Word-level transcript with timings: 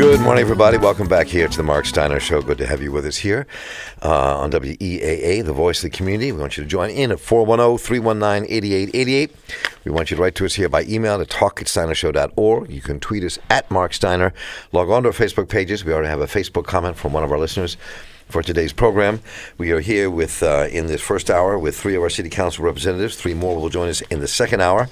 Good 0.00 0.22
morning, 0.22 0.40
everybody. 0.40 0.78
Welcome 0.78 1.08
back 1.08 1.26
here 1.26 1.46
to 1.46 1.56
the 1.58 1.62
Marc 1.62 1.84
Steiner 1.84 2.18
Show. 2.20 2.40
Good 2.40 2.56
to 2.56 2.66
have 2.66 2.80
you 2.80 2.90
with 2.90 3.04
us 3.04 3.18
here 3.18 3.46
uh, 4.02 4.38
on 4.38 4.50
WEAA, 4.50 5.44
the 5.44 5.52
voice 5.52 5.84
of 5.84 5.90
the 5.90 5.94
community. 5.94 6.32
We 6.32 6.40
want 6.40 6.56
you 6.56 6.62
to 6.62 6.68
join 6.68 6.88
in 6.88 7.12
at 7.12 7.20
410 7.20 7.76
319 7.76 8.50
8888. 8.50 9.36
We 9.84 9.90
want 9.90 10.10
you 10.10 10.16
to 10.16 10.22
write 10.22 10.34
to 10.36 10.46
us 10.46 10.54
here 10.54 10.70
by 10.70 10.84
email 10.84 11.18
to 11.18 11.26
talk 11.26 11.60
at 11.60 11.66
steinershow.org. 11.66 12.70
You 12.70 12.80
can 12.80 12.98
tweet 12.98 13.24
us 13.24 13.38
at 13.50 13.70
Marc 13.70 13.92
Steiner. 13.92 14.32
Log 14.72 14.88
on 14.88 15.02
to 15.02 15.10
our 15.10 15.14
Facebook 15.14 15.50
pages. 15.50 15.84
We 15.84 15.92
already 15.92 16.08
have 16.08 16.22
a 16.22 16.26
Facebook 16.26 16.64
comment 16.64 16.96
from 16.96 17.12
one 17.12 17.22
of 17.22 17.30
our 17.30 17.38
listeners 17.38 17.76
for 18.30 18.42
today's 18.42 18.72
program. 18.72 19.20
We 19.58 19.72
are 19.72 19.80
here 19.80 20.08
with 20.10 20.42
uh, 20.42 20.68
in 20.70 20.86
this 20.86 21.00
first 21.00 21.30
hour 21.30 21.58
with 21.58 21.76
three 21.76 21.96
of 21.96 22.02
our 22.02 22.10
city 22.10 22.28
council 22.28 22.64
representatives. 22.64 23.16
Three 23.16 23.34
more 23.34 23.56
will 23.56 23.68
join 23.68 23.88
us 23.88 24.00
in 24.02 24.20
the 24.20 24.28
second 24.28 24.60
hour. 24.60 24.88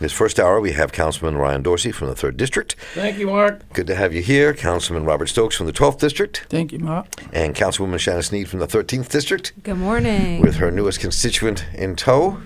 This 0.00 0.12
first 0.12 0.40
hour, 0.40 0.60
we 0.60 0.72
have 0.72 0.92
Councilman 0.92 1.36
Ryan 1.36 1.62
Dorsey 1.62 1.92
from 1.92 2.08
the 2.08 2.14
third 2.16 2.36
district. 2.36 2.76
Thank 2.94 3.18
you, 3.18 3.26
Marc. 3.26 3.70
Good 3.72 3.86
to 3.88 3.94
have 3.94 4.14
you 4.14 4.22
here, 4.22 4.54
Councilman 4.54 5.04
Robert 5.04 5.26
Stokes 5.28 5.56
from 5.56 5.66
the 5.66 5.72
12th 5.72 5.98
district, 5.98 6.46
Thank 6.48 6.72
you, 6.72 6.78
Marc. 6.78 7.06
and 7.32 7.54
Councilwoman 7.54 7.98
Shannon 7.98 8.22
Sneed 8.22 8.48
from 8.48 8.60
the 8.60 8.66
13th 8.66 9.08
district, 9.10 9.52
Good 9.62 9.76
morning. 9.78 10.40
with 10.40 10.56
her 10.56 10.70
newest 10.70 11.00
constituent 11.00 11.66
in 11.74 11.94
tow, 11.96 12.38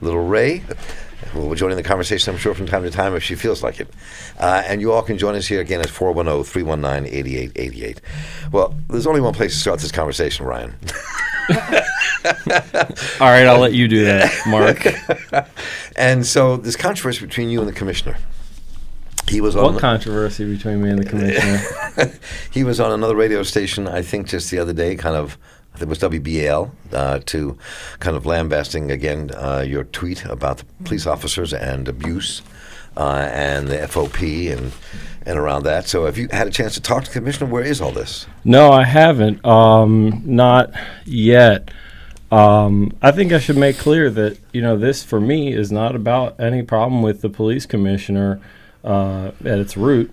Little 0.00 0.26
Ray. 0.26 0.62
Who 1.32 1.40
will 1.40 1.50
be 1.50 1.56
joining 1.56 1.76
the 1.76 1.82
conversation, 1.82 2.32
I'm 2.32 2.38
sure, 2.38 2.54
from 2.54 2.66
time 2.66 2.82
to 2.82 2.90
time 2.90 3.14
if 3.14 3.22
she 3.22 3.34
feels 3.34 3.62
like 3.62 3.80
it. 3.80 3.88
Uh, 4.38 4.62
and 4.66 4.80
you 4.80 4.92
all 4.92 5.02
can 5.02 5.18
join 5.18 5.34
us 5.34 5.46
here 5.46 5.60
again 5.60 5.80
at 5.80 5.90
410 5.90 6.44
319 6.44 7.12
8888. 7.12 8.00
Well, 8.52 8.74
there's 8.88 9.06
only 9.06 9.20
one 9.20 9.34
place 9.34 9.52
to 9.54 9.58
start 9.58 9.80
this 9.80 9.92
conversation, 9.92 10.46
Ryan. 10.46 10.74
All 13.20 13.28
right, 13.28 13.46
I'll 13.46 13.60
let 13.60 13.72
you 13.72 13.88
do 13.88 14.04
that, 14.04 14.32
Marc. 14.46 15.46
And 15.98 16.26
so, 16.26 16.58
this 16.58 16.76
controversy 16.76 17.24
between 17.24 17.48
you 17.48 17.60
and 17.60 17.68
the 17.68 17.72
commissioner. 17.72 18.18
He 19.28 19.40
was 19.40 19.56
on. 19.56 19.72
what 19.72 19.80
controversy 19.80 20.44
between 20.44 20.82
me 20.82 20.90
and 20.90 20.98
the 20.98 21.04
commissioner? 21.04 22.12
he 22.52 22.64
was 22.64 22.78
on 22.78 22.92
another 22.92 23.16
radio 23.16 23.42
station, 23.42 23.88
I 23.88 24.02
think, 24.02 24.28
just 24.28 24.50
the 24.50 24.58
other 24.58 24.74
day, 24.74 24.94
kind 24.96 25.16
of. 25.16 25.38
It 25.80 25.88
was 25.88 25.98
WBAL 25.98 26.70
uh, 26.92 27.20
to 27.26 27.58
kind 28.00 28.16
of 28.16 28.24
lambasting 28.24 28.90
again 28.90 29.30
uh, 29.34 29.64
your 29.66 29.84
tweet 29.84 30.24
about 30.24 30.58
the 30.58 30.64
police 30.84 31.06
officers 31.06 31.52
and 31.52 31.86
abuse 31.88 32.42
uh, 32.96 33.28
and 33.30 33.68
the 33.68 33.76
FOP 33.86 34.50
and 34.50 34.72
and 35.26 35.38
around 35.38 35.64
that. 35.64 35.88
So, 35.88 36.06
have 36.06 36.16
you 36.16 36.28
had 36.30 36.46
a 36.46 36.50
chance 36.50 36.74
to 36.74 36.80
talk 36.80 37.04
to 37.04 37.10
the 37.10 37.18
commissioner? 37.18 37.50
Where 37.50 37.64
is 37.64 37.80
all 37.80 37.90
this? 37.90 38.26
No, 38.44 38.70
I 38.70 38.84
haven't. 38.84 39.44
Um, 39.44 40.22
not 40.24 40.72
yet. 41.04 41.70
Um, 42.30 42.96
I 43.02 43.12
think 43.12 43.32
I 43.32 43.38
should 43.38 43.56
make 43.56 43.76
clear 43.76 44.08
that 44.10 44.38
you 44.52 44.62
know 44.62 44.76
this 44.76 45.02
for 45.02 45.20
me 45.20 45.52
is 45.52 45.70
not 45.70 45.94
about 45.94 46.40
any 46.40 46.62
problem 46.62 47.02
with 47.02 47.20
the 47.20 47.28
police 47.28 47.66
commissioner 47.66 48.40
uh, 48.84 49.32
at 49.40 49.58
its 49.58 49.76
root. 49.76 50.10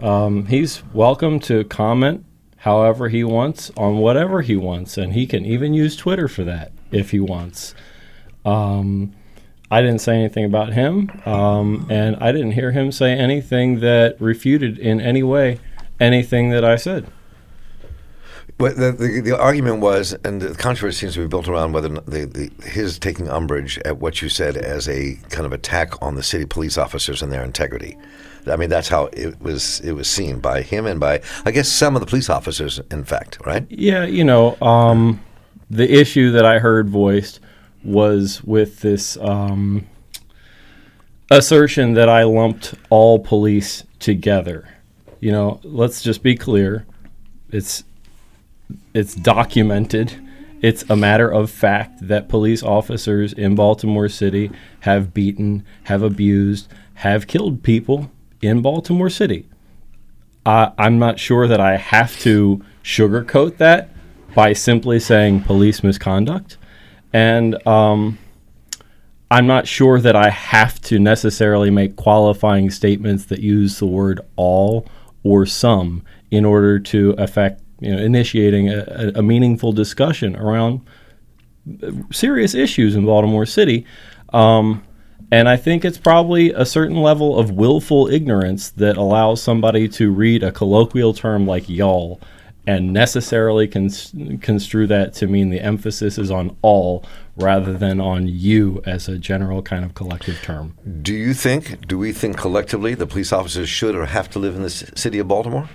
Um, 0.00 0.46
he's 0.46 0.82
welcome 0.92 1.40
to 1.40 1.64
comment 1.64 2.24
however 2.58 3.08
he 3.08 3.24
wants 3.24 3.70
on 3.76 3.98
whatever 3.98 4.42
he 4.42 4.56
wants, 4.56 4.98
and 4.98 5.12
he 5.12 5.26
can 5.26 5.44
even 5.44 5.74
use 5.74 5.96
Twitter 5.96 6.28
for 6.28 6.44
that 6.44 6.72
if 6.90 7.10
he 7.10 7.20
wants. 7.20 7.74
Um, 8.44 9.14
I 9.70 9.82
didn't 9.82 10.00
say 10.00 10.14
anything 10.14 10.44
about 10.44 10.72
him, 10.72 11.10
um, 11.26 11.86
and 11.90 12.16
I 12.16 12.32
didn't 12.32 12.52
hear 12.52 12.72
him 12.72 12.90
say 12.90 13.12
anything 13.12 13.80
that 13.80 14.20
refuted 14.20 14.78
in 14.78 15.00
any 15.00 15.22
way 15.22 15.60
anything 16.00 16.50
that 16.50 16.64
I 16.64 16.76
said. 16.76 17.10
But 18.56 18.76
the, 18.76 18.90
the, 18.90 19.20
the 19.20 19.38
argument 19.38 19.80
was, 19.80 20.14
and 20.24 20.40
the 20.40 20.54
controversy 20.54 20.98
seems 20.98 21.14
to 21.14 21.20
be 21.20 21.28
built 21.28 21.46
around 21.46 21.72
whether 21.72 21.88
the, 21.88 22.50
his 22.64 22.98
taking 22.98 23.28
umbrage 23.28 23.78
at 23.84 23.98
what 23.98 24.20
you 24.20 24.28
said 24.28 24.56
as 24.56 24.88
a 24.88 25.14
kind 25.30 25.46
of 25.46 25.52
attack 25.52 26.00
on 26.02 26.16
the 26.16 26.24
city 26.24 26.44
police 26.44 26.76
officers 26.76 27.22
and 27.22 27.30
their 27.30 27.44
integrity. 27.44 27.96
I 28.50 28.56
mean, 28.56 28.68
that's 28.68 28.88
how 28.88 29.06
it 29.12 29.40
was 29.40 29.80
it 29.80 29.92
was 29.92 30.08
seen 30.08 30.40
by 30.40 30.62
him 30.62 30.86
and 30.86 30.98
by, 31.00 31.20
I 31.44 31.50
guess, 31.50 31.68
some 31.68 31.96
of 31.96 32.00
the 32.00 32.06
police 32.06 32.30
officers, 32.30 32.80
in 32.90 33.04
fact, 33.04 33.38
right? 33.44 33.66
Yeah, 33.68 34.04
you 34.04 34.24
know, 34.24 34.56
um, 34.60 35.20
the 35.70 35.90
issue 36.00 36.30
that 36.32 36.44
I 36.44 36.58
heard 36.58 36.88
voiced 36.88 37.40
was 37.84 38.42
with 38.44 38.80
this 38.80 39.16
um, 39.18 39.86
assertion 41.30 41.94
that 41.94 42.08
I 42.08 42.24
lumped 42.24 42.74
all 42.90 43.18
police 43.18 43.84
together. 43.98 44.68
You 45.20 45.32
know, 45.32 45.60
let's 45.62 46.02
just 46.02 46.22
be 46.22 46.36
clear. 46.36 46.86
It's 47.50 47.84
it's 48.94 49.14
documented. 49.14 50.24
It's 50.60 50.84
a 50.90 50.96
matter 50.96 51.30
of 51.30 51.50
fact 51.50 52.08
that 52.08 52.28
police 52.28 52.62
officers 52.62 53.32
in 53.32 53.54
Baltimore 53.54 54.08
City 54.08 54.50
have 54.80 55.14
beaten, 55.14 55.64
have 55.84 56.02
abused, 56.02 56.68
have 56.94 57.28
killed 57.28 57.62
people 57.62 58.10
in 58.40 58.62
Baltimore 58.62 59.10
City. 59.10 59.48
I'm 60.46 60.98
not 60.98 61.18
sure 61.18 61.46
that 61.46 61.60
I 61.60 61.76
have 61.76 62.18
to 62.20 62.64
sugarcoat 62.82 63.58
that 63.58 63.90
by 64.34 64.54
simply 64.54 64.98
saying 64.98 65.42
police 65.42 65.82
misconduct. 65.82 66.56
And 67.12 67.66
um, 67.66 68.18
I'm 69.30 69.46
not 69.46 69.66
sure 69.66 70.00
that 70.00 70.16
I 70.16 70.30
have 70.30 70.80
to 70.82 70.98
necessarily 70.98 71.70
make 71.70 71.96
qualifying 71.96 72.70
statements 72.70 73.26
that 73.26 73.40
use 73.40 73.78
the 73.78 73.86
word 73.86 74.20
all 74.36 74.86
or 75.22 75.44
some 75.44 76.02
in 76.30 76.44
order 76.44 76.78
to 76.78 77.10
affect, 77.18 77.60
you 77.80 77.94
know, 77.94 78.00
initiating 78.00 78.70
a, 78.70 79.12
a- 79.16 79.22
meaningful 79.22 79.72
discussion 79.72 80.34
around 80.36 80.80
serious 82.10 82.54
issues 82.54 82.96
in 82.96 83.04
Baltimore 83.04 83.44
City. 83.44 83.84
Um, 84.32 84.82
and 85.30 85.48
I 85.48 85.56
think 85.56 85.84
it's 85.84 85.98
probably 85.98 86.52
a 86.52 86.64
certain 86.64 86.96
level 86.96 87.38
of 87.38 87.50
willful 87.50 88.08
ignorance 88.08 88.70
that 88.70 88.96
allows 88.96 89.42
somebody 89.42 89.88
to 89.88 90.10
read 90.10 90.42
a 90.42 90.52
colloquial 90.52 91.12
term 91.12 91.46
like 91.46 91.68
y'all 91.68 92.20
and 92.66 92.92
necessarily 92.92 93.66
cons- 93.66 94.12
construe 94.42 94.86
that 94.86 95.14
to 95.14 95.26
mean 95.26 95.48
the 95.48 95.60
emphasis 95.60 96.18
is 96.18 96.30
on 96.30 96.54
all 96.60 97.02
rather 97.36 97.72
than 97.72 98.00
on 98.00 98.26
you 98.28 98.82
as 98.84 99.08
a 99.08 99.16
general 99.16 99.62
kind 99.62 99.84
of 99.84 99.94
collective 99.94 100.40
term. 100.42 100.76
Do 101.00 101.14
you 101.14 101.32
think, 101.32 101.86
do 101.86 101.98
we 101.98 102.12
think 102.12 102.36
collectively 102.36 102.94
the 102.94 103.06
police 103.06 103.32
officers 103.32 103.70
should 103.70 103.94
or 103.94 104.06
have 104.06 104.28
to 104.30 104.38
live 104.38 104.54
in 104.54 104.62
the 104.62 104.70
city 104.70 105.18
of 105.18 105.28
Baltimore? 105.28 105.70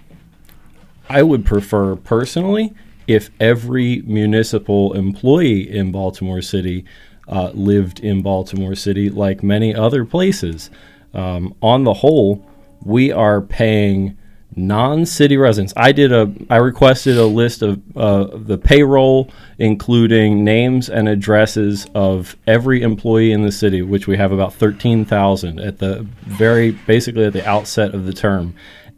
I 1.09 1.23
would 1.23 1.45
prefer 1.45 1.95
personally 1.95 2.73
if 3.07 3.29
every 3.39 4.01
municipal 4.03 4.93
employee 4.93 5.69
in 5.69 5.91
Baltimore 5.91 6.41
City 6.41 6.85
uh, 7.27 7.51
lived 7.53 7.99
in 7.99 8.21
Baltimore 8.21 8.75
City 8.75 9.09
like 9.09 9.43
many 9.43 9.73
other 9.75 10.05
places. 10.05 10.69
Um, 11.13 11.53
on 11.61 11.83
the 11.83 11.93
whole, 11.93 12.45
we 12.83 13.11
are 13.11 13.41
paying 13.41 14.17
non-city 14.55 15.35
residents. 15.35 15.73
I 15.75 15.91
did 15.91 16.11
a 16.11 16.31
I 16.49 16.57
requested 16.57 17.17
a 17.17 17.25
list 17.25 17.63
of 17.63 17.81
uh, 17.97 18.37
the 18.37 18.57
payroll, 18.57 19.31
including 19.57 20.43
names 20.43 20.89
and 20.89 21.09
addresses 21.09 21.87
of 21.95 22.35
every 22.45 22.83
employee 22.83 23.31
in 23.31 23.41
the 23.41 23.51
city, 23.51 23.81
which 23.81 24.05
we 24.05 24.17
have 24.17 24.31
about 24.31 24.53
thirteen 24.53 25.05
thousand 25.05 25.59
at 25.59 25.79
the 25.79 26.05
very 26.21 26.71
basically 26.71 27.25
at 27.25 27.33
the 27.33 27.47
outset 27.47 27.95
of 27.95 28.05
the 28.05 28.13
term, 28.13 28.53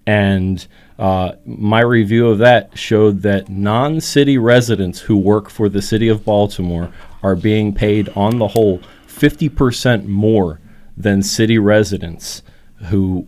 and 0.05 0.67
uh, 0.99 1.33
my 1.45 1.81
review 1.81 2.27
of 2.27 2.37
that 2.39 2.77
showed 2.77 3.21
that 3.21 3.47
non-city 3.47 4.37
residents 4.37 4.99
who 4.99 5.15
work 5.15 5.49
for 5.49 5.69
the 5.69 5.81
city 5.81 6.09
of 6.09 6.25
Baltimore 6.25 6.91
are 7.25 7.35
being 7.35 7.73
paid 7.73 8.07
on 8.09 8.37
the 8.37 8.49
whole 8.49 8.79
50% 9.07 10.05
more 10.05 10.59
than 10.95 11.23
city 11.23 11.57
residents 11.57 12.43
who 12.89 13.25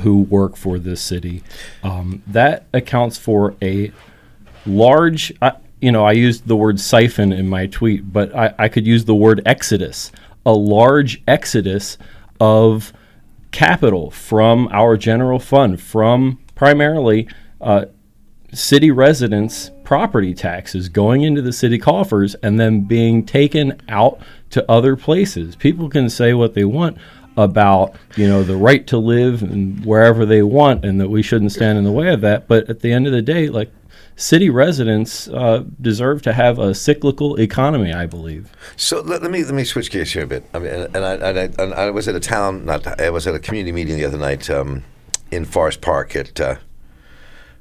who 0.00 0.20
work 0.20 0.56
for 0.56 0.78
this 0.78 1.00
city. 1.00 1.42
Um, 1.82 2.22
that 2.26 2.66
accounts 2.74 3.16
for 3.16 3.54
a 3.62 3.92
large. 4.66 5.32
I 5.40 5.52
you 5.80 5.90
know, 5.90 6.04
I 6.04 6.12
used 6.12 6.46
the 6.46 6.56
word 6.56 6.78
siphon 6.78 7.32
in 7.32 7.48
my 7.48 7.66
tweet, 7.66 8.12
but 8.12 8.36
I, 8.36 8.54
I 8.58 8.68
could 8.68 8.86
use 8.86 9.06
the 9.06 9.14
word 9.14 9.40
exodus. 9.46 10.12
A 10.44 10.52
large 10.52 11.22
exodus 11.26 11.96
of 12.38 12.92
capital 13.52 14.10
from 14.10 14.68
our 14.70 14.98
general 14.98 15.38
fund, 15.38 15.80
from 15.80 16.38
primarily 16.54 17.26
uh, 17.62 17.86
city 18.52 18.90
residents' 18.90 19.70
property 19.90 20.32
taxes 20.32 20.88
going 20.88 21.22
into 21.22 21.42
the 21.42 21.52
city 21.52 21.76
coffers 21.76 22.36
and 22.44 22.60
then 22.60 22.82
being 22.82 23.26
taken 23.26 23.76
out 23.88 24.20
to 24.48 24.64
other 24.70 24.94
places. 24.94 25.56
People 25.56 25.88
can 25.88 26.08
say 26.08 26.32
what 26.32 26.54
they 26.54 26.64
want 26.64 26.96
about 27.36 27.96
you 28.14 28.28
know 28.28 28.44
the 28.44 28.54
right 28.54 28.86
to 28.86 28.96
live 28.96 29.42
and 29.42 29.84
wherever 29.84 30.24
they 30.24 30.42
want 30.42 30.84
and 30.84 31.00
that 31.00 31.08
we 31.08 31.22
shouldn't 31.22 31.50
stand 31.50 31.76
in 31.76 31.82
the 31.84 31.92
way 31.92 32.12
of 32.12 32.20
that 32.20 32.46
but 32.48 32.68
at 32.68 32.80
the 32.80 32.92
end 32.92 33.06
of 33.06 33.12
the 33.12 33.22
day 33.22 33.48
like 33.48 33.70
city 34.16 34.50
residents 34.50 35.28
uh, 35.28 35.62
deserve 35.80 36.20
to 36.20 36.32
have 36.32 36.58
a 36.58 36.74
cyclical 36.74 37.38
economy 37.38 37.92
i 37.92 38.04
believe 38.04 38.50
So 38.76 39.00
let, 39.00 39.22
let 39.22 39.30
me 39.30 39.44
let 39.44 39.54
me 39.54 39.62
switch 39.62 39.92
gears 39.92 40.12
here 40.12 40.24
a 40.24 40.26
bit. 40.26 40.44
I 40.52 40.58
mean, 40.58 40.72
and, 40.72 40.96
and 40.96 41.04
I, 41.04 41.14
and 41.14 41.38
I, 41.38 41.62
and 41.62 41.74
I 41.74 41.90
was 41.90 42.08
at 42.08 42.16
a 42.16 42.20
town, 42.20 42.64
not 42.64 43.00
I 43.00 43.10
was 43.10 43.28
at 43.28 43.34
a 43.36 43.38
community 43.38 43.70
meeting 43.72 43.96
the 43.96 44.04
other 44.04 44.18
night 44.18 44.50
um, 44.50 44.82
in 45.30 45.44
Forest 45.44 45.80
Park 45.80 46.16
at 46.16 46.40
uh, 46.40 46.56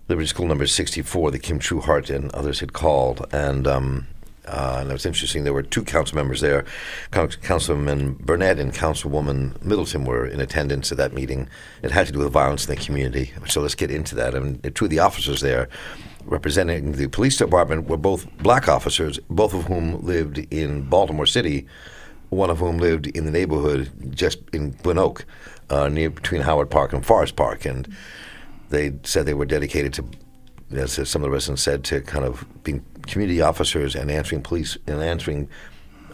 Liberty 0.09 0.27
School 0.27 0.47
number 0.47 0.65
sixty 0.65 1.03
four 1.03 1.29
that 1.31 1.39
Kim 1.39 1.59
Trueheart 1.59 2.09
and 2.13 2.31
others 2.31 2.59
had 2.59 2.73
called, 2.73 3.25
and 3.31 3.67
um, 3.67 4.07
Uh, 4.49 4.77
and 4.79 4.89
it 4.89 4.93
was 4.93 5.05
interesting. 5.05 5.43
There 5.43 5.53
were 5.53 5.61
two 5.61 5.83
council 5.83 6.15
members 6.15 6.41
there. 6.41 6.65
Councilman 7.11 8.13
Burnett 8.13 8.59
and 8.59 8.73
Councilwoman 8.73 9.63
Middleton 9.63 10.05
were 10.05 10.25
in 10.25 10.41
attendance 10.41 10.91
at 10.91 10.97
that 10.97 11.13
meeting. 11.13 11.47
It 11.83 11.91
had 11.91 12.07
to 12.07 12.13
do 12.13 12.19
with 12.19 12.33
violence 12.33 12.67
in 12.67 12.75
the 12.75 12.85
community. 12.85 13.31
So 13.45 13.61
let's 13.61 13.75
get 13.75 13.91
into 13.91 14.15
that. 14.15 14.33
And 14.33 14.59
two 14.73 14.85
of 14.85 14.91
the 14.91 14.97
officers 14.97 15.41
there 15.41 15.69
representing 16.25 16.93
the 16.93 17.07
police 17.07 17.37
department 17.37 17.87
were 17.87 17.97
both 17.97 18.25
black 18.37 18.67
officers, 18.67 19.19
both 19.29 19.53
of 19.53 19.65
whom 19.65 20.03
lived 20.03 20.37
in 20.49 20.89
Baltimore 20.89 21.27
City, 21.27 21.67
one 22.29 22.49
of 22.49 22.57
whom 22.57 22.79
lived 22.79 23.05
in 23.05 23.25
the 23.25 23.31
neighborhood 23.39 23.91
just 24.09 24.39
in 24.51 24.71
Glen 24.81 24.97
Oak, 24.97 25.25
uh, 25.69 25.89
near 25.89 26.09
between 26.09 26.41
Howard 26.41 26.69
Park 26.71 26.93
and 26.93 27.05
Forest 27.05 27.35
Park. 27.35 27.65
And 27.65 27.87
they 28.69 28.93
said 29.03 29.25
they 29.25 29.33
were 29.33 29.45
dedicated 29.45 29.93
to, 29.93 30.05
as 30.71 30.93
some 31.09 31.21
of 31.21 31.27
the 31.27 31.31
residents 31.31 31.61
said, 31.61 31.83
to 31.85 32.01
kind 32.01 32.25
of 32.25 32.45
being 32.63 32.85
community 33.07 33.41
officers 33.41 33.95
and 33.95 34.11
answering 34.11 34.41
police 34.41 34.77
and 34.87 35.01
answering 35.01 35.49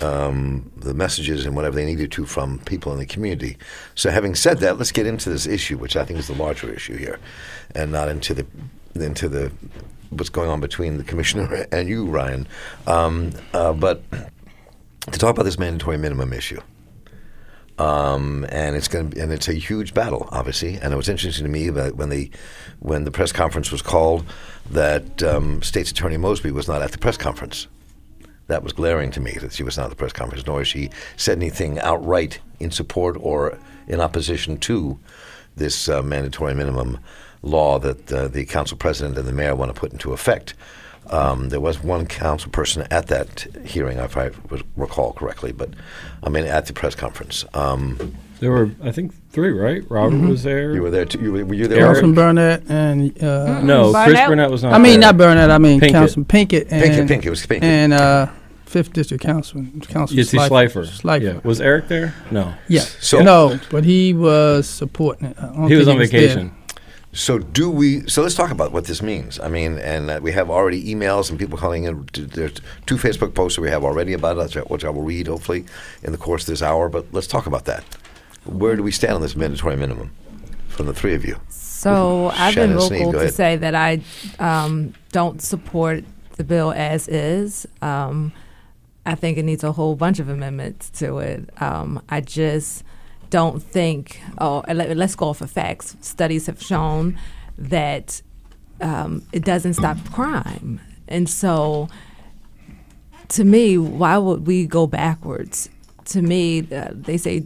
um, 0.02 0.72
the 0.78 0.94
messages 0.94 1.46
and 1.46 1.56
whatever 1.56 1.76
they 1.76 1.86
needed 1.86 2.12
to 2.12 2.26
from 2.26 2.60
people 2.60 2.92
in 2.92 3.00
the 3.00 3.06
community. 3.06 3.58
So, 3.96 4.10
having 4.10 4.36
said 4.36 4.60
that, 4.60 4.78
let's 4.78 4.92
get 4.92 5.06
into 5.06 5.30
this 5.30 5.46
issue, 5.46 5.78
which 5.78 5.96
I 5.96 6.04
think 6.06 6.20
is 6.20 6.28
the 6.28 6.36
larger 6.36 6.72
issue 6.74 6.98
here, 6.98 7.20
and 7.74 7.92
not 7.92 8.10
into 8.10 8.34
the 8.34 8.46
into 8.96 9.30
the 9.30 9.52
what's 10.10 10.30
going 10.30 10.50
on 10.50 10.62
between 10.62 10.98
the 10.98 11.04
commissioner 11.04 11.66
and 11.72 11.88
you, 11.90 12.06
Ryan. 12.06 12.48
Um, 12.88 13.32
uh, 13.54 13.74
but 13.74 14.04
to 15.12 15.20
talk 15.20 15.32
about 15.32 15.44
this 15.44 15.60
mandatory 15.60 15.98
minimum 15.98 16.34
issue. 16.34 16.62
Um, 17.78 18.46
and 18.50 18.76
it's 18.76 18.88
going 18.88 19.20
and 19.20 19.34
it's 19.34 19.50
a 19.50 19.54
huge 19.54 19.94
battle, 19.94 20.30
obviously. 20.32 20.78
And 20.78 20.94
it 20.94 20.96
was 20.96 21.10
interesting 21.10 21.44
to 21.44 21.52
me 21.52 21.70
that 21.70 21.96
when 21.96 22.10
the 22.10 22.32
when 22.80 23.04
the 23.04 23.12
press 23.12 23.32
conference 23.32 23.72
was 23.72 23.82
called, 23.82 24.26
that 24.72 25.22
um, 25.24 25.62
State's 25.62 25.92
Attorney 25.92 26.18
Mosby 26.18 26.52
was 26.52 26.68
not 26.68 26.82
at 26.82 26.92
the 26.92 26.98
press 26.98 27.18
conference. 27.18 27.68
That 28.48 28.64
was 28.64 28.74
glaring 28.74 29.12
to 29.12 29.20
me 29.20 29.34
that 29.42 29.54
she 29.54 29.64
was 29.64 29.78
not 29.78 29.86
at 29.86 29.90
the 29.90 29.96
press 29.96 30.14
conference, 30.14 30.46
nor 30.46 30.64
she 30.64 30.90
said 31.18 31.38
anything 31.38 31.80
outright 31.80 32.40
in 32.60 32.72
support 32.72 33.18
or 33.20 33.58
in 33.88 34.00
opposition 34.00 34.58
to 34.60 35.00
this 35.56 35.90
uh, 35.90 36.02
mandatory 36.02 36.54
minimum 36.54 37.00
law 37.42 37.80
that 37.80 38.12
uh, 38.12 38.28
the 38.28 38.46
council 38.46 38.78
president 38.78 39.18
and 39.18 39.28
the 39.28 39.34
mayor 39.34 39.56
want 39.56 39.74
to 39.74 39.80
put 39.80 39.92
into 39.92 40.14
effect. 40.14 40.54
Um, 41.10 41.50
there 41.50 41.60
was 41.60 41.84
one 41.84 42.08
council 42.08 42.52
person 42.52 42.88
at 42.92 43.08
that 43.08 43.48
hearing, 43.66 43.98
if 44.00 44.18
I 44.18 44.32
recall 44.76 45.14
correctly, 45.14 45.52
but 45.52 45.70
I 46.24 46.30
mean 46.30 46.46
at 46.46 46.66
the 46.66 46.74
press 46.74 46.96
conference. 46.96 47.46
Um, 47.54 48.18
there 48.40 48.52
were, 48.52 48.72
I 48.84 48.92
think, 48.92 49.14
three, 49.32 49.52
right? 49.52 49.90
Robert 49.90 50.18
mm-hmm. 50.18 50.30
was 50.30 50.44
there. 50.44 50.74
You 50.74 50.82
were 50.82 50.90
there 50.90 51.06
too. 51.06 51.20
You 51.20 51.32
were, 51.32 51.46
were 51.46 51.54
you 51.54 51.68
there? 51.68 51.86
Councilman 51.86 52.16
Burnett 52.16 52.64
and 52.70 53.24
uh, 53.24 53.62
no, 53.62 53.94
Chris 53.94 54.20
Burnett 54.28 54.52
was 54.52 54.64
not. 54.64 54.74
I 54.74 54.78
mean, 54.78 55.00
there. 55.00 55.12
not 55.12 55.18
Burnett. 55.18 55.52
I 55.52 55.58
mean, 55.58 55.80
Pinkett. 55.80 55.92
Councilman 55.92 56.26
Pinkett. 56.26 56.68
And, 56.70 56.84
Pinkett. 56.84 57.08
Pinkett 57.08 57.30
was 57.30 57.46
Pinkett. 57.46 57.64
And 57.64 57.94
uh, 57.94 58.28
Fifth 58.66 58.92
District 58.92 59.24
Councilman, 59.24 59.80
Councilman 59.82 60.26
Yitzi 60.26 60.50
Schleifer. 60.50 60.86
Schleifer. 60.86 61.36
Yeah. 61.36 61.40
Was 61.44 61.62
Eric 61.62 61.88
there? 61.88 62.14
No. 62.30 62.54
Yeah. 62.68 62.82
So 62.82 63.22
no, 63.22 63.60
but 63.72 63.86
he 63.86 64.14
was 64.14 64.68
supporting 64.68 65.30
it. 65.30 65.38
He 65.70 65.76
was 65.76 65.88
on 65.88 65.98
vacation. 65.98 66.54
So 67.16 67.40
do 67.40 67.72
we? 67.72 68.08
So 68.10 68.22
let's 68.22 68.36
talk 68.36 68.52
about 68.52 68.74
what 68.74 68.86
this 68.86 69.02
means. 69.02 69.40
I 69.40 69.48
mean, 69.48 69.80
and 69.80 70.12
uh, 70.12 70.20
we 70.22 70.34
have 70.34 70.50
already 70.50 70.94
emails 70.94 71.30
and 71.30 71.40
people 71.40 71.58
calling 71.58 71.86
in. 71.86 72.08
There's 72.14 72.60
two 72.86 72.98
Facebook 72.98 73.34
posts 73.34 73.56
that 73.56 73.62
we 73.62 73.70
have 73.70 73.86
already 73.86 74.12
about 74.12 74.38
it, 74.38 74.70
which 74.70 74.84
I 74.84 74.90
will 74.90 75.02
read 75.02 75.28
hopefully 75.28 75.66
in 76.04 76.12
the 76.12 76.18
course 76.18 76.44
of 76.44 76.48
this 76.48 76.62
hour. 76.62 76.90
But 76.90 77.06
let's 77.14 77.26
talk 77.26 77.46
about 77.46 77.64
that. 77.66 77.86
Where 78.44 78.76
do 78.76 78.84
we 78.84 78.92
stand 78.92 79.14
on 79.14 79.22
this 79.22 79.34
mandatory 79.34 79.78
minimum 79.78 80.12
from 80.68 80.88
the 80.88 80.94
three 80.94 81.16
of 81.16 81.24
you? 81.24 81.40
So 81.48 82.32
I've 82.36 82.54
been 82.54 82.74
vocal 82.74 83.14
to 83.14 83.32
say 83.32 83.56
that 83.56 83.76
I 83.76 84.02
um, 84.38 84.94
don't 85.14 85.42
support 85.42 86.04
the 86.36 86.44
bill 86.44 86.74
as 86.74 87.08
is. 87.08 87.66
Um, 87.82 88.34
I 89.06 89.16
think 89.16 89.38
it 89.38 89.44
needs 89.44 89.64
a 89.64 89.72
whole 89.72 89.96
bunch 89.96 90.20
of 90.20 90.28
amendments 90.28 90.90
to 91.00 91.20
it. 91.20 91.50
Um, 91.62 92.02
I 92.10 92.20
just 92.20 92.84
don't 93.30 93.62
think, 93.62 94.22
oh, 94.38 94.64
let, 94.68 94.98
us 94.98 95.16
go 95.16 95.30
off 95.30 95.42
of. 95.42 95.52
Studies 96.02 96.48
have 96.48 96.62
shown 96.62 97.18
that 97.58 98.22
um, 98.82 99.26
it 99.32 99.44
doesn't 99.44 99.76
stop 99.76 99.98
crime. 100.12 100.82
And 101.08 101.30
so, 101.30 101.90
to 103.30 103.44
me, 103.44 103.78
why 103.78 104.18
would 104.18 104.48
we 104.48 104.66
go 104.66 104.88
backwards? 104.88 105.70
To 106.06 106.22
me, 106.22 106.68
uh, 106.72 106.90
they 106.92 107.18
say, 107.18 107.40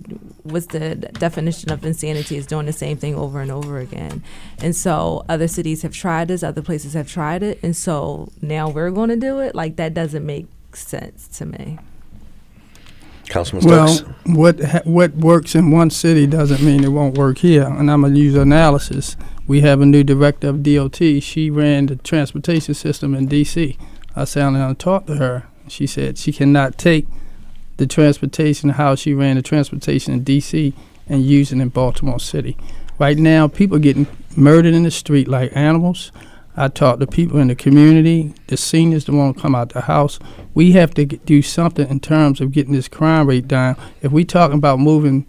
what's 0.44 0.68
the 0.68 0.96
definition 0.96 1.72
of 1.72 1.86
insanity 1.86 2.36
is 2.36 2.46
doing 2.46 2.66
the 2.66 2.74
same 2.74 2.98
thing 2.98 3.16
over 3.16 3.40
and 3.40 3.52
over 3.52 3.80
again. 3.80 4.22
And 4.62 4.76
so, 4.76 5.26
other 5.30 5.48
cities 5.48 5.82
have 5.84 5.94
tried 5.94 6.28
this, 6.28 6.44
other 6.44 6.62
places 6.62 6.94
have 6.94 7.10
tried 7.10 7.44
it. 7.44 7.60
And 7.64 7.76
so, 7.76 8.32
now 8.42 8.70
we're 8.70 8.92
going 8.92 9.10
to 9.10 9.16
do 9.16 9.40
it? 9.40 9.56
Like, 9.56 9.78
that 9.78 9.94
doesn't 9.94 10.26
make 10.26 10.48
sense 10.74 11.28
to 11.40 11.46
me. 11.46 11.80
Councilman 13.30 13.62
Stokes. 13.62 14.04
Well, 14.04 14.36
what 14.36 14.60
ha- 14.60 14.82
what 14.84 15.16
works 15.16 15.56
in 15.56 15.72
one 15.72 15.90
city 15.90 16.28
doesn't 16.28 16.62
mean 16.62 16.84
it 16.84 16.90
won't 16.90 17.18
work 17.18 17.38
here. 17.38 17.64
And 17.64 17.90
I'm 17.90 18.02
gonna 18.02 18.16
use 18.16 18.36
analysis. 18.36 19.16
We 19.48 19.62
have 19.62 19.82
a 19.82 19.86
new 19.86 20.04
director 20.04 20.50
of 20.50 20.64
DOT. 20.64 20.98
She 21.22 21.50
ran 21.50 21.88
the 21.88 21.96
transportation 21.96 22.74
system 22.74 23.16
in 23.16 23.28
D.C. 23.28 23.78
I 24.16 24.26
sat 24.26 24.42
down 24.42 24.56
and 24.56 24.78
talked 24.78 25.08
to 25.08 25.16
her. 25.16 25.48
She 25.68 25.88
said 25.88 26.18
she 26.18 26.32
cannot 26.32 26.78
take 26.78 27.08
the 27.78 27.88
transportation, 27.88 28.72
how 28.72 28.96
she 28.96 29.14
ran 29.14 29.38
the 29.38 29.42
transportation 29.42 30.14
in 30.14 30.24
D.C. 30.24 30.74
and 31.08 31.24
use 31.24 31.52
it 31.52 31.60
in 31.60 31.70
Baltimore 31.70 32.20
City. 32.20 32.58
Right 33.00 33.18
now, 33.18 33.48
people 33.48 33.78
are 33.78 33.82
getting 33.82 34.08
murdered 34.36 34.74
in 34.74 34.84
the 34.84 34.92
street 34.92 35.28
like 35.28 35.56
animals. 35.56 36.12
I 36.60 36.68
talk 36.68 37.00
to 37.00 37.08
people 37.08 37.40
in 37.40 37.48
the 37.48 37.56
community, 37.56 38.34
the 38.48 38.58
seniors 38.58 39.06
that 39.06 39.14
want 39.14 39.38
to 39.38 39.42
come 39.42 39.56
out 39.56 39.70
the 39.70 39.80
house. 39.80 40.20
We 40.54 40.74
have 40.74 40.94
to 40.96 41.06
get, 41.06 41.26
do 41.26 41.42
something 41.42 41.88
in 41.88 42.02
terms 42.02 42.42
of 42.42 42.52
getting 42.52 42.74
this 42.74 42.90
crime 42.90 43.28
rate 43.28 43.48
down. 43.48 43.78
If 44.02 44.12
we 44.12 44.26
talking 44.26 44.58
about 44.58 44.78
moving 44.78 45.26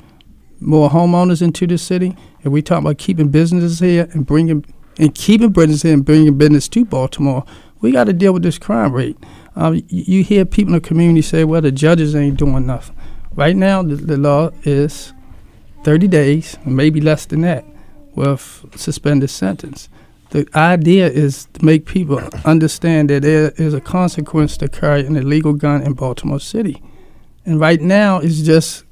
more 0.59 0.91
homeowners 0.91 1.41
into 1.41 1.69
the 1.69 1.79
city, 1.79 2.17
if 2.43 2.51
we 2.51 2.63
talk 2.63 2.81
about 2.81 2.99
keeping 2.99 3.29
businesses 3.29 3.79
here 3.79 4.09
and 4.13 4.27
bringing 4.27 4.65
and 4.99 5.15
keeping 5.15 5.51
business 5.51 5.83
here 5.83 5.95
and 5.95 6.05
bringing 6.05 6.37
business 6.37 6.67
to 6.71 6.85
Baltimore, 6.85 7.45
we 7.81 7.93
got 7.93 8.05
to 8.05 8.13
deal 8.13 8.33
with 8.33 8.43
this 8.43 8.59
crime 8.59 8.93
rate. 8.93 9.17
Um, 9.55 9.77
you, 9.77 9.85
you 9.89 10.25
hear 10.25 10.45
people 10.45 10.75
in 10.75 10.83
the 10.83 10.87
community 10.89 11.23
say, 11.23 11.45
"Well, 11.45 11.61
the 11.61 11.71
judges 11.71 12.17
ain't 12.17 12.39
doing 12.39 12.67
nothing." 12.67 12.97
Right 13.37 13.55
now, 13.55 13.85
the, 13.85 13.95
the 13.95 14.17
law 14.17 14.51
is 14.65 15.13
30 15.85 16.09
days, 16.09 16.59
maybe 16.67 17.01
less 17.01 17.25
than 17.25 17.43
that, 17.43 17.65
with 18.17 18.65
suspended 18.75 19.31
sentence 19.31 19.89
the 20.31 20.49
idea 20.55 21.09
is 21.09 21.47
to 21.55 21.65
make 21.65 21.87
people 21.87 22.21
understand 22.45 23.11
that 23.11 23.23
there 23.23 23.51
is 23.57 23.75
a 23.75 23.81
consequence 23.81 24.57
to 24.59 24.69
carrying 24.69 25.09
an 25.09 25.17
illegal 25.17 25.53
gun 25.53 25.83
in 25.83 25.95
Baltimore 25.95 26.41
City. 26.41 26.83
And 27.45 27.59
right 27.59 27.81
now, 27.81 28.19
it's 28.19 28.41
just 28.43 28.85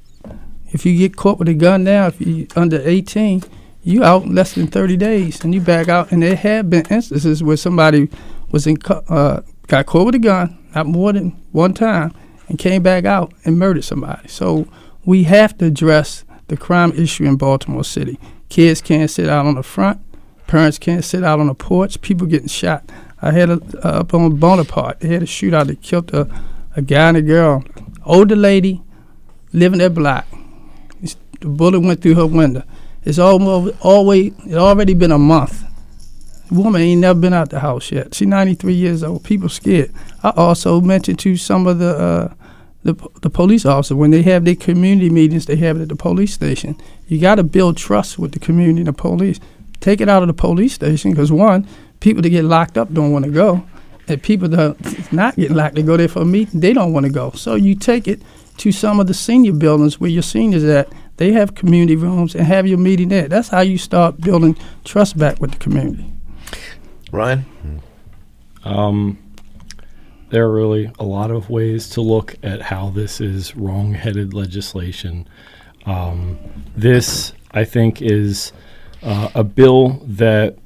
if 0.71 0.85
you 0.85 0.97
get 0.97 1.15
caught 1.15 1.39
with 1.39 1.47
a 1.47 1.53
gun 1.53 1.83
now, 1.83 2.07
if 2.07 2.19
you're 2.19 2.47
under 2.55 2.81
18, 2.83 3.43
you 3.83 4.03
out 4.03 4.23
in 4.23 4.35
less 4.35 4.53
than 4.53 4.67
30 4.67 4.97
days, 4.97 5.43
and 5.43 5.53
you 5.53 5.61
back 5.61 5.87
out. 5.87 6.11
And 6.11 6.21
there 6.21 6.35
have 6.35 6.69
been 6.69 6.85
instances 6.89 7.41
where 7.41 7.57
somebody 7.57 8.09
was 8.51 8.67
in 8.67 8.77
uh, 8.87 9.41
got 9.67 9.85
caught 9.85 10.07
with 10.07 10.15
a 10.15 10.19
gun, 10.19 10.57
not 10.75 10.87
more 10.87 11.13
than 11.13 11.31
one 11.51 11.73
time, 11.73 12.13
and 12.49 12.59
came 12.59 12.83
back 12.83 13.05
out 13.05 13.33
and 13.45 13.57
murdered 13.57 13.83
somebody. 13.83 14.27
So 14.27 14.67
we 15.05 15.23
have 15.23 15.57
to 15.59 15.65
address 15.65 16.25
the 16.49 16.57
crime 16.57 16.91
issue 16.91 17.23
in 17.23 17.37
Baltimore 17.37 17.83
City. 17.85 18.19
Kids 18.49 18.81
can't 18.81 19.09
sit 19.09 19.29
out 19.29 19.45
on 19.45 19.55
the 19.55 19.63
front 19.63 20.01
Parents 20.49 20.79
can't 20.79 21.05
sit 21.05 21.23
out 21.23 21.39
on 21.39 21.45
the 21.45 21.53
porch. 21.53 22.01
People 22.01 22.25
getting 22.25 22.47
shot. 22.47 22.83
I 23.21 23.31
had 23.31 23.51
a 23.51 23.61
uh, 23.85 23.99
up 23.99 24.15
on 24.15 24.37
Bonaparte. 24.37 24.99
They 24.99 25.09
had 25.09 25.21
a 25.21 25.27
shootout 25.27 25.67
that 25.67 25.83
killed 25.83 26.11
a, 26.11 26.27
a 26.75 26.81
guy 26.81 27.09
and 27.09 27.17
a 27.17 27.21
girl. 27.21 27.63
Older 28.03 28.35
lady 28.35 28.81
living 29.53 29.77
that 29.77 29.93
block. 29.93 30.25
The 31.39 31.47
bullet 31.47 31.81
went 31.81 32.01
through 32.01 32.15
her 32.15 32.25
window. 32.25 32.63
It's 33.03 33.19
almost 33.19 33.75
always 33.81 34.33
it 34.47 34.55
already 34.55 34.95
been 34.95 35.11
a 35.11 35.19
month. 35.19 35.63
Woman 36.49 36.81
ain't 36.81 37.01
never 37.01 37.19
been 37.19 37.31
out 37.33 37.51
the 37.51 37.59
house 37.59 37.91
yet. 37.91 38.15
She's 38.15 38.27
93 38.27 38.73
years 38.73 39.03
old. 39.03 39.23
People 39.23 39.49
scared. 39.49 39.93
I 40.23 40.31
also 40.31 40.81
mentioned 40.81 41.19
to 41.19 41.37
some 41.37 41.67
of 41.67 41.77
the 41.77 41.95
uh, 41.95 42.33
the, 42.81 42.95
the 43.21 43.29
police 43.29 43.67
officer 43.67 43.95
when 43.95 44.09
they 44.09 44.23
have 44.23 44.45
their 44.45 44.55
community 44.55 45.11
meetings, 45.11 45.45
they 45.45 45.57
have 45.57 45.77
it 45.77 45.83
at 45.83 45.89
the 45.89 45.95
police 45.95 46.33
station. 46.33 46.75
You 47.07 47.21
got 47.21 47.35
to 47.35 47.43
build 47.43 47.77
trust 47.77 48.17
with 48.17 48.31
the 48.31 48.39
community 48.39 48.79
and 48.79 48.87
the 48.87 48.93
police. 48.93 49.39
Take 49.79 50.01
it 50.01 50.09
out 50.09 50.21
of 50.21 50.27
the 50.27 50.33
police 50.33 50.73
station 50.73 51.11
because 51.11 51.31
one, 51.31 51.67
people 51.99 52.21
that 52.21 52.29
get 52.29 52.43
locked 52.43 52.77
up 52.77 52.91
don't 52.93 53.11
want 53.11 53.25
to 53.25 53.31
go, 53.31 53.65
and 54.07 54.21
people 54.21 54.47
that 54.49 55.11
not 55.11 55.35
get 55.35 55.51
locked 55.51 55.75
to 55.75 55.83
go 55.83 55.97
there 55.97 56.07
for 56.07 56.21
a 56.21 56.25
meeting, 56.25 56.59
they 56.59 56.73
don't 56.73 56.93
want 56.93 57.05
to 57.05 57.11
go. 57.11 57.31
So 57.31 57.55
you 57.55 57.75
take 57.75 58.07
it 58.07 58.21
to 58.57 58.71
some 58.71 58.99
of 58.99 59.07
the 59.07 59.13
senior 59.13 59.53
buildings 59.53 59.99
where 59.99 60.09
your 60.09 60.23
seniors 60.23 60.63
at. 60.63 60.91
They 61.17 61.33
have 61.33 61.53
community 61.53 61.97
rooms 61.97 62.33
and 62.33 62.45
have 62.45 62.65
your 62.65 62.77
meeting 62.77 63.09
there. 63.09 63.27
That's 63.27 63.49
how 63.49 63.59
you 63.59 63.77
start 63.77 64.21
building 64.21 64.57
trust 64.85 65.17
back 65.17 65.41
with 65.41 65.51
the 65.51 65.57
community. 65.57 66.09
Ryan, 67.11 67.45
um, 68.63 69.17
there 70.29 70.45
are 70.45 70.51
really 70.53 70.91
a 70.97 71.03
lot 71.03 71.31
of 71.31 71.49
ways 71.49 71.89
to 71.89 72.01
look 72.01 72.35
at 72.41 72.61
how 72.61 72.89
this 72.89 73.19
is 73.19 73.55
wrong-headed 73.55 74.33
legislation. 74.33 75.27
Um, 75.85 76.39
this, 76.75 77.33
I 77.51 77.65
think, 77.65 78.01
is 78.01 78.53
uh, 79.03 79.29
a 79.35 79.43
bill 79.43 80.01
that 80.05 80.57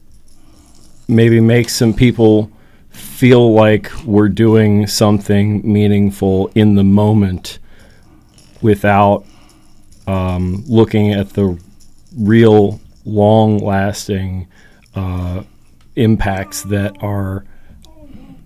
maybe 1.08 1.40
makes 1.40 1.76
some 1.76 1.94
people 1.94 2.52
feel 2.90 3.54
like 3.54 3.92
we're 4.06 4.30
doing 4.30 4.88
something 4.88 5.62
meaningful 5.72 6.52
in 6.56 6.76
the 6.76 6.84
moment 6.84 7.60
without 8.62 9.26
um, 10.08 10.64
looking 10.68 11.12
at 11.12 11.30
the 11.32 11.60
real 12.18 12.80
long 13.06 13.58
lasting 13.58 14.48
uh, 14.96 15.44
impacts 15.96 16.64
that 16.64 16.96
are 17.02 17.46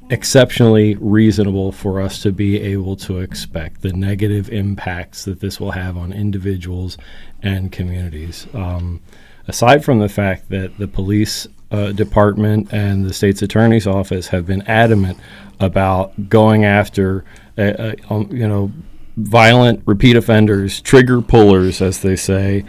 exceptionally 0.09 0.95
reasonable 0.95 1.71
for 1.71 1.99
us 1.99 2.21
to 2.21 2.31
be 2.31 2.59
able 2.59 2.95
to 2.95 3.19
expect 3.19 3.81
the 3.81 3.91
negative 3.91 4.49
impacts 4.49 5.25
that 5.25 5.41
this 5.41 5.59
will 5.59 5.71
have 5.71 5.97
on 5.97 6.13
individuals 6.13 6.97
and 7.43 7.71
communities. 7.71 8.47
Um, 8.53 9.01
aside 9.47 9.83
from 9.83 9.99
the 9.99 10.09
fact 10.09 10.49
that 10.49 10.77
the 10.77 10.87
police 10.87 11.47
uh, 11.71 11.91
department 11.91 12.71
and 12.71 13.05
the 13.05 13.13
state's 13.13 13.41
attorney's 13.41 13.87
office 13.87 14.27
have 14.27 14.45
been 14.45 14.61
adamant 14.63 15.17
about 15.59 16.29
going 16.29 16.63
after, 16.63 17.25
uh, 17.57 17.61
uh, 17.61 17.95
um, 18.09 18.29
you 18.31 18.47
know, 18.47 18.71
violent 19.17 19.81
repeat 19.85 20.15
offenders, 20.15 20.79
trigger 20.81 21.21
pullers, 21.21 21.81
as 21.81 22.01
they 22.01 22.15
say, 22.15 22.63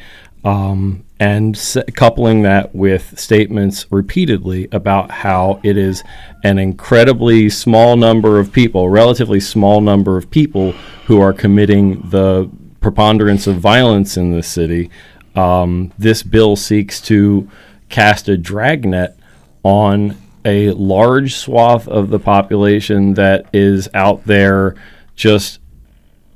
um, 0.44 1.04
and 1.20 1.56
s- 1.56 1.76
coupling 1.94 2.42
that 2.42 2.74
with 2.74 3.18
statements 3.18 3.86
repeatedly 3.90 4.68
about 4.72 5.10
how 5.10 5.60
it 5.62 5.76
is 5.76 6.02
an 6.44 6.58
incredibly 6.58 7.50
small 7.50 7.96
number 7.96 8.38
of 8.38 8.52
people, 8.52 8.88
relatively 8.88 9.40
small 9.40 9.80
number 9.80 10.16
of 10.16 10.30
people 10.30 10.72
who 11.06 11.20
are 11.20 11.32
committing 11.32 12.00
the 12.08 12.48
preponderance 12.80 13.46
of 13.46 13.56
violence 13.56 14.16
in 14.16 14.32
the 14.32 14.42
city. 14.42 14.90
Um, 15.38 15.92
this 15.96 16.24
bill 16.24 16.56
seeks 16.56 17.00
to 17.02 17.48
cast 17.88 18.28
a 18.28 18.36
dragnet 18.36 19.16
on 19.62 20.16
a 20.44 20.72
large 20.72 21.36
swath 21.36 21.86
of 21.86 22.10
the 22.10 22.18
population 22.18 23.14
that 23.14 23.46
is 23.52 23.88
out 23.94 24.24
there 24.24 24.74
just 25.14 25.60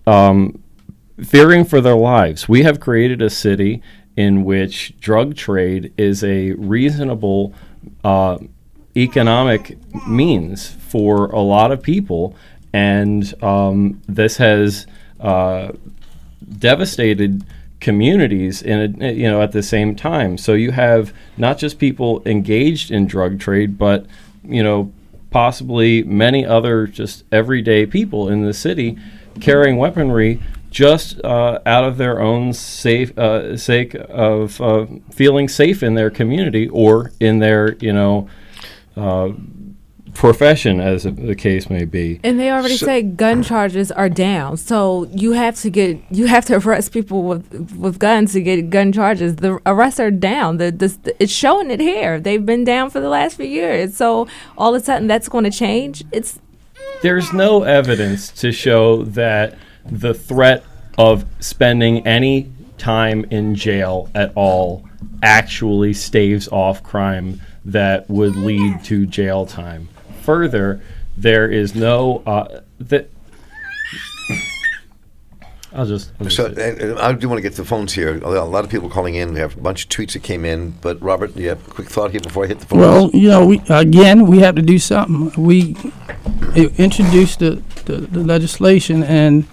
um, 0.06 0.62
fearing 1.20 1.64
for 1.64 1.80
their 1.80 1.96
lives. 1.96 2.48
We 2.48 2.62
have 2.62 2.78
created 2.78 3.22
a 3.22 3.28
city 3.30 3.82
in 4.16 4.44
which 4.44 4.96
drug 5.00 5.34
trade 5.34 5.92
is 5.96 6.22
a 6.22 6.52
reasonable 6.52 7.54
uh, 8.04 8.38
economic 8.96 9.78
means 10.06 10.68
for 10.68 11.26
a 11.26 11.40
lot 11.40 11.72
of 11.72 11.82
people, 11.82 12.36
and 12.72 13.34
um, 13.42 14.00
this 14.06 14.36
has 14.36 14.86
uh, 15.18 15.72
devastated 16.58 17.44
communities 17.82 18.62
in 18.62 19.02
a, 19.02 19.12
you 19.12 19.30
know 19.30 19.42
at 19.42 19.52
the 19.52 19.62
same 19.62 19.94
time. 19.94 20.38
So 20.38 20.54
you 20.54 20.70
have 20.70 21.12
not 21.36 21.58
just 21.58 21.78
people 21.78 22.22
engaged 22.24 22.90
in 22.90 23.06
drug 23.06 23.38
trade, 23.38 23.76
but 23.76 24.06
you 24.42 24.62
know 24.62 24.92
possibly 25.30 26.02
many 26.04 26.46
other 26.46 26.86
just 26.86 27.24
everyday 27.32 27.84
people 27.84 28.28
in 28.28 28.44
the 28.44 28.54
city 28.54 28.96
carrying 29.40 29.76
weaponry 29.76 30.40
just 30.70 31.22
uh, 31.24 31.58
out 31.66 31.84
of 31.84 31.98
their 31.98 32.20
own 32.20 32.52
safe 32.52 33.16
uh, 33.18 33.56
sake 33.56 33.94
of 33.94 34.60
uh, 34.60 34.86
feeling 35.10 35.48
safe 35.48 35.82
in 35.82 35.94
their 35.94 36.10
community 36.10 36.68
or 36.68 37.12
in 37.20 37.40
their 37.40 37.74
you 37.76 37.92
know 37.92 38.28
uh, 38.96 39.30
profession, 40.14 40.80
as 40.80 41.04
the 41.04 41.34
case 41.34 41.70
may 41.70 41.84
be. 41.84 42.20
And 42.22 42.38
they 42.38 42.50
already 42.50 42.76
so, 42.76 42.86
say 42.86 43.02
gun 43.02 43.42
charges 43.42 43.90
are 43.90 44.08
down, 44.08 44.56
so 44.56 45.08
you 45.12 45.32
have 45.32 45.56
to 45.60 45.70
get 45.70 45.98
you 46.10 46.26
have 46.26 46.44
to 46.46 46.56
arrest 46.66 46.92
people 46.92 47.22
with 47.22 47.74
with 47.76 47.98
guns 47.98 48.32
to 48.34 48.42
get 48.42 48.70
gun 48.70 48.92
charges. 48.92 49.36
The 49.36 49.60
arrests 49.66 50.00
are 50.00 50.10
down. 50.10 50.58
The, 50.58 50.70
the 50.70 51.14
it's 51.18 51.32
showing 51.32 51.70
it 51.70 51.80
here. 51.80 52.20
They've 52.20 52.44
been 52.44 52.64
down 52.64 52.90
for 52.90 53.00
the 53.00 53.08
last 53.08 53.36
few 53.36 53.46
years. 53.46 53.96
So 53.96 54.28
all 54.56 54.74
of 54.74 54.82
a 54.82 54.84
sudden 54.84 55.08
that's 55.08 55.28
going 55.28 55.44
to 55.44 55.50
change. 55.50 56.04
It's 56.12 56.38
there's 57.02 57.32
no 57.32 57.64
evidence 57.64 58.30
to 58.40 58.52
show 58.52 59.02
that 59.04 59.58
the 59.84 60.14
threat 60.14 60.64
of 60.98 61.24
spending 61.40 62.06
any 62.06 62.52
time 62.78 63.24
in 63.30 63.54
jail 63.54 64.08
at 64.14 64.32
all 64.36 64.88
actually 65.22 65.92
staves 65.92 66.48
off 66.48 66.82
crime 66.82 67.40
that 67.64 68.08
would 68.10 68.36
lead 68.36 68.82
to 68.84 69.06
jail 69.06 69.46
time. 69.46 69.88
Further, 70.22 70.82
there 71.16 71.50
is 71.50 71.74
no 71.74 72.22
uh, 72.26 72.60
that. 72.78 73.10
I'll 75.74 75.86
just. 75.86 76.12
I'll 76.20 76.28
so 76.28 76.46
uh, 76.46 77.02
I 77.02 77.12
do 77.14 77.28
want 77.28 77.38
to 77.38 77.42
get 77.42 77.52
to 77.54 77.62
the 77.62 77.68
phones 77.68 77.94
here. 77.94 78.18
A 78.18 78.44
lot 78.44 78.64
of 78.64 78.70
people 78.70 78.90
calling 78.90 79.14
in. 79.14 79.32
We 79.32 79.40
have 79.40 79.56
a 79.56 79.60
bunch 79.60 79.84
of 79.84 79.88
tweets 79.88 80.12
that 80.12 80.22
came 80.22 80.44
in. 80.44 80.72
But 80.82 81.00
Robert, 81.00 81.34
do 81.34 81.42
you 81.42 81.48
have 81.48 81.66
a 81.66 81.70
quick 81.70 81.88
thought 81.88 82.10
here 82.10 82.20
before 82.20 82.44
I 82.44 82.48
hit 82.48 82.60
the 82.60 82.66
phone? 82.66 82.80
Well, 82.80 83.10
you 83.12 83.28
know, 83.28 83.46
we, 83.46 83.62
again, 83.68 84.26
we 84.26 84.40
have 84.40 84.54
to 84.56 84.62
do 84.62 84.78
something. 84.78 85.32
We 85.42 85.76
introduced 86.54 87.38
the, 87.38 87.62
the, 87.86 87.96
the 87.96 88.20
legislation 88.20 89.02
and 89.02 89.46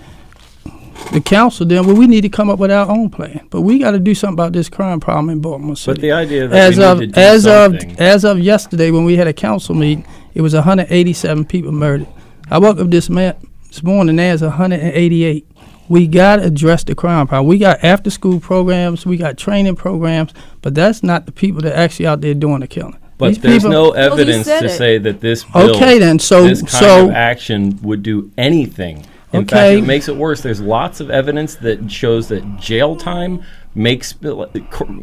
the 1.12 1.22
council 1.22 1.66
then 1.66 1.86
well 1.88 1.96
we 1.96 2.06
need 2.08 2.22
to 2.22 2.30
come 2.30 2.50
up 2.50 2.60
with 2.60 2.72
our 2.72 2.88
own 2.90 3.10
plan 3.10 3.46
but 3.50 3.62
we 3.62 3.80
got 3.80 3.92
to 3.92 4.00
do 4.00 4.14
something 4.14 4.34
about 4.36 4.54
this 4.54 4.70
crime 4.70 5.00
problem 5.00 5.30
in 5.30 5.40
baltimore 5.42 5.76
city 5.76 5.96
but 5.96 6.02
the 6.02 6.12
idea 6.12 6.48
that 6.48 6.58
as 6.58 6.78
of 6.80 7.02
as 7.18 7.44
something. 7.44 7.92
of 7.92 8.00
as 8.00 8.24
of 8.24 8.40
yesterday 8.40 8.92
when 8.92 9.06
we 9.06 9.16
had 9.16 9.28
a 9.28 9.34
council 9.34 9.74
meeting 9.76 10.06
it 10.34 10.42
was 10.42 10.54
187 10.54 11.46
people 11.46 11.72
murdered 11.72 12.08
i 12.52 12.58
woke 12.58 12.78
up 12.80 12.90
this, 12.90 13.10
man, 13.10 13.36
this 13.68 13.82
morning 13.84 14.16
there's 14.18 14.42
188 14.42 15.46
we 15.88 16.06
got 16.06 16.36
to 16.36 16.44
address 16.44 16.84
the 16.84 16.94
crime 16.94 17.26
problem 17.28 17.48
we 17.48 17.58
got 17.58 17.84
after 17.84 18.10
school 18.10 18.40
programs 18.40 19.06
we 19.06 19.18
got 19.18 19.38
training 19.38 19.76
programs 19.76 20.32
but 20.62 20.76
that's 20.76 21.02
not 21.02 21.26
the 21.26 21.32
people 21.32 21.62
that 21.62 21.76
actually 21.76 22.06
out 22.06 22.22
there 22.22 22.34
doing 22.36 22.60
the 22.60 22.68
killing 22.68 22.98
but 23.18 23.30
These 23.30 23.40
there's 23.40 23.56
people- 23.64 23.72
no 23.72 23.86
oh, 23.90 23.92
evidence 23.92 24.46
to 24.48 24.64
it. 24.66 24.70
say 24.78 24.98
that 24.98 25.20
this 25.20 25.44
bill, 25.44 25.76
Okay, 25.76 26.00
then, 26.00 26.20
so- 26.20 26.48
this 26.48 26.62
kind 26.62 26.70
so- 26.72 27.06
of 27.08 27.12
action 27.12 27.78
would 27.82 28.02
do 28.02 28.32
anything. 28.38 29.06
In 29.32 29.42
fact, 29.42 29.54
Okay. 29.54 29.78
it 29.78 29.84
makes 29.84 30.08
it 30.08 30.16
worse. 30.16 30.42
There's 30.42 30.60
lots 30.62 31.00
of 31.00 31.12
evidence 31.12 31.56
that 31.56 31.92
shows 31.92 32.30
that 32.30 32.58
jail 32.58 32.96
time 32.96 33.44
makes 33.76 34.14
uh, 34.26 34.48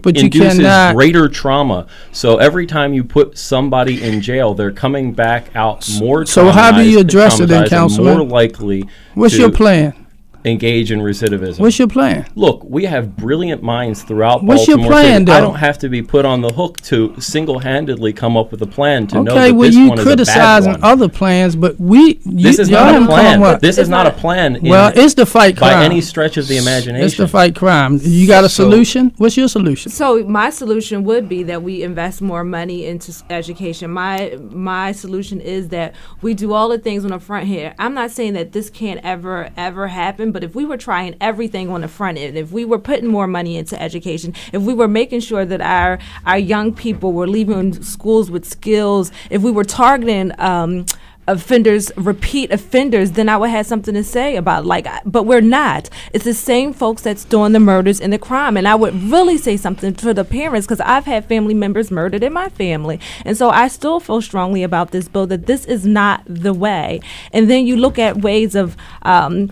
But 0.03 0.17
induces 0.17 0.93
greater 0.93 1.29
trauma. 1.29 1.87
So 2.13 2.39
every 2.39 2.67
time 2.67 2.93
you 2.93 3.05
put 3.05 3.39
somebody 3.39 4.03
in 4.03 4.21
jail, 4.21 4.55
they're 4.55 4.73
coming 4.73 5.13
back 5.13 5.55
out 5.55 5.89
more. 5.99 6.27
so 6.27 6.51
how 6.51 6.73
do 6.73 6.83
you 6.83 6.99
address 6.99 7.39
it 7.41 7.47
then, 7.47 7.69
Councilman? 7.69 8.19
More 8.19 8.27
likely. 8.27 8.85
what's 9.15 9.37
your 9.39 9.53
plan 9.53 10.06
Engage 10.47 10.93
in 10.93 11.01
recidivism. 11.01 11.59
what's 11.59 11.79
your 11.79 11.89
plan 11.89 12.25
Look, 12.37 12.63
we 12.65 12.85
have 12.85 13.17
brilliant 13.17 13.63
minds 13.63 14.03
throughout 14.03 14.45
What's 14.45 14.69
your 14.69 14.79
plan, 14.79 15.23
City. 15.27 15.33
I 15.33 15.41
don't 15.41 15.57
have 15.57 15.79
to 15.81 15.89
be 15.89 16.03
put 16.03 16.25
on 16.25 16.41
the 16.41 16.53
hook 16.53 16.77
to 16.83 17.15
single-handedly 17.21 18.13
come 18.13 18.37
up 18.37 18.51
with 18.53 18.63
a 18.63 18.67
plan 18.67 19.07
to 19.09 19.23
know 19.23 19.33
Okay, 19.33 19.51
that 19.51 19.57
well, 19.57 19.67
this 19.69 19.77
you 19.77 19.89
one 19.89 19.99
is 19.99 20.05
a 20.05 20.09
bad 20.09 20.17
criticizing 20.17 20.77
other 20.83 21.09
plans, 21.09 21.57
but 21.57 21.79
we 21.81 22.21
you, 22.25 22.43
this 22.45 22.59
is 22.59 22.69
y'all 22.71 22.81
not 22.85 22.89
a 22.89 22.93
haven't 22.93 23.09
come 23.09 23.15
plan. 23.19 23.43
up- 23.43 23.61
This 23.61 23.79
is 23.79 23.89
not 23.89 24.07
a 24.07 24.11
not- 24.11 24.19
plan. 24.19 24.57
in- 24.57 24.69
well, 24.71 24.93
it's 24.95 25.15
the 25.15 25.27
fight 25.27 25.57
crime 25.57 25.71
by 25.71 25.73
crime. 25.75 25.83
any 25.91 26.01
stretch 26.01 26.37
of 26.37 26.47
the 26.49 26.57
imagination. 26.59 27.05
It's 27.05 27.17
the 27.17 27.27
fight 27.29 27.57
crime. 27.57 27.99
You 28.03 28.27
got 28.27 28.45
a 28.45 28.49
So- 28.49 28.65
solution? 28.65 29.13
What's 29.17 29.37
your 29.37 29.49
solution? 29.49 29.91
So 29.91 30.23
my 30.25 30.51
solution 30.51 31.05
would 31.05 31.29
be 31.29 31.43
that 31.45 31.63
we 31.63 31.83
invest 31.83 32.23
more 32.23 32.45
money 32.45 32.87
into 32.87 33.13
education. 33.31 33.91
My 33.91 34.37
my 34.53 34.93
solution 34.93 35.41
is 35.41 35.69
that 35.69 35.95
we 36.23 36.35
do 36.35 36.53
all 36.53 36.69
the 36.69 36.79
things 36.79 37.05
on 37.05 37.11
the 37.11 37.19
front 37.21 37.47
here. 37.47 37.75
I'm 37.79 37.95
not 37.95 38.11
saying 38.11 38.35
that 38.35 38.53
this 38.53 38.71
can't 38.71 39.01
ever 39.03 39.49
ever 39.57 39.89
happen, 39.89 40.33
but 40.37 40.45
if 40.45 40.55
we 40.55 40.67
were 40.67 40.77
trying 40.77 41.17
everything 41.19 41.71
on 41.71 41.81
the 41.81 41.89
front 41.89 42.19
end, 42.19 42.37
if 42.37 42.53
we 42.53 42.67
were 42.67 42.79
putting 42.79 43.07
more 43.07 43.27
money 43.27 43.57
into 43.57 43.81
education, 43.81 44.35
if 44.53 44.61
we 44.61 44.75
were 44.75 44.87
making 44.87 45.21
sure 45.21 45.47
that 45.47 45.63
our 45.63 45.99
our 46.27 46.37
young 46.37 46.75
people 46.75 47.15
were 47.15 47.27
leaving 47.27 47.83
schools 47.83 48.31
with 48.31 48.45
skills, 48.45 49.11
if 49.31 49.41
we 49.41 49.51
were 49.51 49.65
targeting 49.65 50.33
um, 50.39 50.85
offenders, 51.27 51.91
repeat 51.97 52.53
offenders, 52.53 53.13
then 53.13 53.31
I 53.31 53.39
would 53.39 53.49
have 53.49 53.65
something 53.65 53.95
to 53.95 54.05
say 54.05 54.37
about 54.37 54.67
like. 54.67 54.87
But 55.07 55.23
we're 55.23 55.41
not. 55.41 55.89
It's 56.13 56.27
the 56.27 56.35
same 56.35 56.75
folks 56.75 57.01
that's 57.01 57.25
doing 57.25 57.53
the 57.53 57.61
murders 57.61 57.99
and 57.99 58.13
the 58.13 58.19
crime, 58.19 58.59
and 58.59 58.69
I 58.69 58.75
would 58.75 58.95
really 59.05 59.39
say 59.39 59.57
something 59.57 59.95
to 59.95 60.13
the 60.13 60.25
parents 60.25 60.67
because 60.67 60.81
I've 60.81 61.07
had 61.07 61.25
family 61.27 61.55
members 61.55 61.91
murdered 61.91 62.23
in 62.23 62.35
my 62.35 62.51
family, 62.51 63.01
and 63.25 63.37
so 63.37 63.49
I 63.49 63.69
still 63.69 64.01
feel 64.01 64.21
strongly 64.21 64.63
about 64.63 64.91
this 64.91 65.09
bill 65.09 65.27
that 65.29 65.47
this 65.47 65.65
is 65.65 65.87
not 65.87 66.23
the 66.27 66.53
way. 66.53 67.01
And 67.33 67.51
then 67.51 67.67
you 67.67 67.77
look 67.77 67.99
at 67.99 68.19
ways 68.19 68.55
of. 68.55 68.77
Um, 69.03 69.51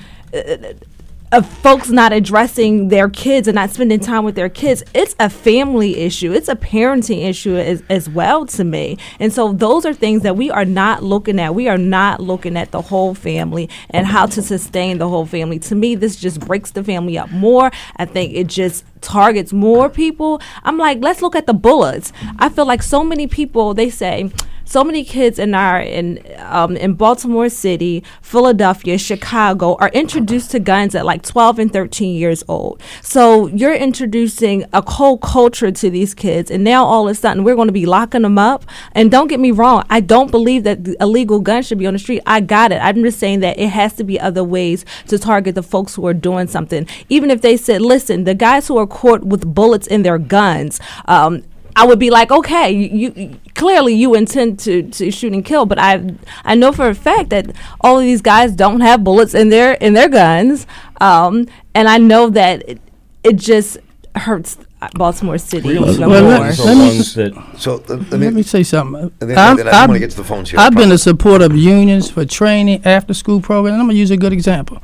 of 1.34 1.48
folks 1.48 1.90
not 1.90 2.12
addressing 2.12 2.88
their 2.88 3.08
kids 3.08 3.48
and 3.48 3.56
not 3.56 3.70
spending 3.70 3.98
time 3.98 4.24
with 4.24 4.36
their 4.36 4.48
kids, 4.48 4.84
it's 4.94 5.16
a 5.18 5.28
family 5.28 5.96
issue. 5.96 6.32
It's 6.32 6.48
a 6.48 6.54
parenting 6.54 7.28
issue 7.28 7.56
as, 7.56 7.82
as 7.90 8.08
well 8.08 8.46
to 8.46 8.62
me. 8.62 8.98
And 9.18 9.32
so 9.32 9.52
those 9.52 9.84
are 9.84 9.92
things 9.92 10.22
that 10.22 10.36
we 10.36 10.50
are 10.50 10.64
not 10.64 11.02
looking 11.02 11.40
at. 11.40 11.54
We 11.54 11.66
are 11.68 11.78
not 11.78 12.20
looking 12.20 12.56
at 12.56 12.70
the 12.70 12.80
whole 12.80 13.14
family 13.14 13.68
and 13.90 14.06
how 14.06 14.26
to 14.26 14.42
sustain 14.42 14.98
the 14.98 15.08
whole 15.08 15.26
family. 15.26 15.58
To 15.60 15.74
me, 15.74 15.96
this 15.96 16.16
just 16.16 16.40
breaks 16.40 16.70
the 16.70 16.84
family 16.84 17.18
up 17.18 17.30
more. 17.32 17.70
I 17.96 18.04
think 18.04 18.34
it 18.34 18.46
just 18.46 18.84
targets 19.00 19.52
more 19.52 19.90
people. 19.90 20.40
I'm 20.62 20.78
like, 20.78 20.98
let's 21.00 21.20
look 21.20 21.34
at 21.34 21.46
the 21.46 21.54
bullets. 21.54 22.12
I 22.38 22.48
feel 22.48 22.66
like 22.66 22.82
so 22.82 23.02
many 23.02 23.26
people, 23.26 23.74
they 23.74 23.90
say, 23.90 24.30
so 24.64 24.82
many 24.82 25.04
kids 25.04 25.38
in 25.38 25.54
our 25.54 25.80
in 25.80 26.20
um, 26.38 26.76
in 26.76 26.94
Baltimore 26.94 27.48
City, 27.48 28.02
Philadelphia, 28.22 28.98
Chicago 28.98 29.76
are 29.76 29.90
introduced 29.90 30.50
to 30.52 30.60
guns 30.60 30.94
at 30.94 31.04
like 31.04 31.22
12 31.22 31.58
and 31.58 31.72
13 31.72 32.16
years 32.16 32.42
old. 32.48 32.82
So 33.02 33.46
you're 33.48 33.74
introducing 33.74 34.64
a 34.72 34.88
whole 34.88 35.18
culture 35.18 35.70
to 35.70 35.90
these 35.90 36.14
kids, 36.14 36.50
and 36.50 36.64
now 36.64 36.84
all 36.84 37.08
of 37.08 37.12
a 37.12 37.14
sudden 37.14 37.44
we're 37.44 37.54
going 37.54 37.68
to 37.68 37.72
be 37.72 37.86
locking 37.86 38.22
them 38.22 38.38
up. 38.38 38.64
And 38.92 39.10
don't 39.10 39.28
get 39.28 39.40
me 39.40 39.50
wrong, 39.50 39.84
I 39.90 40.00
don't 40.00 40.30
believe 40.30 40.64
that 40.64 40.84
the 40.84 40.96
illegal 41.00 41.40
guns 41.40 41.66
should 41.66 41.78
be 41.78 41.86
on 41.86 41.92
the 41.92 41.98
street. 41.98 42.22
I 42.26 42.40
got 42.40 42.72
it. 42.72 42.80
I'm 42.82 43.02
just 43.02 43.18
saying 43.18 43.40
that 43.40 43.58
it 43.58 43.68
has 43.68 43.94
to 43.94 44.04
be 44.04 44.18
other 44.18 44.44
ways 44.44 44.84
to 45.08 45.18
target 45.18 45.54
the 45.54 45.62
folks 45.62 45.94
who 45.94 46.06
are 46.06 46.14
doing 46.14 46.46
something. 46.46 46.86
Even 47.08 47.30
if 47.30 47.42
they 47.42 47.56
said, 47.56 47.82
listen, 47.82 48.24
the 48.24 48.34
guys 48.34 48.68
who 48.68 48.78
are 48.78 48.86
caught 48.86 49.24
with 49.24 49.54
bullets 49.54 49.86
in 49.86 50.02
their 50.02 50.18
guns, 50.18 50.80
um, 51.06 51.42
I 51.76 51.86
would 51.86 51.98
be 51.98 52.10
like, 52.10 52.30
okay, 52.30 52.70
you, 52.70 53.12
you, 53.16 53.40
clearly 53.54 53.94
you 53.94 54.14
intend 54.14 54.58
to, 54.60 54.82
to 54.90 55.10
shoot 55.10 55.32
and 55.32 55.44
kill, 55.44 55.66
but 55.66 55.78
I 55.78 56.14
I 56.44 56.54
know 56.54 56.72
for 56.72 56.88
a 56.88 56.94
fact 56.94 57.30
that 57.30 57.54
all 57.80 57.98
of 57.98 58.04
these 58.04 58.22
guys 58.22 58.52
don't 58.52 58.80
have 58.80 59.02
bullets 59.02 59.34
in 59.34 59.48
their 59.48 59.74
in 59.74 59.94
their 59.94 60.08
guns, 60.08 60.66
um, 61.00 61.46
and 61.74 61.88
I 61.88 61.98
know 61.98 62.30
that 62.30 62.68
it, 62.68 62.80
it 63.24 63.36
just 63.36 63.78
hurts 64.14 64.56
Baltimore 64.92 65.38
City 65.38 65.70
even 65.70 65.82
well, 65.82 66.22
more. 66.22 66.38
Let, 66.40 66.58
let 66.58 66.76
me, 66.76 67.02
so 67.02 67.76
uh, 67.88 67.94
let, 67.94 68.12
me, 68.12 68.18
let 68.18 68.34
me 68.34 68.42
say 68.42 68.62
something. 68.62 69.10
Then, 69.18 69.38
I'm, 69.38 69.56
then 69.56 69.68
I 69.68 69.86
want 69.86 69.92
to 69.92 69.98
get 69.98 70.10
to 70.10 70.16
the 70.18 70.24
phones 70.24 70.50
here. 70.50 70.60
I've 70.60 70.74
been 70.74 70.92
a 70.92 70.98
supporter 70.98 71.46
of 71.46 71.56
unions 71.56 72.10
for 72.10 72.24
training, 72.24 72.82
after 72.84 73.14
school 73.14 73.40
programs. 73.40 73.80
I'm 73.80 73.86
gonna 73.86 73.94
use 73.94 74.10
a 74.10 74.16
good 74.16 74.32
example. 74.32 74.82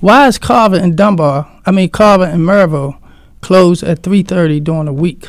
Why 0.00 0.28
is 0.28 0.38
Carver 0.38 0.76
and 0.76 0.96
Dunbar, 0.96 1.60
I 1.66 1.70
mean 1.70 1.90
Carver 1.90 2.24
and 2.24 2.42
Mervo, 2.42 2.98
closed 3.40 3.82
at 3.82 4.02
3:30 4.02 4.64
during 4.64 4.86
the 4.86 4.92
week? 4.92 5.28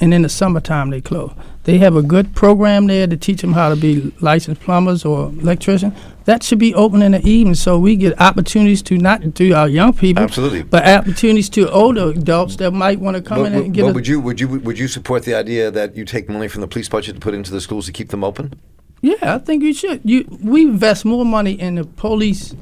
And 0.00 0.14
in 0.14 0.22
the 0.22 0.28
summertime 0.28 0.90
they 0.90 1.00
close. 1.00 1.32
They 1.64 1.78
have 1.78 1.96
a 1.96 2.02
good 2.02 2.34
program 2.34 2.86
there 2.86 3.06
to 3.06 3.16
teach 3.16 3.42
them 3.42 3.52
how 3.52 3.68
to 3.68 3.76
be 3.76 4.12
licensed 4.20 4.62
plumbers 4.62 5.04
or 5.04 5.26
electricians. 5.40 5.92
That 6.24 6.42
should 6.42 6.58
be 6.58 6.74
open 6.74 7.02
in 7.02 7.12
the 7.12 7.26
evening 7.26 7.54
so 7.54 7.78
we 7.78 7.96
get 7.96 8.18
opportunities 8.20 8.80
to 8.82 8.96
not 8.96 9.34
to 9.34 9.52
our 9.52 9.68
young 9.68 9.92
people, 9.92 10.22
absolutely, 10.22 10.62
but 10.62 10.86
opportunities 10.86 11.48
to 11.50 11.70
older 11.70 12.10
adults 12.10 12.56
that 12.56 12.70
might 12.70 13.00
want 13.00 13.16
to 13.16 13.22
come 13.22 13.38
but, 13.38 13.52
in 13.52 13.54
and 13.54 13.74
get. 13.74 13.82
But 13.82 13.94
would 13.94 14.06
you 14.06 14.20
would 14.20 14.40
you 14.40 14.48
would 14.48 14.78
you 14.78 14.88
support 14.88 15.24
the 15.24 15.34
idea 15.34 15.70
that 15.70 15.96
you 15.96 16.04
take 16.04 16.28
money 16.28 16.48
from 16.48 16.60
the 16.62 16.68
police 16.68 16.88
budget 16.88 17.16
to 17.16 17.20
put 17.20 17.34
into 17.34 17.50
the 17.50 17.60
schools 17.60 17.86
to 17.86 17.92
keep 17.92 18.08
them 18.08 18.24
open? 18.24 18.58
Yeah, 19.00 19.34
I 19.34 19.38
think 19.38 19.62
you 19.62 19.72
should. 19.72 20.00
You 20.04 20.26
we 20.42 20.62
invest 20.62 21.04
more 21.04 21.24
money 21.24 21.52
in 21.52 21.76
the 21.76 21.84
police 21.84 22.54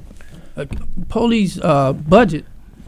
uh, 0.57 0.67
police 1.09 1.59
uh, 1.61 1.93
budget 1.93 2.45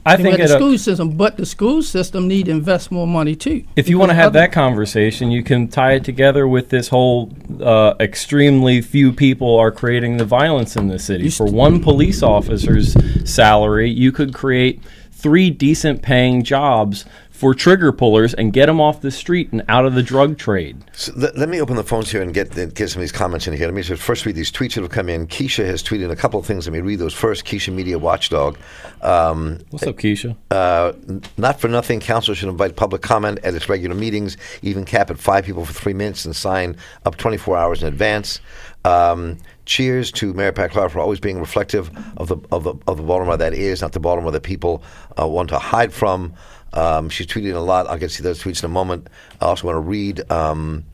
I 0.09 0.17
think 0.17 0.39
the 0.39 0.49
school 0.49 0.79
system, 0.79 1.17
but 1.17 1.37
the 1.37 1.47
school 1.47 1.83
system 1.83 2.29
need 2.29 2.47
to 2.47 2.53
invest 2.53 2.91
more 2.91 3.07
money 3.07 3.37
too. 3.37 3.65
If 3.77 3.89
you 3.89 3.99
want 3.99 4.11
to 4.11 4.15
have 4.15 4.33
that 4.33 4.53
conversation, 4.53 5.31
you 5.31 5.43
can 5.43 5.69
tie 5.69 5.93
it 5.93 6.05
together 6.05 6.47
with 6.49 6.71
this 6.71 6.89
whole 6.89 7.33
uh, 7.63 7.95
extremely 8.01 8.81
few 8.81 9.13
people 9.13 9.57
are 9.57 9.71
creating 9.71 10.17
the 10.17 10.25
violence 10.25 10.77
in 10.77 10.89
the 10.89 10.99
city. 10.99 11.31
For 11.31 11.47
one 11.47 11.83
police 11.83 12.23
officer's 12.23 12.97
salary, 13.31 13.91
you 13.91 14.13
could 14.13 14.33
create 14.35 14.81
three 15.19 15.51
decent 15.51 16.01
paying 16.01 16.45
jobs 16.45 17.05
for 17.39 17.55
trigger 17.55 17.93
pullers 17.93 18.35
and 18.35 18.53
get 18.53 18.67
them 18.67 18.81
off 18.81 19.01
the 19.01 19.13
street 19.13 19.53
and 19.53 19.63
out 19.69 19.87
of 19.87 19.95
the 19.95 20.03
drug 20.03 20.37
trade. 20.37 20.77
So 20.93 21.13
th- 21.13 21.35
let 21.37 21.49
me 21.49 21.61
open 21.61 21.77
the 21.77 21.85
phones 21.85 22.11
here 22.11 22.21
and 22.21 22.35
get 22.35 22.51
get 22.51 22.91
some 22.91 22.99
of 22.99 23.03
these 23.03 23.13
comments 23.13 23.47
in 23.47 23.55
here. 23.55 23.67
Let 23.67 23.75
me 23.75 23.83
just 23.83 24.03
first 24.03 24.27
read 24.27 24.35
these 24.35 24.51
tweets 24.51 24.75
that 24.75 24.81
have 24.81 24.91
come 24.91 25.09
in. 25.09 25.29
Keisha 25.29 25.65
has 25.65 25.81
tweeted 25.81 26.11
a 26.11 26.17
couple 26.17 26.41
of 26.41 26.47
things. 26.47 26.67
Let 26.67 26.73
me 26.73 26.81
read 26.81 26.99
those 26.99 27.15
first. 27.15 27.45
Keisha 27.45 27.73
Media 27.73 27.97
Watchdog. 27.97 28.59
Um, 29.03 29.61
What's 29.71 29.87
up, 29.87 29.95
Keisha? 29.99 30.35
Uh, 30.51 30.95
not 31.37 31.61
for 31.61 31.69
nothing, 31.69 32.01
council 32.01 32.35
should 32.35 32.49
invite 32.49 32.75
public 32.75 33.03
comment 33.03 33.39
at 33.45 33.55
its 33.55 33.69
regular 33.69 33.95
meetings, 33.95 34.37
even 34.63 34.85
cap 34.85 35.09
at 35.09 35.21
five 35.21 35.45
people 35.45 35.65
for 35.65 35.73
three 35.73 35.95
minutes 35.95 36.25
and 36.25 36.35
sign 36.35 36.77
up 37.05 37.17
24 37.19 37.57
hours 37.57 37.83
in 37.83 37.89
advance. 37.89 38.41
Um, 38.85 39.39
cheers 39.69 40.11
to 40.11 40.33
Mary 40.33 40.53
Pat 40.53 40.73
Clarke 40.73 40.91
for 40.91 40.99
always 40.99 41.21
being 41.21 41.39
reflective 41.39 41.91
of 42.17 42.29
the 42.29 42.39
of 42.51 42.65
the 42.65 42.75
of 42.89 42.97
the 42.97 43.03
Baltimore 43.05 43.37
that 43.37 43.55
is, 43.55 43.83
not 43.83 43.93
the 43.93 44.01
Baltimore 44.01 44.33
that 44.33 44.43
people 44.43 44.83
uh, 45.21 45.29
want 45.29 45.51
to 45.51 45.59
hide 45.59 45.93
from. 45.93 46.35
Um, 46.73 47.09
she's 47.09 47.27
tweeting 47.27 47.55
a 47.55 47.61
lot. 47.61 47.87
I'll 47.87 47.99
get 47.99 48.09
to 48.09 48.15
see 48.17 48.23
those 48.23 48.43
tweets 48.43 48.63
in 48.63 48.67
a 48.67 48.73
moment. 48.73 49.09
I 49.41 49.47
also 49.47 49.67
want 49.67 49.77
to 49.77 49.81
read. 49.81 50.29
Um, 50.33 50.85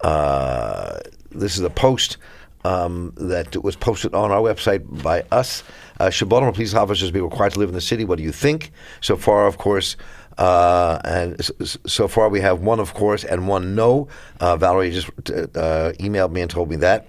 uh, 0.00 1.00
this 1.32 1.56
is 1.56 1.60
a 1.62 1.70
post 1.70 2.16
um, 2.64 3.12
that 3.16 3.62
was 3.62 3.76
posted 3.76 4.14
on 4.14 4.30
our 4.30 4.40
website 4.40 5.02
by 5.02 5.24
us. 5.32 5.64
Uh, 5.98 6.08
should 6.08 6.28
Baltimore 6.28 6.52
police 6.52 6.74
officers 6.74 7.10
be 7.10 7.20
required 7.20 7.52
to 7.52 7.58
live 7.58 7.68
in 7.68 7.74
the 7.74 7.80
city? 7.80 8.04
What 8.04 8.18
do 8.18 8.24
you 8.24 8.32
think? 8.32 8.70
So 9.00 9.16
far, 9.16 9.46
of 9.46 9.58
course, 9.58 9.96
uh, 10.38 11.00
and 11.04 11.50
so 11.64 12.06
far 12.06 12.28
we 12.28 12.40
have 12.40 12.60
one, 12.60 12.78
of 12.78 12.94
course, 12.94 13.24
and 13.24 13.48
one 13.48 13.74
no. 13.74 14.08
Uh, 14.38 14.56
Valerie 14.56 14.92
just 14.92 15.08
uh, 15.08 15.92
emailed 15.98 16.30
me 16.30 16.40
and 16.40 16.50
told 16.50 16.70
me 16.70 16.76
that. 16.76 17.08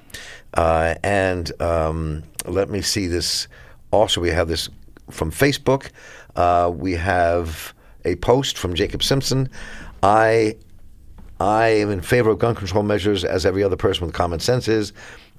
Uh, 0.54 0.96
and 1.04 1.60
um, 1.62 2.24
let 2.46 2.70
me 2.70 2.82
see 2.82 3.08
this. 3.08 3.48
Also, 3.92 4.22
we 4.22 4.30
have 4.30 4.48
this 4.48 4.70
from 5.10 5.32
Facebook. 5.32 5.90
Uh, 6.36 6.72
we 6.74 6.94
have 6.94 7.74
a 8.06 8.16
post 8.18 8.58
from 8.58 8.74
Jacob 8.76 9.04
Simpson. 9.04 9.50
I 10.04 10.56
I 11.40 11.68
am 11.68 11.90
in 11.90 12.02
favor 12.02 12.30
of 12.30 12.40
gun 12.40 12.56
control 12.56 12.84
measures, 12.84 13.24
as 13.24 13.46
every 13.46 13.64
other 13.64 13.78
person 13.78 14.06
with 14.06 14.14
common 14.14 14.40
sense 14.40 14.68
is. 14.68 14.92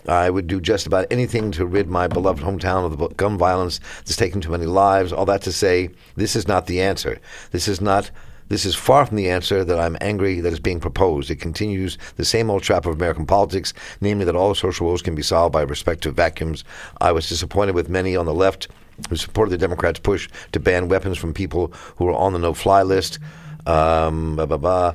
I 0.08 0.30
would 0.30 0.46
do 0.46 0.60
just 0.60 0.86
about 0.86 1.06
anything 1.10 1.50
to 1.52 1.66
rid 1.66 1.88
my 1.88 2.08
beloved 2.08 2.42
hometown 2.42 2.86
of 2.86 2.96
the 2.96 3.08
gun 3.08 3.36
violence 3.36 3.80
that's 3.98 4.16
taken 4.16 4.40
too 4.40 4.50
many 4.50 4.64
lives. 4.64 5.12
All 5.12 5.26
that 5.26 5.42
to 5.42 5.52
say, 5.52 5.90
this 6.16 6.34
is 6.34 6.48
not 6.48 6.66
the 6.66 6.80
answer. 6.80 7.20
This 7.50 7.68
is 7.68 7.80
not. 7.80 8.10
This 8.50 8.66
is 8.66 8.74
far 8.74 9.06
from 9.06 9.16
the 9.16 9.30
answer 9.30 9.64
that 9.64 9.78
I'm 9.78 9.96
angry 10.00 10.40
that 10.40 10.52
is 10.52 10.58
being 10.58 10.80
proposed. 10.80 11.30
It 11.30 11.36
continues 11.36 11.96
the 12.16 12.24
same 12.24 12.50
old 12.50 12.64
trap 12.64 12.84
of 12.84 12.96
American 12.96 13.24
politics, 13.24 13.72
namely 14.00 14.24
that 14.24 14.34
all 14.34 14.56
social 14.56 14.88
woes 14.88 15.02
can 15.02 15.14
be 15.14 15.22
solved 15.22 15.52
by 15.52 15.62
respective 15.62 16.16
vacuums. 16.16 16.64
I 17.00 17.12
was 17.12 17.28
disappointed 17.28 17.76
with 17.76 17.88
many 17.88 18.16
on 18.16 18.26
the 18.26 18.34
left 18.34 18.66
who 19.08 19.14
supported 19.14 19.52
the 19.52 19.58
Democrats' 19.58 20.00
push 20.00 20.28
to 20.50 20.58
ban 20.58 20.88
weapons 20.88 21.16
from 21.16 21.32
people 21.32 21.72
who 21.94 22.08
are 22.08 22.14
on 22.14 22.32
the 22.32 22.40
no-fly 22.40 22.82
list. 22.82 23.20
Um, 23.66 24.34
blah, 24.34 24.46
blah, 24.46 24.56
blah. 24.56 24.94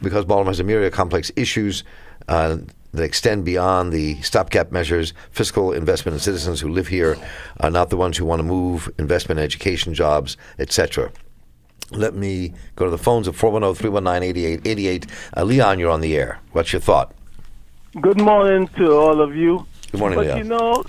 Because 0.00 0.24
Baltimore 0.24 0.52
has 0.52 0.60
a 0.60 0.64
myriad 0.64 0.86
of 0.86 0.92
complex 0.92 1.32
issues 1.34 1.82
uh, 2.28 2.58
that 2.92 3.02
extend 3.02 3.44
beyond 3.44 3.92
the 3.92 4.22
stopgap 4.22 4.70
measures, 4.70 5.12
fiscal 5.32 5.72
investment 5.72 6.14
in 6.14 6.20
citizens 6.20 6.60
who 6.60 6.68
live 6.68 6.86
here 6.86 7.18
are 7.58 7.70
not 7.70 7.90
the 7.90 7.96
ones 7.96 8.16
who 8.16 8.24
want 8.24 8.38
to 8.38 8.44
move, 8.44 8.88
investment 8.96 9.40
in 9.40 9.44
education, 9.44 9.92
jobs, 9.92 10.36
etc. 10.60 11.10
Let 11.96 12.14
me 12.14 12.52
go 12.76 12.84
to 12.84 12.90
the 12.90 12.98
phones 12.98 13.28
at 13.28 13.34
410 13.34 13.74
319 13.80 14.30
8888. 14.30 15.06
Uh, 15.36 15.44
Leon, 15.44 15.78
you're 15.78 15.90
on 15.90 16.00
the 16.00 16.16
air. 16.16 16.38
What's 16.52 16.72
your 16.72 16.80
thought? 16.80 17.12
Good 18.00 18.20
morning 18.20 18.68
to 18.78 18.92
all 18.92 19.20
of 19.20 19.36
you. 19.36 19.66
Good 19.90 20.00
morning, 20.00 20.18
but 20.18 20.26
Leon. 20.26 20.38
you 20.38 20.44
know, 20.44 20.84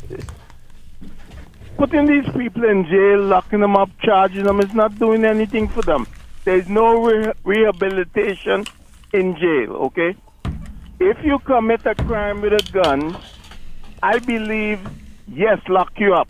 putting 1.77 2.05
these 2.05 2.25
people 2.33 2.63
in 2.63 2.85
jail, 2.85 3.21
locking 3.21 3.59
them 3.59 3.75
up, 3.75 3.89
charging 4.01 4.45
them 4.45 4.59
is 4.61 4.73
not 4.73 4.97
doing 4.97 5.25
anything 5.25 5.67
for 5.67 5.81
them. 5.81 6.07
There's 6.45 6.67
no 6.69 7.03
re- 7.03 7.33
rehabilitation 7.43 8.65
in 9.13 9.35
jail, 9.35 9.73
okay? 9.87 10.15
If 10.99 11.17
you 11.23 11.39
commit 11.39 11.85
a 11.85 11.95
crime 11.95 12.41
with 12.41 12.53
a 12.53 12.71
gun, 12.71 13.17
I 14.01 14.19
believe, 14.19 14.79
yes, 15.27 15.59
lock 15.67 15.91
you 15.99 16.13
up. 16.13 16.29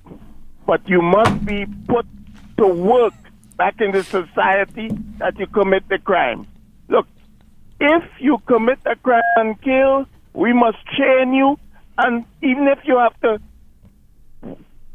But 0.65 0.88
you 0.89 1.01
must 1.01 1.45
be 1.45 1.65
put 1.88 2.05
to 2.57 2.67
work 2.67 3.13
back 3.57 3.79
in 3.79 3.91
the 3.91 4.03
society 4.03 4.89
that 5.19 5.37
you 5.39 5.47
commit 5.47 5.87
the 5.89 5.99
crime. 5.99 6.47
Look, 6.87 7.07
if 7.79 8.03
you 8.19 8.37
commit 8.45 8.79
a 8.85 8.95
crime 8.95 9.21
and 9.37 9.61
kill, 9.61 10.05
we 10.33 10.53
must 10.53 10.77
chain 10.97 11.33
you, 11.33 11.57
and 11.97 12.25
even 12.41 12.67
if 12.67 12.79
you 12.85 12.97
have 12.97 13.19
to 13.21 13.39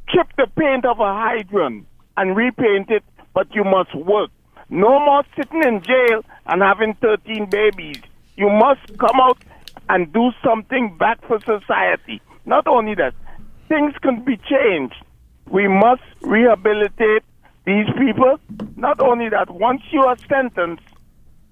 chip 0.09 0.29
the 0.37 0.47
paint 0.57 0.85
of 0.85 0.99
a 1.01 1.13
hydrant 1.13 1.87
and 2.17 2.37
repaint 2.37 2.91
it, 2.91 3.05
but 3.35 3.55
you 3.55 3.65
must 3.65 3.95
work. 3.95 4.31
No 4.71 4.99
more 4.99 5.23
sitting 5.37 5.63
in 5.63 5.83
jail 5.83 6.25
and 6.47 6.63
having 6.63 6.95
13 6.95 7.47
babies. 7.51 8.01
You 8.37 8.51
must 8.51 8.99
come 8.99 9.21
out 9.21 9.39
and 9.89 10.13
do 10.13 10.31
something 10.45 10.97
back 10.99 11.25
for 11.27 11.39
society. 11.41 12.21
Not 12.45 12.67
only 12.67 12.95
that, 12.97 13.15
things 13.69 13.95
can 14.03 14.25
be 14.25 14.37
changed. 14.37 14.97
We 15.51 15.69
must 15.69 16.03
rehabilitate 16.23 17.23
these 17.69 17.91
people. 17.99 18.41
Not 18.77 18.99
only 19.01 19.29
that, 19.29 19.51
once 19.51 19.83
you 19.91 20.01
are 20.01 20.17
sentenced, 20.27 20.89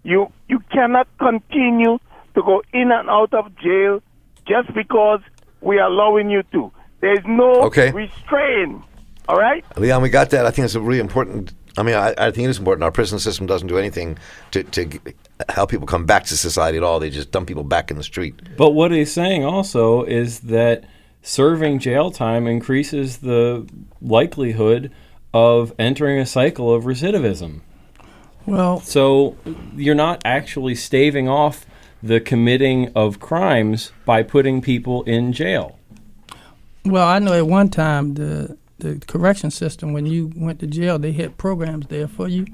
you 0.03 0.33
you 0.49 0.61
cannot 0.73 1.09
continue 1.19 1.99
to 2.35 2.43
go 2.43 2.63
in 2.73 2.91
and 2.91 3.11
out 3.11 3.35
of 3.35 3.55
jail 3.57 4.03
just 4.47 4.73
because 4.75 5.21
we 5.61 5.79
are 5.79 5.89
allowing 5.91 6.31
you 6.31 6.43
to. 6.53 6.73
There's 7.01 7.25
no 7.27 7.51
okay. 7.65 7.91
restraint. 7.91 8.83
All 9.29 9.37
right? 9.37 9.65
Leon, 9.77 10.03
we 10.03 10.09
got 10.09 10.31
that. 10.31 10.47
I 10.47 10.51
think 10.51 10.65
it's 10.65 10.77
a 10.77 10.81
really 10.81 11.01
important. 11.01 11.53
I 11.77 11.83
mean, 11.83 11.97
I, 11.97 12.15
I 12.17 12.31
think 12.31 12.47
it 12.47 12.51
is 12.51 12.59
important. 12.59 12.85
Our 12.85 12.93
prison 12.93 13.19
system 13.19 13.47
doesn't 13.47 13.69
do 13.69 13.77
anything 13.77 14.17
to, 14.53 14.63
to 14.63 14.99
help 15.51 15.71
people 15.71 15.87
come 15.87 16.07
back 16.07 16.25
to 16.27 16.37
society 16.37 16.79
at 16.79 16.85
all. 16.85 17.01
They 17.01 17.11
just 17.11 17.33
dump 17.33 17.49
people 17.49 17.65
back 17.65 17.91
in 17.91 17.99
the 17.99 18.05
street. 18.05 18.35
But 18.57 18.71
what 18.71 18.93
he's 18.93 19.13
saying 19.13 19.45
also 19.45 20.05
is 20.05 20.41
that 20.41 20.85
serving 21.23 21.81
jail 21.81 22.11
time 22.11 22.47
increases 22.47 23.19
the 23.19 23.69
likelihood 24.01 24.91
of 25.37 25.75
entering 25.79 26.19
a 26.19 26.25
cycle 26.25 26.73
of 26.73 26.85
recidivism. 26.85 27.61
Well, 28.47 28.81
so 28.81 29.37
you're 29.77 29.95
not 29.95 30.23
actually 30.25 30.75
staving 30.75 31.29
off 31.29 31.67
the 32.03 32.21
committing 32.21 32.91
of 32.95 33.21
crimes 33.21 33.93
by 34.07 34.23
putting 34.23 34.63
people 34.63 35.03
in 35.03 35.35
jail. 35.35 35.79
Well, 36.87 37.07
I 37.07 37.19
know 37.19 37.35
at 37.35 37.47
one 37.47 37.69
time 37.69 38.15
the 38.15 38.57
the 38.79 38.99
correction 39.07 39.51
system 39.51 39.93
when 39.93 40.07
you 40.07 40.33
went 40.37 40.61
to 40.61 40.67
jail, 40.67 40.99
they 40.99 41.13
had 41.13 41.37
programs 41.37 41.87
there 41.89 42.09
for 42.09 42.29
you 42.29 42.47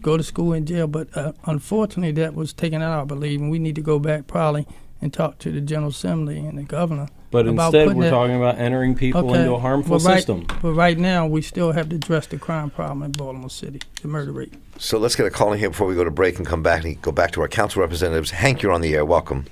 go 0.00 0.16
to 0.16 0.22
school 0.22 0.52
in 0.52 0.64
jail. 0.64 0.86
But 0.86 1.16
uh, 1.16 1.32
unfortunately, 1.46 2.12
that 2.22 2.34
was 2.34 2.52
taken 2.52 2.82
out, 2.82 3.00
I 3.00 3.04
believe, 3.04 3.40
and 3.40 3.50
we 3.50 3.58
need 3.58 3.74
to 3.76 3.82
go 3.82 3.98
back 3.98 4.28
probably 4.28 4.66
and 5.00 5.12
talk 5.12 5.38
to 5.38 5.50
the 5.50 5.60
General 5.60 5.90
Assembly 5.90 6.38
and 6.38 6.58
the 6.58 6.62
governor. 6.62 7.08
But 7.32 7.46
instead, 7.46 7.96
we're 7.96 8.04
that, 8.04 8.10
talking 8.10 8.36
about 8.36 8.58
entering 8.58 8.94
people 8.94 9.30
okay, 9.30 9.40
into 9.40 9.54
a 9.54 9.58
harmful 9.58 9.98
right, 9.98 10.16
system. 10.16 10.46
But 10.60 10.74
right 10.74 10.98
now, 10.98 11.26
we 11.26 11.40
still 11.40 11.72
have 11.72 11.88
to 11.88 11.96
address 11.96 12.26
the 12.26 12.36
crime 12.36 12.68
problem 12.68 13.02
in 13.02 13.12
Baltimore 13.12 13.48
City, 13.48 13.80
the 14.02 14.08
murder 14.08 14.32
rate. 14.32 14.52
So 14.76 14.98
let's 14.98 15.16
get 15.16 15.24
a 15.24 15.30
call 15.30 15.50
in 15.54 15.58
here 15.58 15.70
before 15.70 15.86
we 15.86 15.94
go 15.94 16.04
to 16.04 16.10
break 16.10 16.36
and 16.36 16.46
come 16.46 16.62
back 16.62 16.84
and 16.84 17.00
go 17.00 17.10
back 17.10 17.30
to 17.32 17.40
our 17.40 17.48
council 17.48 17.80
representatives. 17.80 18.32
Hank, 18.32 18.60
you're 18.60 18.70
on 18.70 18.82
the 18.82 18.94
air. 18.94 19.06
Welcome. 19.06 19.46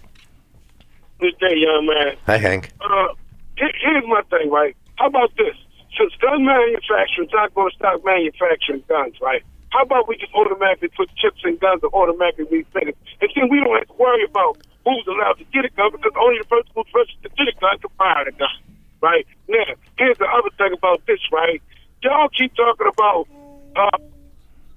Good 1.21 1.39
day, 1.41 1.55
young 1.57 1.87
man. 1.87 2.17
Hi, 2.27 2.37
Hank. 2.37 2.71
Uh, 2.83 3.15
here's 3.57 4.05
my 4.07 4.21
thing, 4.29 4.51
right? 4.51 4.77
How 4.97 5.07
about 5.07 5.35
this? 5.39 5.57
Since 5.99 6.13
gun 6.21 6.45
manufacturers 6.45 7.29
not 7.33 7.55
going 7.55 7.71
to 7.71 7.77
stop 7.77 8.05
manufacturing 8.05 8.83
guns, 8.89 9.15
right? 9.23 9.43
How 9.71 9.83
about 9.83 10.09
we 10.09 10.17
just 10.19 10.35
automatically 10.35 10.91
put 10.97 11.09
chips 11.15 11.41
in 11.45 11.57
guns 11.57 11.83
and 11.83 11.93
automatically 11.95 12.47
refit 12.51 12.91
it? 12.91 12.97
And 13.23 13.31
then 13.35 13.49
we 13.49 13.63
don't 13.63 13.71
have 13.79 13.87
to 13.87 13.95
worry 13.95 14.25
about 14.27 14.59
who's 14.85 15.07
allowed 15.07 15.39
to 15.39 15.47
get 15.55 15.65
a 15.65 15.71
gun 15.71 15.95
because 15.95 16.13
only 16.19 16.39
the 16.43 16.49
person 16.51 16.71
who's 16.75 16.91
registered 16.91 17.31
to 17.31 17.31
get 17.39 17.47
a 17.47 17.57
gun 17.59 17.79
can 17.79 17.91
fire 17.97 18.25
the 18.27 18.35
gun. 18.35 18.57
Right? 19.01 19.27
Now, 19.49 19.79
here's 19.97 20.19
the 20.19 20.27
other 20.27 20.51
thing 20.59 20.75
about 20.75 21.07
this, 21.07 21.21
right? 21.33 21.63
Y'all 22.03 22.29
keep 22.29 22.55
talking 22.55 22.91
about 22.91 23.29
uh 23.77 23.99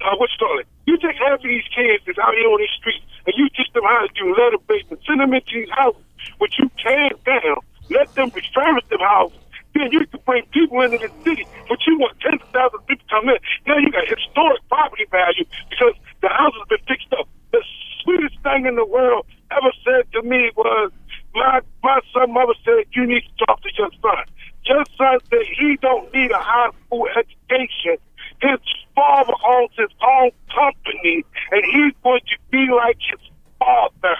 uh 0.05 0.15
what's 0.17 0.33
it? 0.61 0.67
You 0.85 0.97
take 0.97 1.17
half 1.17 1.41
of 1.41 1.43
these 1.43 1.65
kids 1.73 2.03
that's 2.05 2.19
out 2.19 2.33
here 2.37 2.47
on 2.47 2.59
these 2.61 2.75
streets 2.77 3.03
and 3.25 3.33
you 3.35 3.49
teach 3.49 3.71
them 3.73 3.83
how 3.83 4.05
to 4.05 4.11
do 4.13 4.29
lead 4.29 4.53
abatement 4.53 4.91
and 4.91 4.99
send 5.07 5.19
them 5.21 5.33
into 5.33 5.51
these 5.53 5.71
houses, 5.71 6.05
which 6.37 6.53
you 6.59 6.69
tear 6.77 7.09
down, 7.25 7.57
let 7.89 8.13
them 8.13 8.29
refurbish 8.29 8.87
them 8.89 8.99
houses 8.99 9.39
then 9.73 9.91
you 9.91 10.05
can 10.05 10.19
bring 10.25 10.45
people 10.51 10.81
into 10.81 10.97
the 10.97 11.09
city, 11.23 11.45
but 11.67 11.79
you 11.87 11.97
want 11.99 12.19
tens 12.19 12.41
of 12.41 12.49
thousands 12.49 12.81
of 12.81 12.87
people 12.87 13.05
to 13.07 13.13
come 13.13 13.29
in. 13.29 13.37
Now 13.67 13.77
you 13.77 13.91
got 13.91 14.07
historic 14.07 14.61
property 14.69 15.05
value 15.09 15.45
because 15.69 15.93
the 16.21 16.29
house 16.29 16.53
has 16.53 16.67
been 16.69 16.85
fixed 16.87 17.11
up. 17.13 17.27
The 17.51 17.61
sweetest 18.03 18.37
thing 18.43 18.65
in 18.65 18.75
the 18.75 18.85
world 18.85 19.25
ever 19.51 19.71
said 19.83 20.11
to 20.13 20.21
me 20.21 20.51
was, 20.55 20.91
my 21.33 21.61
my 21.83 21.99
son 22.13 22.33
mother 22.33 22.53
said, 22.63 22.85
you 22.93 23.05
need 23.05 23.21
to 23.21 23.45
talk 23.45 23.61
to 23.61 23.69
your 23.77 23.89
son. 24.01 24.23
Your 24.65 24.83
son 24.97 25.19
said 25.29 25.41
he 25.57 25.77
don't 25.81 26.13
need 26.13 26.31
a 26.31 26.39
high 26.39 26.69
school 26.85 27.07
education. 27.17 27.97
His 28.41 28.59
father 28.95 29.33
owns 29.45 29.71
his 29.77 29.89
own 30.01 30.31
company, 30.53 31.25
and 31.51 31.63
he's 31.65 31.93
going 32.03 32.21
to 32.21 32.37
be 32.51 32.67
like 32.69 32.97
his 33.09 33.19
father. 33.59 34.15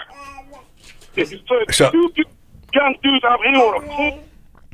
So, 1.48 1.56
so 1.70 1.92
you 1.94 2.26
young 2.74 2.96
dudes 3.04 3.24
out 3.24 3.40
here 3.46 3.56
on 3.58 3.84
a 3.84 4.20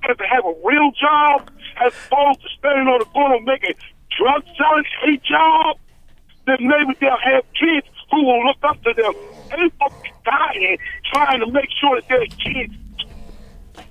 has 0.03 0.17
to 0.17 0.27
have 0.27 0.45
a 0.45 0.53
real 0.63 0.91
job 0.91 1.49
as 1.85 1.93
opposed 2.05 2.41
to 2.41 2.49
standing 2.57 2.88
on 2.88 2.99
the 2.99 3.05
corner 3.05 3.39
making 3.41 3.75
drug 4.17 4.43
selling 4.57 4.85
a 5.07 5.17
job, 5.17 5.77
then 6.45 6.57
maybe 6.59 6.97
they'll 6.99 7.17
have 7.17 7.43
kids 7.53 7.88
who 8.12 8.23
will 8.23 8.45
look 8.45 8.57
up 8.63 8.81
to 8.83 8.93
them. 8.93 9.13
They 9.49 9.69
fucking 9.79 10.13
dying 10.25 10.77
trying 11.13 11.39
to 11.39 11.51
make 11.51 11.69
sure 11.79 11.99
that 11.99 12.07
their 12.07 12.25
kids 12.25 12.73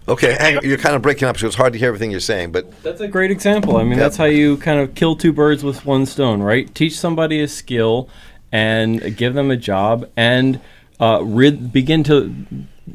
Okay, 0.09 0.37
Hank, 0.41 0.63
you're 0.63 0.79
kind 0.79 0.97
of 0.97 1.03
breaking 1.03 1.29
up, 1.29 1.37
so 1.37 1.47
it's 1.47 1.55
hard 1.55 1.75
to 1.75 1.79
hear 1.79 1.89
everything 1.89 2.11
you're 2.11 2.21
saying. 2.21 2.51
But 2.51 2.83
that's 2.83 3.03
a 3.03 3.09
great 3.09 3.31
example. 3.31 3.77
I 3.77 3.83
mean, 3.83 3.93
yep. 3.93 3.99
that's 3.99 4.17
how 4.17 4.25
you 4.25 4.57
kind 4.57 4.81
of 4.81 4.95
kill 4.95 5.17
two 5.17 5.35
birds 5.35 5.63
with 5.63 5.85
one 5.85 6.07
stone, 6.07 6.41
right? 6.41 6.75
Teach 6.75 6.99
somebody 6.99 7.43
a 7.43 7.49
skill 7.49 8.09
and 8.51 9.15
give 9.19 9.35
them 9.35 9.51
a 9.51 9.57
job, 9.57 10.09
and 10.17 10.61
uh, 10.99 11.21
rid, 11.23 11.75
begin 11.75 12.05
to 12.05 12.35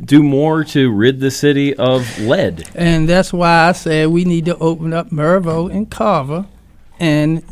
do 0.06 0.24
more 0.24 0.64
to 0.66 0.92
rid 0.92 1.20
the 1.20 1.32
city 1.32 1.76
of 1.76 2.20
lead. 2.20 2.70
And 2.76 3.08
that's 3.08 3.32
why 3.34 3.70
I 3.70 3.72
said 3.72 4.10
we 4.10 4.26
need 4.26 4.46
to 4.46 4.58
open 4.58 4.94
up 4.94 5.10
Mervo 5.10 5.72
and 5.72 5.90
Carver 5.90 6.48
and 7.00 7.44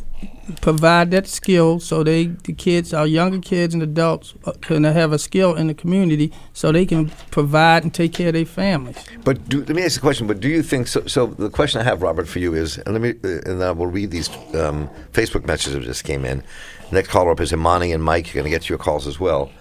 provide 0.60 1.12
that 1.12 1.28
skill 1.28 1.80
so 1.80 2.04
they 2.04 2.26
the 2.26 2.54
kids 2.54 2.94
our 2.94 3.08
younger 3.08 3.40
kids 3.40 3.74
and 3.74 3.82
adults 3.82 4.34
uh, 4.46 4.52
can 4.62 4.84
have 4.84 5.14
a 5.14 5.20
skill 5.20 5.56
in 5.56 5.68
the 5.68 5.74
community 5.74 6.34
so 6.54 6.72
they 6.72 6.86
can 6.86 7.10
provide 7.30 7.84
and 7.84 7.94
take 7.94 8.14
care 8.14 8.30
of 8.30 8.34
their 8.34 8.46
families. 8.46 8.98
But 9.24 9.48
do, 9.48 9.60
let 9.60 9.70
me 9.70 9.84
ask 9.84 9.96
the 9.96 10.02
question 10.02 10.28
but 10.28 10.40
do 10.40 10.50
you 10.50 10.64
think 10.64 10.88
so, 10.88 11.06
so 11.08 11.28
the 11.28 11.50
question 11.50 11.80
i 11.80 11.84
have 11.84 12.02
robert 12.02 12.28
for 12.28 12.40
you 12.40 12.54
is 12.54 12.78
and 12.80 12.94
let 12.94 13.02
me 13.02 13.14
uh, 13.24 13.50
and 13.50 13.64
i 13.64 13.72
will 13.72 13.88
read 13.88 14.12
these 14.12 14.30
um, 14.56 14.90
facebook 15.14 15.46
messages 15.46 15.74
that 15.74 15.84
just 15.84 16.04
came 16.04 16.26
in. 16.26 16.44
Next 16.92 17.10
caller 17.10 17.32
up 17.32 17.40
is 17.40 17.54
imani 17.54 17.94
and 17.94 18.04
mike 18.04 18.34
you're 18.34 18.42
going 18.44 18.52
to 18.52 18.58
get 18.58 18.68
your 18.68 18.78
calls 18.78 19.08
as 19.08 19.20
well 19.20 19.52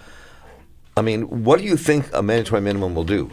I 0.97 1.01
mean, 1.01 1.43
what 1.43 1.59
do 1.59 1.65
you 1.65 1.77
think 1.77 2.09
a 2.13 2.21
mandatory 2.21 2.61
minimum 2.61 2.95
will 2.95 3.03
do? 3.03 3.31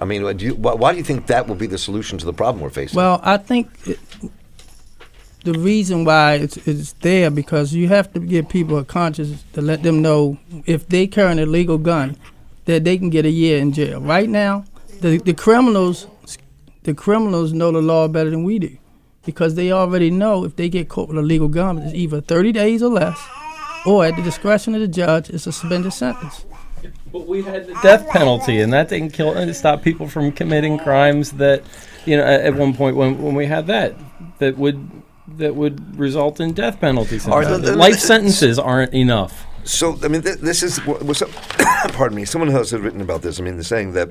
I 0.00 0.04
mean, 0.04 0.36
do 0.36 0.46
you, 0.46 0.54
why, 0.54 0.74
why, 0.74 0.92
do 0.92 0.98
you 0.98 1.04
think 1.04 1.26
that 1.26 1.48
will 1.48 1.56
be 1.56 1.66
the 1.66 1.78
solution 1.78 2.18
to 2.18 2.24
the 2.24 2.32
problem 2.32 2.62
we're 2.62 2.70
facing? 2.70 2.96
Well, 2.96 3.20
I 3.24 3.36
think 3.36 3.68
it, 3.86 3.98
the 5.42 5.54
reason 5.54 6.04
why 6.04 6.34
it's, 6.34 6.56
it's 6.68 6.92
there 6.94 7.30
because 7.30 7.74
you 7.74 7.88
have 7.88 8.12
to 8.12 8.20
give 8.20 8.48
people 8.48 8.78
a 8.78 8.84
conscience 8.84 9.44
to 9.54 9.60
let 9.60 9.82
them 9.82 10.00
know 10.00 10.38
if 10.66 10.88
they 10.88 11.06
carry 11.08 11.32
an 11.32 11.38
illegal 11.40 11.78
gun 11.78 12.16
that 12.66 12.84
they 12.84 12.96
can 12.98 13.10
get 13.10 13.24
a 13.24 13.30
year 13.30 13.58
in 13.58 13.72
jail. 13.72 14.00
Right 14.00 14.28
now, 14.28 14.64
the, 15.00 15.18
the 15.18 15.34
criminals 15.34 16.06
the 16.82 16.94
criminals 16.94 17.52
know 17.52 17.70
the 17.70 17.82
law 17.82 18.08
better 18.08 18.30
than 18.30 18.44
we 18.44 18.58
do 18.58 18.76
because 19.26 19.54
they 19.54 19.70
already 19.70 20.10
know 20.10 20.44
if 20.44 20.56
they 20.56 20.68
get 20.68 20.88
caught 20.88 21.08
with 21.08 21.18
a 21.18 21.22
legal 21.22 21.48
gun, 21.48 21.78
it's 21.78 21.94
either 21.94 22.20
30 22.20 22.52
days 22.52 22.82
or 22.82 22.90
less, 22.90 23.22
or 23.84 24.04
at 24.04 24.16
the 24.16 24.22
discretion 24.22 24.74
of 24.74 24.80
the 24.80 24.88
judge, 24.88 25.28
it's 25.28 25.46
a 25.46 25.52
suspended 25.52 25.92
sentence. 25.92 26.46
But 27.12 27.26
we 27.26 27.42
had 27.42 27.66
the 27.66 27.74
death 27.82 28.08
penalty, 28.08 28.60
and 28.60 28.72
that 28.72 28.88
didn't 28.88 29.12
kill 29.12 29.32
and 29.32 29.54
stop 29.54 29.82
people 29.82 30.08
from 30.08 30.30
committing 30.32 30.78
crimes 30.78 31.32
that, 31.32 31.64
you 32.06 32.16
know, 32.16 32.24
at 32.24 32.54
one 32.54 32.74
point 32.74 32.96
when, 32.96 33.20
when 33.20 33.34
we 33.34 33.46
had 33.46 33.66
that, 33.66 33.94
that 34.38 34.56
would 34.56 35.02
that 35.38 35.54
would 35.54 35.98
result 35.98 36.40
in 36.40 36.52
death 36.52 36.80
penalties. 36.80 37.26
Life 37.26 37.98
sentences 37.98 38.58
aren't 38.58 38.92
enough. 38.94 39.46
So 39.64 39.98
I 40.02 40.08
mean, 40.08 40.22
th- 40.22 40.38
this 40.38 40.62
is 40.62 40.78
what's 40.86 41.22
up. 41.22 41.30
pardon 41.92 42.16
me. 42.16 42.24
Someone 42.24 42.50
else 42.50 42.70
has 42.70 42.80
written 42.80 43.00
about 43.00 43.22
this. 43.22 43.38
I 43.38 43.42
mean, 43.42 43.54
they're 43.54 43.62
saying 43.62 43.92
that 43.92 44.10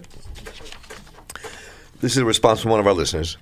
this 2.01 2.13
is 2.13 2.17
a 2.17 2.25
response 2.25 2.61
from 2.61 2.71
one 2.71 2.79
of 2.79 2.87
our 2.87 2.93
listeners. 2.93 3.37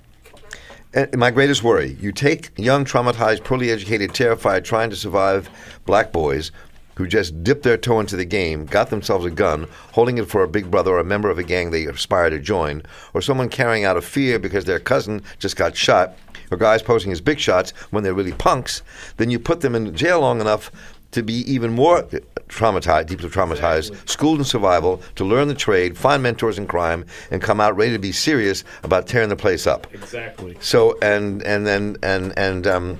And 0.94 1.16
my 1.18 1.30
greatest 1.30 1.62
worry: 1.62 1.96
you 2.00 2.12
take 2.12 2.50
young, 2.56 2.84
traumatized, 2.84 3.44
poorly 3.44 3.70
educated, 3.70 4.14
terrified, 4.14 4.64
trying 4.64 4.90
to 4.90 4.96
survive 4.96 5.50
black 5.84 6.12
boys 6.12 6.50
who 6.98 7.06
just 7.06 7.44
dipped 7.44 7.62
their 7.62 7.76
toe 7.76 8.00
into 8.00 8.16
the 8.16 8.24
game, 8.24 8.66
got 8.66 8.90
themselves 8.90 9.24
a 9.24 9.30
gun, 9.30 9.68
holding 9.92 10.18
it 10.18 10.28
for 10.28 10.42
a 10.42 10.48
big 10.48 10.68
brother 10.68 10.90
or 10.90 10.98
a 10.98 11.04
member 11.04 11.30
of 11.30 11.38
a 11.38 11.44
gang 11.44 11.70
they 11.70 11.86
aspire 11.86 12.28
to 12.28 12.40
join, 12.40 12.82
or 13.14 13.22
someone 13.22 13.48
carrying 13.48 13.84
out 13.84 13.96
of 13.96 14.04
fear 14.04 14.36
because 14.36 14.64
their 14.64 14.80
cousin 14.80 15.22
just 15.38 15.54
got 15.56 15.76
shot, 15.76 16.18
or 16.50 16.58
guys 16.58 16.82
posing 16.82 17.12
as 17.12 17.20
big 17.20 17.38
shots 17.38 17.70
when 17.90 18.02
they're 18.02 18.14
really 18.14 18.32
punks, 18.32 18.82
then 19.16 19.30
you 19.30 19.38
put 19.38 19.60
them 19.60 19.76
in 19.76 19.94
jail 19.94 20.20
long 20.20 20.40
enough 20.40 20.72
to 21.12 21.22
be 21.22 21.34
even 21.50 21.72
more 21.72 22.02
traumatized, 22.48 23.06
deeply 23.06 23.28
traumatized, 23.28 23.90
exactly. 23.90 24.06
schooled 24.06 24.38
in 24.40 24.44
survival, 24.44 25.00
to 25.14 25.24
learn 25.24 25.46
the 25.46 25.54
trade, 25.54 25.96
find 25.96 26.22
mentors 26.22 26.58
in 26.58 26.66
crime, 26.66 27.04
and 27.30 27.40
come 27.40 27.60
out 27.60 27.76
ready 27.76 27.92
to 27.92 27.98
be 27.98 28.12
serious 28.12 28.64
about 28.82 29.06
tearing 29.06 29.28
the 29.28 29.36
place 29.36 29.66
up. 29.66 29.86
Exactly. 29.94 30.56
So 30.60 30.98
and 31.00 31.42
and 31.44 31.66
then 31.66 31.96
and 32.02 32.36
and 32.36 32.66
um, 32.66 32.98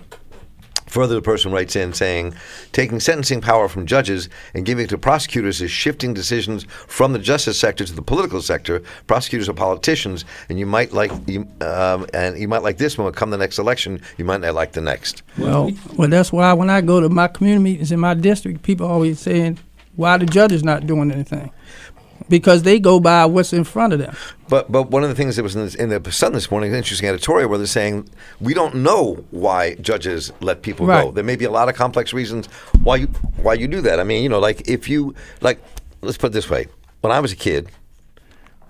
Further, 0.99 1.15
the 1.15 1.23
person 1.23 1.53
writes 1.53 1.77
in 1.77 1.93
saying, 1.93 2.35
taking 2.73 2.99
sentencing 2.99 3.41
power 3.41 3.69
from 3.69 3.87
judges 3.87 4.29
and 4.53 4.67
giving 4.67 4.87
it 4.87 4.89
to 4.89 4.99
prosecutors 4.99 5.63
is 5.63 5.71
shifting 5.71 6.13
decisions 6.13 6.65
from 6.89 7.13
the 7.13 7.21
justice 7.21 7.57
sector 7.57 7.85
to 7.85 7.93
the 7.93 8.03
political 8.03 8.43
sector. 8.43 8.83
Prosecutors 9.07 9.49
are 9.49 9.53
politicians, 9.53 10.25
and 10.49 10.59
you 10.59 10.67
might 10.67 10.93
like 10.93 11.13
you, 11.29 11.47
um, 11.61 12.05
and 12.13 12.37
you 12.37 12.49
might 12.49 12.65
like 12.65 12.79
this 12.79 12.99
one. 12.99 13.13
Come 13.13 13.31
the 13.31 13.39
next 13.39 13.61
election, 13.61 14.03
you 14.17 14.25
might 14.25 14.41
not 14.41 14.55
like 14.55 14.73
the 14.73 14.81
next. 14.81 15.23
Well, 15.39 15.71
well, 15.97 16.09
that's 16.09 16.33
why 16.33 16.53
when 16.55 16.69
I 16.69 16.81
go 16.81 17.01
to 17.01 17.09
my 17.09 17.29
community 17.29 17.63
meetings 17.63 17.93
in 17.93 18.01
my 18.01 18.15
district, 18.15 18.65
people 18.65 18.89
always 18.89 19.21
saying, 19.21 19.61
"Why 19.95 20.17
the 20.17 20.27
judges 20.27 20.65
not 20.65 20.85
doing 20.89 21.13
anything?" 21.13 21.53
Because 22.29 22.63
they 22.63 22.79
go 22.79 23.01
by 23.01 23.25
what's 23.27 23.53
in 23.53 23.65
front 23.65 23.93
of 23.93 23.99
them. 23.99 24.17
But 24.49 24.71
but 24.71 24.91
one 24.91 25.03
of 25.03 25.09
the 25.09 25.15
things 25.15 25.37
that 25.37 25.43
was 25.43 25.55
in, 25.55 25.63
this, 25.63 25.75
in 25.75 25.89
the 25.91 26.13
Sun 26.13 26.33
this 26.33 26.51
morning, 26.51 26.71
an 26.71 26.77
interesting 26.77 27.09
editorial 27.09 27.49
where 27.49 27.59
they're 27.59 27.67
saying 27.67 28.09
we 28.41 28.55
don't 28.55 28.77
know 28.77 29.25
why 29.31 29.75
judges 29.77 30.33
let 30.41 30.63
people 30.63 30.87
right. 30.87 31.05
go. 31.05 31.11
There 31.13 31.25
may 31.25 31.37
be 31.37 31.45
a 31.45 31.51
lot 31.51 31.69
of 31.69 31.75
complex 31.75 32.13
reasons 32.13 32.47
why 32.83 32.97
you 32.97 33.07
why 33.37 33.55
you 33.55 33.69
do 33.69 33.81
that. 33.83 34.01
I 34.01 34.05
mean, 34.05 34.23
you 34.23 34.29
know, 34.29 34.39
like 34.39 34.69
if 34.69 34.89
you 34.89 35.15
like, 35.41 35.61
let's 36.01 36.19
put 36.19 36.29
it 36.29 36.33
this 36.33 36.51
way: 36.51 36.67
when 37.01 37.13
I 37.13 37.21
was 37.21 37.33
a 37.33 37.37
kid, 37.37 37.69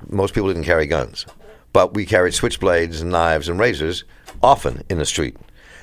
most 0.09 0.35
people 0.35 0.49
didn't 0.49 0.65
carry 0.65 0.87
guns, 0.87 1.27
but 1.73 1.95
we 1.95 2.07
carried 2.07 2.35
switchblades 2.35 3.01
and 3.01 3.11
knives 3.11 3.49
and 3.49 3.59
razors 3.59 4.05
often 4.43 4.83
in 4.89 4.99
the 4.99 5.07
street, 5.07 5.37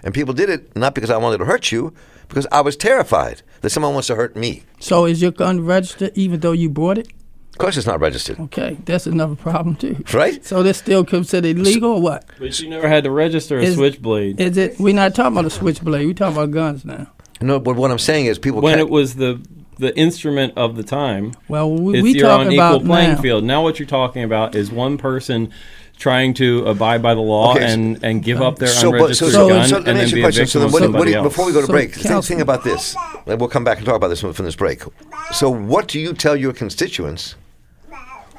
and 0.04 0.14
people 0.14 0.34
did 0.34 0.50
it 0.50 0.76
not 0.76 0.96
because 0.96 1.10
I 1.10 1.18
wanted 1.18 1.38
to 1.40 1.46
hurt 1.46 1.72
you. 1.72 1.94
Because 2.28 2.48
I 2.52 2.62
was 2.62 2.76
terrified 2.76 3.44
that 3.62 3.70
someone 3.70 3.94
wants 3.94 4.08
to 4.08 4.16
hurt 4.16 4.36
me. 4.36 4.64
So, 4.80 5.06
is 5.06 5.22
your 5.22 5.30
gun 5.30 5.64
registered 5.64 6.12
even 6.16 6.40
though 6.40 6.54
you 6.54 6.72
bought 6.72 6.98
it? 6.98 7.08
Of 7.56 7.60
course, 7.60 7.78
it's 7.78 7.88
not 7.88 8.02
registered. 8.02 8.38
Okay, 8.38 8.76
that's 8.84 9.08
another 9.08 9.36
problem 9.36 9.78
too. 9.78 10.04
Right. 10.14 10.44
So 10.44 10.62
that's 10.62 10.78
still 10.78 11.06
considered 11.06 11.58
illegal 11.58 11.92
or 11.94 12.02
what? 12.02 12.26
But 12.38 12.60
you 12.60 12.70
never 12.70 12.90
had 12.90 13.06
to 13.06 13.12
register 13.12 13.58
a 13.60 13.64
is, 13.64 13.76
switchblade. 13.76 14.42
Is 14.42 14.58
it? 14.58 14.78
We're 14.78 14.94
not 14.94 15.16
talking 15.16 15.32
about 15.38 15.46
a 15.46 15.50
switchblade. 15.50 16.06
We're 16.06 16.14
talking 16.14 16.36
about 16.36 16.52
guns 16.52 16.84
now. 16.84 17.08
No, 17.40 17.62
but 17.62 17.78
what 17.78 17.92
I'm 17.92 18.00
saying 18.00 18.26
is 18.26 18.38
people. 18.38 18.60
When 18.60 18.78
it 18.78 18.90
was 18.90 19.16
the 19.16 19.42
the 19.78 19.98
instrument 19.98 20.54
of 20.58 20.76
the 20.76 20.84
time. 20.84 21.34
Well, 21.48 21.72
we, 21.72 22.02
we 22.02 22.14
you're 22.14 22.30
on 22.30 22.52
equal 22.52 22.82
playing 22.82 23.14
now. 23.16 23.22
field. 23.22 23.44
Now, 23.46 23.64
what 23.64 23.80
you're 23.80 23.88
talking 23.88 24.24
about 24.24 24.54
is 24.56 24.70
one 24.72 24.98
person 24.98 25.52
trying 25.98 26.34
to 26.34 26.66
abide 26.66 27.02
by 27.02 27.14
the 27.14 27.22
law 27.22 27.54
Okay, 27.56 27.72
and, 27.74 28.04
and 28.04 28.22
give 28.22 28.42
up 28.42 28.58
their 28.60 28.68
So, 28.68 28.92
but, 28.92 28.96
unregistered 28.98 29.30
so, 29.30 29.48
so, 29.48 29.48
gun 29.50 29.68
so 29.70 29.78
and 29.78 29.86
let 29.86 29.94
me 29.94 29.94
then 29.94 30.04
ask 30.04 30.10
you 30.12 30.16
be 30.16 30.22
a 30.22 30.24
a 30.24 30.28
question. 30.28 30.44
victim 30.46 30.52
So 30.52 30.60
then, 30.60 30.68
of 30.68 30.74
what, 30.74 30.80
do- 30.80 30.86
what 30.86 30.92
somebody 30.92 31.12
do 31.12 31.12
you, 31.12 31.18
else. 31.24 31.28
before 31.34 31.46
we 31.46 31.54
go 31.54 31.62
to 31.62 31.68
So, 31.68 31.74
break, 31.74 31.94
think, 31.94 32.08
Council- 32.08 32.28
think 32.28 32.42
about 32.42 32.64
this. 32.66 32.96
And 33.26 33.40
we'll 33.40 33.50
come 33.50 33.64
back 33.64 33.78
and 33.78 33.86
talk 33.86 33.96
about 33.96 34.10
this 34.10 34.20
from, 34.22 34.34
from 34.34 34.46
this 34.46 34.56
break. 34.56 34.84
So, 35.32 35.50
what 35.50 35.88
do 35.88 36.00
you 36.00 36.14
tell 36.14 36.36
your 36.36 36.54
constituents 36.54 37.36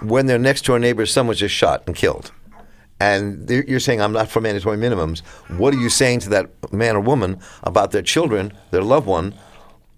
when 0.03 0.27
their 0.27 0.39
next 0.39 0.65
door 0.65 0.79
neighbor's 0.79 1.13
son 1.13 1.27
was 1.27 1.39
just 1.39 1.55
shot 1.55 1.83
and 1.87 1.95
killed? 1.95 2.33
And 2.99 3.51
you're 3.51 3.81
saying, 3.81 4.01
I'm 4.01 4.13
not 4.13 4.29
for 4.29 4.41
mandatory 4.41 4.79
minimums. 4.79 5.21
What 5.59 5.75
are 5.75 5.79
you 5.79 5.91
saying 5.91 6.21
to 6.21 6.31
that 6.31 6.73
man 6.73 6.97
or 6.97 7.01
woman 7.01 7.39
about 7.63 7.91
their 7.91 8.03
children, 8.03 8.53
their 8.71 8.83
loved 8.83 9.07
one, 9.07 9.35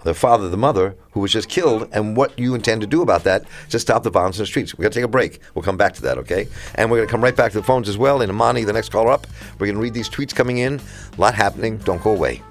their 0.04 0.14
father, 0.14 0.48
the 0.48 0.56
mother, 0.56 0.96
who 1.12 1.20
was 1.20 1.32
just 1.32 1.48
killed, 1.48 1.88
and 1.92 2.16
what 2.16 2.36
you 2.38 2.54
intend 2.54 2.80
to 2.80 2.86
do 2.86 3.02
about 3.02 3.24
that 3.24 3.44
to 3.70 3.78
stop 3.78 4.02
the 4.02 4.10
violence 4.10 4.36
in 4.38 4.42
the 4.42 4.46
streets. 4.46 4.74
We're 4.76 4.88
to 4.88 4.94
take 4.94 5.04
a 5.04 5.08
break. 5.08 5.40
We'll 5.54 5.62
come 5.62 5.76
back 5.76 5.94
to 5.94 6.02
that, 6.02 6.18
okay? 6.18 6.48
And 6.74 6.90
we're 6.90 6.98
going 6.98 7.08
to 7.08 7.10
come 7.10 7.22
right 7.22 7.36
back 7.36 7.52
to 7.52 7.58
the 7.58 7.64
phones 7.64 7.88
as 7.88 7.98
well. 7.98 8.20
And 8.20 8.30
Imani, 8.30 8.64
the 8.64 8.72
next 8.72 8.90
caller 8.90 9.10
up, 9.10 9.26
we're 9.58 9.66
going 9.66 9.76
to 9.76 9.82
read 9.82 9.94
these 9.94 10.08
tweets 10.08 10.34
coming 10.34 10.58
in. 10.58 10.80
A 11.16 11.20
lot 11.20 11.34
happening. 11.34 11.78
Don't 11.78 12.02
go 12.02 12.10
away. 12.10 12.42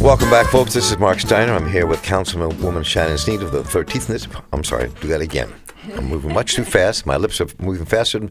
Welcome 0.00 0.30
back, 0.30 0.46
folks. 0.46 0.74
This 0.74 0.90
is 0.92 0.98
Marc 0.98 1.18
Steiner. 1.20 1.52
I'm 1.52 1.68
here 1.68 1.86
with 1.86 2.02
Councilwoman 2.02 2.84
Shannon 2.84 3.18
Sneed 3.18 3.42
of 3.42 3.50
the 3.50 3.62
13th. 3.62 4.06
Dis- 4.06 4.28
I'm 4.52 4.62
sorry, 4.62 4.90
do 5.00 5.08
that 5.08 5.20
again. 5.20 5.52
I'm 5.94 6.04
moving 6.04 6.32
much 6.32 6.54
too 6.54 6.64
fast. 6.64 7.06
My 7.06 7.16
lips 7.16 7.40
are 7.40 7.48
moving 7.58 7.86
faster 7.86 8.28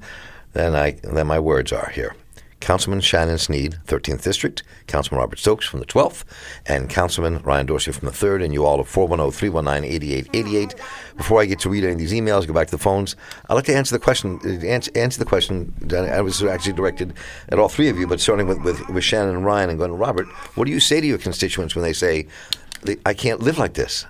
than 0.53 0.75
I 0.75 0.91
than 1.03 1.27
my 1.27 1.39
words 1.39 1.73
are 1.73 1.89
here. 1.89 2.15
Councilman 2.59 3.01
Shannon 3.01 3.37
Sneed, 3.37 3.77
13th 3.85 4.23
District, 4.23 4.63
Councilman 4.87 5.21
Robert 5.21 5.39
Stokes 5.39 5.65
from 5.67 5.79
the 5.79 5.85
12th, 5.85 6.23
and 6.65 6.89
Councilman 6.89 7.39
Ryan 7.39 7.65
Dorsey 7.65 7.91
from 7.91 8.07
the 8.07 8.13
3rd, 8.13 8.43
and 8.43 8.53
you 8.53 8.65
all 8.65 8.79
at 8.79 8.87
410-319-8888. 8.87 10.79
Before 11.17 11.41
I 11.41 11.45
get 11.45 11.59
to 11.59 11.69
read 11.69 11.83
any 11.83 11.93
of 11.93 11.99
these 11.99 12.13
emails, 12.13 12.47
go 12.47 12.53
back 12.53 12.67
to 12.67 12.71
the 12.71 12.81
phones, 12.81 13.15
I'd 13.49 13.53
like 13.53 13.65
to 13.65 13.75
answer 13.75 13.95
the 13.95 14.03
question, 14.03 14.39
uh, 14.45 14.65
answer, 14.65 14.91
answer 14.95 15.19
the 15.19 15.25
question 15.25 15.73
I 15.91 16.21
was 16.21 16.41
actually 16.43 16.73
directed 16.73 17.13
at 17.49 17.59
all 17.59 17.69
three 17.69 17.89
of 17.89 17.97
you, 17.97 18.07
but 18.07 18.19
starting 18.19 18.47
with, 18.47 18.61
with, 18.63 18.87
with 18.89 19.03
Shannon 19.03 19.35
and 19.35 19.45
Ryan 19.45 19.69
and 19.69 19.77
going 19.77 19.91
to 19.91 19.97
Robert, 19.97 20.27
what 20.55 20.65
do 20.65 20.71
you 20.71 20.79
say 20.79 21.01
to 21.01 21.07
your 21.07 21.17
constituents 21.17 21.75
when 21.75 21.83
they 21.83 21.93
say, 21.93 22.27
I 23.05 23.13
can't 23.13 23.41
live 23.41 23.57
like 23.57 23.73
this? 23.73 24.05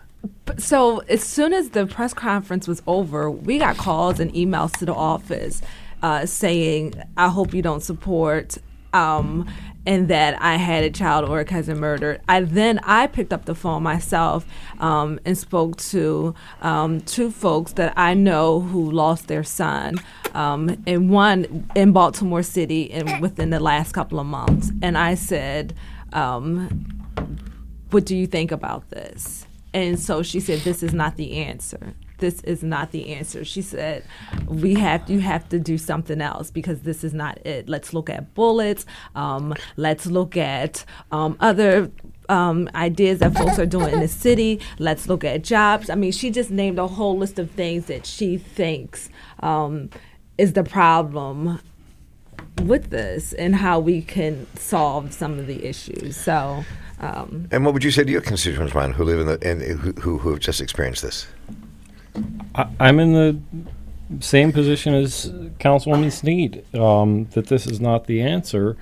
So 0.58 1.00
as 1.10 1.24
soon 1.24 1.54
as 1.54 1.72
the 1.72 1.86
press 1.86 2.14
conference 2.14 2.68
was 2.68 2.82
over, 2.88 3.30
we 3.30 3.60
got 3.60 3.78
calls 3.78 4.20
and 4.20 4.32
emails 4.34 4.72
to 4.78 4.86
the 4.86 4.94
office 4.94 5.62
uh, 6.06 6.26
saying, 6.28 6.94
"I 7.18 7.30
hope 7.30 7.54
you 7.54 7.64
don't 7.64 7.82
support." 7.82 8.58
Um, 8.94 9.48
and 9.88 10.08
that 10.08 10.42
I 10.42 10.56
had 10.56 10.84
a 10.84 10.90
child 10.90 11.30
or 11.30 11.40
a 11.40 11.46
cousin 11.46 11.80
murdered. 11.80 12.20
I 12.28 12.42
then 12.42 12.80
I 12.84 13.08
picked 13.08 13.34
up 13.34 13.46
the 13.46 13.54
phone 13.54 13.84
myself 13.84 14.46
um, 14.80 15.20
and 15.26 15.38
spoke 15.38 15.78
to 15.94 16.34
um, 16.62 17.02
two 17.02 17.30
folks 17.30 17.74
that 17.74 17.94
I 17.98 18.14
know 18.14 18.62
who 18.62 18.90
lost 18.90 19.28
their 19.28 19.44
son, 19.44 19.96
um, 20.34 20.84
and 20.88 21.10
one 21.10 21.68
in 21.76 21.92
Baltimore 21.92 22.44
City, 22.44 22.92
and 22.92 23.22
within 23.22 23.50
the 23.50 23.60
last 23.60 23.92
couple 23.92 24.20
of 24.20 24.28
months. 24.28 24.72
And 24.82 24.98
I 24.98 25.16
said, 25.16 25.74
um, 26.14 26.70
"What 27.90 28.06
do 28.06 28.16
you 28.16 28.28
think 28.28 28.52
about 28.52 28.90
this?" 28.92 29.46
And 29.74 30.00
so 30.00 30.24
she 30.24 30.40
said, 30.40 30.60
"This 30.60 30.84
is 30.84 30.94
not 30.94 31.16
the 31.16 31.30
answer. 31.38 31.96
This 32.20 32.42
is 32.42 32.64
not 32.64 32.92
the 32.92 33.14
answer." 33.14 33.46
She 33.46 33.62
said, 33.62 34.04
"We 34.48 34.76
have 34.76 35.10
you 35.10 35.20
have 35.20 35.48
to 35.50 35.60
do 35.60 35.78
something 35.78 36.22
else 36.22 36.52
because 36.52 36.82
this 36.82 37.04
is 37.04 37.14
not 37.14 37.46
it. 37.46 37.70
Let's 37.70 37.94
look 37.94 38.10
at 38.10 38.34
bullets. 38.34 38.86
Um, 39.16 39.54
let's 39.78 40.06
look 40.06 40.38
at 40.38 40.86
um, 41.12 41.38
other." 41.40 41.92
Um, 42.28 42.68
ideas 42.74 43.20
that 43.20 43.36
folks 43.36 43.60
are 43.60 43.68
doing 43.68 43.94
in 43.94 44.00
the 44.00 44.08
city. 44.08 44.60
Let's 44.80 45.08
look 45.08 45.24
at 45.24 45.44
jobs. 45.44 45.92
I 45.92 45.96
mean, 45.96 46.12
she 46.12 46.32
just 46.32 46.50
named 46.50 46.80
a 46.80 46.88
whole 46.88 47.16
list 47.16 47.38
of 47.38 47.52
things 47.52 47.86
that 47.86 48.08
she 48.08 48.40
thinks 48.40 49.10
um, 49.42 49.92
is 50.40 50.54
the 50.54 50.64
problem 50.64 51.60
with 52.64 52.90
this 52.90 53.34
and 53.34 53.56
how 53.56 53.80
we 53.80 54.02
can 54.02 54.48
solve 54.56 55.14
some 55.14 55.38
of 55.38 55.48
the 55.48 55.64
issues. 55.66 56.16
So, 56.16 56.66
um, 57.00 57.48
And 57.52 57.64
what 57.64 57.74
would 57.74 57.84
you 57.84 57.92
say 57.92 58.04
to 58.04 58.12
your 58.12 58.22
constituents, 58.22 58.74
Ryan, 58.74 58.94
who 58.94 59.04
live 59.04 59.20
in 59.20 59.28
the 59.28 59.48
and 59.48 59.62
who, 59.62 59.92
who, 59.94 60.18
who 60.18 60.32
have 60.32 60.40
just 60.40 60.62
experienced 60.62 61.02
this? 61.02 61.28
I, 62.56 62.68
I'm 62.80 63.00
in 63.00 63.14
the 63.14 63.40
same 64.24 64.52
position 64.52 64.94
as 64.94 65.28
Councilwoman 65.60 66.12
Sneed, 66.12 66.64
um, 66.76 67.26
that 67.34 67.48
this 67.48 67.68
is 67.68 67.80
not 67.80 68.06
the 68.08 68.22
answer, 68.22 68.78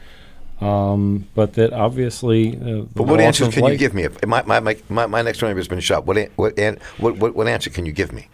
um, 0.62 1.28
but 1.36 1.54
that 1.54 1.74
obviously. 1.74 2.56
Uh, 2.58 2.86
But 2.94 3.04
what 3.04 3.20
answers 3.20 3.54
can 3.54 3.66
you 3.66 3.78
give 3.78 3.94
me? 3.94 4.04
If 4.04 4.26
my, 4.26 4.44
my, 4.44 4.60
my, 4.60 4.78
my, 4.90 5.06
my 5.08 5.22
next 5.22 5.40
door 5.40 5.50
neighbor 5.50 5.60
has 5.60 5.68
been 5.68 5.80
shot, 5.80 6.06
what, 6.06 6.18
an- 6.18 6.32
what, 6.36 6.58
an- 6.60 6.80
what, 6.98 7.18
what, 7.18 7.36
what 7.36 7.48
answer 7.48 7.70
can 7.70 7.86
you 7.86 7.92
give 7.92 8.12
me? 8.12 8.28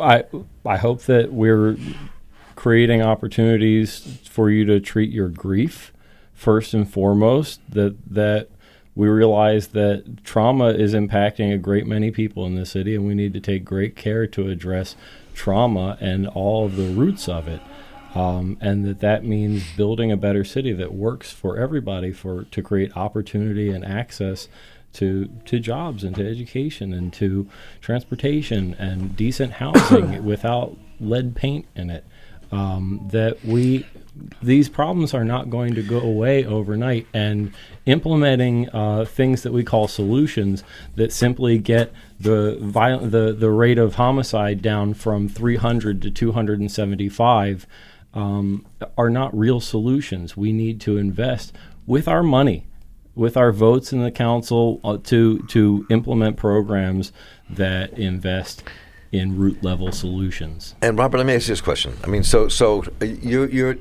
I 0.00 0.24
I 0.64 0.76
hope 0.76 1.02
that 1.02 1.32
we're 1.32 1.76
creating 2.54 3.02
opportunities 3.02 4.20
for 4.30 4.48
you 4.48 4.64
to 4.66 4.78
treat 4.78 5.10
your 5.10 5.28
grief 5.28 5.92
first 6.32 6.72
and 6.72 6.88
foremost. 6.88 7.60
That 7.68 7.96
that 8.08 8.48
we 8.98 9.06
realize 9.06 9.68
that 9.68 10.24
trauma 10.24 10.70
is 10.70 10.92
impacting 10.92 11.54
a 11.54 11.56
great 11.56 11.86
many 11.86 12.10
people 12.10 12.44
in 12.46 12.56
this 12.56 12.72
city, 12.72 12.96
and 12.96 13.06
we 13.06 13.14
need 13.14 13.32
to 13.32 13.38
take 13.38 13.64
great 13.64 13.94
care 13.94 14.26
to 14.26 14.48
address 14.48 14.96
trauma 15.34 15.96
and 16.00 16.26
all 16.26 16.66
of 16.66 16.74
the 16.74 16.88
roots 16.88 17.28
of 17.28 17.46
it. 17.46 17.60
Um, 18.16 18.58
and 18.60 18.84
that 18.86 18.98
that 18.98 19.24
means 19.24 19.62
building 19.76 20.10
a 20.10 20.16
better 20.16 20.42
city 20.42 20.72
that 20.72 20.92
works 20.92 21.30
for 21.30 21.56
everybody 21.58 22.12
for 22.12 22.42
to 22.42 22.60
create 22.60 22.96
opportunity 22.96 23.70
and 23.70 23.84
access 23.84 24.48
to 24.94 25.30
to 25.44 25.60
jobs 25.60 26.02
and 26.02 26.16
to 26.16 26.28
education 26.28 26.92
and 26.92 27.12
to 27.12 27.48
transportation 27.80 28.74
and 28.80 29.14
decent 29.14 29.52
housing 29.62 30.24
without 30.24 30.76
lead 30.98 31.36
paint 31.36 31.66
in 31.76 31.90
it. 31.90 32.04
Um, 32.50 33.08
that 33.12 33.44
we 33.44 33.86
these 34.42 34.68
problems 34.68 35.14
are 35.14 35.24
not 35.24 35.50
going 35.50 35.74
to 35.74 35.82
go 35.82 36.00
away 36.00 36.44
overnight, 36.44 37.06
and 37.12 37.52
implementing 37.88 38.68
uh, 38.68 39.04
things 39.06 39.42
that 39.42 39.52
we 39.52 39.64
call 39.64 39.88
solutions 39.88 40.62
that 40.94 41.10
simply 41.10 41.58
get 41.58 41.92
the 42.20 42.58
viol- 42.60 43.00
the 43.00 43.32
the 43.32 43.50
rate 43.50 43.78
of 43.78 43.94
homicide 43.94 44.60
down 44.60 44.92
from 44.92 45.28
300 45.28 46.02
to 46.02 46.10
275 46.10 47.66
um, 48.12 48.66
are 48.96 49.08
not 49.08 49.36
real 49.36 49.58
solutions. 49.58 50.36
We 50.36 50.52
need 50.52 50.80
to 50.82 50.98
invest 50.98 51.56
with 51.86 52.06
our 52.06 52.22
money 52.22 52.66
with 53.14 53.36
our 53.36 53.50
votes 53.50 53.92
in 53.92 54.02
the 54.02 54.12
council 54.12 54.80
uh, 54.84 54.98
to 55.04 55.38
to 55.48 55.86
implement 55.90 56.36
programs 56.36 57.10
that 57.48 57.98
invest 57.98 58.62
in 59.10 59.36
root 59.36 59.62
level 59.64 59.90
solutions. 59.90 60.74
And 60.82 60.98
Robert, 60.98 61.16
let 61.16 61.26
me 61.26 61.34
ask 61.34 61.48
you 61.48 61.52
this 61.52 61.62
question. 61.62 61.94
I 62.04 62.08
mean, 62.08 62.22
so 62.22 62.48
so 62.48 62.84
uh, 63.00 63.06
you 63.06 63.46
you're 63.46 63.78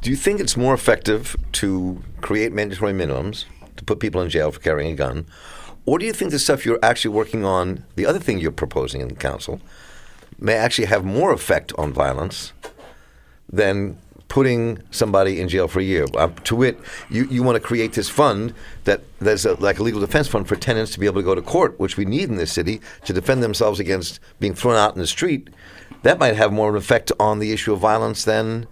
do 0.00 0.10
you 0.10 0.16
think 0.16 0.40
it's 0.40 0.56
more 0.56 0.74
effective 0.74 1.36
to 1.52 2.02
create 2.20 2.52
mandatory 2.52 2.92
minimums 2.92 3.44
to 3.76 3.84
put 3.84 4.00
people 4.00 4.20
in 4.20 4.30
jail 4.30 4.50
for 4.50 4.60
carrying 4.60 4.92
a 4.92 4.96
gun, 4.96 5.26
or 5.86 5.98
do 5.98 6.06
you 6.06 6.12
think 6.12 6.30
the 6.30 6.38
stuff 6.38 6.64
you're 6.64 6.78
actually 6.82 7.14
working 7.14 7.44
on, 7.44 7.84
the 7.96 8.06
other 8.06 8.18
thing 8.18 8.38
you're 8.38 8.52
proposing 8.52 9.00
in 9.00 9.08
the 9.08 9.14
council, 9.14 9.60
may 10.38 10.54
actually 10.54 10.86
have 10.86 11.04
more 11.04 11.32
effect 11.32 11.72
on 11.76 11.92
violence 11.92 12.52
than 13.52 13.98
putting 14.28 14.80
somebody 14.92 15.40
in 15.40 15.48
jail 15.48 15.66
for 15.66 15.80
a 15.80 15.82
year. 15.82 16.06
Uh, 16.16 16.28
to 16.44 16.54
wit, 16.54 16.78
you, 17.10 17.24
you 17.24 17.42
want 17.42 17.56
to 17.56 17.60
create 17.60 17.92
this 17.94 18.08
fund 18.08 18.54
that 18.84 19.02
there's 19.18 19.44
a, 19.44 19.54
like 19.54 19.80
a 19.80 19.82
legal 19.82 20.00
defense 20.00 20.28
fund 20.28 20.46
for 20.46 20.54
tenants 20.54 20.92
to 20.92 21.00
be 21.00 21.06
able 21.06 21.20
to 21.20 21.24
go 21.24 21.34
to 21.34 21.42
court, 21.42 21.78
which 21.80 21.96
we 21.96 22.04
need 22.04 22.28
in 22.28 22.36
this 22.36 22.52
city 22.52 22.80
to 23.04 23.12
defend 23.12 23.42
themselves 23.42 23.80
against 23.80 24.20
being 24.38 24.54
thrown 24.54 24.76
out 24.76 24.94
in 24.94 25.00
the 25.00 25.06
street. 25.06 25.50
That 26.04 26.20
might 26.20 26.36
have 26.36 26.52
more 26.52 26.68
of 26.68 26.76
an 26.76 26.80
effect 26.80 27.10
on 27.18 27.40
the 27.40 27.52
issue 27.52 27.72
of 27.72 27.80
violence 27.80 28.24
than 28.24 28.66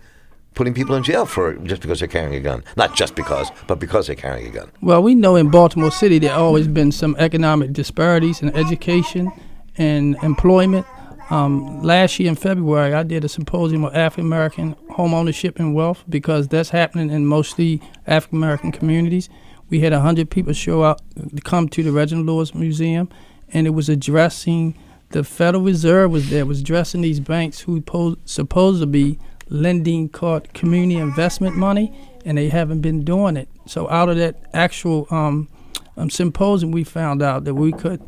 putting 0.58 0.74
people 0.74 0.96
in 0.96 1.04
jail 1.04 1.24
for 1.24 1.54
just 1.58 1.80
because 1.80 2.00
they're 2.00 2.08
carrying 2.08 2.34
a 2.34 2.40
gun. 2.40 2.64
Not 2.76 2.96
just 2.96 3.14
because, 3.14 3.48
but 3.68 3.78
because 3.78 4.08
they're 4.08 4.16
carrying 4.16 4.48
a 4.48 4.50
gun. 4.50 4.68
Well, 4.82 5.00
we 5.00 5.14
know 5.14 5.36
in 5.36 5.50
Baltimore 5.50 5.92
City 5.92 6.18
there 6.18 6.34
always 6.34 6.66
been 6.66 6.90
some 6.90 7.14
economic 7.20 7.72
disparities 7.72 8.42
in 8.42 8.54
education 8.56 9.30
and 9.76 10.16
employment. 10.24 10.84
Um, 11.30 11.80
last 11.84 12.18
year 12.18 12.28
in 12.28 12.34
February, 12.34 12.92
I 12.92 13.04
did 13.04 13.24
a 13.24 13.28
symposium 13.28 13.84
on 13.84 13.94
African 13.94 14.24
American 14.26 14.74
home 14.90 15.14
ownership 15.14 15.60
and 15.60 15.76
wealth 15.76 16.02
because 16.08 16.48
that's 16.48 16.70
happening 16.70 17.10
in 17.10 17.24
mostly 17.24 17.80
African 18.08 18.38
American 18.38 18.72
communities. 18.72 19.28
We 19.70 19.78
had 19.78 19.92
100 19.92 20.28
people 20.28 20.54
show 20.54 20.82
up 20.82 21.00
come 21.44 21.68
to 21.68 21.84
the 21.84 21.92
Reginald 21.92 22.26
Lewis 22.26 22.52
Museum, 22.52 23.08
and 23.52 23.68
it 23.68 23.70
was 23.70 23.88
addressing 23.88 24.76
the 25.10 25.22
Federal 25.22 25.62
Reserve 25.62 26.10
was 26.10 26.30
there, 26.30 26.44
was 26.44 26.60
addressing 26.60 27.02
these 27.02 27.20
banks 27.20 27.60
who 27.60 27.80
po- 27.80 28.16
supposed 28.24 28.80
to 28.80 28.86
be 28.86 29.20
lending 29.48 30.08
called 30.08 30.52
community 30.54 31.00
investment 31.00 31.56
money, 31.56 31.92
and 32.24 32.38
they 32.38 32.48
haven't 32.48 32.80
been 32.80 33.04
doing 33.04 33.36
it. 33.36 33.48
So 33.66 33.88
out 33.90 34.08
of 34.08 34.16
that 34.16 34.36
actual 34.52 35.06
um, 35.10 35.48
um, 35.96 36.10
symposium, 36.10 36.70
we 36.70 36.84
found 36.84 37.22
out 37.22 37.44
that 37.44 37.54
we 37.54 37.72
could 37.72 38.02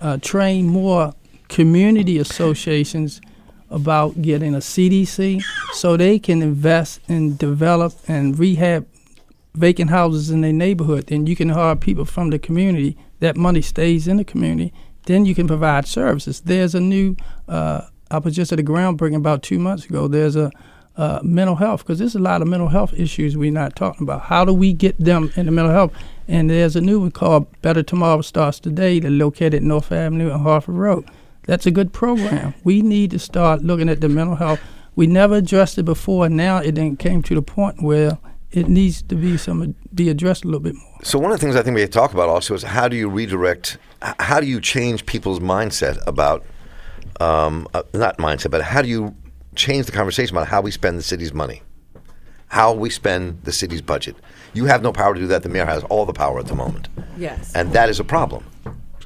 uh, 0.00 0.18
train 0.18 0.66
more 0.66 1.14
community 1.48 2.18
associations 2.18 3.20
about 3.70 4.20
getting 4.20 4.54
a 4.54 4.58
CDC 4.58 5.42
so 5.72 5.96
they 5.96 6.18
can 6.18 6.42
invest 6.42 7.00
and 7.08 7.38
develop 7.38 7.92
and 8.08 8.38
rehab 8.38 8.86
vacant 9.54 9.90
houses 9.90 10.30
in 10.30 10.40
their 10.40 10.52
neighborhood. 10.52 11.06
Then 11.06 11.26
you 11.26 11.36
can 11.36 11.50
hire 11.50 11.76
people 11.76 12.04
from 12.04 12.30
the 12.30 12.38
community. 12.38 12.96
That 13.20 13.36
money 13.36 13.62
stays 13.62 14.08
in 14.08 14.16
the 14.16 14.24
community. 14.24 14.72
Then 15.06 15.24
you 15.24 15.34
can 15.34 15.46
provide 15.46 15.86
services. 15.86 16.40
There's 16.40 16.74
a 16.74 16.80
new, 16.80 17.16
uh, 17.48 17.82
I 18.10 18.18
was 18.18 18.34
just 18.34 18.52
at 18.52 18.60
a 18.60 18.62
groundbreaking 18.62 19.16
about 19.16 19.42
two 19.42 19.58
months 19.58 19.84
ago. 19.84 20.08
There's 20.08 20.36
a 20.36 20.50
uh, 20.96 21.20
mental 21.22 21.56
health 21.56 21.82
because 21.82 21.98
there's 21.98 22.14
a 22.14 22.20
lot 22.20 22.42
of 22.42 22.48
mental 22.48 22.68
health 22.68 22.92
issues 22.92 23.36
we're 23.36 23.52
not 23.52 23.76
talking 23.76 24.02
about. 24.02 24.22
How 24.22 24.44
do 24.44 24.52
we 24.52 24.72
get 24.72 24.98
them 24.98 25.32
into 25.36 25.50
mental 25.50 25.72
health? 25.72 25.92
And 26.28 26.50
there's 26.50 26.76
a 26.76 26.80
new 26.80 27.00
one 27.00 27.10
called 27.10 27.46
Better 27.62 27.82
Tomorrow 27.82 28.22
Starts 28.22 28.60
Today 28.60 28.98
that's 28.98 29.12
located 29.12 29.54
at 29.54 29.62
North 29.62 29.92
Avenue 29.92 30.30
and 30.30 30.42
Harford 30.42 30.74
Road. 30.74 31.08
That's 31.44 31.66
a 31.66 31.70
good 31.70 31.92
program. 31.92 32.54
We 32.64 32.82
need 32.82 33.12
to 33.12 33.18
start 33.18 33.62
looking 33.62 33.88
at 33.88 34.00
the 34.00 34.08
mental 34.08 34.36
health. 34.36 34.60
We 34.94 35.06
never 35.06 35.36
addressed 35.36 35.78
it 35.78 35.84
before. 35.84 36.28
Now 36.28 36.58
it 36.58 36.74
then 36.74 36.96
came 36.96 37.22
to 37.22 37.34
the 37.34 37.42
point 37.42 37.82
where 37.82 38.18
it 38.52 38.68
needs 38.68 39.02
to 39.02 39.14
be 39.14 39.36
some 39.36 39.74
be 39.94 40.08
addressed 40.08 40.44
a 40.44 40.48
little 40.48 40.60
bit 40.60 40.74
more. 40.74 40.98
So 41.02 41.18
one 41.18 41.32
of 41.32 41.38
the 41.38 41.44
things 41.44 41.56
I 41.56 41.62
think 41.62 41.76
we 41.76 41.80
have 41.80 41.90
to 41.90 41.98
talk 41.98 42.12
about 42.12 42.28
also 42.28 42.54
is 42.54 42.62
how 42.62 42.88
do 42.88 42.96
you 42.96 43.08
redirect, 43.08 43.78
how 44.18 44.40
do 44.40 44.46
you 44.46 44.60
change 44.60 45.06
people's 45.06 45.40
mindset 45.40 45.98
about, 46.06 46.44
um, 47.20 47.68
uh, 47.74 47.82
not 47.92 48.18
mindset, 48.18 48.50
but 48.50 48.62
how 48.62 48.82
do 48.82 48.88
you 48.88 49.14
change 49.54 49.86
the 49.86 49.92
conversation 49.92 50.36
about 50.36 50.48
how 50.48 50.60
we 50.60 50.70
spend 50.70 50.98
the 50.98 51.02
city's 51.02 51.32
money, 51.34 51.62
how 52.48 52.72
we 52.72 52.90
spend 52.90 53.42
the 53.44 53.52
city's 53.52 53.82
budget. 53.82 54.16
You 54.54 54.64
have 54.66 54.82
no 54.82 54.92
power 54.92 55.14
to 55.14 55.20
do 55.20 55.26
that. 55.28 55.42
The 55.42 55.48
mayor 55.48 55.66
has 55.66 55.82
all 55.84 56.06
the 56.06 56.12
power 56.12 56.38
at 56.38 56.46
the 56.46 56.54
moment. 56.54 56.88
Yes, 57.16 57.52
and 57.54 57.72
that 57.72 57.88
is 57.88 58.00
a 58.00 58.04
problem 58.04 58.44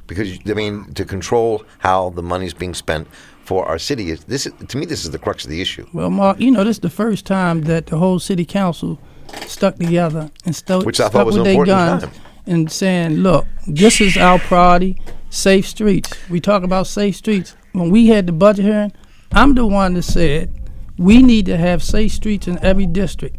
because 0.06 0.38
I 0.46 0.54
mean 0.54 0.92
to 0.94 1.04
control 1.04 1.64
how 1.78 2.10
the 2.10 2.22
money 2.22 2.46
is 2.46 2.54
being 2.54 2.74
spent 2.74 3.08
for 3.44 3.66
our 3.66 3.78
city 3.78 4.10
is 4.10 4.24
this. 4.24 4.48
To 4.68 4.76
me, 4.78 4.86
this 4.86 5.04
is 5.04 5.10
the 5.10 5.18
crux 5.18 5.44
of 5.44 5.50
the 5.50 5.60
issue. 5.60 5.86
Well, 5.92 6.10
Marc, 6.10 6.40
you 6.40 6.50
know 6.50 6.64
this 6.64 6.76
is 6.76 6.80
the 6.80 6.90
first 6.90 7.26
time 7.26 7.62
that 7.62 7.86
the 7.86 7.98
whole 7.98 8.18
city 8.18 8.44
council 8.44 8.98
stuck 9.46 9.76
together 9.76 10.30
and 10.46 10.54
stu- 10.54 10.80
Which 10.80 11.00
I 11.00 11.08
stuck 11.08 11.26
with 11.26 11.44
their 11.44 11.64
guns 11.64 12.04
time. 12.04 12.12
and 12.46 12.70
saying, 12.70 13.16
"Look, 13.16 13.46
this 13.66 14.00
is 14.00 14.16
our 14.16 14.38
priority: 14.38 15.00
safe 15.30 15.66
streets." 15.66 16.10
We 16.30 16.40
talk 16.40 16.62
about 16.62 16.86
safe 16.86 17.16
streets. 17.16 17.56
When 17.74 17.90
we 17.90 18.06
had 18.06 18.28
the 18.28 18.32
budget 18.32 18.64
hearing, 18.64 18.92
I'm 19.32 19.54
the 19.54 19.66
one 19.66 19.94
that 19.94 20.04
said 20.04 20.54
we 20.96 21.22
need 21.22 21.46
to 21.46 21.56
have 21.56 21.82
safe 21.82 22.12
streets 22.12 22.46
in 22.46 22.64
every 22.64 22.86
district. 22.86 23.36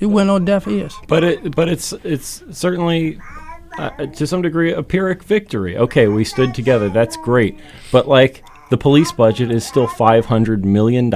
It 0.00 0.06
went 0.06 0.30
on 0.30 0.44
deaf 0.44 0.68
ears. 0.68 0.94
But 1.08 1.24
it, 1.24 1.56
but 1.56 1.68
it's 1.68 1.92
it's 2.04 2.44
certainly 2.52 3.18
uh, 3.78 3.90
to 4.06 4.26
some 4.28 4.42
degree 4.42 4.72
a 4.72 4.82
pyrrhic 4.82 5.24
victory. 5.24 5.76
Okay, 5.76 6.06
we 6.06 6.22
stood 6.22 6.54
together. 6.54 6.88
That's 6.88 7.16
great. 7.16 7.58
But 7.90 8.06
like 8.06 8.44
the 8.70 8.78
police 8.78 9.10
budget 9.10 9.50
is 9.50 9.66
still 9.66 9.88
$500 9.88 10.64
million, 10.64 11.12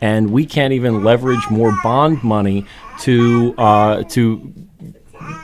and 0.00 0.30
we 0.30 0.46
can't 0.46 0.72
even 0.72 1.04
leverage 1.04 1.48
more 1.50 1.76
bond 1.82 2.24
money 2.24 2.64
to 3.00 3.54
uh, 3.58 4.02
to 4.04 4.52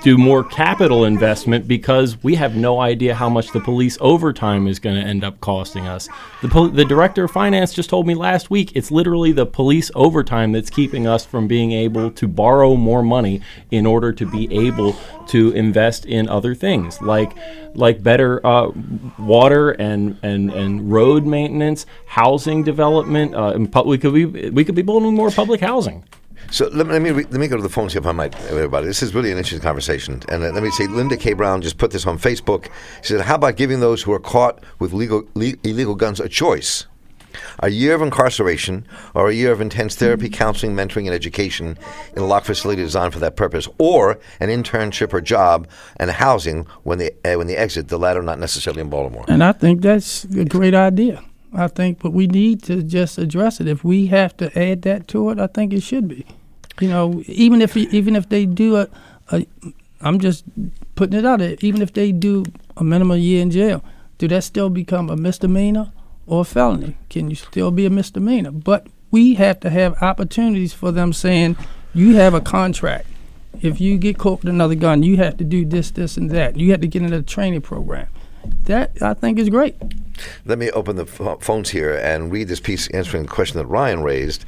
do 0.02 0.16
more 0.16 0.42
capital 0.42 1.04
investment 1.04 1.68
because 1.68 2.22
we 2.22 2.35
have 2.35 2.56
no 2.56 2.80
idea 2.80 3.14
how 3.14 3.28
much 3.28 3.52
the 3.52 3.61
police 3.61 3.98
overtime 4.00 4.66
is 4.66 4.78
going 4.78 4.96
to 4.96 5.02
end 5.02 5.22
up 5.24 5.40
costing 5.40 5.87
us. 5.87 6.09
The, 6.42 6.70
the 6.72 6.85
director 6.85 7.24
of 7.24 7.30
finance 7.30 7.72
just 7.72 7.90
told 7.90 8.06
me 8.06 8.14
last 8.14 8.50
week 8.50 8.72
it's 8.74 8.90
literally 8.90 9.33
the 9.33 9.46
police 9.46 9.90
overtime 9.94 10.52
that's 10.52 10.70
keeping 10.70 11.06
us 11.06 11.24
from 11.24 11.46
being 11.46 11.72
able 11.72 12.11
to 12.12 12.28
borrow 12.28 12.76
more 12.76 13.02
money 13.02 13.40
in 13.70 13.87
order 13.87 14.12
to 14.12 14.26
be 14.26 14.66
able 14.66 14.96
to 15.28 15.52
invest 15.52 16.06
in 16.06 16.28
other 16.28 16.54
things 16.54 17.00
like 17.00 17.37
like 17.74 18.02
better 18.02 18.44
uh, 18.44 18.70
water 19.18 19.70
and, 19.70 20.18
and, 20.22 20.50
and 20.50 20.90
road 20.90 21.24
maintenance, 21.24 21.87
housing 22.06 22.64
development. 22.64 23.35
Uh, 23.35 23.85
we 23.85 23.98
could 23.98 24.12
be 24.12 24.50
we 24.50 24.64
could 24.64 24.74
be 24.74 24.83
building 24.83 25.14
more 25.14 25.30
public 25.30 25.61
housing. 25.61 26.04
So 26.50 26.68
let 26.68 26.87
me 26.87 26.92
let 26.94 27.03
me, 27.03 27.12
let 27.12 27.33
me 27.33 27.48
go 27.48 27.57
to 27.57 27.62
the 27.62 27.68
phones 27.68 27.92
here 27.92 28.00
if 28.00 28.07
I 28.07 28.12
might, 28.12 28.35
everybody. 28.50 28.87
This 28.87 29.03
is 29.03 29.14
really 29.14 29.31
an 29.31 29.38
interesting 29.38 29.61
conversation, 29.61 30.22
and 30.29 30.42
uh, 30.42 30.50
let 30.50 30.62
me 30.62 30.70
say, 30.70 30.87
Linda 30.88 31.16
K. 31.16 31.33
Brown 31.33 31.62
just 31.62 31.79
put 31.79 31.92
this 31.92 32.07
on 32.07 32.18
Facebook. 32.18 32.68
She 33.03 33.09
said, 33.14 33.20
"How 33.20 33.37
about 33.37 33.57
giving 33.57 33.81
those 33.81 34.03
who 34.03 34.12
are 34.12 34.18
caught 34.18 34.62
with 34.79 34.92
legal 34.92 35.24
le- 35.35 35.55
illegal 35.62 35.94
guns 35.94 36.18
a 36.18 36.29
choice?" 36.29 36.87
A 37.61 37.68
year 37.68 37.94
of 37.94 38.03
incarceration 38.03 38.85
or 39.14 39.29
a 39.29 39.33
year 39.33 39.53
of 39.53 39.61
intense 39.61 39.94
therapy, 39.94 40.29
counseling, 40.29 40.74
mentoring, 40.74 41.07
and 41.07 41.14
education 41.14 41.79
in 42.16 42.22
a 42.22 42.26
locked 42.26 42.46
facility 42.46 42.83
designed 42.83 43.12
for 43.12 43.20
that 43.20 43.37
purpose, 43.37 43.68
or 43.79 44.18
an 44.40 44.48
internship 44.48 45.12
or 45.12 45.20
job 45.20 45.68
and 45.98 46.11
housing 46.11 46.66
when 46.83 46.98
they 46.98 47.11
uh, 47.24 47.38
when 47.38 47.46
they 47.46 47.57
exit. 47.57 47.87
The 47.87 47.98
latter 47.98 48.22
not 48.22 48.40
necessarily 48.40 48.81
in 48.81 48.90
Baltimore. 48.90 49.24
And 49.29 49.44
I 49.44 49.53
think 49.53 49.83
that's 49.83 50.24
a 50.24 50.44
great 50.44 50.74
idea. 50.74 51.22
I 51.52 51.68
think, 51.68 52.00
but 52.00 52.12
we 52.12 52.26
need 52.26 52.62
to 52.64 52.82
just 52.82 53.18
address 53.18 53.60
it. 53.60 53.66
If 53.66 53.82
we 53.84 54.06
have 54.06 54.36
to 54.38 54.56
add 54.58 54.82
that 54.82 55.08
to 55.08 55.30
it, 55.30 55.38
I 55.38 55.46
think 55.46 55.72
it 55.72 55.82
should 55.82 56.08
be. 56.08 56.26
You 56.80 56.88
know, 56.88 57.22
even 57.26 57.60
if 57.60 57.76
even 57.76 58.16
if 58.16 58.28
they 58.28 58.46
do 58.46 58.76
a, 58.76 58.88
a 59.32 59.46
I'm 60.00 60.18
just 60.18 60.44
putting 60.94 61.18
it 61.18 61.26
out 61.26 61.40
there. 61.40 61.56
Even 61.60 61.82
if 61.82 61.92
they 61.92 62.12
do 62.12 62.44
a 62.76 62.84
minimum 62.84 63.18
year 63.18 63.42
in 63.42 63.50
jail, 63.50 63.84
do 64.18 64.28
that 64.28 64.44
still 64.44 64.70
become 64.70 65.10
a 65.10 65.16
misdemeanor 65.16 65.92
or 66.26 66.42
a 66.42 66.44
felony? 66.44 66.96
Can 67.08 67.30
you 67.30 67.36
still 67.36 67.70
be 67.70 67.86
a 67.86 67.90
misdemeanor? 67.90 68.50
But 68.50 68.86
we 69.10 69.34
have 69.34 69.60
to 69.60 69.70
have 69.70 70.02
opportunities 70.02 70.72
for 70.72 70.92
them 70.92 71.12
saying, 71.12 71.56
you 71.92 72.16
have 72.16 72.34
a 72.34 72.40
contract. 72.40 73.06
If 73.60 73.80
you 73.80 73.98
get 73.98 74.16
caught 74.16 74.40
with 74.40 74.48
another 74.48 74.74
gun, 74.74 75.02
you 75.02 75.16
have 75.16 75.36
to 75.38 75.44
do 75.44 75.64
this, 75.64 75.90
this, 75.90 76.16
and 76.16 76.30
that. 76.30 76.56
You 76.56 76.70
have 76.70 76.80
to 76.80 76.86
get 76.86 77.02
into 77.02 77.16
the 77.16 77.22
training 77.22 77.62
program. 77.62 78.08
That 78.64 78.92
I 79.03 79.14
think 79.14 79.38
is 79.38 79.48
great. 79.48 79.76
Let 80.44 80.59
me 80.59 80.70
open 80.70 80.96
the 80.96 81.07
phones 81.07 81.70
here 81.70 81.96
and 81.96 82.31
read 82.31 82.48
this 82.48 82.61
piece 82.61 82.88
answering 82.90 83.22
the 83.22 83.29
question 83.29 83.59
that 83.59 83.66
Ryan 83.66 84.03
raised. 84.03 84.44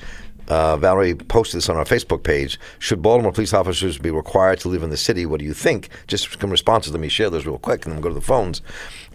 Uh, 0.48 0.76
Valerie 0.76 1.14
posted 1.14 1.58
this 1.58 1.68
on 1.68 1.76
our 1.76 1.84
Facebook 1.84 2.24
page. 2.24 2.58
Should 2.78 3.00
Baltimore 3.00 3.32
police 3.32 3.54
officers 3.54 3.96
be 3.96 4.10
required 4.10 4.60
to 4.60 4.68
live 4.68 4.82
in 4.82 4.90
the 4.90 4.96
city? 4.96 5.24
What 5.24 5.38
do 5.38 5.46
you 5.46 5.54
think? 5.54 5.88
Just 6.08 6.40
some 6.40 6.50
responses. 6.50 6.92
Let 6.92 7.00
me 7.00 7.08
share 7.08 7.30
those 7.30 7.46
real 7.46 7.58
quick, 7.58 7.84
and 7.84 7.92
then 7.92 8.00
we'll 8.00 8.10
go 8.10 8.14
to 8.14 8.20
the 8.20 8.26
phones. 8.26 8.60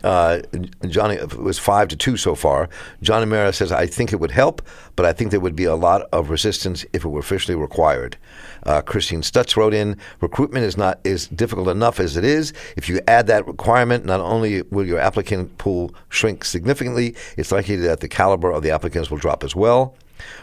Uh, 0.03 0.39
Johnny 0.87 1.15
it 1.15 1.37
was 1.37 1.59
five 1.59 1.87
to 1.89 1.95
two 1.95 2.17
so 2.17 2.35
far. 2.35 2.69
Johnny 3.01 3.25
Mara 3.25 3.53
says, 3.53 3.71
"I 3.71 3.87
think 3.87 4.13
it 4.13 4.19
would 4.19 4.31
help, 4.31 4.61
but 4.95 5.05
I 5.05 5.13
think 5.13 5.31
there 5.31 5.39
would 5.39 5.55
be 5.55 5.65
a 5.65 5.75
lot 5.75 6.03
of 6.11 6.29
resistance 6.29 6.85
if 6.93 7.03
it 7.03 7.09
were 7.09 7.19
officially 7.19 7.55
required." 7.55 8.17
Uh, 8.63 8.81
Christine 8.81 9.21
Stutz 9.21 9.55
wrote 9.55 9.73
in, 9.73 9.97
"Recruitment 10.21 10.65
is 10.65 10.77
not 10.77 10.99
is 11.03 11.27
difficult 11.27 11.67
enough 11.67 11.99
as 11.99 12.17
it 12.17 12.23
is. 12.23 12.53
If 12.75 12.89
you 12.89 12.99
add 13.07 13.27
that 13.27 13.47
requirement, 13.47 14.05
not 14.05 14.19
only 14.19 14.61
will 14.63 14.85
your 14.85 14.99
applicant 14.99 15.57
pool 15.57 15.93
shrink 16.09 16.43
significantly, 16.45 17.15
it's 17.37 17.51
likely 17.51 17.75
that 17.77 17.99
the 17.99 18.07
caliber 18.07 18.51
of 18.51 18.63
the 18.63 18.71
applicants 18.71 19.09
will 19.09 19.17
drop 19.17 19.43
as 19.43 19.55
well." 19.55 19.95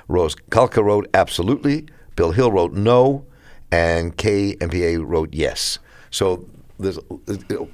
Rose 0.08 0.36
Kulka 0.50 0.82
wrote 0.82 1.08
absolutely. 1.14 1.86
Bill 2.16 2.30
Hill 2.30 2.52
wrote 2.52 2.72
no, 2.72 3.24
and 3.72 4.16
KMPA 4.16 5.04
wrote 5.04 5.30
yes. 5.32 5.78
So 6.10 6.44
there's 6.78 6.98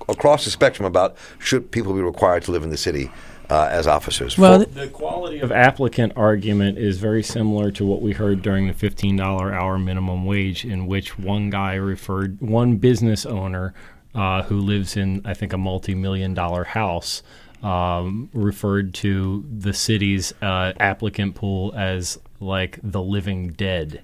across 0.08 0.44
the 0.44 0.50
spectrum 0.50 0.86
about 0.86 1.16
should 1.38 1.70
people 1.70 1.92
be 1.94 2.00
required 2.00 2.42
to 2.44 2.50
live 2.50 2.62
in 2.62 2.70
the 2.70 2.76
city 2.76 3.10
uh, 3.50 3.68
as 3.70 3.86
officers. 3.86 4.38
Well, 4.38 4.60
the 4.64 4.88
quality 4.88 5.40
of 5.40 5.50
applicant 5.50 6.12
argument 6.16 6.78
is 6.78 6.98
very 6.98 7.22
similar 7.22 7.72
to 7.72 7.84
what 7.84 8.00
we 8.00 8.12
heard 8.12 8.42
during 8.42 8.68
the 8.68 8.72
$15 8.72 9.20
hour 9.52 9.78
minimum 9.78 10.24
wage, 10.24 10.64
in 10.64 10.86
which 10.86 11.18
one 11.18 11.50
guy 11.50 11.74
referred, 11.74 12.40
one 12.40 12.76
business 12.76 13.26
owner 13.26 13.74
uh, 14.14 14.42
who 14.44 14.60
lives 14.60 14.96
in, 14.96 15.22
I 15.24 15.34
think, 15.34 15.52
a 15.52 15.58
multi 15.58 15.94
million 15.94 16.32
dollar 16.32 16.64
house 16.64 17.22
um, 17.62 18.30
referred 18.32 18.94
to 18.94 19.44
the 19.50 19.72
city's 19.72 20.32
uh, 20.40 20.72
applicant 20.78 21.34
pool 21.34 21.72
as 21.76 22.18
like 22.38 22.78
the 22.82 23.02
living 23.02 23.48
dead. 23.48 24.02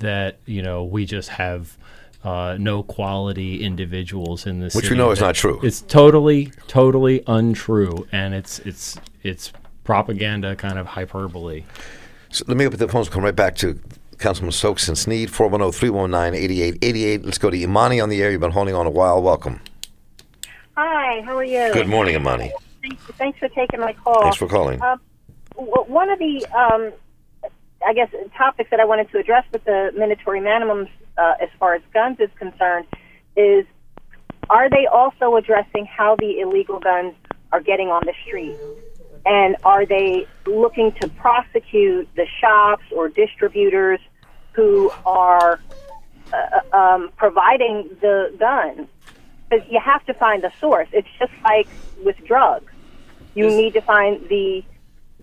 That 0.00 0.40
you 0.44 0.60
know 0.60 0.84
we 0.84 1.06
just 1.06 1.30
have 1.30 1.78
uh, 2.26 2.56
no 2.58 2.82
quality 2.82 3.62
individuals 3.62 4.46
in 4.46 4.58
this, 4.58 4.74
which 4.74 4.90
we 4.90 4.96
know 4.96 5.12
is 5.12 5.20
not 5.20 5.36
true. 5.36 5.60
It's 5.62 5.82
totally, 5.82 6.46
totally 6.66 7.22
untrue, 7.28 8.08
and 8.10 8.34
it's 8.34 8.58
it's 8.60 8.98
it's 9.22 9.52
propaganda, 9.84 10.56
kind 10.56 10.76
of 10.76 10.86
hyperbole. 10.86 11.62
So 12.30 12.44
let 12.48 12.56
me 12.56 12.66
open 12.66 12.80
the 12.80 12.88
phones. 12.88 13.08
Come 13.08 13.22
right 13.22 13.36
back 13.36 13.54
to 13.58 13.78
Councilman 14.18 14.50
Stokes 14.50 14.88
and 14.88 14.98
Sneed, 14.98 15.28
410-319-8888. 15.28 17.24
Let's 17.24 17.38
go 17.38 17.48
to 17.48 17.56
Imani 17.56 18.00
on 18.00 18.08
the 18.08 18.20
air. 18.20 18.32
You've 18.32 18.40
been 18.40 18.50
holding 18.50 18.74
on 18.74 18.86
a 18.86 18.90
while. 18.90 19.22
Welcome. 19.22 19.60
Hi, 20.76 21.20
how 21.20 21.36
are 21.36 21.44
you? 21.44 21.72
Good 21.72 21.86
morning, 21.86 22.16
Imani. 22.16 22.52
Thanks, 22.82 23.02
thanks 23.18 23.38
for 23.38 23.48
taking 23.50 23.78
my 23.78 23.92
call. 23.92 24.22
Thanks 24.22 24.36
for 24.36 24.48
calling. 24.48 24.82
Um, 24.82 25.00
one 25.54 26.10
of 26.10 26.18
the, 26.18 26.44
um, 26.46 26.92
I 27.86 27.92
guess, 27.94 28.10
topics 28.36 28.70
that 28.70 28.80
I 28.80 28.84
wanted 28.84 29.12
to 29.12 29.18
address 29.18 29.44
with 29.52 29.62
the 29.64 29.92
mandatory 29.96 30.40
minimums 30.40 30.88
uh, 31.18 31.34
as 31.40 31.48
far 31.58 31.74
as 31.74 31.82
guns 31.92 32.18
is 32.20 32.30
concerned 32.38 32.86
is 33.36 33.66
are 34.48 34.70
they 34.70 34.86
also 34.86 35.36
addressing 35.36 35.86
how 35.86 36.16
the 36.16 36.40
illegal 36.40 36.78
guns 36.78 37.14
are 37.52 37.60
getting 37.60 37.88
on 37.88 38.02
the 38.04 38.14
street? 38.24 38.56
And 39.24 39.56
are 39.64 39.84
they 39.84 40.26
looking 40.46 40.92
to 41.00 41.08
prosecute 41.08 42.08
the 42.14 42.26
shops 42.40 42.84
or 42.94 43.08
distributors 43.08 43.98
who 44.52 44.90
are 45.04 45.58
uh, 46.32 46.76
um, 46.76 47.10
providing 47.16 47.90
the 48.00 48.32
guns? 48.38 48.88
Because 49.50 49.66
you 49.68 49.80
have 49.80 50.04
to 50.06 50.14
find 50.14 50.44
the 50.44 50.52
source. 50.60 50.88
It's 50.92 51.08
just 51.18 51.32
like 51.42 51.66
with 52.04 52.16
drugs 52.24 52.72
you 53.34 53.48
need 53.48 53.74
to 53.74 53.82
find 53.82 54.26
the 54.28 54.64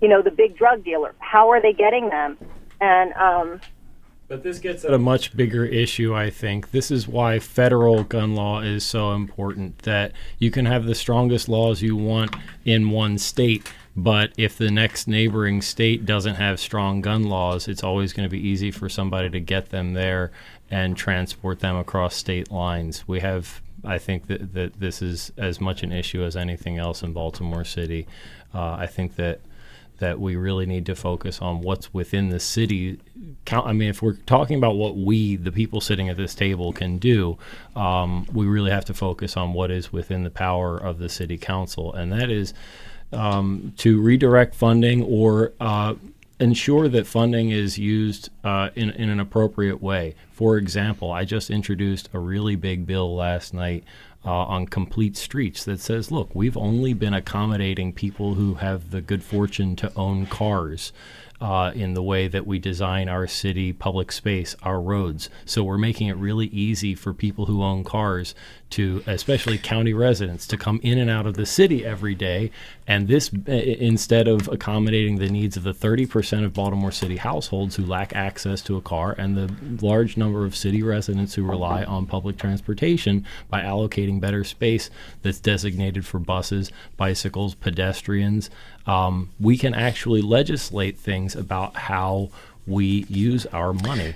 you 0.03 0.09
know, 0.09 0.21
the 0.21 0.31
big 0.31 0.57
drug 0.57 0.83
dealer. 0.83 1.15
How 1.19 1.51
are 1.51 1.61
they 1.61 1.71
getting 1.71 2.09
them? 2.09 2.37
And 2.81 3.13
um, 3.13 3.61
but 4.27 4.43
this 4.43 4.59
gets 4.59 4.85
at 4.85 4.93
a 4.93 4.97
much 4.97 5.35
bigger 5.35 5.65
issue, 5.65 6.15
I 6.15 6.29
think. 6.29 6.71
This 6.71 6.91
is 6.91 7.07
why 7.07 7.39
federal 7.39 8.03
gun 8.03 8.35
law 8.35 8.61
is 8.61 8.83
so 8.83 9.11
important 9.11 9.79
that 9.79 10.13
you 10.39 10.51
can 10.51 10.65
have 10.65 10.85
the 10.85 10.95
strongest 10.95 11.49
laws 11.49 11.81
you 11.81 11.95
want 11.95 12.35
in 12.65 12.89
one 12.89 13.17
state, 13.17 13.71
but 13.95 14.31
if 14.37 14.57
the 14.57 14.71
next 14.71 15.07
neighboring 15.07 15.61
state 15.61 16.05
doesn't 16.05 16.35
have 16.35 16.59
strong 16.59 17.01
gun 17.01 17.23
laws, 17.23 17.67
it's 17.67 17.83
always 17.83 18.13
going 18.13 18.27
to 18.27 18.31
be 18.31 18.47
easy 18.47 18.71
for 18.71 18.89
somebody 18.89 19.29
to 19.29 19.39
get 19.39 19.69
them 19.69 19.93
there 19.93 20.31
and 20.71 20.97
transport 20.97 21.59
them 21.59 21.75
across 21.75 22.15
state 22.15 22.51
lines. 22.51 23.07
We 23.07 23.19
have 23.19 23.61
I 23.85 23.97
think 23.97 24.27
that, 24.27 24.53
that 24.53 24.79
this 24.79 25.01
is 25.01 25.31
as 25.37 25.59
much 25.59 25.83
an 25.83 25.91
issue 25.91 26.23
as 26.23 26.37
anything 26.37 26.77
else 26.77 27.03
in 27.03 27.11
Baltimore 27.11 27.65
City. 27.65 28.07
Uh, 28.53 28.77
I 28.79 28.87
think 28.87 29.15
that 29.17 29.41
that 29.99 30.19
we 30.19 30.35
really 30.35 30.65
need 30.65 30.85
to 30.85 30.95
focus 30.95 31.41
on 31.41 31.61
what's 31.61 31.93
within 31.93 32.29
the 32.29 32.39
city. 32.39 32.99
I 33.51 33.73
mean, 33.73 33.89
if 33.89 34.01
we're 34.01 34.13
talking 34.13 34.57
about 34.57 34.75
what 34.75 34.97
we, 34.97 35.35
the 35.35 35.51
people 35.51 35.81
sitting 35.81 36.09
at 36.09 36.17
this 36.17 36.35
table, 36.35 36.73
can 36.73 36.97
do, 36.97 37.37
um, 37.75 38.25
we 38.33 38.45
really 38.45 38.71
have 38.71 38.85
to 38.85 38.93
focus 38.93 39.37
on 39.37 39.53
what 39.53 39.71
is 39.71 39.93
within 39.93 40.23
the 40.23 40.29
power 40.29 40.77
of 40.77 40.99
the 40.99 41.09
city 41.09 41.37
council, 41.37 41.93
and 41.93 42.11
that 42.11 42.29
is 42.29 42.53
um, 43.11 43.73
to 43.77 44.01
redirect 44.01 44.55
funding 44.55 45.03
or 45.03 45.53
uh, 45.59 45.93
ensure 46.39 46.89
that 46.89 47.07
funding 47.07 47.51
is 47.51 47.77
used 47.77 48.29
uh, 48.43 48.69
in, 48.75 48.89
in 48.91 49.09
an 49.09 49.19
appropriate 49.19 49.81
way. 49.81 50.15
For 50.31 50.57
example, 50.57 51.11
I 51.11 51.23
just 51.23 51.49
introduced 51.49 52.09
a 52.13 52.19
really 52.19 52.55
big 52.55 52.85
bill 52.85 53.15
last 53.15 53.53
night 53.53 53.83
uh, 54.25 54.31
on 54.31 54.65
complete 54.67 55.17
streets 55.17 55.65
that 55.65 55.79
says, 55.79 56.11
look, 56.11 56.33
we've 56.33 56.57
only 56.57 56.93
been 56.93 57.13
accommodating 57.13 57.93
people 57.93 58.35
who 58.35 58.55
have 58.55 58.91
the 58.91 59.01
good 59.01 59.23
fortune 59.23 59.75
to 59.75 59.91
own 59.95 60.25
cars 60.25 60.93
uh, 61.43 61.73
in 61.75 61.93
the 61.93 62.01
way 62.01 62.29
that 62.29 62.47
we 62.47 62.57
design 62.57 63.09
our 63.09 63.27
city 63.27 63.73
public 63.73 64.13
space, 64.13 64.55
our 64.63 64.79
roads. 64.79 65.29
So 65.43 65.61
we're 65.61 65.77
making 65.77 66.07
it 66.07 66.15
really 66.15 66.45
easy 66.47 66.95
for 66.95 67.13
people 67.13 67.47
who 67.47 67.61
own 67.61 67.83
cars 67.83 68.33
to, 68.69 69.03
especially 69.05 69.57
county 69.57 69.93
residents, 69.93 70.47
to 70.47 70.57
come 70.57 70.79
in 70.83 70.97
and 70.97 71.09
out 71.09 71.27
of 71.27 71.33
the 71.33 71.45
city 71.45 71.85
every 71.85 72.15
day. 72.15 72.49
And 72.87 73.09
this, 73.09 73.29
instead 73.45 74.29
of 74.29 74.47
accommodating 74.47 75.17
the 75.17 75.29
needs 75.29 75.57
of 75.57 75.63
the 75.63 75.73
30% 75.73 76.45
of 76.45 76.53
Baltimore 76.53 76.93
City 76.93 77.17
households 77.17 77.75
who 77.75 77.85
lack 77.85 78.15
access 78.15 78.61
to 78.61 78.77
a 78.77 78.81
car 78.81 79.13
and 79.17 79.35
the 79.35 79.85
large 79.85 80.15
number 80.15 80.45
of 80.45 80.55
city 80.55 80.81
residents 80.81 81.33
who 81.35 81.43
rely 81.43 81.83
on 81.83 82.05
public 82.05 82.37
transportation 82.37 83.25
by 83.49 83.61
allocating 83.61 84.21
better 84.21 84.45
space 84.45 84.89
that's 85.21 85.41
designated 85.41 86.05
for 86.05 86.19
buses, 86.19 86.71
bicycles, 86.95 87.53
pedestrians, 87.53 88.49
um, 88.85 89.29
we 89.39 89.57
can 89.57 89.73
actually 89.73 90.21
legislate 90.21 90.97
things 90.97 91.35
about 91.35 91.75
how 91.75 92.29
we 92.67 93.05
use 93.09 93.45
our 93.47 93.73
money. 93.73 94.15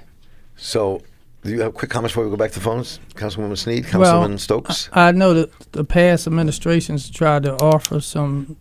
So, 0.56 1.02
do 1.44 1.52
you 1.52 1.62
have 1.62 1.74
quick 1.74 1.92
comments 1.92 2.14
before 2.14 2.26
we 2.26 2.30
go 2.30 2.36
back 2.36 2.52
to 2.52 2.60
phones? 2.60 3.00
Councilwoman 3.14 3.58
Sneed, 3.58 3.86
Councilman 3.86 4.32
well, 4.32 4.38
Stokes? 4.38 4.90
I, 4.92 5.10
I 5.10 5.12
know 5.12 5.34
that 5.34 5.72
the 5.72 5.84
past 5.84 6.28
administrations 6.28 7.10
tried 7.10 7.44
to 7.44 7.54
offer 7.56 8.02
some 8.02 8.58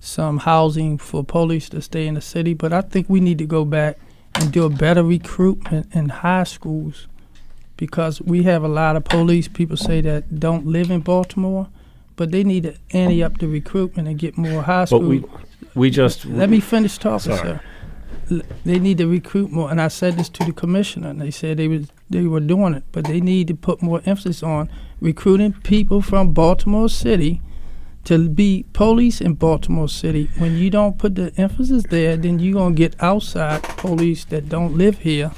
some 0.00 0.38
housing 0.38 0.96
for 0.96 1.22
police 1.22 1.68
to 1.68 1.82
stay 1.82 2.06
in 2.06 2.14
the 2.14 2.22
city, 2.22 2.54
but 2.54 2.72
I 2.72 2.80
think 2.80 3.08
we 3.08 3.20
need 3.20 3.36
to 3.38 3.46
go 3.46 3.66
back 3.66 3.98
and 4.34 4.50
do 4.50 4.64
a 4.64 4.70
better 4.70 5.02
recruitment 5.02 5.94
in 5.94 6.08
high 6.08 6.44
schools 6.44 7.06
because 7.76 8.20
we 8.22 8.42
have 8.44 8.62
a 8.62 8.68
lot 8.68 8.96
of 8.96 9.04
police 9.04 9.46
people 9.48 9.76
say 9.76 10.00
that 10.00 10.40
don't 10.40 10.66
live 10.66 10.90
in 10.90 11.00
Baltimore 11.00 11.68
but 12.20 12.32
they 12.32 12.44
need 12.44 12.64
to 12.64 12.74
ante 12.90 13.22
up 13.22 13.38
the 13.38 13.48
recruitment 13.48 14.06
and 14.06 14.18
get 14.18 14.36
more 14.36 14.60
high 14.60 14.84
school. 14.84 15.00
But 15.00 15.08
we, 15.08 15.24
we 15.74 15.88
just 15.88 16.26
let 16.26 16.50
me 16.50 16.60
finish 16.60 16.98
talking, 16.98 17.34
sorry. 17.34 17.58
sir. 18.28 18.42
they 18.66 18.78
need 18.78 18.98
to 18.98 19.06
recruit 19.06 19.50
more, 19.50 19.70
and 19.70 19.80
I 19.80 19.88
said 19.88 20.18
this 20.18 20.28
to 20.28 20.44
the 20.44 20.52
commissioner, 20.52 21.08
and 21.08 21.18
they 21.18 21.30
said 21.30 21.56
they 21.56 21.66
was 21.66 21.88
they 22.10 22.26
were 22.26 22.40
doing 22.40 22.74
it, 22.74 22.84
but 22.92 23.06
they 23.06 23.22
need 23.22 23.48
to 23.48 23.54
put 23.54 23.80
more 23.80 24.02
emphasis 24.04 24.42
on 24.42 24.68
recruiting 25.00 25.54
people 25.54 26.02
from 26.02 26.34
Baltimore 26.34 26.90
City 26.90 27.40
to 28.04 28.28
be 28.28 28.66
police 28.74 29.22
in 29.22 29.32
Baltimore 29.32 29.88
City. 29.88 30.28
When 30.36 30.58
you 30.58 30.68
don't 30.68 30.98
put 30.98 31.14
the 31.14 31.32
emphasis 31.38 31.84
there, 31.88 32.18
then 32.18 32.38
you're 32.38 32.52
gonna 32.52 32.74
get 32.74 33.02
outside 33.02 33.62
police 33.62 34.26
that 34.26 34.50
don't 34.50 34.76
live 34.76 34.98
here 34.98 35.30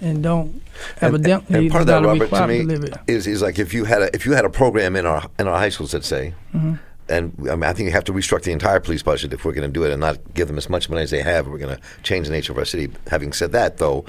and 0.00 0.22
don't 0.22 0.62
evidently 1.00 1.56
and, 1.56 1.64
and 1.64 1.70
part 1.70 1.82
of 1.82 1.86
that, 1.88 2.04
Robert, 2.04 2.30
to 2.30 2.46
me, 2.46 2.64
to 2.64 3.00
is 3.06 3.26
is 3.26 3.42
like 3.42 3.58
if 3.58 3.74
you 3.74 3.84
had 3.84 4.02
a 4.02 4.14
if 4.14 4.26
you 4.26 4.32
had 4.32 4.44
a 4.44 4.50
program 4.50 4.96
in 4.96 5.06
our 5.06 5.28
in 5.38 5.46
our 5.46 5.58
high 5.58 5.68
schools, 5.68 5.94
let's 5.94 6.06
say. 6.06 6.34
Mm-hmm. 6.54 6.74
And 7.08 7.34
I, 7.50 7.56
mean, 7.56 7.64
I 7.64 7.72
think 7.72 7.86
you 7.86 7.92
have 7.92 8.04
to 8.04 8.12
restructure 8.12 8.44
the 8.44 8.52
entire 8.52 8.78
police 8.78 9.02
budget 9.02 9.32
if 9.32 9.44
we're 9.44 9.52
going 9.52 9.68
to 9.68 9.72
do 9.72 9.82
it 9.82 9.90
and 9.90 10.00
not 10.00 10.32
give 10.32 10.46
them 10.46 10.56
as 10.56 10.70
much 10.70 10.88
money 10.88 11.02
as 11.02 11.10
they 11.10 11.22
have. 11.22 11.48
We're 11.48 11.58
going 11.58 11.76
to 11.76 11.82
change 12.04 12.28
the 12.28 12.32
nature 12.32 12.52
of 12.52 12.58
our 12.58 12.64
city. 12.64 12.92
Having 13.08 13.32
said 13.32 13.50
that, 13.50 13.78
though, 13.78 14.04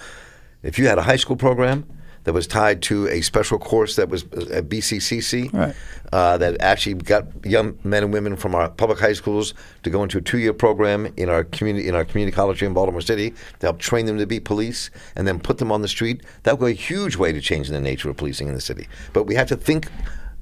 if 0.61 0.77
you 0.77 0.87
had 0.87 0.99
a 0.99 1.01
high 1.01 1.15
school 1.15 1.35
program 1.35 1.87
that 2.23 2.33
was 2.33 2.47
tied 2.47 2.81
to 2.83 3.07
a 3.07 3.21
special 3.21 3.57
course 3.57 3.95
that 3.95 4.09
was 4.09 4.23
uh, 4.23 4.57
at 4.57 4.69
BCCC 4.69 5.53
right. 5.53 5.75
uh, 6.11 6.37
that 6.37 6.61
actually 6.61 6.95
got 6.95 7.25
young 7.45 7.77
men 7.83 8.03
and 8.03 8.13
women 8.13 8.35
from 8.35 8.55
our 8.55 8.69
public 8.69 8.99
high 8.99 9.13
schools 9.13 9.53
to 9.83 9.89
go 9.89 10.03
into 10.03 10.17
a 10.17 10.21
two-year 10.21 10.53
program 10.53 11.11
in 11.17 11.29
our 11.29 11.43
community 11.43 11.87
in 11.87 11.95
our 11.95 12.05
community 12.05 12.35
college 12.35 12.59
here 12.59 12.67
in 12.67 12.73
Baltimore 12.73 13.01
City 13.01 13.31
to 13.59 13.67
help 13.67 13.79
train 13.79 14.05
them 14.05 14.17
to 14.17 14.27
be 14.27 14.39
police 14.39 14.89
and 15.15 15.27
then 15.27 15.39
put 15.39 15.57
them 15.57 15.71
on 15.71 15.81
the 15.81 15.87
street. 15.87 16.21
That 16.43 16.53
would 16.53 16.59
go 16.59 16.65
a 16.67 16.71
huge 16.71 17.15
way 17.15 17.31
to 17.31 17.41
changing 17.41 17.73
the 17.73 17.81
nature 17.81 18.09
of 18.09 18.17
policing 18.17 18.47
in 18.47 18.53
the 18.53 18.61
city. 18.61 18.87
But 19.13 19.23
we 19.23 19.35
have 19.35 19.47
to 19.47 19.55
think 19.55 19.89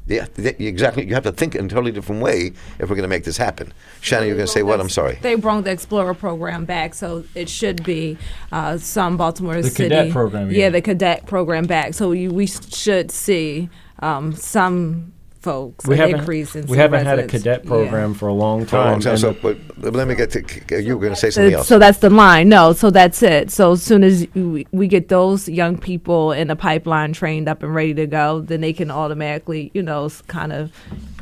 yeah, 0.09 0.25
exactly. 0.37 1.07
You 1.07 1.13
have 1.13 1.23
to 1.23 1.31
think 1.31 1.55
in 1.55 1.65
a 1.65 1.69
totally 1.69 1.91
different 1.91 2.21
way 2.21 2.51
if 2.79 2.89
we're 2.89 2.95
going 2.95 3.03
to 3.03 3.07
make 3.07 3.23
this 3.23 3.37
happen. 3.37 3.71
Shannon, 4.01 4.27
you're 4.27 4.37
going 4.37 4.47
to 4.47 4.51
say 4.51 4.63
what? 4.63 4.79
I'm 4.79 4.89
sorry. 4.89 5.19
They 5.21 5.35
brought 5.35 5.65
the 5.65 5.71
Explorer 5.71 6.15
program 6.15 6.65
back, 6.65 6.95
so 6.95 7.23
it 7.35 7.47
should 7.47 7.83
be 7.83 8.17
uh, 8.51 8.77
some 8.77 9.17
Baltimore 9.17 9.61
the 9.61 9.69
City. 9.69 9.89
The 9.89 9.95
cadet 9.95 10.11
program. 10.11 10.51
Yeah. 10.51 10.57
yeah. 10.57 10.69
the 10.69 10.81
cadet 10.81 11.25
program 11.27 11.65
back. 11.65 11.93
So 11.93 12.09
we, 12.09 12.27
we 12.27 12.47
should 12.47 13.11
see 13.11 13.69
um, 13.99 14.33
some 14.33 15.13
folks. 15.39 15.85
We 15.87 15.97
haven't, 15.97 16.27
we 16.27 16.77
haven't 16.77 17.05
had 17.05 17.19
a 17.19 17.27
cadet 17.27 17.65
program 17.65 18.11
yeah. 18.11 18.17
for 18.17 18.27
a 18.27 18.33
long 18.33 18.65
time. 18.65 19.01
So, 19.01 19.15
so, 19.15 19.33
but 19.33 19.57
let 19.77 20.07
me 20.07 20.15
get 20.15 20.31
to 20.31 20.81
you. 20.81 20.95
Were 20.97 21.01
going 21.01 21.13
to 21.13 21.19
say 21.19 21.29
uh, 21.29 21.31
something 21.31 21.53
else. 21.53 21.67
So 21.67 21.79
that's 21.79 21.99
the 21.99 22.09
line. 22.09 22.49
No, 22.49 22.73
so 22.73 22.89
that's 22.89 23.23
it. 23.23 23.51
So 23.51 23.73
as 23.73 23.83
soon 23.83 24.03
as 24.03 24.27
we, 24.35 24.67
we 24.71 24.87
get 24.87 25.07
those 25.07 25.47
young 25.47 25.77
people 25.77 26.31
in 26.33 26.47
the 26.47 26.55
pipeline 26.55 27.13
trained 27.13 27.47
up 27.47 27.63
and 27.63 27.73
ready 27.73 27.93
to 27.93 28.07
go, 28.07 28.41
then 28.41 28.61
they 28.61 28.73
can 28.73 28.91
automatically, 28.91 29.71
you 29.73 29.81
know, 29.81 30.09
kind 30.27 30.51
of 30.51 30.71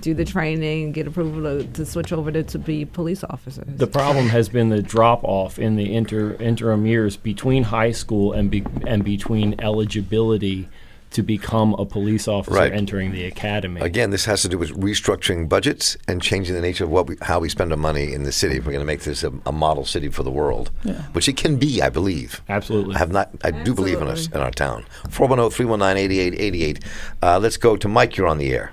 do 0.02 0.14
the 0.14 0.26
training, 0.26 0.92
get 0.92 1.08
approval 1.08 1.44
to, 1.44 1.68
to 1.74 1.86
switch 1.86 2.14
over 2.14 2.32
to, 2.32 2.44
to 2.44 2.60
be 2.60 2.86
police 2.86 3.24
officers. 3.24 3.66
The 3.68 3.88
problem 3.88 4.30
has 4.30 4.50
been 4.50 4.70
the 4.70 4.82
drop 4.82 5.24
off 5.24 5.60
in 5.60 5.76
the 5.76 5.94
inter, 5.94 6.34
interim 6.34 6.86
years 6.86 7.18
between 7.18 7.64
high 7.64 7.92
school 7.92 8.34
and 8.34 8.50
be, 8.50 8.64
and 8.86 9.04
between 9.04 9.60
eligibility 9.60 10.70
to 11.18 11.24
become 11.24 11.74
a 11.80 11.86
police 11.86 12.28
officer 12.28 12.60
right. 12.60 12.72
entering 12.72 13.12
the 13.12 13.26
academy. 13.26 13.82
Again, 13.82 14.12
this 14.12 14.26
has 14.26 14.44
to 14.44 14.48
do 14.48 14.56
with 14.56 14.70
restructuring 14.80 15.50
budgets 15.50 15.98
and 16.08 16.22
changing 16.22 16.54
the 16.54 16.62
nature 16.62 16.84
of 16.84 16.92
what 16.92 17.08
we, 17.08 17.18
how 17.24 17.40
we 17.40 17.50
spend 17.50 17.72
our 17.72 17.78
money 17.78 18.14
in 18.14 18.22
the 18.22 18.32
city. 18.32 18.58
If 18.58 18.68
we're 18.68 18.74
going 18.74 18.84
to 18.84 18.86
make 18.86 19.00
this 19.00 19.24
a, 19.24 19.34
a, 19.48 19.52
model 19.52 19.84
city 19.84 20.10
for 20.10 20.22
the 20.22 20.30
world, 20.30 20.70
yeah. 20.84 21.02
which 21.14 21.28
it 21.28 21.36
can 21.36 21.58
be, 21.58 21.82
I 21.82 21.90
believe. 21.90 22.44
Absolutely. 22.50 22.94
I 22.94 23.00
have 23.00 23.12
not. 23.12 23.32
I 23.44 23.48
Absolutely. 23.48 23.64
do 23.64 23.74
believe 23.74 24.00
in 24.00 24.08
us 24.10 24.28
in 24.28 24.38
our 24.38 24.52
town. 24.52 24.86
410-319-8888. 25.08 26.84
Uh, 27.24 27.40
let's 27.40 27.58
go 27.58 27.76
to 27.76 27.88
Mike. 27.88 28.16
You're 28.16 28.28
on 28.28 28.38
the 28.38 28.54
air. 28.54 28.72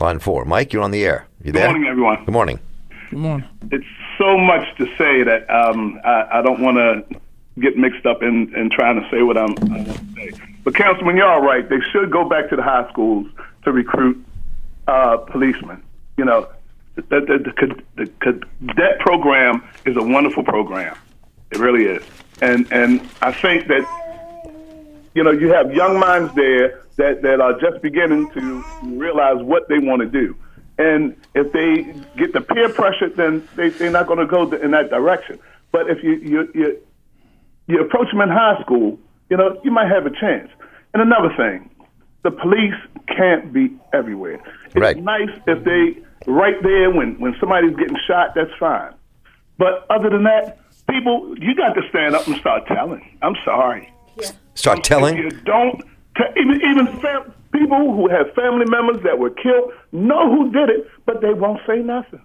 Line 0.00 0.18
four. 0.18 0.44
Mike, 0.44 0.72
you're 0.72 0.82
on 0.82 0.90
the 0.90 1.04
air. 1.04 1.28
You 1.44 1.52
there? 1.52 1.68
Good 1.68 1.72
morning, 1.72 1.88
everyone. 1.88 2.24
Good 2.24 2.32
morning. 2.32 2.58
Good 3.10 3.18
morning. 3.20 3.48
It's 3.70 3.86
so 4.18 4.36
much 4.36 4.76
to 4.78 4.86
say 4.98 5.22
that 5.22 5.48
um, 5.48 6.00
I, 6.04 6.40
I 6.40 6.42
don't 6.42 6.60
want 6.60 6.78
to 6.78 7.20
get 7.58 7.76
mixed 7.76 8.06
up 8.06 8.22
in, 8.22 8.54
in 8.54 8.70
trying 8.70 9.00
to 9.00 9.08
say 9.10 9.22
what 9.22 9.36
I'm, 9.36 9.50
I 9.70 9.76
want 9.76 9.86
to 9.88 10.14
say. 10.14 10.32
But 10.64 10.74
Councilman, 10.74 11.16
you're 11.16 11.28
all 11.28 11.42
right. 11.42 11.68
They 11.68 11.80
should 11.92 12.10
go 12.10 12.28
back 12.28 12.48
to 12.50 12.56
the 12.56 12.62
high 12.62 12.88
schools 12.90 13.26
to 13.64 13.72
recruit 13.72 14.24
uh, 14.86 15.18
policemen. 15.18 15.82
You 16.16 16.24
know, 16.24 16.48
the, 16.94 17.02
the, 17.02 17.82
the, 17.96 18.04
the 18.04 18.10
cadet 18.20 19.00
program 19.00 19.62
is 19.86 19.96
a 19.96 20.02
wonderful 20.02 20.44
program. 20.44 20.96
It 21.50 21.58
really 21.58 21.84
is. 21.84 22.04
And 22.42 22.70
and 22.72 23.00
I 23.20 23.32
think 23.32 23.66
that 23.68 23.84
you 25.14 25.24
know 25.24 25.30
you 25.30 25.52
have 25.52 25.74
young 25.74 25.98
minds 25.98 26.34
there 26.34 26.82
that, 26.96 27.22
that 27.22 27.40
are 27.40 27.58
just 27.58 27.82
beginning 27.82 28.30
to 28.30 28.64
realize 28.84 29.42
what 29.42 29.68
they 29.68 29.78
want 29.78 30.02
to 30.02 30.08
do. 30.08 30.36
And 30.78 31.16
if 31.34 31.52
they 31.52 31.82
get 32.16 32.32
the 32.32 32.40
peer 32.40 32.68
pressure, 32.70 33.10
then 33.10 33.46
they, 33.56 33.68
they're 33.70 33.90
not 33.90 34.06
going 34.06 34.18
to 34.18 34.26
go 34.26 34.50
in 34.52 34.70
that 34.70 34.88
direction. 34.88 35.38
But 35.72 35.90
if 35.90 36.02
you, 36.02 36.14
you, 36.14 36.50
you 36.54 36.82
you 37.70 37.80
approach 37.80 38.10
them 38.10 38.20
in 38.20 38.28
high 38.28 38.60
school, 38.62 38.98
you 39.28 39.36
know, 39.36 39.60
you 39.64 39.70
might 39.70 39.88
have 39.88 40.06
a 40.06 40.10
chance. 40.10 40.50
And 40.92 41.02
another 41.02 41.32
thing, 41.36 41.70
the 42.22 42.30
police 42.30 42.74
can't 43.06 43.52
be 43.52 43.76
everywhere. 43.92 44.42
It's 44.66 44.76
right. 44.76 44.96
nice 44.96 45.30
if 45.46 45.64
they 45.64 46.02
right 46.26 46.60
there 46.62 46.90
when 46.90 47.18
when 47.20 47.34
somebody's 47.40 47.76
getting 47.76 47.96
shot, 48.06 48.34
that's 48.34 48.50
fine. 48.58 48.94
But 49.58 49.86
other 49.90 50.10
than 50.10 50.24
that, 50.24 50.58
people, 50.88 51.34
you 51.38 51.54
got 51.54 51.74
to 51.74 51.82
stand 51.90 52.14
up 52.14 52.26
and 52.26 52.36
start 52.36 52.66
telling. 52.66 53.18
I'm 53.22 53.36
sorry. 53.44 53.92
Yeah. 54.16 54.30
Start 54.54 54.84
telling. 54.84 55.16
If 55.16 55.24
you 55.24 55.40
don't. 55.42 55.82
even 56.36 56.60
even 56.62 56.86
fam- 57.00 57.32
people 57.52 57.94
who 57.94 58.08
have 58.08 58.32
family 58.34 58.66
members 58.66 59.02
that 59.04 59.18
were 59.18 59.30
killed 59.30 59.72
know 59.92 60.30
who 60.30 60.50
did 60.52 60.68
it, 60.68 60.88
but 61.06 61.20
they 61.20 61.32
won't 61.32 61.60
say 61.66 61.78
nothing. 61.78 62.22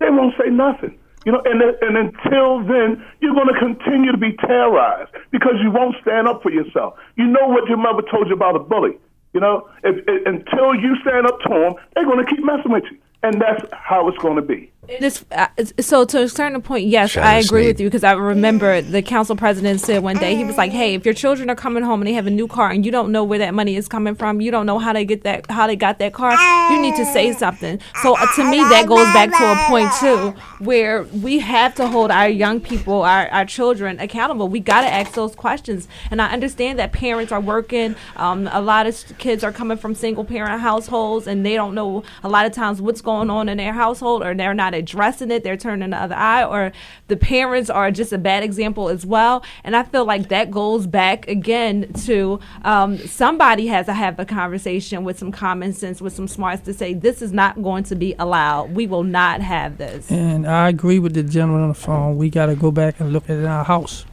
They 0.00 0.10
won't 0.10 0.34
say 0.38 0.50
nothing. 0.50 0.98
You 1.26 1.32
know, 1.32 1.42
and, 1.44 1.60
and 1.62 1.96
until 1.96 2.64
then, 2.64 3.04
you're 3.20 3.34
going 3.34 3.52
to 3.52 3.58
continue 3.58 4.12
to 4.12 4.18
be 4.18 4.32
terrorized 4.36 5.10
because 5.30 5.54
you 5.62 5.70
won't 5.70 5.96
stand 6.00 6.28
up 6.28 6.42
for 6.42 6.50
yourself. 6.50 6.94
You 7.16 7.26
know 7.26 7.48
what 7.48 7.68
your 7.68 7.76
mother 7.76 8.02
told 8.10 8.28
you 8.28 8.34
about 8.34 8.56
a 8.56 8.60
bully. 8.60 8.96
You 9.34 9.40
know, 9.40 9.68
if, 9.84 9.96
if, 10.08 10.26
until 10.26 10.74
you 10.74 10.96
stand 11.02 11.26
up 11.26 11.38
to 11.40 11.48
them, 11.48 11.74
they're 11.94 12.04
going 12.06 12.24
to 12.24 12.30
keep 12.30 12.44
messing 12.44 12.72
with 12.72 12.84
you 12.90 12.98
and 13.22 13.40
that's 13.40 13.64
how 13.72 14.08
it's 14.08 14.18
going 14.18 14.36
to 14.36 14.42
be. 14.42 14.70
This, 14.88 15.22
uh, 15.32 15.48
so 15.80 16.06
to 16.06 16.22
a 16.22 16.28
certain 16.30 16.62
point, 16.62 16.86
yes, 16.86 17.14
I 17.14 17.34
agree 17.34 17.66
with 17.66 17.78
you 17.78 17.88
because 17.88 18.04
I 18.04 18.12
remember 18.12 18.80
the 18.80 19.02
council 19.02 19.36
president 19.36 19.82
said 19.82 20.02
one 20.02 20.16
day 20.16 20.34
he 20.34 20.44
was 20.44 20.56
like, 20.56 20.72
"Hey, 20.72 20.94
if 20.94 21.04
your 21.04 21.12
children 21.12 21.50
are 21.50 21.54
coming 21.54 21.82
home 21.82 22.00
and 22.00 22.08
they 22.08 22.14
have 22.14 22.26
a 22.26 22.30
new 22.30 22.48
car 22.48 22.70
and 22.70 22.86
you 22.86 22.90
don't 22.90 23.12
know 23.12 23.22
where 23.22 23.38
that 23.38 23.52
money 23.52 23.76
is 23.76 23.86
coming 23.86 24.14
from, 24.14 24.40
you 24.40 24.50
don't 24.50 24.64
know 24.64 24.78
how 24.78 24.94
they 24.94 25.04
get 25.04 25.24
that, 25.24 25.50
how 25.50 25.66
they 25.66 25.76
got 25.76 25.98
that 25.98 26.14
car, 26.14 26.32
you 26.72 26.80
need 26.80 26.96
to 26.96 27.04
say 27.04 27.34
something." 27.34 27.78
So 28.02 28.16
uh, 28.16 28.26
to 28.36 28.50
me, 28.50 28.60
that 28.60 28.86
goes 28.86 29.04
back 29.12 29.28
to 29.28 29.44
a 29.44 29.56
point 29.68 29.90
too, 30.00 30.64
where 30.64 31.02
we 31.02 31.38
have 31.40 31.74
to 31.74 31.86
hold 31.86 32.10
our 32.10 32.28
young 32.28 32.58
people, 32.58 33.02
our, 33.02 33.28
our 33.28 33.44
children 33.44 34.00
accountable. 34.00 34.48
We 34.48 34.60
got 34.60 34.80
to 34.80 34.88
ask 34.88 35.12
those 35.12 35.34
questions, 35.34 35.86
and 36.10 36.22
I 36.22 36.32
understand 36.32 36.78
that 36.78 36.92
parents 36.92 37.30
are 37.30 37.40
working. 37.40 37.94
Um, 38.16 38.48
a 38.52 38.62
lot 38.62 38.86
of 38.86 39.04
kids 39.18 39.44
are 39.44 39.52
coming 39.52 39.76
from 39.76 39.94
single 39.94 40.24
parent 40.24 40.62
households, 40.62 41.26
and 41.26 41.44
they 41.44 41.56
don't 41.56 41.74
know 41.74 42.04
a 42.24 42.28
lot 42.30 42.46
of 42.46 42.52
times 42.52 42.80
what's 42.80 43.02
going 43.02 43.28
on 43.28 43.50
in 43.50 43.58
their 43.58 43.74
household 43.74 44.22
or 44.22 44.34
they're 44.34 44.54
not 44.54 44.77
addressing 44.78 45.30
it, 45.30 45.44
they're 45.44 45.56
turning 45.56 45.90
the 45.90 45.96
other 45.96 46.14
eye, 46.14 46.44
or 46.44 46.72
the 47.08 47.16
parents 47.16 47.68
are 47.68 47.90
just 47.90 48.12
a 48.12 48.18
bad 48.18 48.42
example 48.42 48.88
as 48.88 49.04
well. 49.04 49.44
And 49.64 49.76
I 49.76 49.82
feel 49.82 50.04
like 50.04 50.28
that 50.28 50.50
goes 50.50 50.86
back 50.86 51.28
again 51.28 51.92
to 52.04 52.40
um, 52.64 52.98
somebody 52.98 53.66
has 53.66 53.86
to 53.86 53.92
have 53.92 54.18
a 54.18 54.24
conversation 54.24 55.04
with 55.04 55.18
some 55.18 55.32
common 55.32 55.72
sense, 55.72 56.00
with 56.00 56.14
some 56.14 56.28
smarts 56.28 56.62
to 56.62 56.72
say 56.72 56.94
this 56.94 57.20
is 57.22 57.32
not 57.32 57.62
going 57.62 57.84
to 57.84 57.94
be 57.94 58.14
allowed. 58.18 58.74
We 58.74 58.86
will 58.86 59.04
not 59.04 59.40
have 59.40 59.78
this. 59.78 60.10
And 60.10 60.46
I 60.46 60.68
agree 60.68 60.98
with 60.98 61.14
the 61.14 61.22
gentleman 61.22 61.62
on 61.62 61.68
the 61.68 61.74
phone. 61.74 62.16
We 62.16 62.30
got 62.30 62.46
to 62.46 62.56
go 62.56 62.70
back 62.70 63.00
and 63.00 63.12
look 63.12 63.28
at 63.28 63.44
our 63.44 63.64
house. 63.64 64.04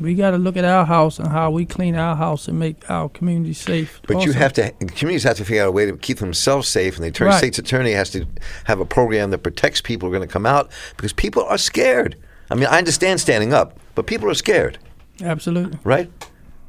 We 0.00 0.14
got 0.14 0.32
to 0.32 0.38
look 0.38 0.56
at 0.56 0.64
our 0.64 0.84
house 0.84 1.18
and 1.18 1.28
how 1.28 1.50
we 1.50 1.64
clean 1.64 1.94
our 1.94 2.16
house 2.16 2.48
and 2.48 2.58
make 2.58 2.90
our 2.90 3.08
community 3.08 3.52
safe. 3.52 4.00
But 4.06 4.16
also. 4.16 4.26
you 4.26 4.32
have 4.32 4.52
to, 4.54 4.72
communities 4.72 5.22
have 5.22 5.36
to 5.36 5.44
figure 5.44 5.62
out 5.62 5.68
a 5.68 5.72
way 5.72 5.86
to 5.86 5.96
keep 5.96 6.18
themselves 6.18 6.68
safe, 6.68 6.96
and 6.96 7.04
the 7.04 7.08
attorney, 7.08 7.30
right. 7.30 7.38
state's 7.38 7.58
attorney 7.58 7.92
has 7.92 8.10
to 8.10 8.26
have 8.64 8.80
a 8.80 8.84
program 8.84 9.30
that 9.30 9.38
protects 9.38 9.80
people 9.80 10.08
who 10.08 10.14
are 10.14 10.18
going 10.18 10.28
to 10.28 10.32
come 10.32 10.46
out 10.46 10.70
because 10.96 11.12
people 11.12 11.44
are 11.44 11.58
scared. 11.58 12.16
I 12.50 12.56
mean, 12.56 12.66
I 12.66 12.78
understand 12.78 13.20
standing 13.20 13.52
up, 13.52 13.78
but 13.94 14.06
people 14.06 14.28
are 14.28 14.34
scared. 14.34 14.78
Absolutely. 15.22 15.78
Right? 15.84 16.10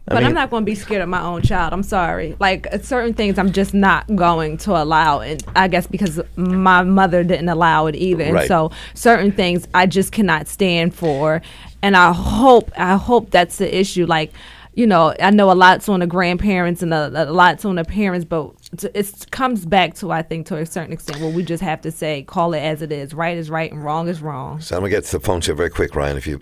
I 0.08 0.14
but 0.14 0.20
mean, 0.20 0.28
I'm 0.28 0.34
not 0.36 0.52
going 0.52 0.62
to 0.62 0.66
be 0.66 0.76
scared 0.76 1.02
of 1.02 1.10
my 1.10 1.22
own 1.22 1.42
child. 1.42 1.74
I'm 1.74 1.82
sorry. 1.82 2.36
Like 2.40 2.68
uh, 2.72 2.78
certain 2.78 3.16
things, 3.16 3.40
I'm 3.40 3.52
just 3.52 3.74
not 3.74 4.06
going 4.16 4.58
to 4.58 4.72
allow, 4.72 5.22
and 5.22 5.44
I 5.56 5.68
guess 5.68 5.88
because 5.88 6.22
my 6.36 6.84
mother 6.84 7.24
didn't 7.24 7.50
allow 7.50 7.88
it 7.88 7.96
either. 7.96 8.32
Right. 8.32 8.42
And 8.42 8.48
so 8.48 8.72
certain 8.94 9.32
things 9.32 9.68
I 9.74 9.88
just 9.88 10.12
cannot 10.12 10.48
stand 10.48 10.94
for, 10.94 11.42
and 11.86 11.96
I 11.96 12.12
hope 12.14 12.72
I 12.76 12.96
hope 12.96 13.30
that's 13.30 13.58
the 13.58 13.80
issue. 13.80 14.08
Like 14.08 14.34
you 14.74 14.88
know, 14.88 15.14
I 15.22 15.30
know 15.30 15.52
a 15.52 15.54
lot's 15.54 15.88
on 15.88 16.00
the 16.00 16.08
grandparents 16.08 16.82
and 16.82 16.94
a, 16.94 17.30
a 17.30 17.32
lot's 17.32 17.64
on 17.64 17.76
the 17.76 17.86
parents, 17.86 18.26
but 18.26 18.54
it 18.94 19.28
comes 19.32 19.66
back 19.66 19.94
to 19.96 20.12
I 20.12 20.24
think 20.24 20.48
to 20.48 20.58
a 20.58 20.66
certain 20.66 20.94
extent 20.94 21.22
where 21.22 21.30
we 21.30 21.44
just 21.44 21.62
have 21.62 21.82
to 21.82 21.92
say 21.92 22.24
call 22.24 22.56
it 22.56 22.60
as 22.60 22.82
it 22.82 22.92
is. 22.92 23.14
Right 23.14 23.38
is 23.38 23.52
right 23.52 23.72
and 23.72 23.84
wrong 23.84 24.08
is 24.08 24.20
wrong. 24.20 24.62
So 24.62 24.76
I'm 24.76 24.82
gonna 24.82 24.90
get 24.90 25.04
to 25.06 25.12
the 25.12 25.20
phone 25.20 25.42
here 25.42 25.54
very 25.54 25.70
quick, 25.70 25.94
Ryan. 25.94 26.18
If 26.18 26.26
you, 26.26 26.42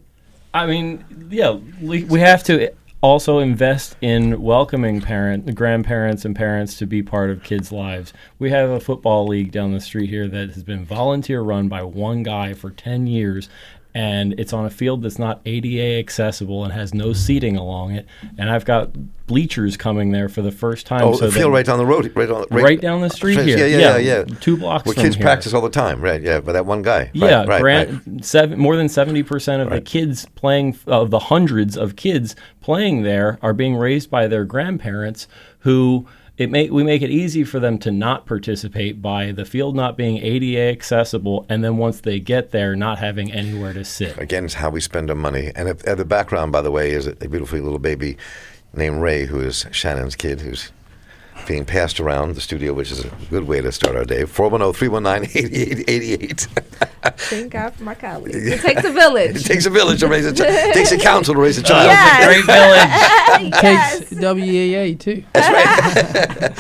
I 0.54 0.66
mean, 0.66 1.04
yeah, 1.30 1.60
we, 1.82 2.06
we 2.06 2.22
have 2.22 2.42
to 2.46 2.74
also 3.02 3.40
invest 3.40 3.98
in 4.00 4.42
welcoming 4.42 5.02
parent, 5.02 5.54
grandparents, 5.56 6.24
and 6.24 6.38
parents 6.38 6.78
to 6.78 6.86
be 6.86 7.04
part 7.04 7.30
of 7.30 7.44
kids' 7.44 7.70
lives. 7.70 8.14
We 8.40 8.50
have 8.52 8.70
a 8.70 8.80
football 8.80 9.28
league 9.28 9.52
down 9.52 9.74
the 9.74 9.82
street 9.82 10.10
here 10.10 10.30
that 10.30 10.52
has 10.52 10.64
been 10.64 10.86
volunteer 10.86 11.42
run 11.42 11.68
by 11.68 11.84
one 11.84 12.24
guy 12.24 12.54
for 12.54 12.70
10 12.72 13.08
years, 13.08 13.50
and 13.94 14.40
it's 14.40 14.54
on 14.54 14.66
a 14.66 14.70
field 14.70 15.04
that's 15.04 15.20
not 15.20 15.42
ADA 15.46 16.00
accessible 16.00 16.64
and 16.64 16.74
has 16.74 16.94
no 16.94 17.14
seating 17.14 17.58
along 17.58 17.92
it. 17.92 18.08
And 18.38 18.50
I've 18.50 18.66
got 18.66 18.92
bleachers 19.28 19.78
coming 19.78 20.12
there 20.12 20.30
for 20.30 20.42
the 20.42 20.52
first 20.52 20.86
time. 20.86 21.04
Oh, 21.04 21.14
so 21.14 21.28
the 21.28 21.32
field 21.32 21.54
right 21.54 21.66
down 21.66 21.78
the 21.78 21.86
road, 21.86 22.12
right 22.16 22.30
on, 22.30 22.46
right, 22.50 22.64
right 22.64 22.82
down 22.82 23.02
the 23.02 23.10
street 23.10 23.40
here. 23.40 23.58
Yeah, 23.58 23.66
yeah, 23.66 23.98
yeah, 23.98 24.24
yeah. 24.28 24.36
Two 24.40 24.58
blocks. 24.58 24.86
Away. 24.86 24.96
Where 24.96 25.04
kids 25.04 25.16
here. 25.16 25.24
practice 25.24 25.54
all 25.54 25.62
the 25.62 25.70
time, 25.70 26.02
right? 26.02 26.22
Yeah, 26.22 26.40
but 26.40 26.54
that 26.54 26.66
one 26.66 26.82
guy. 26.82 27.12
Yeah, 27.14 27.46
right, 27.46 27.62
right, 27.62 27.90
right. 27.90 28.26
Seven, 28.26 28.60
more 28.60 28.76
than 28.76 28.90
seventy 28.90 29.24
percent 29.24 29.62
of 29.62 29.70
the 29.70 29.82
kids 29.82 30.26
playing 30.36 30.78
of 30.88 31.12
the 31.12 31.20
hundreds 31.20 31.78
of 31.78 31.96
kids 31.96 32.36
playing 32.62 33.04
there 33.04 33.38
are 33.42 33.54
being 33.54 33.76
raised 33.76 34.10
by 34.10 34.28
their 34.28 34.46
grandparents 34.46 35.28
who 35.60 36.08
it 36.38 36.50
make 36.50 36.72
we 36.72 36.84
make 36.84 37.02
it 37.02 37.12
easy 37.12 37.44
for 37.44 37.60
them 37.60 37.78
to 37.80 37.92
not 37.92 38.26
participate 38.26 39.02
by 39.02 39.32
the 39.32 39.46
field 39.46 39.76
not 39.76 39.96
being 39.96 40.18
ADA 40.18 40.72
accessible, 40.72 41.46
and 41.48 41.64
then 41.64 41.78
once 41.78 42.02
they 42.02 42.20
get 42.20 42.52
there, 42.52 42.76
not 42.76 43.00
having 43.00 43.32
anywhere 43.32 43.74
to 43.74 43.86
sit. 43.86 44.18
Again, 44.18 44.46
it's 44.46 44.56
how 44.56 44.70
we 44.70 44.82
spend 44.82 45.10
our 45.10 45.16
money. 45.16 45.52
And 45.56 45.70
if, 45.70 45.80
the 45.80 46.06
background, 46.06 46.52
by 46.52 46.62
the 46.62 46.72
way, 46.72 46.92
is 46.92 47.06
a 47.06 47.14
beautiful 47.14 47.60
little 47.60 47.80
baby 47.80 48.18
named 48.74 49.02
Ray, 49.02 49.26
who 49.26 49.40
is 49.40 49.68
Shannon's 49.72 50.16
kid, 50.16 50.42
who's 50.42 50.72
being 51.48 51.66
passed 51.66 52.00
around 52.00 52.36
the 52.36 52.42
studio, 52.42 52.74
which 52.74 52.92
is 52.92 53.04
a 53.06 53.10
good 53.30 53.48
way 53.48 53.60
to 53.62 53.72
start 53.72 53.96
our 53.96 54.06
day. 54.06 54.26
410 54.26 54.74
319 54.74 55.30
8888. 55.88 56.48
Thank 57.18 57.52
God 57.52 57.74
for 57.74 57.84
my 57.84 57.96
colleagues. 57.96 58.36
It 58.54 58.62
takes 58.62 58.84
a 58.86 58.92
village. 58.92 59.36
it 59.36 59.46
takes 59.46 59.66
a 59.66 59.70
village 59.70 60.00
to 60.00 60.08
raise 60.08 60.26
a 60.26 60.34
child. 60.34 60.52
It 60.54 60.74
takes 60.74 60.92
a 60.92 60.98
council 60.98 61.34
to 61.34 61.40
raise 61.42 61.58
a 61.58 61.64
child. 61.72 61.88
Yes. 61.88 62.26
Great 62.26 62.46
village. 62.46 63.54
yes. 63.64 64.00
Takes 64.00 64.14
WEAA, 64.22 65.00
too. 65.00 65.24
That's 65.34 65.50
right. 65.50 66.54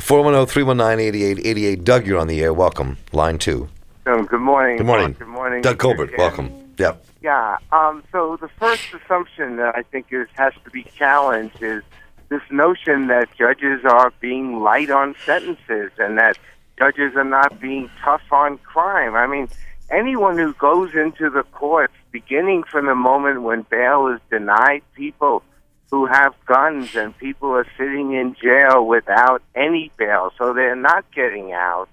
410 0.00 0.46
319 0.46 1.06
8888. 1.06 1.84
Doug, 1.84 2.06
you're 2.06 2.18
on 2.18 2.26
the 2.28 2.40
air. 2.42 2.52
Welcome. 2.52 2.96
Line 3.12 3.38
two. 3.38 3.68
Um, 4.06 4.24
good 4.26 4.40
morning. 4.40 4.76
Good 4.78 4.86
morning. 4.86 5.12
Good 5.18 5.28
morning. 5.28 5.62
Doug 5.62 5.78
Colbert, 5.78 6.10
welcome. 6.16 6.72
Yep. 6.78 7.04
Yeah. 7.22 7.58
Um, 7.72 8.02
so 8.12 8.36
the 8.40 8.48
first 8.48 8.82
assumption 8.94 9.56
that 9.56 9.74
I 9.76 9.82
think 9.82 10.06
is 10.10 10.28
has 10.34 10.52
to 10.64 10.70
be 10.70 10.84
challenged 10.96 11.62
is 11.62 11.82
this 12.28 12.42
notion 12.50 13.08
that 13.08 13.28
judges 13.36 13.80
are 13.84 14.12
being 14.20 14.60
light 14.60 14.90
on 14.90 15.14
sentences 15.24 15.90
and 15.98 16.18
that 16.18 16.38
judges 16.78 17.14
are 17.16 17.24
not 17.24 17.60
being 17.60 17.90
tough 18.04 18.22
on 18.30 18.58
crime. 18.58 19.14
I 19.14 19.26
mean, 19.26 19.48
anyone 19.90 20.36
who 20.38 20.52
goes 20.54 20.94
into 20.94 21.30
the 21.30 21.42
courts, 21.52 21.94
beginning 22.12 22.64
from 22.64 22.86
the 22.86 22.94
moment 22.94 23.42
when 23.42 23.62
bail 23.62 24.08
is 24.08 24.20
denied, 24.30 24.82
people 24.94 25.42
who 25.90 26.06
have 26.06 26.34
guns 26.44 26.94
and 26.94 27.16
people 27.16 27.50
are 27.50 27.66
sitting 27.78 28.12
in 28.12 28.36
jail 28.42 28.86
without 28.86 29.42
any 29.54 29.90
bail, 29.96 30.32
so 30.36 30.52
they're 30.52 30.76
not 30.76 31.10
getting 31.12 31.52
out. 31.52 31.88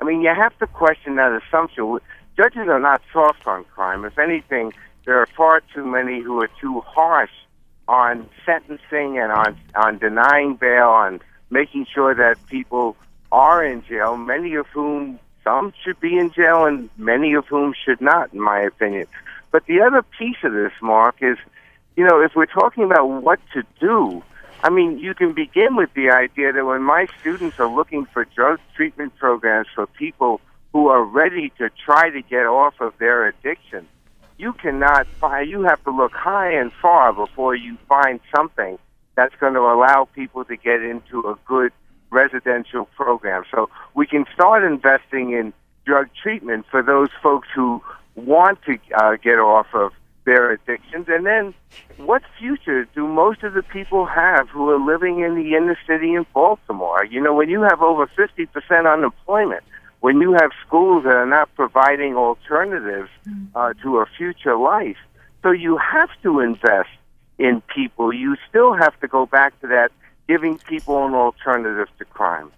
I 0.00 0.04
mean, 0.04 0.22
you 0.22 0.32
have 0.34 0.56
to 0.60 0.66
question 0.68 1.16
that 1.16 1.42
assumption. 1.42 1.98
Judges 2.36 2.68
are 2.68 2.78
not 2.78 3.02
soft 3.12 3.46
on 3.46 3.64
crime. 3.64 4.04
If 4.04 4.18
anything, 4.18 4.72
there 5.04 5.18
are 5.18 5.26
far 5.26 5.62
too 5.74 5.84
many 5.84 6.20
who 6.20 6.40
are 6.40 6.48
too 6.60 6.80
harsh 6.80 7.32
on 7.90 8.28
sentencing 8.46 9.18
and 9.18 9.32
on 9.32 9.56
on 9.74 9.98
denying 9.98 10.54
bail, 10.54 10.90
on 10.90 11.20
making 11.50 11.86
sure 11.92 12.14
that 12.14 12.36
people 12.46 12.96
are 13.32 13.64
in 13.64 13.84
jail, 13.84 14.16
many 14.16 14.54
of 14.54 14.66
whom 14.68 15.18
some 15.42 15.72
should 15.82 15.98
be 15.98 16.16
in 16.16 16.30
jail 16.30 16.66
and 16.66 16.88
many 16.96 17.34
of 17.34 17.46
whom 17.46 17.74
should 17.84 18.00
not, 18.00 18.32
in 18.32 18.40
my 18.40 18.60
opinion. 18.60 19.06
But 19.50 19.66
the 19.66 19.80
other 19.80 20.02
piece 20.02 20.36
of 20.44 20.52
this, 20.52 20.72
Marc, 20.80 21.16
is 21.20 21.36
you 21.96 22.06
know, 22.06 22.22
if 22.22 22.32
we're 22.36 22.46
talking 22.46 22.84
about 22.84 23.06
what 23.06 23.40
to 23.54 23.64
do, 23.80 24.22
I 24.62 24.70
mean, 24.70 24.98
you 25.00 25.12
can 25.12 25.32
begin 25.32 25.74
with 25.74 25.92
the 25.94 26.10
idea 26.10 26.52
that 26.52 26.64
when 26.64 26.82
my 26.82 27.08
students 27.20 27.58
are 27.58 27.68
looking 27.68 28.06
for 28.06 28.24
drug 28.24 28.60
treatment 28.76 29.16
programs 29.16 29.66
for 29.74 29.86
people 29.86 30.40
who 30.72 30.86
are 30.86 31.02
ready 31.02 31.50
to 31.58 31.70
try 31.84 32.10
to 32.10 32.22
get 32.22 32.46
off 32.46 32.80
of 32.80 32.96
their 32.98 33.26
addiction, 33.26 33.88
you 34.40 34.52
cannot 34.54 35.06
find, 35.20 35.48
you 35.48 35.62
have 35.62 35.82
to 35.84 35.90
look 35.90 36.12
high 36.12 36.52
and 36.52 36.72
far 36.80 37.12
before 37.12 37.54
you 37.54 37.76
find 37.88 38.20
something 38.34 38.78
that's 39.14 39.34
going 39.36 39.54
to 39.54 39.60
allow 39.60 40.08
people 40.14 40.44
to 40.46 40.56
get 40.56 40.82
into 40.82 41.20
a 41.28 41.36
good 41.46 41.72
residential 42.10 42.86
program. 42.96 43.44
So 43.50 43.68
we 43.94 44.06
can 44.06 44.24
start 44.34 44.64
investing 44.64 45.32
in 45.32 45.52
drug 45.84 46.08
treatment 46.22 46.66
for 46.70 46.82
those 46.82 47.10
folks 47.22 47.48
who 47.54 47.82
want 48.14 48.60
to 48.62 48.78
uh, 48.96 49.16
get 49.16 49.38
off 49.38 49.66
of 49.74 49.92
their 50.24 50.52
addictions. 50.52 51.06
And 51.08 51.26
then 51.26 51.54
what 51.96 52.22
future 52.38 52.86
do 52.94 53.06
most 53.06 53.42
of 53.42 53.54
the 53.54 53.62
people 53.62 54.06
have 54.06 54.48
who 54.48 54.70
are 54.70 54.78
living 54.78 55.20
in 55.20 55.34
the 55.34 55.54
inner 55.54 55.78
city 55.86 56.14
in 56.14 56.26
Baltimore? 56.32 57.04
You 57.04 57.20
know, 57.20 57.34
when 57.34 57.48
you 57.48 57.62
have 57.62 57.82
over 57.82 58.06
50% 58.06 58.92
unemployment, 58.92 59.64
when 60.00 60.20
you 60.20 60.32
have 60.32 60.50
schools 60.66 61.04
that 61.04 61.14
are 61.14 61.26
not 61.26 61.54
providing 61.54 62.16
alternatives 62.16 63.10
uh, 63.54 63.74
to 63.82 63.98
a 63.98 64.06
future 64.16 64.56
life. 64.56 64.96
So 65.42 65.50
you 65.50 65.78
have 65.78 66.10
to 66.22 66.40
invest 66.40 66.90
in 67.38 67.62
people. 67.74 68.12
You 68.12 68.36
still 68.48 68.74
have 68.74 68.98
to 69.00 69.08
go 69.08 69.26
back 69.26 69.58
to 69.60 69.66
that, 69.68 69.92
giving 70.28 70.58
people 70.58 71.06
an 71.06 71.14
alternative 71.14 71.88
to 71.98 72.04
crime. 72.04 72.50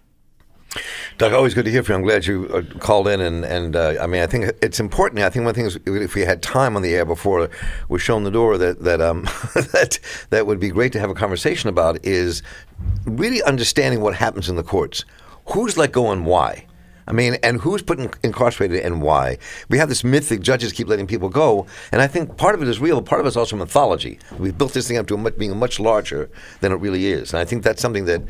Doug, 1.17 1.33
always 1.33 1.53
good 1.53 1.65
to 1.65 1.71
hear 1.71 1.83
from 1.83 1.93
you. 1.93 1.97
I'm 1.97 2.03
glad 2.03 2.25
you 2.25 2.47
uh, 2.47 2.79
called 2.79 3.07
in, 3.07 3.21
and 3.21 3.45
and 3.45 3.75
uh, 3.75 3.95
I 4.01 4.07
mean, 4.07 4.23
I 4.23 4.27
think 4.27 4.51
it's 4.61 4.79
important. 4.79 5.21
I 5.21 5.29
think 5.29 5.45
one 5.45 5.53
thing 5.53 5.67
is 5.67 5.77
if 5.85 6.15
we 6.15 6.21
had 6.21 6.41
time 6.41 6.75
on 6.75 6.81
the 6.81 6.95
air 6.95 7.05
before 7.05 7.49
we're 7.89 7.99
shown 7.99 8.23
the 8.23 8.31
door, 8.31 8.57
that 8.57 8.79
that 8.79 8.99
um 8.99 9.21
that 9.53 9.99
that 10.31 10.47
would 10.47 10.59
be 10.59 10.69
great 10.69 10.91
to 10.93 10.99
have 10.99 11.11
a 11.11 11.13
conversation 11.13 11.69
about 11.69 12.03
is 12.03 12.41
really 13.05 13.43
understanding 13.43 14.01
what 14.01 14.15
happens 14.15 14.49
in 14.49 14.55
the 14.55 14.63
courts. 14.63 15.05
Who's 15.49 15.77
let 15.77 15.91
go 15.91 16.11
and 16.11 16.25
why? 16.25 16.65
I 17.07 17.11
mean, 17.11 17.35
and 17.43 17.59
who's 17.59 17.81
put 17.81 17.99
in, 17.99 18.11
incarcerated 18.23 18.79
and 18.81 19.01
why? 19.01 19.37
We 19.69 19.77
have 19.77 19.89
this 19.89 20.03
myth 20.03 20.29
that 20.29 20.41
judges 20.41 20.71
keep 20.71 20.87
letting 20.87 21.07
people 21.07 21.29
go, 21.29 21.65
and 21.91 22.01
I 22.01 22.07
think 22.07 22.37
part 22.37 22.55
of 22.55 22.61
it 22.61 22.67
is 22.67 22.79
real. 22.79 23.01
But 23.01 23.09
part 23.09 23.21
of 23.21 23.25
it 23.25 23.29
is 23.29 23.37
also 23.37 23.55
mythology. 23.55 24.19
We've 24.37 24.57
built 24.57 24.73
this 24.73 24.87
thing 24.87 24.97
up 24.97 25.07
to 25.07 25.17
much, 25.17 25.37
being 25.37 25.57
much 25.57 25.79
larger 25.79 26.29
than 26.61 26.71
it 26.71 26.75
really 26.75 27.07
is, 27.07 27.33
and 27.33 27.39
I 27.39 27.45
think 27.45 27.63
that's 27.63 27.81
something 27.81 28.05
that 28.05 28.21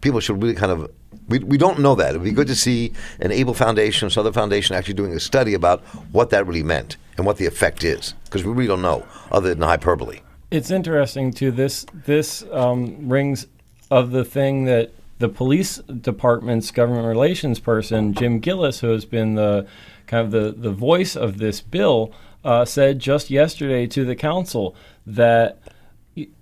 people 0.00 0.20
should 0.20 0.42
really 0.42 0.54
kind 0.54 0.72
of. 0.72 0.90
We, 1.28 1.38
we 1.40 1.58
don't 1.58 1.80
know 1.80 1.94
that. 1.96 2.14
It 2.14 2.18
would 2.18 2.24
be 2.24 2.32
good 2.32 2.48
to 2.48 2.56
see 2.56 2.92
an 3.20 3.30
Abell 3.30 3.54
Foundation, 3.54 4.10
other 4.16 4.32
foundation, 4.32 4.74
actually 4.74 4.94
doing 4.94 5.12
a 5.12 5.20
study 5.20 5.54
about 5.54 5.80
what 6.12 6.30
that 6.30 6.46
really 6.46 6.62
meant 6.62 6.96
and 7.16 7.26
what 7.26 7.36
the 7.36 7.46
effect 7.46 7.84
is, 7.84 8.14
because 8.24 8.44
we 8.44 8.52
really 8.52 8.66
don't 8.66 8.82
know, 8.82 9.06
other 9.30 9.54
than 9.54 9.62
hyperbole. 9.62 10.20
It's 10.50 10.70
interesting 10.70 11.32
too. 11.32 11.50
This 11.50 11.86
this 12.06 12.44
um, 12.50 13.08
rings 13.08 13.46
of 13.90 14.10
the 14.10 14.24
thing 14.24 14.64
that 14.64 14.92
the 15.20 15.28
police 15.28 15.76
department's 15.76 16.70
government 16.70 17.06
relations 17.06 17.60
person, 17.60 18.14
Jim 18.14 18.40
Gillis, 18.40 18.80
who 18.80 18.88
has 18.88 19.04
been 19.04 19.34
the 19.34 19.66
kind 20.06 20.24
of 20.24 20.32
the, 20.32 20.50
the 20.50 20.72
voice 20.72 21.14
of 21.14 21.36
this 21.36 21.60
bill, 21.60 22.12
uh, 22.42 22.64
said 22.64 22.98
just 22.98 23.28
yesterday 23.28 23.86
to 23.86 24.04
the 24.04 24.16
council 24.16 24.74
that 25.06 25.58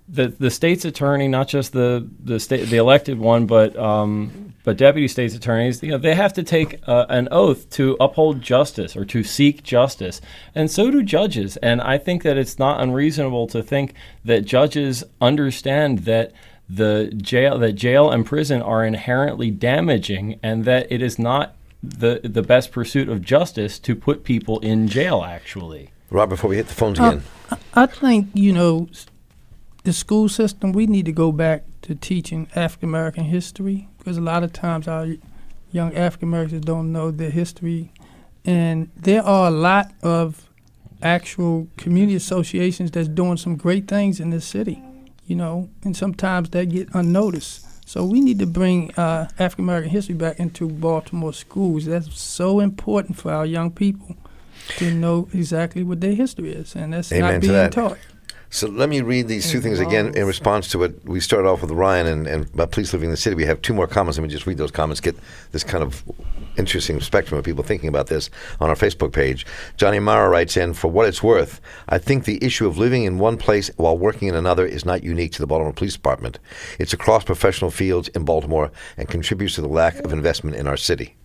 the 0.07 0.29
the 0.39 0.49
state's 0.49 0.85
attorney, 0.85 1.27
not 1.27 1.49
just 1.49 1.73
the 1.73 2.07
the 2.23 2.39
state 2.39 2.69
the 2.69 2.77
elected 2.77 3.19
one, 3.19 3.45
but 3.45 3.77
um, 3.77 4.53
but 4.63 4.77
deputy 4.77 5.09
state's 5.09 5.35
attorneys, 5.35 5.83
you 5.83 5.91
know, 5.91 5.97
they 5.97 6.15
have 6.15 6.33
to 6.33 6.43
take 6.43 6.79
uh, 6.87 7.05
an 7.09 7.27
oath 7.31 7.69
to 7.71 7.97
uphold 7.99 8.41
justice 8.41 8.95
or 8.95 9.03
to 9.05 9.23
seek 9.23 9.61
justice, 9.61 10.21
and 10.55 10.71
so 10.71 10.89
do 10.89 11.03
judges. 11.03 11.57
And 11.57 11.81
I 11.81 11.97
think 11.97 12.23
that 12.23 12.37
it's 12.37 12.57
not 12.57 12.81
unreasonable 12.81 13.47
to 13.47 13.61
think 13.61 13.93
that 14.23 14.45
judges 14.45 15.03
understand 15.21 15.99
that 15.99 16.31
the 16.69 17.11
jail 17.17 17.57
that 17.57 17.73
jail 17.73 18.11
and 18.11 18.25
prison 18.25 18.61
are 18.61 18.85
inherently 18.85 19.49
damaging 19.49 20.39
and 20.43 20.65
that 20.65 20.89
it 20.91 21.01
is 21.01 21.17
not 21.17 21.55
the 21.81 22.21
the 22.23 22.43
best 22.43 22.71
pursuit 22.71 23.09
of 23.09 23.21
justice 23.23 23.79
to 23.79 23.95
put 23.95 24.23
people 24.23 24.59
in 24.59 24.87
jail 24.87 25.23
actually. 25.23 25.89
Rob 26.11 26.29
before 26.29 26.49
we 26.51 26.57
hit 26.57 26.67
the 26.67 26.73
phones 26.73 26.99
again. 26.99 27.23
Uh, 27.49 27.55
i 27.73 27.85
think 27.85 28.27
you 28.33 28.51
know 28.51 28.87
the 29.83 29.93
school 29.93 30.29
system 30.29 30.71
we 30.71 30.85
need 30.85 31.05
to 31.05 31.11
go 31.11 31.31
back 31.31 31.63
to 31.81 31.95
teaching 31.95 32.47
african 32.55 32.89
american 32.89 33.23
history 33.23 33.87
because 33.97 34.17
a 34.17 34.21
lot 34.21 34.43
of 34.43 34.53
times 34.53 34.87
our 34.87 35.07
young 35.71 35.95
african 35.95 36.29
americans 36.29 36.63
don't 36.65 36.91
know 36.91 37.09
their 37.09 37.31
history. 37.31 37.91
And 38.45 38.89
there 38.95 39.21
are 39.21 39.47
a 39.47 39.51
lot 39.51 39.91
of 40.01 40.49
actual 41.01 41.67
community 41.77 42.15
associations 42.15 42.89
that's 42.91 43.07
doing 43.07 43.37
some 43.37 43.57
great 43.57 43.87
things 43.87 44.19
in 44.19 44.29
this 44.31 44.45
city 44.45 44.81
you 45.29 45.35
know, 45.35 45.69
and 45.83 45.95
sometimes 45.95 46.49
they 46.49 46.65
get 46.65 46.89
unnoticed. 46.93 47.65
So 47.87 48.03
we 48.03 48.19
need 48.19 48.39
to 48.39 48.47
bring 48.47 48.93
uh, 48.95 49.29
African 49.37 49.65
American 49.65 49.91
history 49.91 50.15
back 50.15 50.39
into 50.39 50.67
Baltimore 50.67 51.33
schools. 51.33 51.85
That's 51.85 52.19
so 52.19 52.59
important 52.59 53.15
for 53.17 53.31
our 53.31 53.45
young 53.45 53.71
people 53.71 54.15
to 54.77 54.91
know 54.91 55.29
exactly 55.33 55.83
what 55.83 56.01
their 56.01 56.13
history 56.13 56.51
is, 56.51 56.75
and 56.75 56.93
that's 56.93 57.11
Amen 57.11 57.33
not 57.33 57.41
being 57.41 57.69
taught. 57.69 57.97
So 58.51 58.67
let 58.67 58.89
me 58.89 59.01
read 59.01 59.27
these 59.27 59.51
two 59.51 59.61
things 59.61 59.79
again 59.79 60.15
in 60.15 60.25
response 60.25 60.69
to 60.69 60.79
what 60.79 61.05
we 61.05 61.19
started 61.19 61.47
off 61.47 61.61
with 61.61 61.69
Ryan 61.69 62.07
and, 62.07 62.27
and 62.27 62.53
about 62.53 62.71
police 62.71 62.91
living 62.93 63.05
in 63.07 63.11
the 63.11 63.17
city. 63.17 63.35
We 63.35 63.45
have 63.45 63.61
two 63.61 63.75
more 63.75 63.85
comments. 63.85 64.17
Let 64.17 64.23
me 64.23 64.29
just 64.29 64.47
read 64.47 64.57
those 64.57 64.71
comments, 64.71 64.99
get 64.99 65.15
this 65.51 65.63
kind 65.63 65.83
of 65.83 66.03
interesting 66.57 66.99
spectrum 66.99 67.37
of 67.37 67.45
people 67.45 67.63
thinking 67.63 67.89
about 67.89 68.07
this 68.07 68.31
on 68.59 68.69
our 68.69 68.75
Facebook 68.75 69.13
page. 69.13 69.45
Johnny 69.77 69.99
Mara 69.99 70.29
writes 70.29 70.57
in, 70.57 70.73
For 70.73 70.87
what 70.87 71.07
it's 71.07 71.21
worth, 71.21 71.61
I 71.89 71.99
think 71.99 72.25
the 72.25 72.43
issue 72.43 72.65
of 72.65 72.79
living 72.79 73.03
in 73.03 73.19
one 73.19 73.37
place 73.37 73.69
while 73.77 73.97
working 73.97 74.27
in 74.27 74.35
another 74.35 74.65
is 74.65 74.83
not 74.83 75.03
unique 75.03 75.31
to 75.33 75.39
the 75.39 75.47
Baltimore 75.47 75.73
Police 75.73 75.93
Department. 75.93 76.39
It's 76.79 76.93
across 76.93 77.23
professional 77.23 77.69
fields 77.69 78.07
in 78.09 78.25
Baltimore 78.25 78.71
and 78.97 79.07
contributes 79.07 79.55
to 79.55 79.61
the 79.61 79.67
lack 79.67 79.99
of 79.99 80.11
investment 80.11 80.55
in 80.55 80.65
our 80.65 80.77
city. 80.77 81.15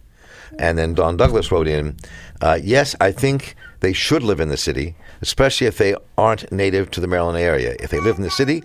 And 0.59 0.79
then 0.79 0.95
Don 0.95 1.17
Douglas 1.17 1.51
wrote 1.51 1.69
in, 1.69 1.97
uh, 2.41 2.59
Yes, 2.63 2.95
I 3.01 3.13
think 3.13 3.55
they 3.81 3.93
should 3.93 4.23
live 4.23 4.41
in 4.41 4.49
the 4.49 4.57
city, 4.57 4.95
especially 5.21 5.67
if 5.67 5.79
they 5.79 5.95
aren't 6.17 6.51
native 6.53 6.91
to 6.93 7.01
the 7.01 7.07
Maryland 7.07 7.39
area. 7.39 7.77
If 7.81 7.91
they 7.91 8.01
live 8.01 8.17
in 8.17 8.23
the 8.23 8.31
city, 8.31 8.63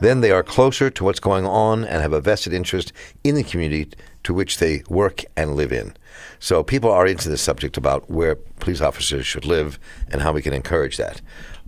then 0.00 0.20
they 0.20 0.30
are 0.30 0.42
closer 0.42 0.90
to 0.90 1.04
what's 1.04 1.20
going 1.20 1.46
on 1.46 1.84
and 1.84 2.02
have 2.02 2.12
a 2.12 2.20
vested 2.20 2.52
interest 2.52 2.92
in 3.24 3.34
the 3.34 3.42
community 3.42 3.90
to 4.24 4.34
which 4.34 4.58
they 4.58 4.82
work 4.88 5.24
and 5.36 5.56
live 5.56 5.72
in. 5.72 5.94
So 6.38 6.62
people 6.62 6.90
are 6.90 7.06
into 7.06 7.28
this 7.28 7.42
subject 7.42 7.76
about 7.76 8.08
where 8.10 8.36
police 8.36 8.80
officers 8.80 9.26
should 9.26 9.44
live 9.44 9.78
and 10.10 10.22
how 10.22 10.32
we 10.32 10.42
can 10.42 10.52
encourage 10.52 10.96
that. 10.96 11.20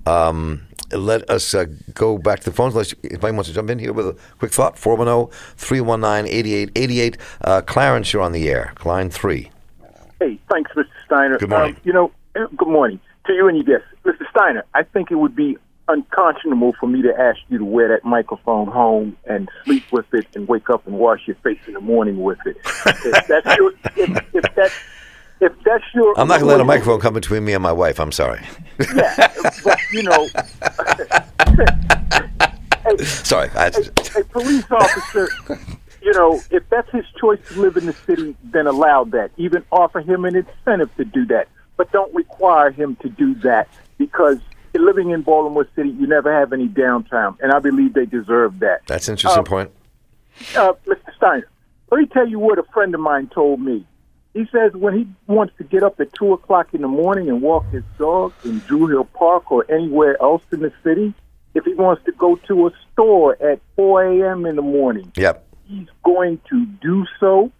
Um, 0.06 0.62
let 0.92 1.28
us 1.30 1.54
uh, 1.54 1.66
go 1.94 2.18
back 2.18 2.40
to 2.40 2.50
the 2.50 2.56
phones. 2.56 2.74
Unless 2.74 2.94
anybody 3.04 3.32
wants 3.34 3.48
to 3.48 3.54
jump 3.54 3.70
in 3.70 3.78
here 3.78 3.92
with 3.92 4.08
a 4.08 4.16
quick 4.38 4.52
thought, 4.52 4.78
410 4.78 5.36
319 5.56 6.32
8888. 6.32 7.18
Uh, 7.42 7.60
Clarence, 7.62 8.12
you're 8.12 8.22
on 8.22 8.32
the 8.32 8.48
air. 8.48 8.74
Line 8.84 9.10
3. 9.10 9.50
Hey, 10.18 10.38
thanks, 10.50 10.70
Mr. 10.72 10.86
Steiner. 11.06 11.38
Good 11.38 11.48
morning. 11.48 11.74
Um, 11.74 11.80
you 11.84 11.92
know, 11.92 12.12
eh, 12.36 12.46
good 12.56 12.68
morning 12.68 13.00
to 13.26 13.32
you 13.32 13.48
and 13.48 13.56
your 13.56 13.78
guests. 13.78 13.92
Mr. 14.04 14.28
Steiner, 14.30 14.64
I 14.74 14.82
think 14.82 15.10
it 15.10 15.16
would 15.16 15.36
be 15.36 15.56
unconscionable 15.88 16.72
for 16.78 16.86
me 16.86 17.02
to 17.02 17.18
ask 17.18 17.38
you 17.48 17.58
to 17.58 17.64
wear 17.64 17.88
that 17.88 18.04
microphone 18.04 18.68
home 18.68 19.16
and 19.24 19.48
sleep 19.64 19.84
with 19.90 20.06
it 20.14 20.26
and 20.34 20.46
wake 20.46 20.70
up 20.70 20.86
and 20.86 20.98
wash 20.98 21.26
your 21.26 21.36
face 21.36 21.58
in 21.66 21.74
the 21.74 21.80
morning 21.80 22.22
with 22.22 22.38
it. 22.46 22.56
if 22.64 23.26
that's 23.26 23.56
your, 23.56 23.72
if, 23.96 24.34
if 24.34 24.54
that's 24.54 24.74
if 25.40 25.52
that's 25.64 25.84
your, 25.94 26.18
I'm 26.18 26.28
not 26.28 26.40
going 26.40 26.50
to 26.50 26.56
let 26.56 26.60
a 26.60 26.64
microphone 26.64 27.00
come 27.00 27.14
between 27.14 27.44
me 27.44 27.52
and 27.54 27.62
my 27.62 27.72
wife. 27.72 27.98
I'm 28.00 28.12
sorry. 28.12 28.44
Yeah, 28.94 29.32
but 29.64 29.78
you 29.92 30.02
know, 30.02 30.28
a, 32.86 33.04
sorry, 33.04 33.50
I, 33.54 33.66
a, 33.66 34.20
a 34.20 34.24
police 34.24 34.70
officer. 34.70 35.28
You 36.02 36.12
know, 36.12 36.40
if 36.50 36.68
that's 36.70 36.90
his 36.90 37.04
choice 37.20 37.40
to 37.48 37.60
live 37.60 37.76
in 37.76 37.86
the 37.86 37.92
city, 37.92 38.34
then 38.44 38.66
allow 38.66 39.04
that. 39.04 39.30
Even 39.36 39.64
offer 39.70 40.00
him 40.00 40.24
an 40.24 40.34
incentive 40.36 40.94
to 40.96 41.04
do 41.04 41.26
that, 41.26 41.48
but 41.76 41.92
don't 41.92 42.14
require 42.14 42.70
him 42.70 42.96
to 42.96 43.08
do 43.08 43.34
that 43.36 43.68
because 43.98 44.38
living 44.78 45.10
in 45.10 45.22
Baltimore 45.22 45.68
City, 45.74 45.90
you 45.90 46.06
never 46.06 46.32
have 46.32 46.52
any 46.52 46.68
downtime, 46.68 47.36
and 47.40 47.52
I 47.52 47.58
believe 47.58 47.94
they 47.94 48.06
deserve 48.06 48.60
that. 48.60 48.86
That's 48.86 49.08
an 49.08 49.12
interesting 49.12 49.40
uh, 49.40 49.44
point. 49.44 49.70
Uh, 50.56 50.72
Mr. 50.86 51.14
Steiner, 51.16 51.48
let 51.90 51.98
me 51.98 52.06
tell 52.06 52.28
you 52.28 52.38
what 52.38 52.58
a 52.58 52.62
friend 52.72 52.94
of 52.94 53.00
mine 53.00 53.28
told 53.34 53.60
me. 53.60 53.86
He 54.34 54.46
says 54.52 54.72
when 54.74 54.96
he 54.96 55.06
wants 55.26 55.54
to 55.58 55.64
get 55.64 55.82
up 55.82 55.98
at 56.00 56.12
2 56.12 56.32
o'clock 56.32 56.72
in 56.72 56.82
the 56.82 56.88
morning 56.88 57.28
and 57.28 57.42
walk 57.42 57.68
his 57.70 57.82
dog 57.98 58.32
in 58.44 58.60
Druid 58.60 58.90
Hill 58.90 59.04
Park 59.04 59.50
or 59.50 59.66
anywhere 59.70 60.20
else 60.22 60.42
in 60.52 60.60
the 60.60 60.72
city, 60.84 61.12
if 61.54 61.64
he 61.64 61.74
wants 61.74 62.04
to 62.04 62.12
go 62.12 62.36
to 62.36 62.68
a 62.68 62.70
store 62.92 63.36
at 63.42 63.60
4 63.74 64.04
a.m. 64.04 64.46
in 64.46 64.54
the 64.54 64.62
morning, 64.62 65.12
yep. 65.16 65.46
he's 65.66 65.88
going 66.04 66.40
to 66.48 66.64
do 66.80 67.06
so, 67.18 67.50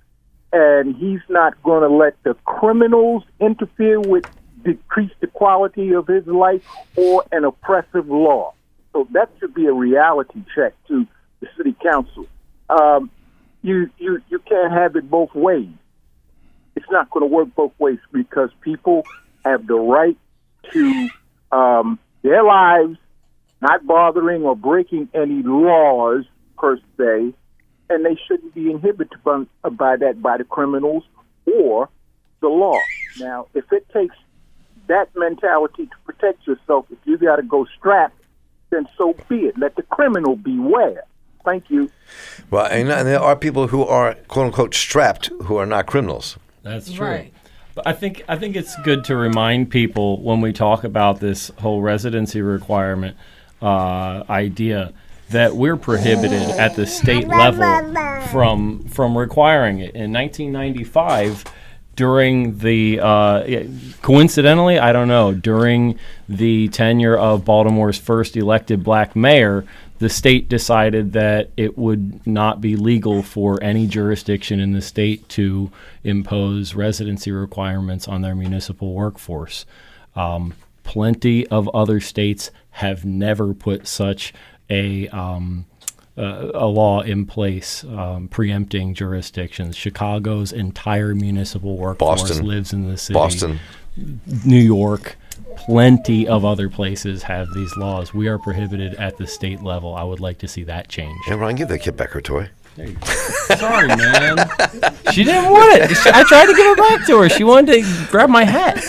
and 0.52 0.94
he's 0.94 1.20
not 1.28 1.60
going 1.64 1.82
to 1.82 1.94
let 1.94 2.22
the 2.22 2.34
criminals 2.44 3.24
interfere 3.40 4.00
with 4.00 4.24
decrease 4.62 5.10
the 5.20 5.26
quality 5.26 5.92
of 5.92 6.06
his 6.06 6.26
life 6.26 6.62
or 6.96 7.24
an 7.32 7.44
oppressive 7.44 8.08
law. 8.08 8.52
So 8.92 9.08
that 9.12 9.30
should 9.38 9.54
be 9.54 9.66
a 9.66 9.72
reality 9.72 10.44
check 10.54 10.74
to 10.88 11.06
the 11.40 11.48
city 11.56 11.74
council. 11.82 12.26
Um, 12.68 13.10
you 13.62 13.90
you 13.98 14.22
you 14.28 14.38
can't 14.40 14.72
have 14.72 14.96
it 14.96 15.10
both 15.10 15.34
ways. 15.34 15.68
It's 16.80 16.90
not 16.90 17.10
going 17.10 17.20
to 17.20 17.26
work 17.26 17.54
both 17.54 17.72
ways 17.78 17.98
because 18.10 18.48
people 18.62 19.04
have 19.44 19.66
the 19.66 19.74
right 19.74 20.16
to 20.72 21.08
um, 21.52 21.98
their 22.22 22.42
lives, 22.42 22.96
not 23.60 23.86
bothering 23.86 24.44
or 24.44 24.56
breaking 24.56 25.10
any 25.12 25.42
laws 25.42 26.24
per 26.56 26.78
se, 26.96 27.34
and 27.90 28.06
they 28.06 28.18
shouldn't 28.26 28.54
be 28.54 28.70
inhibited 28.70 29.22
by, 29.22 29.44
by 29.70 29.96
that 29.96 30.22
by 30.22 30.38
the 30.38 30.44
criminals 30.44 31.04
or 31.44 31.90
the 32.40 32.48
law. 32.48 32.78
Now, 33.18 33.46
if 33.52 33.70
it 33.72 33.86
takes 33.92 34.16
that 34.86 35.10
mentality 35.14 35.84
to 35.84 35.96
protect 36.06 36.46
yourself, 36.46 36.86
if 36.90 36.98
you 37.04 37.18
got 37.18 37.36
to 37.36 37.42
go 37.42 37.66
strapped, 37.76 38.16
then 38.70 38.88
so 38.96 39.14
be 39.28 39.40
it. 39.40 39.58
Let 39.58 39.76
the 39.76 39.82
criminal 39.82 40.36
beware. 40.36 41.04
Thank 41.44 41.68
you. 41.68 41.90
Well, 42.50 42.66
and, 42.66 42.88
and 42.88 43.06
there 43.06 43.20
are 43.20 43.36
people 43.36 43.66
who 43.66 43.84
are 43.84 44.14
quote 44.28 44.46
unquote 44.46 44.74
strapped 44.74 45.26
who 45.44 45.56
are 45.56 45.66
not 45.66 45.86
criminals. 45.86 46.38
That's 46.62 46.92
true. 46.92 47.06
Right. 47.06 47.34
But 47.74 47.86
I 47.86 47.92
think 47.92 48.24
I 48.28 48.36
think 48.36 48.56
it's 48.56 48.74
good 48.82 49.04
to 49.04 49.16
remind 49.16 49.70
people 49.70 50.20
when 50.22 50.40
we 50.40 50.52
talk 50.52 50.84
about 50.84 51.20
this 51.20 51.50
whole 51.58 51.80
residency 51.80 52.42
requirement 52.42 53.16
uh, 53.62 54.24
idea 54.28 54.92
that 55.30 55.54
we're 55.54 55.76
prohibited 55.76 56.42
at 56.42 56.74
the 56.74 56.86
state 56.86 57.28
level 57.28 57.94
from 58.28 58.84
from 58.84 59.16
requiring 59.16 59.78
it. 59.78 59.94
In 59.94 60.12
1995 60.12 61.44
during 61.96 62.56
the 62.58 62.98
uh, 62.98 63.64
coincidentally, 64.00 64.78
I 64.78 64.90
don't 64.92 65.08
know, 65.08 65.34
during 65.34 65.98
the 66.28 66.68
tenure 66.68 67.16
of 67.16 67.44
Baltimore's 67.44 67.98
first 67.98 68.36
elected 68.36 68.82
black 68.82 69.14
mayor, 69.14 69.66
the 70.00 70.08
state 70.08 70.48
decided 70.48 71.12
that 71.12 71.50
it 71.58 71.76
would 71.76 72.26
not 72.26 72.60
be 72.60 72.74
legal 72.74 73.22
for 73.22 73.62
any 73.62 73.86
jurisdiction 73.86 74.58
in 74.58 74.72
the 74.72 74.80
state 74.80 75.28
to 75.28 75.70
impose 76.02 76.74
residency 76.74 77.30
requirements 77.30 78.08
on 78.08 78.22
their 78.22 78.34
municipal 78.34 78.94
workforce. 78.94 79.66
Um, 80.16 80.54
plenty 80.84 81.46
of 81.48 81.68
other 81.68 82.00
states 82.00 82.50
have 82.70 83.04
never 83.04 83.52
put 83.52 83.86
such 83.86 84.32
a 84.70 85.06
um, 85.08 85.66
uh, 86.16 86.50
a 86.54 86.66
law 86.66 87.02
in 87.02 87.26
place 87.26 87.84
um, 87.84 88.26
preempting 88.28 88.94
jurisdictions. 88.94 89.76
Chicago's 89.76 90.50
entire 90.50 91.14
municipal 91.14 91.76
workforce 91.76 92.22
Boston. 92.22 92.46
lives 92.46 92.72
in 92.72 92.88
the 92.88 92.96
city. 92.96 93.14
Boston. 93.14 93.60
New 94.46 94.60
York, 94.60 95.16
plenty 95.56 96.26
of 96.28 96.44
other 96.44 96.68
places 96.68 97.22
have 97.22 97.52
these 97.54 97.76
laws. 97.76 98.12
We 98.14 98.28
are 98.28 98.38
prohibited 98.38 98.94
at 98.94 99.16
the 99.16 99.26
state 99.26 99.62
level. 99.62 99.94
I 99.94 100.02
would 100.02 100.20
like 100.20 100.38
to 100.38 100.48
see 100.48 100.64
that 100.64 100.88
change. 100.88 101.16
Hey, 101.26 101.34
Ron, 101.34 101.54
give 101.54 101.68
that 101.68 101.78
kid 101.78 101.96
back 101.96 102.10
her 102.10 102.20
toy. 102.20 102.50
Sorry, 103.56 103.88
man. 103.88 104.48
She 105.12 105.24
didn't 105.24 105.50
want 105.50 105.82
it. 105.82 106.06
I 106.06 106.22
tried 106.24 106.46
to 106.46 106.54
give 106.54 106.66
it 106.66 106.78
back 106.78 107.06
to 107.06 107.20
her. 107.20 107.28
She 107.28 107.44
wanted 107.44 107.82
to 107.82 108.06
grab 108.10 108.30
my 108.30 108.44
hat. 108.44 108.82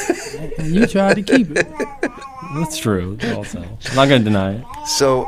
And 0.58 0.74
you 0.74 0.86
tried 0.88 1.16
to 1.16 1.24
keep 1.24 1.52
it. 1.52 1.68
That's 2.56 2.78
true. 2.78 3.18
Also, 3.36 3.60
I'm 3.62 3.96
not 3.96 4.08
going 4.08 4.22
to 4.22 4.26
deny 4.26 4.56
it. 4.56 4.66
So, 4.86 5.28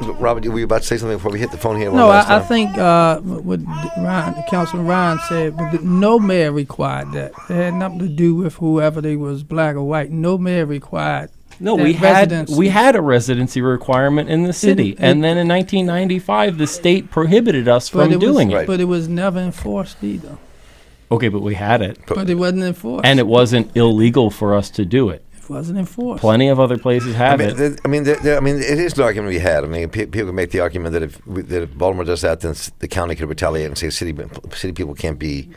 Robert, 0.00 0.46
were 0.46 0.58
you 0.58 0.64
about 0.64 0.82
to 0.82 0.86
say 0.86 0.96
something 0.96 1.16
before 1.16 1.32
we 1.32 1.38
hit 1.38 1.50
the 1.50 1.58
phone 1.58 1.76
here? 1.76 1.90
No, 1.92 2.08
I, 2.08 2.36
I 2.36 2.40
think 2.40 2.76
uh, 2.78 3.20
what 3.20 3.60
Ryan, 3.98 4.42
Councilman 4.48 4.86
Ryan 4.86 5.18
said, 5.28 5.56
but 5.56 5.82
no 5.82 6.18
mayor 6.18 6.52
required 6.52 7.12
that. 7.12 7.32
It 7.48 7.54
had 7.54 7.74
nothing 7.74 7.98
to 8.00 8.08
do 8.08 8.34
with 8.34 8.54
whoever 8.54 9.00
they 9.00 9.16
was, 9.16 9.42
black 9.42 9.76
or 9.76 9.82
white. 9.82 10.10
No 10.10 10.38
mayor 10.38 10.66
required. 10.66 11.30
No, 11.62 11.76
that 11.76 11.82
we 11.82 11.92
had 11.92 12.48
we 12.48 12.68
had 12.70 12.96
a 12.96 13.02
residency 13.02 13.60
requirement 13.60 14.30
in 14.30 14.44
the 14.44 14.52
city, 14.54 14.90
it- 14.92 15.00
and 15.00 15.22
then 15.22 15.36
in 15.36 15.46
1995, 15.46 16.56
the 16.56 16.66
state 16.66 17.10
prohibited 17.10 17.68
us 17.68 17.88
from 17.90 18.12
it 18.12 18.18
doing 18.20 18.48
was, 18.50 18.62
it. 18.62 18.66
But 18.66 18.80
it 18.80 18.84
was 18.86 19.08
never 19.08 19.38
enforced 19.38 20.02
either. 20.02 20.38
Okay, 21.12 21.28
but 21.28 21.42
we 21.42 21.54
had 21.54 21.82
it, 21.82 21.98
But 22.06 22.30
it 22.30 22.36
wasn't 22.36 22.62
enforced. 22.62 23.04
and 23.04 23.18
it 23.18 23.26
wasn't 23.26 23.76
illegal 23.76 24.30
for 24.30 24.54
us 24.54 24.70
to 24.70 24.84
do 24.84 25.10
it. 25.10 25.24
It 25.50 25.54
wasn't 25.54 25.78
enforced. 25.78 26.20
Plenty 26.20 26.48
of 26.48 26.60
other 26.60 26.78
places 26.78 27.14
I 27.14 27.18
have 27.18 27.38
mean, 27.38 27.48
it. 27.50 27.54
the, 27.56 27.80
I 27.84 27.88
mean, 27.88 28.04
the, 28.04 28.14
the, 28.14 28.36
I 28.36 28.40
mean, 28.40 28.56
it 28.56 28.78
is 28.78 28.96
an 28.96 29.02
argument 29.04 29.32
we 29.32 29.38
had. 29.40 29.64
I 29.64 29.66
mean, 29.66 29.88
pe- 29.88 30.06
people 30.06 30.26
can 30.28 30.34
make 30.34 30.50
the 30.50 30.60
argument 30.60 30.92
that 30.92 31.02
if 31.02 31.20
that 31.26 31.62
if 31.62 31.76
Baltimore 31.76 32.04
does 32.04 32.22
that, 32.22 32.40
then 32.40 32.54
the 32.78 32.88
county 32.88 33.14
could 33.14 33.28
retaliate 33.28 33.66
and 33.66 33.76
say 33.76 33.90
city 33.90 34.16
city 34.52 34.72
people 34.72 34.94
can't 34.94 35.18
be 35.18 35.50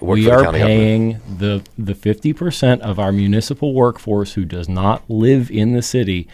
work 0.00 0.16
we 0.16 0.24
for 0.24 0.30
the 0.30 0.36
are 0.36 0.42
county. 0.44 0.58
government. 0.58 0.66
paying 0.68 1.20
the 1.38 1.62
the 1.76 1.94
50% 1.94 2.80
of 2.80 2.98
our 2.98 3.12
municipal 3.12 3.74
workforce 3.74 4.34
who 4.34 4.44
does 4.44 4.68
not 4.68 5.08
live 5.08 5.50
in 5.50 5.72
the 5.72 5.82
city 5.82 6.28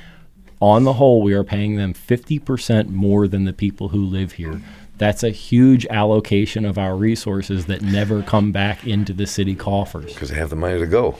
on 0.61 0.85
the 0.85 0.95
whole 0.95 1.23
we 1.23 1.33
are 1.35 1.45
paying 1.45 1.77
them 1.77 1.95
50% 1.95 2.89
more 2.89 3.27
than 3.27 3.45
the 3.45 3.53
people 3.53 3.89
who 3.89 4.05
live 4.05 4.33
here 4.33 4.61
that's 4.99 5.23
a 5.23 5.31
huge 5.31 5.87
allocation 5.87 6.65
of 6.65 6.79
our 6.79 6.95
resources 6.97 7.67
that 7.67 7.83
never 7.83 8.23
come 8.23 8.53
back 8.53 8.87
into 8.87 9.13
the 9.13 9.27
city 9.27 9.55
coffers 9.55 10.13
because 10.15 10.29
they 10.31 10.37
have 10.37 10.51
the 10.51 10.57
money 10.57 10.79
to 10.79 10.87
go. 10.87 11.17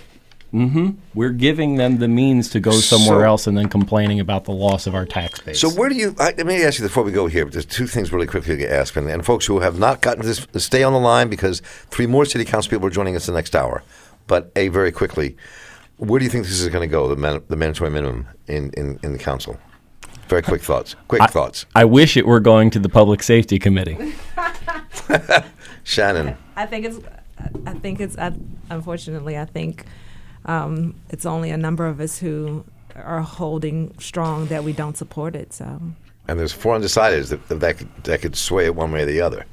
Mm-hmm. 0.55 0.91
we're 1.15 1.31
giving 1.31 1.75
them 1.77 1.99
the 1.99 2.07
means 2.07 2.49
to 2.51 2.61
go 2.61 2.71
somewhere 2.71 3.21
So- 3.21 3.27
else 3.27 3.47
and 3.49 3.59
then 3.59 3.69
complaining 3.69 4.21
about 4.21 4.45
the 4.45 4.53
loss 4.53 4.87
of 4.87 4.95
our 4.95 5.05
tax 5.05 5.41
base 5.41 5.59
So 5.61 5.69
where 5.69 5.89
do 5.89 5.97
you? 5.97 6.15
I, 6.21 6.33
let 6.37 6.47
me 6.47 6.63
ask 6.63 6.79
you 6.79 6.85
before 6.85 7.03
we 7.03 7.11
go 7.11 7.27
here. 7.27 7.45
There's 7.45 7.67
two 7.67 7.89
things 7.89 8.13
really 8.13 8.29
quickly 8.29 8.57
to 8.59 8.73
ask, 8.73 8.95
and, 8.95 9.11
and 9.11 9.25
folks 9.27 9.47
who 9.47 9.59
have 9.61 9.81
not 9.81 10.01
gotten 10.01 10.23
to 10.23 10.29
this, 10.29 10.47
stay 10.65 10.85
on 10.85 10.93
the 10.93 11.01
line 11.01 11.29
because 11.29 11.61
three 11.91 12.07
more 12.07 12.25
city 12.25 12.45
council 12.45 12.71
people 12.71 12.87
are 12.87 12.91
joining 12.91 13.17
us 13.17 13.27
the 13.27 13.33
next 13.33 13.57
hour. 13.57 13.83
But 14.29 14.53
a 14.55 14.69
very 14.69 14.93
quickly, 14.93 15.37
where 15.97 16.21
do 16.21 16.25
you 16.25 16.31
think 16.31 16.45
this 16.45 16.61
is 16.61 16.69
going 16.69 16.89
to 16.89 16.93
go? 16.93 17.09
The 17.09 17.17
man, 17.17 17.43
the 17.49 17.57
mandatory 17.57 17.91
minimum 17.91 18.29
in, 18.47 18.71
in, 18.75 19.01
in 19.03 19.13
the 19.13 19.19
council. 19.19 19.59
Very 20.29 20.43
quick 20.43 20.63
thoughts. 20.63 20.95
Quick 21.09 21.21
I, 21.23 21.27
thoughts. 21.27 21.67
I 21.75 21.85
wish 21.85 22.17
it 22.17 22.27
were 22.27 22.41
going 22.41 22.71
to 22.71 22.79
the 22.79 22.89
public 22.89 23.23
safety 23.23 23.59
committee 23.59 24.15
Shannon. 25.83 26.37
I 26.57 26.67
think 26.67 26.87
it's. 26.87 26.99
I 27.67 27.75
think 27.75 28.01
it's. 28.01 28.17
I, 28.17 28.33
unfortunately, 28.71 29.37
I 29.37 29.45
think 29.45 29.85
um, 30.45 30.95
it's 31.11 31.27
only 31.27 31.51
a 31.51 31.57
number 31.57 31.87
of 31.87 32.01
us 32.01 32.19
who 32.19 32.65
are 32.97 33.21
holding 33.21 33.95
strong 33.99 34.47
that 34.47 34.65
we 34.65 34.73
don't 34.73 34.97
support 34.97 35.35
it. 35.35 35.53
So 35.53 35.81
And 36.29 36.39
there's 36.39 36.53
four 36.53 36.79
undecideds 36.79 37.31
that, 37.31 37.49
that, 37.49 37.61
that, 37.61 37.79
could, 37.79 38.05
that 38.05 38.21
could 38.21 38.37
sway 38.37 38.67
it 38.67 38.75
one 38.75 38.93
way 38.93 39.03
or 39.03 39.07
the 39.07 39.21
other. 39.21 39.47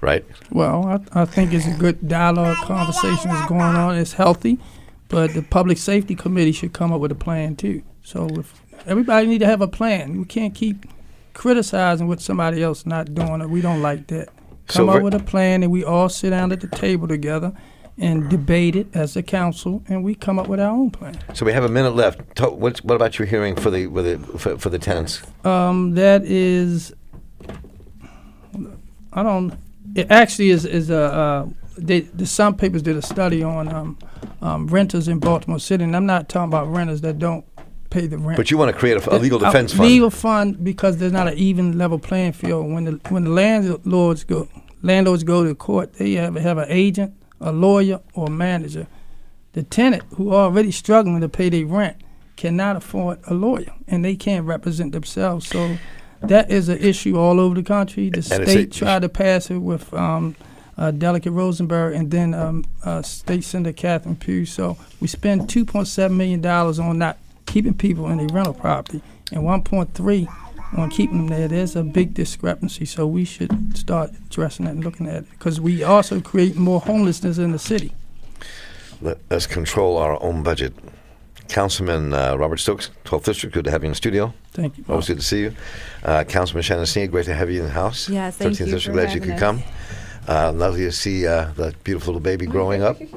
right? 0.00 0.24
Well, 0.50 1.02
I, 1.12 1.22
I 1.22 1.24
think 1.24 1.52
it's 1.52 1.66
a 1.66 1.76
good 1.76 2.08
dialogue, 2.08 2.56
conversation 2.58 3.30
is 3.30 3.46
going 3.46 3.60
on. 3.60 3.96
It's 3.96 4.14
healthy, 4.14 4.58
but 5.08 5.34
the 5.34 5.42
public 5.42 5.78
safety 5.78 6.14
committee 6.14 6.52
should 6.52 6.72
come 6.72 6.92
up 6.92 7.00
with 7.00 7.12
a 7.12 7.16
plan 7.16 7.56
too. 7.56 7.82
So 8.02 8.26
if 8.38 8.62
everybody 8.86 9.26
need 9.26 9.38
to 9.38 9.46
have 9.46 9.60
a 9.60 9.68
plan. 9.68 10.18
We 10.18 10.24
can't 10.24 10.54
keep 10.54 10.86
criticizing 11.34 12.08
what 12.08 12.20
somebody 12.20 12.62
else 12.62 12.86
not 12.86 13.14
doing. 13.14 13.42
Or 13.42 13.48
we 13.48 13.60
don't 13.60 13.82
like 13.82 14.06
that. 14.08 14.28
Come 14.68 14.86
ver- 14.86 14.96
up 14.96 15.02
with 15.02 15.14
a 15.14 15.20
plan, 15.20 15.62
and 15.62 15.70
we 15.70 15.84
all 15.84 16.08
sit 16.08 16.30
down 16.30 16.50
at 16.50 16.60
the 16.60 16.66
table 16.68 17.06
together 17.06 17.52
and 17.98 18.28
debate 18.28 18.76
it 18.76 18.88
as 18.94 19.16
a 19.16 19.22
council, 19.22 19.82
and 19.88 20.04
we 20.04 20.14
come 20.14 20.38
up 20.38 20.48
with 20.48 20.60
our 20.60 20.70
own 20.70 20.90
plan. 20.90 21.18
So 21.34 21.46
we 21.46 21.52
have 21.52 21.64
a 21.64 21.68
minute 21.68 21.94
left. 21.94 22.36
To, 22.36 22.50
what, 22.50 22.78
what 22.78 22.94
about 22.94 23.18
your 23.18 23.26
hearing 23.26 23.56
for 23.56 23.70
the, 23.70 23.86
with 23.86 24.04
the 24.04 24.38
for, 24.38 24.58
for 24.58 24.68
the 24.70 24.78
tenants? 24.78 25.22
Um, 25.44 25.94
that 25.94 26.24
is, 26.24 26.94
I 29.12 29.22
don't. 29.22 29.54
It 29.94 30.10
actually 30.10 30.50
is 30.50 30.64
is 30.64 30.90
a. 30.90 31.02
Uh, 31.02 31.46
they, 31.78 32.00
the 32.00 32.26
some 32.26 32.54
papers 32.56 32.82
did 32.82 32.96
a 32.96 33.02
study 33.02 33.42
on 33.42 33.68
um, 33.72 33.98
um, 34.40 34.66
renters 34.66 35.08
in 35.08 35.18
Baltimore 35.18 35.58
City, 35.58 35.84
and 35.84 35.94
I'm 35.94 36.06
not 36.06 36.28
talking 36.28 36.48
about 36.48 36.70
renters 36.72 37.00
that 37.02 37.18
don't 37.18 37.44
pay 37.90 38.06
the 38.06 38.18
rent. 38.18 38.36
But 38.36 38.50
you 38.50 38.58
want 38.58 38.72
to 38.72 38.78
create 38.78 38.96
a, 38.96 39.14
a 39.14 39.18
legal 39.18 39.42
Uh, 39.42 39.48
defense 39.48 39.72
fund. 39.72 39.88
Legal 39.88 40.10
fund 40.10 40.64
because 40.64 40.98
there's 40.98 41.12
not 41.12 41.28
an 41.28 41.38
even 41.38 41.78
level 41.78 41.98
playing 41.98 42.32
field. 42.32 42.70
When 42.70 42.84
the 42.84 43.00
when 43.10 43.24
the 43.24 43.30
landlords 43.30 44.24
go 44.24 44.48
landlords 44.82 45.24
go 45.24 45.44
to 45.44 45.54
court, 45.54 45.94
they 45.94 46.12
have 46.12 46.34
have 46.36 46.58
an 46.58 46.66
agent, 46.68 47.14
a 47.40 47.52
lawyer, 47.52 48.00
or 48.14 48.26
a 48.26 48.30
manager. 48.30 48.86
The 49.52 49.62
tenant 49.62 50.02
who 50.16 50.34
already 50.34 50.70
struggling 50.70 51.20
to 51.20 51.28
pay 51.28 51.48
their 51.48 51.66
rent 51.66 51.96
cannot 52.36 52.76
afford 52.76 53.18
a 53.26 53.34
lawyer, 53.34 53.72
and 53.88 54.04
they 54.04 54.16
can't 54.16 54.44
represent 54.44 54.92
themselves. 54.92 55.48
So 55.48 55.78
that 56.20 56.50
is 56.50 56.68
an 56.68 56.78
issue 56.78 57.16
all 57.18 57.40
over 57.40 57.54
the 57.54 57.62
country. 57.62 58.10
The 58.10 58.16
And 58.18 58.48
state 58.48 58.72
tried 58.72 59.02
to 59.02 59.08
pass 59.08 59.50
it 59.50 59.58
with 59.58 59.92
um, 59.94 60.36
uh, 60.76 60.90
Delegate 60.90 61.32
Rosenberg 61.32 61.94
and 61.94 62.10
then 62.10 62.34
um, 62.34 62.64
uh, 62.84 63.02
State 63.02 63.44
Senator 63.44 63.72
Catherine 63.72 64.16
Pugh. 64.16 64.44
So 64.44 64.76
we 65.00 65.08
spend 65.08 65.42
$2.7 65.42 66.14
million 66.14 66.44
on 66.44 66.98
not 66.98 67.18
keeping 67.46 67.74
people 67.74 68.08
in 68.08 68.20
a 68.20 68.26
rental 68.32 68.54
property 68.54 69.02
and 69.32 69.42
1.3 69.42 70.45
on 70.76 70.90
keeping 70.90 71.18
them 71.18 71.28
there. 71.28 71.48
There's 71.48 71.76
a 71.76 71.82
big 71.82 72.14
discrepancy. 72.14 72.84
So 72.84 73.06
we 73.06 73.24
should 73.24 73.76
start 73.76 74.10
addressing 74.26 74.66
that 74.66 74.74
and 74.74 74.84
looking 74.84 75.06
at 75.08 75.16
it 75.16 75.30
because 75.30 75.60
we 75.60 75.82
also 75.82 76.20
create 76.20 76.56
more 76.56 76.80
homelessness 76.80 77.38
in 77.38 77.52
the 77.52 77.58
city. 77.58 77.92
Let 79.00 79.18
us 79.30 79.46
control 79.46 79.98
our 79.98 80.20
own 80.22 80.42
budget. 80.42 80.72
Councilman 81.48 82.12
uh, 82.12 82.34
Robert 82.36 82.56
Stokes, 82.58 82.90
12th 83.04 83.24
District, 83.24 83.54
good 83.54 83.64
to 83.66 83.70
have 83.70 83.82
you 83.82 83.86
in 83.86 83.92
the 83.92 83.96
studio. 83.96 84.32
Thank 84.52 84.78
you. 84.78 84.84
Always 84.88 85.06
good 85.06 85.18
to 85.18 85.24
see 85.24 85.40
you. 85.42 85.54
Uh, 86.02 86.24
Councilman 86.24 86.62
Shannon 86.62 86.86
Sneed, 86.86 87.10
great 87.12 87.26
to 87.26 87.34
have 87.34 87.50
you 87.50 87.60
in 87.60 87.66
the 87.66 87.72
house. 87.72 88.08
Yes, 88.08 88.36
thank 88.36 88.54
13th 88.54 88.60
you 88.60 88.66
District, 88.66 88.84
for 88.86 88.92
glad 88.92 89.14
you 89.14 89.20
could 89.20 89.32
us. 89.32 89.40
come. 89.40 89.62
Uh, 90.26 90.50
lovely 90.52 90.80
to 90.80 90.90
see 90.92 91.24
uh, 91.26 91.52
that 91.56 91.82
beautiful 91.84 92.14
little 92.14 92.24
baby 92.24 92.46
growing 92.46 92.82
up. 92.82 92.98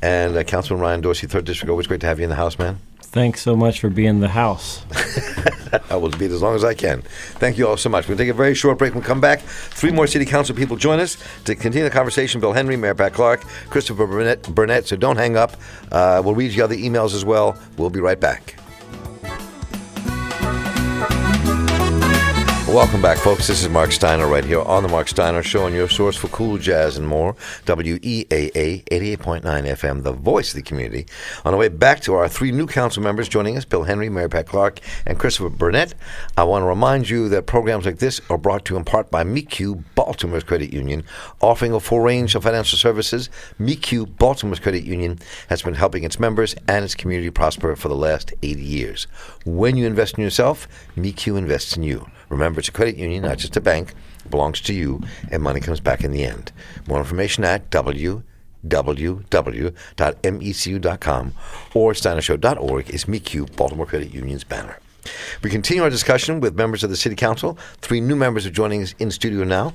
And 0.00 0.36
uh, 0.36 0.44
Councilman 0.44 0.80
Ryan 0.80 1.00
Dorsey, 1.00 1.26
3rd 1.26 1.44
District, 1.44 1.70
always 1.70 1.88
great 1.88 2.00
to 2.02 2.06
have 2.06 2.20
you 2.20 2.24
in 2.24 2.30
the 2.30 2.36
house, 2.36 2.56
man. 2.56 2.78
Thanks 3.10 3.40
so 3.40 3.56
much 3.56 3.80
for 3.80 3.88
being 3.88 4.20
the 4.20 4.28
house 4.28 4.84
I 5.90 5.96
will 5.96 6.10
be 6.10 6.26
as 6.26 6.42
long 6.42 6.54
as 6.54 6.64
I 6.64 6.74
can. 6.74 7.02
Thank 7.02 7.58
you 7.58 7.66
all 7.66 7.76
so 7.76 7.88
much. 7.88 8.08
We'll 8.08 8.18
take 8.18 8.28
a 8.28 8.34
very 8.34 8.54
short 8.54 8.78
break. 8.78 8.94
When 8.94 9.02
we 9.02 9.06
come 9.06 9.20
back, 9.20 9.40
three 9.40 9.90
more 9.90 10.06
City 10.06 10.24
Council 10.24 10.54
people 10.54 10.76
join 10.76 11.00
us 11.00 11.16
to 11.44 11.54
continue 11.54 11.84
the 11.84 11.90
conversation. 11.90 12.40
Bill 12.40 12.52
Henry, 12.52 12.76
Mary 12.76 12.94
Pat 12.94 13.12
Clarke, 13.12 13.42
Kristerfer 13.70 14.08
Burnett. 14.08 14.42
Burnett 14.54 14.86
so 14.86 14.96
don't 14.96 15.16
hang 15.16 15.36
up. 15.36 15.56
Uh, 15.90 16.22
we'll 16.24 16.34
read 16.34 16.52
you 16.52 16.64
other 16.64 16.76
emails 16.76 17.14
as 17.14 17.24
well. 17.24 17.58
We'll 17.76 17.90
be 17.90 18.00
right 18.00 18.20
back. 18.20 18.56
Welcome 22.68 23.00
back, 23.00 23.16
folks. 23.16 23.46
This 23.46 23.62
is 23.62 23.70
Marc 23.70 23.92
Steiner 23.92 24.28
right 24.28 24.44
here 24.44 24.60
on 24.60 24.82
The 24.82 24.90
Marc 24.90 25.08
Steiner 25.08 25.42
Show 25.42 25.64
and 25.64 25.74
your 25.74 25.88
source 25.88 26.18
for 26.18 26.28
cool 26.28 26.58
jazz 26.58 26.98
and 26.98 27.08
more. 27.08 27.32
WEAA 27.64 28.84
88.9 28.84 29.40
FM, 29.42 30.02
the 30.02 30.12
voice 30.12 30.50
of 30.50 30.56
the 30.56 30.62
community. 30.62 31.06
On 31.46 31.52
the 31.52 31.56
way 31.56 31.68
back 31.68 32.00
to 32.02 32.12
our 32.12 32.28
three 32.28 32.52
new 32.52 32.66
council 32.66 33.02
members 33.02 33.26
joining 33.26 33.56
us 33.56 33.64
Bill 33.64 33.84
Henry, 33.84 34.10
Mary 34.10 34.28
Pat 34.28 34.46
Clarke, 34.46 34.80
and 35.06 35.18
Kristerfer 35.18 35.56
Burnett. 35.56 35.94
I 36.36 36.44
want 36.44 36.62
to 36.62 36.66
remind 36.66 37.08
you 37.08 37.30
that 37.30 37.46
programs 37.46 37.86
like 37.86 38.00
this 38.00 38.20
are 38.28 38.36
brought 38.36 38.66
to 38.66 38.74
you 38.74 38.78
in 38.78 38.84
part 38.84 39.10
by 39.10 39.24
MECU, 39.24 39.82
Baltimore's 39.94 40.44
credit 40.44 40.70
union, 40.70 41.04
offering 41.40 41.72
a 41.72 41.80
full 41.80 42.00
range 42.00 42.34
of 42.34 42.42
financial 42.42 42.76
services. 42.76 43.30
MECU, 43.58 44.04
Baltimore's 44.04 44.60
credit 44.60 44.84
union, 44.84 45.18
has 45.48 45.62
been 45.62 45.72
helping 45.72 46.04
its 46.04 46.20
members 46.20 46.54
and 46.68 46.84
its 46.84 46.94
community 46.94 47.30
prosper 47.30 47.74
for 47.76 47.88
the 47.88 47.96
last 47.96 48.34
80 48.42 48.60
years. 48.60 49.06
When 49.46 49.78
you 49.78 49.86
invest 49.86 50.18
in 50.18 50.22
yourself, 50.22 50.68
MECU 50.96 51.36
invests 51.36 51.74
in 51.74 51.82
you. 51.82 52.06
Remember, 52.28 52.60
it's 52.60 52.68
a 52.68 52.72
credit 52.72 52.96
union, 52.96 53.22
not 53.22 53.38
just 53.38 53.56
a 53.56 53.60
bank. 53.60 53.94
It 54.24 54.30
belongs 54.30 54.60
to 54.62 54.74
you, 54.74 55.02
and 55.30 55.42
money 55.42 55.60
comes 55.60 55.80
back 55.80 56.04
in 56.04 56.12
the 56.12 56.24
end. 56.24 56.52
More 56.86 56.98
information 56.98 57.44
at 57.44 57.70
www.mecu.com 57.70 58.22
or 61.74 61.92
steinershow.org 61.92 62.90
is 62.90 63.08
MECU, 63.08 63.46
Baltimore 63.56 63.86
Credit 63.86 64.12
Union's 64.12 64.44
banner. 64.44 64.78
We 65.42 65.50
continue 65.50 65.82
our 65.82 65.90
discussion 65.90 66.40
with 66.40 66.56
members 66.56 66.84
of 66.84 66.90
the 66.90 66.96
City 66.96 67.16
Council. 67.16 67.56
Three 67.80 68.00
new 68.00 68.16
members 68.16 68.44
are 68.46 68.50
joining 68.50 68.82
us 68.82 68.94
in 68.98 69.10
studio 69.10 69.44
now. 69.44 69.72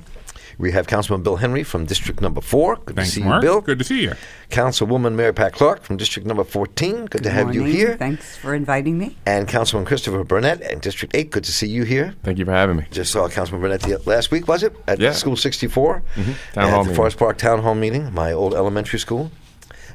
We 0.58 0.72
have 0.72 0.86
Councilman 0.86 1.22
Bill 1.22 1.36
Henry 1.36 1.62
from 1.64 1.84
District 1.84 2.20
Number 2.20 2.40
Four. 2.40 2.76
Good 2.76 2.96
Thanks, 2.96 3.10
to 3.10 3.16
see 3.16 3.22
Marc. 3.22 3.42
you, 3.42 3.48
Bill. 3.48 3.60
Good 3.60 3.78
to 3.78 3.84
see 3.84 4.02
you. 4.02 4.12
Councilwoman 4.50 5.14
Mary 5.14 5.32
Pat 5.34 5.52
Clarke 5.52 5.82
from 5.82 5.96
District 5.96 6.26
Number 6.26 6.44
14. 6.44 7.06
Good, 7.06 7.22
to 7.24 7.30
have 7.30 7.46
morning. 7.46 7.62
you 7.62 7.68
here. 7.72 7.96
Thanks 7.96 8.36
for 8.36 8.54
inviting 8.54 8.98
me. 8.98 9.16
And 9.26 9.48
Councilman 9.48 9.86
Kristerfer 9.86 10.26
Burnett 10.26 10.60
in 10.60 10.78
District 10.78 11.14
8. 11.14 11.30
Good 11.30 11.44
to 11.44 11.52
see 11.52 11.66
you 11.66 11.82
here. 11.84 12.14
Thank 12.22 12.38
you 12.38 12.44
for 12.44 12.52
having 12.52 12.76
me. 12.76 12.86
Just 12.90 13.10
saw 13.12 13.28
Councilman 13.28 13.62
Burnett 13.62 13.80
the, 13.82 13.98
last 14.08 14.30
week, 14.30 14.46
was 14.46 14.62
it? 14.62 14.74
At 14.86 15.00
Yeah. 15.00 15.12
School 15.12 15.36
64? 15.36 16.02
Mhm. 16.14 16.24
Town 16.54 16.64
at 16.64 16.70
hall 16.70 16.82
the 16.84 16.88
meeting. 16.90 16.96
Forest 16.96 17.18
Park 17.18 17.38
Town 17.38 17.62
Hall 17.62 17.74
meeting, 17.74 18.12
my 18.14 18.32
old 18.32 18.54
elementary 18.54 18.98
school. 19.00 19.30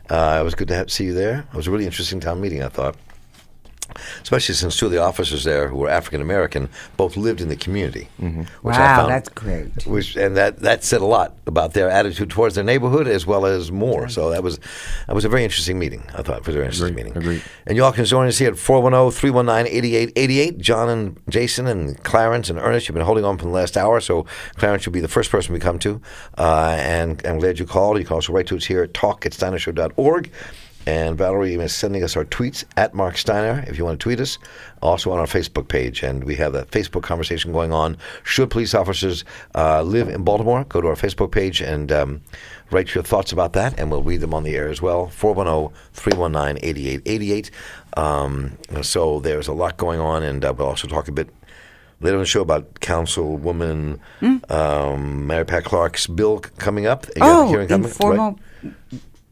Uh, 0.09 0.39
it 0.41 0.43
was 0.43 0.55
good 0.55 0.67
to 0.67 0.73
have, 0.75 0.91
see 0.91 1.05
you 1.05 1.13
there. 1.13 1.45
It 1.53 1.55
was 1.55 1.67
a 1.67 1.71
really 1.71 1.85
interesting 1.85 2.19
town 2.19 2.41
meeting, 2.41 2.63
I 2.63 2.67
thought. 2.67 2.95
Especially 4.21 4.53
since 4.55 4.75
two 4.77 4.85
of 4.87 4.91
the 4.91 4.97
officers 4.99 5.43
there, 5.43 5.67
who 5.69 5.77
were 5.77 5.89
African 5.89 6.21
American, 6.21 6.69
both 6.97 7.17
lived 7.17 7.41
in 7.41 7.49
the 7.49 7.55
community. 7.55 8.07
Mm-hmm. 8.21 8.41
which 8.61 8.75
I 8.75 8.79
Wow, 8.79 8.95
found- 8.97 9.11
that's 9.11 9.29
great. 9.29 9.85
Which 9.87 10.15
and 10.15 10.35
that 10.37 10.59
that 10.59 10.83
said 10.83 11.01
a 11.01 11.05
lot 11.05 11.33
about 11.47 11.73
their 11.73 11.89
attitude 11.89 12.29
towards 12.29 12.55
their 12.55 12.63
neighborhood 12.63 13.07
as 13.07 13.25
well 13.25 13.45
as 13.45 13.71
more. 13.71 14.07
So 14.09 14.29
that 14.31 14.43
was 14.43 14.59
that 15.07 15.15
was 15.15 15.25
a 15.25 15.29
very 15.29 15.43
interesting 15.43 15.79
meeting. 15.79 16.03
I 16.13 16.21
thought 16.21 16.37
it 16.37 16.45
was 16.47 16.55
a 16.55 16.59
very 16.59 16.65
interesting 16.65 16.89
Agreed, 16.89 17.05
meeting. 17.05 17.17
agreed. 17.17 17.41
And 17.65 17.75
you 17.75 17.83
all 17.83 17.91
can 17.91 18.05
join 18.05 18.27
us 18.27 18.37
here 18.37 18.49
at 18.49 18.55
410-319-8888. 18.55 20.57
John 20.59 20.89
and 20.89 21.17
Jason 21.29 21.67
and 21.67 22.01
Clarence 22.03 22.49
and 22.49 22.59
Ernest, 22.59 22.87
you've 22.87 22.95
been 22.95 23.05
holding 23.05 23.25
on 23.25 23.37
for 23.37 23.45
the 23.45 23.51
last 23.51 23.77
hour, 23.77 23.99
so 23.99 24.25
Clarence, 24.55 24.85
you'll 24.85 24.93
be 24.93 24.99
the 25.01 25.07
first 25.07 25.31
person 25.31 25.53
we 25.53 25.59
come 25.59 25.79
to. 25.79 26.01
Uh, 26.37 26.75
and 26.79 27.25
I'm 27.25 27.39
glad 27.39 27.59
you 27.59 27.65
called. 27.65 27.97
You 27.99 28.05
can 28.05 28.15
also 28.15 28.33
write 28.33 28.47
to 28.47 28.57
us 28.57 28.65
here 28.65 28.83
at 28.83 28.93
talk 28.93 29.25
at 29.25 29.31
steinershow.org. 29.33 30.31
And 30.89 31.17
Valerie 31.19 31.53
is 31.53 31.75
sending 31.75 32.03
us 32.03 32.17
our 32.17 32.25
tweets 32.25 32.63
at 32.75 32.95
Marc 32.95 33.15
Steiner 33.17 33.63
if 33.67 33.77
you 33.77 33.85
want 33.85 33.99
to 33.99 34.03
tweet 34.03 34.19
us. 34.19 34.39
Also 34.81 35.11
on 35.11 35.19
our 35.19 35.27
Facebook 35.27 35.67
page. 35.67 36.01
And 36.01 36.23
we 36.23 36.33
have 36.35 36.51
that 36.53 36.71
Facebook 36.71 37.03
conversation 37.03 37.51
going 37.51 37.71
on. 37.71 37.95
Should 38.23 38.49
police 38.49 38.73
officers 38.73 39.23
uh, 39.53 39.83
live 39.83 40.07
in 40.09 40.23
Baltimore? 40.23 40.63
Go 40.63 40.81
to 40.81 40.87
our 40.87 40.95
Facebook 40.95 41.31
page 41.31 41.61
and 41.61 41.91
um, 41.91 42.21
write 42.71 42.95
your 42.95 43.03
thoughts 43.03 43.31
about 43.31 43.53
that, 43.53 43.79
and 43.79 43.91
we'll 43.91 44.01
read 44.01 44.21
them 44.21 44.33
on 44.33 44.43
the 44.43 44.55
air 44.55 44.67
as 44.67 44.81
well. 44.81 45.07
410 45.09 45.77
319 45.93 46.57
8888. 46.63 47.51
Um, 47.97 48.57
So 48.81 49.19
there's 49.19 49.47
a 49.47 49.53
lot 49.53 49.77
going 49.77 49.99
on, 49.99 50.23
and 50.23 50.43
uh, 50.43 50.53
we'll 50.57 50.67
also 50.67 50.87
talk 50.87 51.07
a 51.07 51.11
bit 51.11 51.29
later 52.01 52.15
in 52.15 52.21
the 52.21 52.25
show 52.25 52.41
about 52.41 52.63
Councilwoman 52.79 53.99
um, 54.49 55.27
Mary 55.27 55.45
Pat 55.45 55.65
Clarke's 55.65 56.07
bill 56.07 56.39
coming 56.57 56.87
up. 56.87 57.05
You 57.15 57.21
Oh, 57.21 57.47
hearing 57.47 57.67
coming, 57.67 57.87
informal. 57.89 58.39
right? 58.63 58.73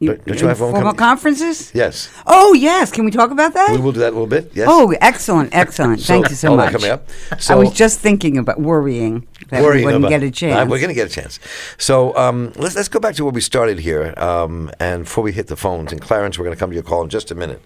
Don't- 0.00 0.24
don't 0.26 0.40
you 0.40 0.46
have 0.46 0.60
one 0.60 0.68
informal 0.68 0.92
coming? 0.92 0.96
conferences? 0.96 1.72
Yes. 1.74 2.08
Oh, 2.24 2.52
yes. 2.54 2.92
Can 2.92 3.04
we 3.04 3.10
talk 3.10 3.32
about 3.32 3.52
that? 3.54 3.72
We 3.72 3.78
will 3.78 3.90
do 3.90 3.98
that 4.00 4.10
a 4.10 4.16
little 4.18 4.28
bit. 4.28 4.52
Yes. 4.54 4.68
Oh, 4.70 4.94
excellent, 5.00 5.50
excellent. 5.52 6.00
So, 6.08 6.12
Thank 6.14 6.30
you 6.30 6.36
so 6.36 6.54
much. 6.56 6.70
coming 6.72 6.90
up. 6.90 7.08
I 7.48 7.54
was 7.56 7.72
just 7.72 7.98
thinking 7.98 8.38
about 8.38 8.60
worrying 8.60 9.26
that 9.50 9.60
worrying 9.62 9.80
we 9.86 9.86
wouldn't 9.86 10.04
about- 10.04 10.10
get 10.10 10.22
a 10.22 10.28
Uh, 10.28 10.30
chance. 10.30 10.70
we're 10.70 10.78
going 10.78 10.88
to 10.90 10.94
get 10.94 11.08
a 11.10 11.12
chance. 11.12 11.40
So 11.78 12.16
um, 12.16 12.52
let's 12.56 12.76
let's 12.76 12.88
go 12.88 13.00
back 13.00 13.16
to 13.16 13.24
where 13.24 13.32
we 13.32 13.40
started 13.40 13.80
here, 13.80 14.14
um, 14.18 14.70
and 14.78 15.02
before 15.04 15.24
we 15.24 15.32
hit 15.32 15.48
the 15.48 15.56
phones, 15.56 15.90
and 15.90 16.00
Clarence, 16.00 16.38
we're 16.38 16.44
going 16.44 16.56
to 16.56 16.60
come 16.60 16.70
to 16.70 16.74
your 16.74 16.84
call 16.84 17.02
in 17.02 17.08
just 17.08 17.30
a 17.32 17.34
minute. 17.34 17.60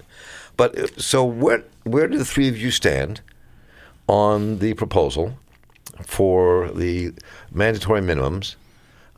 But 0.56 0.78
uh, 0.78 0.86
so 0.96 1.22
where 1.24 1.64
where 1.84 2.08
do 2.08 2.16
the 2.16 2.24
three 2.24 2.48
of 2.48 2.56
you 2.56 2.70
stand 2.70 3.20
on 4.08 4.58
the 4.58 4.72
proposal 4.74 5.36
for 6.06 6.70
the 6.74 7.12
mandatory 7.52 8.00
minimums 8.00 8.54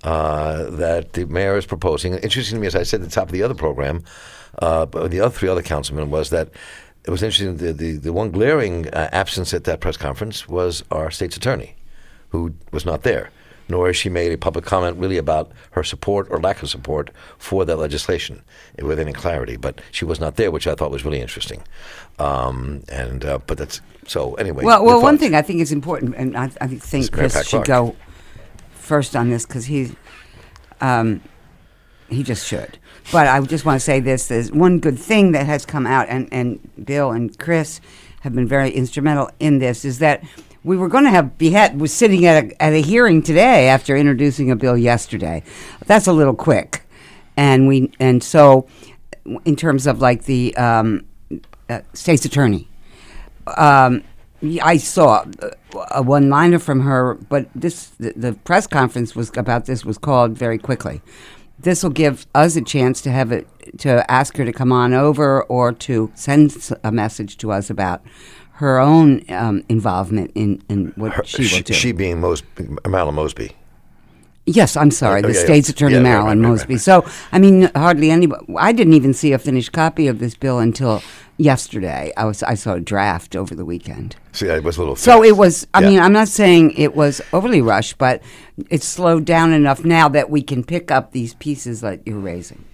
uh, 0.04 0.70
that 0.70 1.14
the 1.14 1.24
mayor 1.26 1.56
is 1.56 1.66
proposing? 1.66 2.14
Interesting 2.14 2.56
to 2.56 2.60
me, 2.60 2.66
as 2.66 2.76
I 2.76 2.82
said 2.82 3.00
at 3.00 3.08
the 3.08 3.14
top 3.14 3.26
of 3.26 3.32
the 3.32 3.42
other 3.42 3.54
program, 3.54 4.04
uh, 4.60 4.84
the 4.84 5.20
other 5.20 5.34
three 5.34 5.48
other 5.48 5.62
councilmen 5.62 6.10
was 6.10 6.30
that. 6.30 6.50
It 7.06 7.10
was 7.10 7.22
interesting. 7.22 7.58
The, 7.58 7.74
the, 7.74 7.96
the 7.98 8.12
one 8.14 8.30
glaring 8.30 8.88
uh, 8.88 9.10
absence 9.12 9.52
at 9.52 9.64
that 9.64 9.80
press 9.80 9.98
conference 9.98 10.48
was 10.48 10.82
our 10.90 11.10
state's 11.10 11.36
attorney 11.36 11.76
who 12.30 12.54
was 12.72 12.86
not 12.86 13.02
there, 13.02 13.28
nor 13.68 13.88
has 13.88 13.96
she 13.96 14.08
made 14.08 14.32
a 14.32 14.38
public 14.38 14.64
comment 14.64 14.96
really 14.96 15.18
about 15.18 15.52
her 15.72 15.84
support 15.84 16.26
or 16.30 16.40
lack 16.40 16.62
of 16.62 16.70
support 16.70 17.10
for 17.36 17.66
that 17.66 17.76
legislation 17.76 18.42
with 18.82 18.98
any 18.98 19.12
clarity. 19.12 19.56
But 19.56 19.82
she 19.90 20.06
was 20.06 20.18
not 20.18 20.36
there, 20.36 20.50
which 20.50 20.66
I 20.66 20.74
thought 20.74 20.90
was 20.90 21.04
really 21.04 21.20
interesting. 21.20 21.62
Um, 22.18 22.84
and 22.88 23.22
uh, 23.24 23.38
but 23.46 23.58
that's 23.58 23.82
so 24.06 24.34
anyway. 24.34 24.64
Well, 24.64 24.82
well, 24.82 25.02
one 25.02 25.18
thing 25.18 25.34
I 25.34 25.42
think 25.42 25.60
is 25.60 25.72
important, 25.72 26.14
and 26.16 26.36
I, 26.36 26.50
I 26.60 26.68
think 26.68 27.12
Chris 27.12 27.46
should 27.46 27.66
go 27.66 27.94
first 28.84 29.16
on 29.16 29.30
this 29.30 29.46
because 29.46 29.66
he's, 29.66 29.94
um, 30.80 31.20
he 32.08 32.22
just 32.22 32.46
should. 32.46 32.78
But 33.12 33.26
I 33.26 33.40
just 33.40 33.64
want 33.64 33.76
to 33.76 33.84
say 33.84 34.00
this: 34.00 34.28
there's 34.28 34.52
one 34.52 34.78
good 34.78 34.98
thing 34.98 35.32
that 35.32 35.46
has 35.46 35.66
come 35.66 35.86
out, 35.86 36.08
and 36.08 36.28
and 36.32 36.60
Bill 36.84 37.10
and 37.10 37.36
Chris 37.38 37.80
have 38.20 38.34
been 38.34 38.48
very 38.48 38.70
instrumental 38.70 39.30
in 39.40 39.58
this. 39.58 39.84
Is 39.84 39.98
that 39.98 40.22
we 40.62 40.76
were 40.76 40.88
going 40.88 41.04
to 41.04 41.10
have 41.10 41.36
be 41.36 41.50
had 41.50 41.80
was 41.80 41.92
sitting 41.92 42.24
at 42.24 42.44
a, 42.44 42.62
at 42.62 42.72
a 42.72 42.80
hearing 42.80 43.22
today 43.22 43.68
after 43.68 43.96
introducing 43.96 44.50
a 44.50 44.56
bill 44.56 44.76
yesterday. 44.76 45.42
That's 45.86 46.06
a 46.06 46.12
little 46.12 46.34
quick, 46.34 46.86
and 47.36 47.68
we 47.68 47.92
and 48.00 48.22
so 48.22 48.66
in 49.44 49.56
terms 49.56 49.86
of 49.86 50.00
like 50.00 50.24
the 50.24 50.56
um, 50.56 51.06
uh, 51.68 51.80
state's 51.92 52.24
attorney 52.24 52.68
um, 53.46 54.02
I 54.62 54.76
saw 54.78 55.24
a 55.90 56.02
one 56.02 56.28
liner 56.30 56.58
from 56.58 56.80
her, 56.80 57.14
but 57.28 57.48
this 57.54 57.88
the, 57.98 58.12
the 58.16 58.32
press 58.32 58.66
conference 58.66 59.14
was 59.16 59.30
about 59.36 59.66
this 59.66 59.84
was 59.84 59.98
called 59.98 60.32
very 60.38 60.58
quickly. 60.58 61.00
This 61.58 61.82
will 61.82 61.90
give 61.90 62.26
us 62.34 62.56
a 62.56 62.62
chance 62.62 63.00
to 63.02 63.10
have 63.10 63.32
it 63.32 63.46
to 63.78 64.08
ask 64.10 64.36
her 64.36 64.44
to 64.44 64.52
come 64.52 64.72
on 64.72 64.92
over 64.92 65.42
or 65.44 65.72
to 65.72 66.10
send 66.14 66.70
a 66.82 66.92
message 66.92 67.36
to 67.38 67.50
us 67.52 67.70
about 67.70 68.02
her 68.58 68.78
own 68.78 69.22
um, 69.30 69.64
involvement 69.68 70.30
in, 70.34 70.62
in 70.68 70.92
what 70.96 71.12
Her- 71.12 71.24
she 71.24 71.42
will 71.54 71.62
do. 71.62 71.72
she 71.72 71.92
being 71.92 72.20
Mos- 72.20 72.42
Marilyn 72.86 73.14
Mosby. 73.14 73.52
Yes, 74.46 74.76
I'm 74.76 74.90
sorry, 74.90 75.20
Oh, 75.20 75.28
the 75.28 75.32
yeah, 75.32 75.38
yeah. 75.38 75.44
state's 75.46 75.68
attorney 75.70 75.94
Yeah, 75.94 76.00
Marilyn 76.02 76.40
right, 76.42 76.48
right, 76.48 76.50
Mosby. 76.50 76.76
So, 76.76 77.04
I 77.32 77.38
mean, 77.38 77.70
hardly 77.74 78.10
anybody. 78.10 78.44
I 78.58 78.72
didn't 78.72 78.92
even 78.92 79.14
see 79.14 79.32
a 79.32 79.38
finished 79.38 79.72
copy 79.72 80.06
of 80.06 80.18
this 80.18 80.34
bill 80.34 80.58
until 80.58 81.02
yesterday. 81.36 82.12
I 82.16 82.24
was 82.24 82.42
I 82.42 82.54
saw 82.54 82.74
a 82.74 82.80
draft 82.80 83.36
over 83.36 83.54
the 83.54 83.64
weekend. 83.64 84.16
See, 84.32 84.46
it 84.46 84.62
was 84.64 84.76
a 84.76 84.80
little. 84.80 84.96
So 84.96 85.18
fast. 85.18 85.28
it 85.28 85.36
was. 85.36 85.66
I 85.74 85.80
Yeah. 85.80 85.88
mean, 85.90 86.00
I'm 86.00 86.12
not 86.12 86.28
saying 86.28 86.72
it 86.76 86.94
was 86.94 87.20
overly 87.32 87.60
rushed, 87.60 87.98
but 87.98 88.22
it's 88.70 88.86
slowed 88.86 89.24
down 89.24 89.52
enough 89.52 89.84
now 89.84 90.08
that 90.10 90.30
we 90.30 90.42
can 90.42 90.64
pick 90.64 90.90
up 90.90 91.12
these 91.12 91.34
pieces 91.34 91.80
that 91.82 92.00
you're 92.06 92.18
raising. 92.18 92.64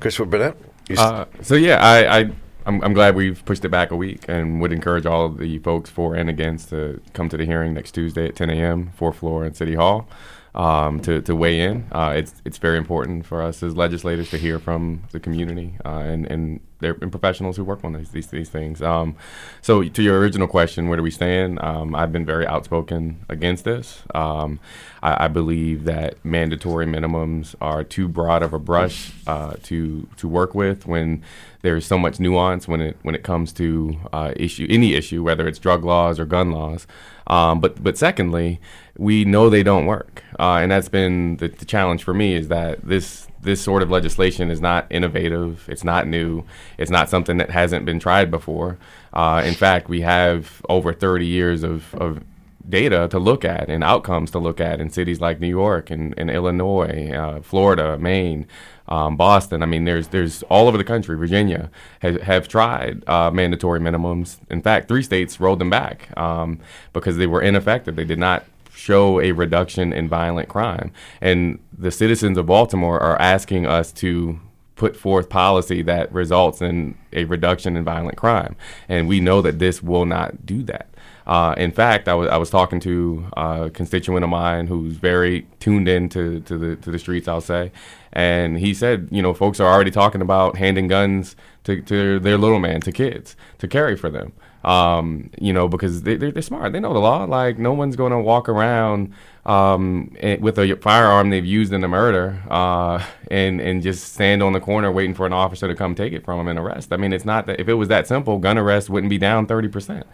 Kristerfer 0.00 0.28
Burnett. 0.30 0.56
Uh, 0.96 1.24
so 1.42 1.54
yeah, 1.54 1.78
I, 1.84 2.18
I 2.20 2.30
I'm, 2.66 2.82
I'm 2.82 2.92
glad 2.94 3.14
we've 3.16 3.44
pushed 3.44 3.64
it 3.64 3.70
back 3.70 3.90
a 3.90 3.96
week, 3.96 4.24
and 4.28 4.60
would 4.60 4.72
encourage 4.72 5.06
all 5.06 5.26
of 5.26 5.38
the 5.38 5.58
folks 5.60 5.88
for 5.90 6.14
and 6.14 6.28
against 6.28 6.70
to 6.70 7.00
come 7.12 7.28
to 7.28 7.36
the 7.36 7.44
hearing 7.46 7.74
next 7.74 7.92
Tuesday 7.92 8.26
at 8.28 8.36
10 8.36 8.50
a.m. 8.50 8.90
fourth 8.96 9.16
floor 9.16 9.44
in 9.44 9.54
City 9.54 9.74
Hall. 9.74 10.08
Um, 10.54 11.00
to, 11.00 11.20
to 11.20 11.36
weigh 11.36 11.60
in, 11.60 11.86
uh, 11.92 12.14
it's 12.16 12.40
it's 12.46 12.56
very 12.56 12.78
important 12.78 13.26
for 13.26 13.42
us 13.42 13.62
as 13.62 13.76
legislators 13.76 14.30
to 14.30 14.38
hear 14.38 14.58
from 14.58 15.02
the 15.12 15.20
community 15.20 15.74
uh, 15.84 15.98
and 15.98 16.24
and 16.32 16.60
their 16.80 16.96
and 17.00 17.10
professionals 17.10 17.56
who 17.56 17.64
work 17.64 17.84
on 17.84 17.92
these 17.94 18.10
these, 18.10 18.26
these 18.28 18.48
things. 18.48 18.82
Um, 18.82 19.16
so 19.62 19.82
to 19.82 20.02
your 20.02 20.18
original 20.18 20.48
question, 20.48 20.88
where 20.88 20.96
do 20.96 21.02
we 21.02 21.10
stand? 21.10 21.60
Um, 21.62 21.94
I've 21.94 22.12
been 22.12 22.26
very 22.26 22.46
outspoken 22.46 23.24
against 23.28 23.64
this. 23.64 24.02
Um, 24.14 24.60
I, 25.02 25.24
I 25.24 25.28
believe 25.28 25.84
that 25.84 26.22
mandatory 26.24 26.86
minimums 26.86 27.54
are 27.60 27.84
too 27.84 28.08
broad 28.08 28.42
of 28.42 28.52
a 28.52 28.58
brush 28.58 29.12
uh, 29.26 29.54
to 29.64 30.08
to 30.16 30.28
work 30.28 30.54
with 30.54 30.86
when 30.86 31.22
there's 31.62 31.86
so 31.86 31.98
much 31.98 32.20
nuance 32.20 32.68
when 32.68 32.80
it 32.80 32.96
when 33.02 33.14
it 33.14 33.22
comes 33.22 33.52
to 33.54 33.96
uh, 34.12 34.32
issue 34.36 34.66
any 34.68 34.94
issue, 34.94 35.22
whether 35.22 35.48
it's 35.48 35.58
drug 35.58 35.84
laws 35.84 36.20
or 36.20 36.24
gun 36.24 36.50
laws. 36.50 36.86
Um, 37.26 37.60
but 37.60 37.82
but 37.82 37.98
secondly, 37.98 38.60
we 38.96 39.24
know 39.24 39.50
they 39.50 39.62
don't 39.62 39.86
work, 39.86 40.22
uh, 40.38 40.58
and 40.60 40.70
that's 40.70 40.88
been 40.88 41.38
the, 41.38 41.48
the 41.48 41.64
challenge 41.64 42.04
for 42.04 42.14
me 42.14 42.34
is 42.34 42.48
that 42.48 42.82
this 42.86 43.26
this 43.46 43.62
sort 43.62 43.82
of 43.82 43.90
legislation 43.90 44.50
is 44.50 44.60
not 44.60 44.86
innovative. 44.90 45.66
It's 45.68 45.84
not 45.84 46.06
new. 46.06 46.44
It's 46.76 46.90
not 46.90 47.08
something 47.08 47.38
that 47.38 47.50
hasn't 47.50 47.86
been 47.86 47.98
tried 47.98 48.30
before. 48.30 48.76
Uh, 49.12 49.42
in 49.46 49.54
fact, 49.54 49.88
we 49.88 50.02
have 50.02 50.60
over 50.68 50.92
30 50.92 51.26
years 51.26 51.62
of, 51.62 51.94
of 51.94 52.22
data 52.68 53.06
to 53.10 53.18
look 53.18 53.44
at 53.44 53.68
and 53.68 53.84
outcomes 53.84 54.30
to 54.32 54.38
look 54.38 54.60
at 54.60 54.80
in 54.80 54.90
cities 54.90 55.20
like 55.20 55.40
New 55.40 55.48
York 55.48 55.90
and, 55.90 56.12
and 56.18 56.30
Illinois, 56.30 57.12
uh, 57.12 57.40
Florida, 57.40 57.96
Maine, 57.98 58.46
um, 58.88 59.16
Boston. 59.16 59.62
I 59.62 59.66
mean, 59.66 59.84
there's 59.84 60.08
there's 60.08 60.42
all 60.44 60.68
over 60.68 60.76
the 60.76 60.84
country. 60.84 61.16
Virginia 61.16 61.70
has, 62.00 62.20
have 62.22 62.48
tried 62.48 63.08
uh, 63.08 63.30
mandatory 63.30 63.80
minimums. 63.80 64.38
In 64.50 64.62
fact, 64.62 64.88
three 64.88 65.02
states 65.02 65.40
rolled 65.40 65.60
them 65.60 65.70
back 65.70 66.16
um, 66.16 66.60
because 66.92 67.16
they 67.16 67.26
were 67.26 67.40
ineffective. 67.40 67.96
They 67.96 68.04
did 68.04 68.18
not 68.18 68.44
show 68.76 69.20
a 69.20 69.32
reduction 69.32 69.92
in 69.92 70.08
violent 70.08 70.48
crime. 70.48 70.92
And 71.20 71.58
the 71.76 71.90
citizens 71.90 72.38
of 72.38 72.46
Baltimore 72.46 73.00
are 73.00 73.20
asking 73.20 73.66
us 73.66 73.92
to 73.94 74.38
put 74.76 74.94
forth 74.94 75.30
policy 75.30 75.80
that 75.82 76.12
results 76.12 76.60
in 76.60 76.96
a 77.12 77.24
reduction 77.24 77.76
in 77.76 77.84
violent 77.84 78.16
crime. 78.16 78.54
And 78.88 79.08
we 79.08 79.20
know 79.20 79.40
that 79.40 79.58
this 79.58 79.82
will 79.82 80.04
not 80.04 80.44
do 80.44 80.62
that. 80.64 80.88
Uh, 81.26 81.54
in 81.56 81.72
fact, 81.72 82.06
I 82.06 82.14
was 82.14 82.28
I 82.28 82.36
was 82.36 82.50
talking 82.50 82.78
to 82.80 83.26
a 83.36 83.70
constituent 83.74 84.22
of 84.22 84.30
mine 84.30 84.68
who's 84.68 84.96
very 84.96 85.46
tuned 85.58 85.88
in 85.88 86.08
to, 86.10 86.40
to 86.40 86.56
the 86.56 86.76
to 86.76 86.90
the 86.90 86.98
streets. 87.00 87.26
I'll 87.26 87.40
say, 87.40 87.72
and 88.12 88.58
he 88.58 88.72
said, 88.72 89.08
you 89.10 89.22
know, 89.22 89.34
folks 89.34 89.58
are 89.58 89.66
already 89.66 89.90
talking 89.90 90.20
about 90.20 90.56
handing 90.56 90.86
guns 90.86 91.34
to, 91.64 91.82
to 91.82 92.20
their 92.20 92.38
little 92.38 92.60
man, 92.60 92.80
to 92.82 92.92
kids, 92.92 93.34
to 93.58 93.66
carry 93.66 93.96
for 93.96 94.08
them. 94.08 94.34
Um, 94.66 95.30
you 95.38 95.52
know, 95.52 95.68
because 95.68 96.02
they, 96.02 96.16
they're, 96.16 96.32
they're 96.32 96.42
smart. 96.42 96.72
They 96.72 96.80
know 96.80 96.92
the 96.92 96.98
law. 96.98 97.22
Like 97.22 97.56
no 97.56 97.72
one's 97.72 97.94
going 97.94 98.10
to 98.10 98.18
walk 98.18 98.48
around 98.48 99.14
um, 99.46 100.12
eh, 100.18 100.36
with 100.40 100.58
a 100.58 100.76
firearm 100.80 101.30
they've 101.30 101.46
used 101.46 101.72
in 101.72 101.84
a 101.84 101.88
murder 101.88 102.42
uh, 102.50 103.04
and 103.30 103.60
and 103.60 103.80
just 103.80 104.12
stand 104.12 104.42
on 104.42 104.52
the 104.52 104.60
corner 104.60 104.90
waiting 104.90 105.14
for 105.14 105.24
an 105.24 105.32
officer 105.32 105.68
to 105.68 105.74
come 105.76 105.94
take 105.94 106.12
it 106.12 106.24
from 106.24 106.38
them 106.38 106.48
and 106.48 106.58
arrest. 106.58 106.92
I 106.92 106.96
mean, 106.96 107.12
it's 107.12 107.24
not 107.24 107.46
that 107.46 107.60
if 107.60 107.68
it 107.68 107.74
was 107.74 107.86
that 107.88 108.08
simple, 108.08 108.38
gun 108.38 108.58
arrest 108.58 108.90
wouldn't 108.90 109.08
be 109.08 109.18
down 109.18 109.46
thirty 109.46 109.68
percent. 109.68 110.04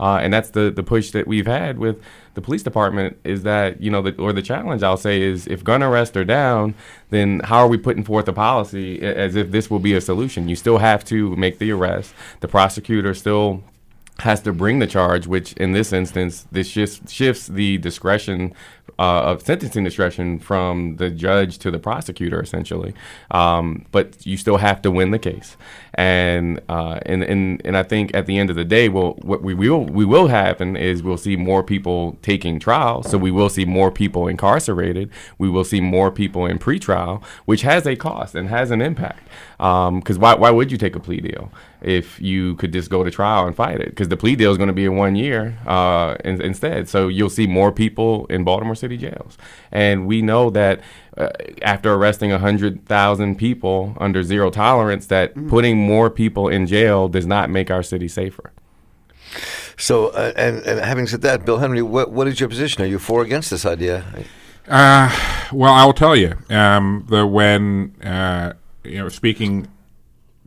Uh, 0.00 0.16
and 0.16 0.32
that's 0.32 0.50
the 0.50 0.72
the 0.72 0.82
push 0.82 1.12
that 1.12 1.28
we've 1.28 1.46
had 1.46 1.78
with 1.78 2.02
the 2.34 2.40
police 2.40 2.64
department 2.64 3.16
is 3.22 3.44
that 3.44 3.80
you 3.80 3.92
know 3.92 4.02
the, 4.02 4.16
or 4.16 4.32
the 4.32 4.42
challenge 4.42 4.82
I'll 4.82 4.96
say 4.96 5.22
is 5.22 5.46
if 5.46 5.62
gun 5.62 5.84
arrests 5.84 6.16
are 6.16 6.24
down, 6.24 6.74
then 7.10 7.40
how 7.44 7.58
are 7.58 7.68
we 7.68 7.78
putting 7.78 8.02
forth 8.02 8.26
a 8.26 8.32
policy 8.32 9.00
as 9.00 9.36
if 9.36 9.52
this 9.52 9.70
will 9.70 9.78
be 9.78 9.94
a 9.94 10.00
solution? 10.00 10.48
You 10.48 10.56
still 10.56 10.78
have 10.78 11.04
to 11.04 11.36
make 11.36 11.58
the 11.58 11.70
arrest. 11.70 12.12
The 12.40 12.48
prosecutor 12.48 13.14
still 13.14 13.62
has 14.20 14.40
to 14.42 14.52
bring 14.52 14.78
the 14.78 14.86
charge, 14.86 15.26
which 15.26 15.52
in 15.54 15.72
this 15.72 15.92
instance, 15.92 16.46
this 16.52 16.68
shifts, 16.68 17.10
shifts 17.10 17.46
the 17.46 17.78
discretion 17.78 18.54
uh, 18.98 19.22
of 19.22 19.40
sentencing 19.40 19.82
discretion 19.82 20.38
from 20.38 20.96
the 20.96 21.10
judge 21.10 21.58
to 21.58 21.70
the 21.70 21.78
prosecutor, 21.78 22.40
essentially. 22.40 22.92
Um, 23.30 23.86
but 23.92 24.26
you 24.26 24.36
still 24.36 24.58
have 24.58 24.82
to 24.82 24.90
win 24.90 25.10
the 25.10 25.18
case, 25.18 25.56
and 25.94 26.60
uh, 26.68 27.00
and 27.06 27.22
and 27.22 27.62
and 27.64 27.78
I 27.78 27.82
think 27.82 28.14
at 28.14 28.26
the 28.26 28.36
end 28.36 28.50
of 28.50 28.56
the 28.56 28.64
day, 28.64 28.90
well, 28.90 29.14
what 29.22 29.42
we 29.42 29.54
will 29.54 29.84
we 29.86 30.04
will 30.04 30.28
happen 30.28 30.76
is 30.76 31.02
we'll 31.02 31.16
see 31.16 31.36
more 31.36 31.62
people 31.62 32.18
taking 32.20 32.60
trial, 32.60 33.02
so 33.02 33.16
we 33.16 33.30
will 33.30 33.48
see 33.48 33.64
more 33.64 33.90
people 33.90 34.28
incarcerated. 34.28 35.10
We 35.38 35.48
will 35.48 35.64
see 35.64 35.80
more 35.80 36.10
people 36.10 36.44
in 36.44 36.58
pretrial, 36.58 37.24
which 37.46 37.62
has 37.62 37.86
a 37.86 37.96
cost 37.96 38.34
and 38.34 38.50
has 38.50 38.70
an 38.70 38.82
impact. 38.82 39.26
Because 39.56 40.16
um, 40.16 40.20
why 40.20 40.34
why 40.34 40.50
would 40.50 40.70
you 40.70 40.76
take 40.76 40.94
a 40.94 41.00
plea 41.00 41.20
deal 41.20 41.50
if 41.82 42.20
you 42.20 42.54
could 42.56 42.72
just 42.72 42.90
go 42.90 43.02
to 43.02 43.10
trial 43.10 43.46
and 43.46 43.54
fight 43.56 43.80
it? 43.80 43.90
Because 43.90 44.08
the 44.08 44.16
plea 44.16 44.36
deal 44.36 44.50
is 44.50 44.58
going 44.58 44.68
to 44.68 44.74
be 44.74 44.84
in 44.84 44.96
one 44.96 45.14
year 45.14 45.58
uh, 45.66 46.16
in, 46.24 46.40
instead. 46.40 46.88
So 46.88 47.08
you'll 47.08 47.30
see 47.30 47.46
more 47.46 47.72
people 47.72 48.26
in 48.26 48.44
Baltimore 48.44 48.74
City 48.74 48.96
jails. 48.96 49.38
And 49.72 50.06
we 50.06 50.22
know 50.22 50.50
that 50.50 50.80
uh, 51.16 51.30
after 51.62 51.92
arresting 51.92 52.30
100,000 52.30 53.36
people 53.36 53.96
under 54.00 54.22
zero 54.22 54.50
tolerance, 54.50 55.06
that 55.06 55.34
mm-hmm. 55.34 55.48
putting 55.48 55.78
more 55.78 56.10
people 56.10 56.48
in 56.48 56.66
jail 56.66 57.08
does 57.08 57.26
not 57.26 57.50
make 57.50 57.70
our 57.70 57.82
city 57.82 58.08
safer. 58.08 58.52
So, 59.76 60.08
uh, 60.08 60.32
and, 60.36 60.58
and 60.58 60.80
having 60.80 61.06
said 61.06 61.22
that, 61.22 61.44
Bill 61.44 61.58
Henry, 61.58 61.82
what, 61.82 62.10
what 62.10 62.26
is 62.28 62.38
your 62.38 62.48
position? 62.48 62.82
Are 62.82 62.86
you 62.86 62.98
for 62.98 63.20
or 63.20 63.24
against 63.24 63.50
this 63.50 63.64
idea? 63.64 64.04
Uh, 64.68 65.10
well, 65.52 65.72
I 65.72 65.84
will 65.84 65.94
tell 65.94 66.14
you. 66.14 66.36
Um, 66.48 67.06
the 67.08 67.26
when 67.26 67.94
uh, 68.02 68.52
you 68.84 68.98
know, 68.98 69.08
speaking 69.08 69.68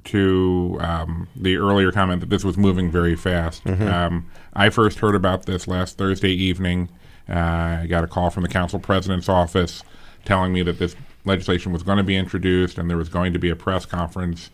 to 0.06 0.78
um, 0.82 1.28
the 1.36 1.58
earlier 1.58 1.92
comment 1.92 2.22
that 2.22 2.30
this 2.30 2.44
was 2.44 2.58
moving 2.58 2.92
very 2.92 3.16
fast, 3.16 3.64
mm-hmm. 3.64 3.88
um, 3.88 4.30
I 4.54 4.70
first 4.70 5.00
heard 5.00 5.16
about 5.16 5.46
this 5.46 5.68
last 5.68 5.98
Thursday 5.98 6.32
evening. 6.32 6.90
Uh, 7.30 7.80
I 7.82 7.88
got 7.88 8.04
a 8.04 8.08
call 8.08 8.30
from 8.30 8.44
the 8.44 8.50
council 8.50 8.80
president's 8.80 9.30
office 9.30 9.84
telling 10.26 10.54
me 10.54 10.62
that 10.64 10.80
this 10.80 10.96
legislation 11.26 11.72
was 11.72 11.84
going 11.84 11.98
to 11.98 12.04
be 12.04 12.16
introduced 12.16 12.78
and 12.78 12.90
there 12.90 12.98
was 12.98 13.10
going 13.10 13.34
to 13.34 13.40
be 13.40 13.50
a 13.50 13.56
press 13.56 13.86
conference 13.86 14.50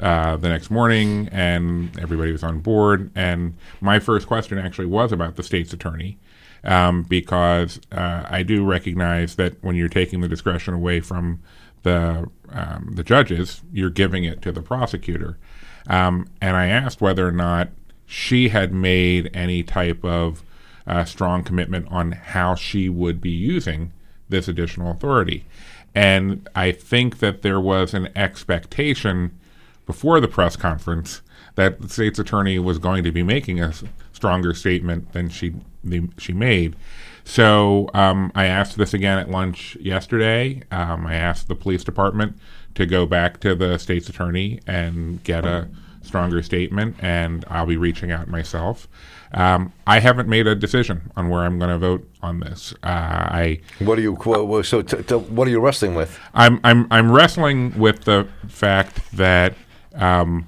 uh, 0.00 0.36
the 0.36 0.48
next 0.48 0.70
morning, 0.70 1.28
and 1.32 1.98
everybody 1.98 2.32
was 2.32 2.42
on 2.42 2.60
board. 2.60 3.10
And 3.14 3.54
my 3.80 3.98
first 3.98 4.26
question 4.26 4.58
actually 4.58 4.86
was 4.86 5.12
about 5.12 5.36
the 5.36 5.42
state's 5.42 5.72
attorney. 5.72 6.18
Um, 6.62 7.04
because 7.04 7.80
uh, 7.90 8.26
I 8.28 8.42
do 8.42 8.66
recognize 8.66 9.36
that 9.36 9.64
when 9.64 9.76
you're 9.76 9.88
taking 9.88 10.20
the 10.20 10.28
discretion 10.28 10.74
away 10.74 11.00
from 11.00 11.40
the 11.82 12.28
um, 12.52 12.92
the 12.94 13.04
judges, 13.04 13.62
you're 13.72 13.90
giving 13.90 14.24
it 14.24 14.42
to 14.42 14.52
the 14.52 14.62
prosecutor. 14.62 15.38
Um, 15.86 16.28
and 16.40 16.56
I 16.56 16.66
asked 16.66 17.00
whether 17.00 17.26
or 17.26 17.32
not 17.32 17.68
she 18.06 18.48
had 18.48 18.72
made 18.72 19.30
any 19.32 19.62
type 19.62 20.04
of 20.04 20.42
uh, 20.86 21.04
strong 21.04 21.44
commitment 21.44 21.86
on 21.90 22.12
how 22.12 22.56
she 22.56 22.88
would 22.88 23.20
be 23.20 23.30
using 23.30 23.92
this 24.28 24.48
additional 24.48 24.90
authority. 24.90 25.46
And 25.94 26.48
I 26.54 26.72
think 26.72 27.18
that 27.18 27.42
there 27.42 27.60
was 27.60 27.94
an 27.94 28.08
expectation 28.16 29.38
before 29.86 30.20
the 30.20 30.28
press 30.28 30.56
conference 30.56 31.20
that 31.54 31.80
the 31.80 31.88
state's 31.88 32.18
attorney 32.18 32.58
was 32.58 32.78
going 32.78 33.04
to 33.04 33.12
be 33.12 33.22
making 33.22 33.60
a 33.60 33.72
stronger 34.12 34.54
statement 34.54 35.12
than 35.12 35.28
she 35.28 35.54
the, 35.82 36.08
she 36.18 36.32
made. 36.32 36.76
So 37.24 37.88
um, 37.94 38.32
I 38.34 38.46
asked 38.46 38.76
this 38.76 38.94
again 38.94 39.18
at 39.18 39.30
lunch 39.30 39.76
yesterday. 39.80 40.62
Um, 40.70 41.06
I 41.06 41.14
asked 41.14 41.48
the 41.48 41.54
police 41.54 41.84
department 41.84 42.36
to 42.74 42.86
go 42.86 43.06
back 43.06 43.40
to 43.40 43.54
the 43.54 43.78
state's 43.78 44.08
attorney 44.08 44.60
and 44.66 45.22
get 45.24 45.44
a 45.44 45.68
stronger 46.02 46.42
statement, 46.42 46.96
and 47.00 47.44
I'll 47.48 47.66
be 47.66 47.76
reaching 47.76 48.10
out 48.10 48.28
myself. 48.28 48.88
Um, 49.32 49.72
I 49.86 50.00
haven't 50.00 50.28
made 50.28 50.46
a 50.46 50.54
decision 50.54 51.12
on 51.16 51.28
where 51.28 51.42
I'm 51.42 51.58
going 51.58 51.70
to 51.70 51.78
vote 51.78 52.08
on 52.22 52.40
this. 52.40 52.74
Uh, 52.82 52.86
I 52.88 53.60
what 53.78 53.98
are 53.98 54.02
you 54.02 54.16
so 54.64 54.82
t- 54.82 55.02
t- 55.02 55.14
what 55.14 55.46
are 55.46 55.50
you 55.50 55.60
wrestling 55.60 55.94
with? 55.94 56.18
I'm 56.34 56.60
I'm 56.64 56.88
I'm 56.90 57.12
wrestling 57.12 57.78
with 57.78 58.04
the 58.04 58.28
fact 58.48 59.12
that 59.12 59.54
um, 59.94 60.46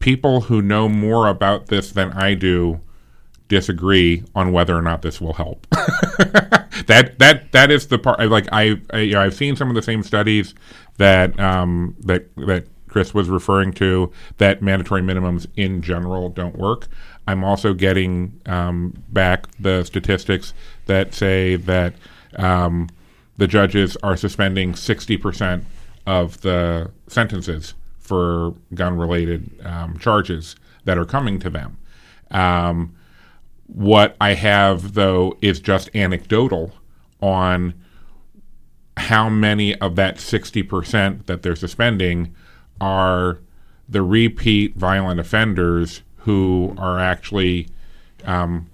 people 0.00 0.42
who 0.42 0.60
know 0.60 0.88
more 0.88 1.28
about 1.28 1.66
this 1.66 1.92
than 1.92 2.12
I 2.12 2.34
do 2.34 2.80
disagree 3.50 4.24
on 4.34 4.52
whether 4.52 4.74
or 4.74 4.80
not 4.80 5.02
this 5.02 5.20
will 5.20 5.34
help. 5.34 5.66
that 5.70 7.14
that 7.18 7.52
that 7.52 7.70
is 7.70 7.88
the 7.88 7.98
part. 7.98 8.20
Like 8.30 8.48
I, 8.50 8.80
I 8.90 8.98
you 9.00 9.12
know, 9.12 9.20
I've 9.20 9.34
seen 9.34 9.56
some 9.56 9.68
of 9.68 9.74
the 9.74 9.82
same 9.82 10.02
studies 10.02 10.54
that 10.96 11.38
um, 11.38 11.94
that 12.00 12.34
that 12.36 12.66
Chris 12.88 13.12
was 13.12 13.28
referring 13.28 13.72
to 13.74 14.10
that 14.38 14.62
mandatory 14.62 15.02
minimums 15.02 15.46
in 15.56 15.82
general 15.82 16.30
don't 16.30 16.56
work. 16.56 16.88
I'm 17.26 17.44
also 17.44 17.74
getting 17.74 18.40
um, 18.46 18.94
back 19.10 19.46
the 19.58 19.84
statistics 19.84 20.54
that 20.86 21.12
say 21.12 21.56
that 21.56 21.94
um, 22.36 22.88
the 23.36 23.46
judges 23.46 23.96
are 24.02 24.16
suspending 24.16 24.72
60% 24.72 25.64
of 26.06 26.40
the 26.40 26.90
sentences 27.06 27.74
for 27.98 28.54
gun 28.74 28.96
related 28.96 29.60
um, 29.64 29.98
charges 29.98 30.56
that 30.84 30.98
are 30.98 31.04
coming 31.04 31.38
to 31.38 31.50
them. 31.50 31.76
What 33.72 34.16
I 34.20 34.34
have, 34.34 34.94
though, 34.94 35.36
is 35.40 35.60
just 35.60 35.94
anecdotal 35.94 36.72
on 37.20 37.74
how 38.96 39.28
many 39.28 39.74
of 39.76 39.96
that 39.96 40.16
60% 40.16 41.26
that 41.26 41.42
they're 41.42 41.56
suspending 41.56 42.34
are 42.80 43.38
the 43.88 44.02
repeat 44.02 44.74
violent 44.76 45.20
offenders 45.20 46.02
who 46.18 46.74
are 46.78 46.98
actually 46.98 47.68
um, 48.24 48.68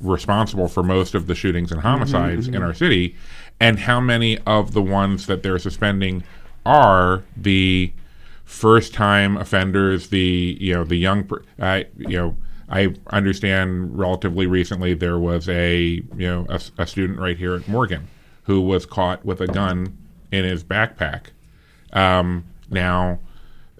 responsible 0.00 0.68
for 0.68 0.82
most 0.82 1.14
of 1.14 1.26
the 1.26 1.34
shootings 1.34 1.72
and 1.72 1.80
homicides 1.80 2.42
mm-hmm, 2.42 2.54
mm-hmm. 2.54 2.54
in 2.56 2.62
our 2.62 2.74
city, 2.74 3.16
and 3.58 3.80
how 3.80 4.00
many 4.00 4.38
of 4.46 4.72
the 4.72 4.82
ones 4.82 5.26
that 5.26 5.42
they're 5.42 5.58
suspending 5.58 6.22
are 6.64 7.24
the 7.36 7.92
first 8.44 8.92
time 8.92 9.36
offenders, 9.36 10.08
the 10.08 10.56
you 10.60 10.74
know 10.74 10.84
the 10.84 10.96
young, 10.96 11.28
uh, 11.58 11.82
you 11.96 12.16
know. 12.16 12.36
I 12.70 12.94
understand 13.08 13.98
relatively 13.98 14.46
recently 14.46 14.94
there 14.94 15.18
was 15.18 15.48
a 15.48 15.78
you 15.82 16.04
know 16.16 16.46
a, 16.48 16.60
a 16.78 16.86
student 16.86 17.18
right 17.18 17.36
here 17.36 17.54
at 17.54 17.68
Morgan 17.68 18.08
who 18.44 18.60
was 18.60 18.86
caught 18.86 19.24
with 19.24 19.40
a 19.40 19.46
gun 19.46 19.96
in 20.32 20.44
his 20.44 20.64
backpack. 20.64 21.26
Um, 21.92 22.44
now, 22.70 23.18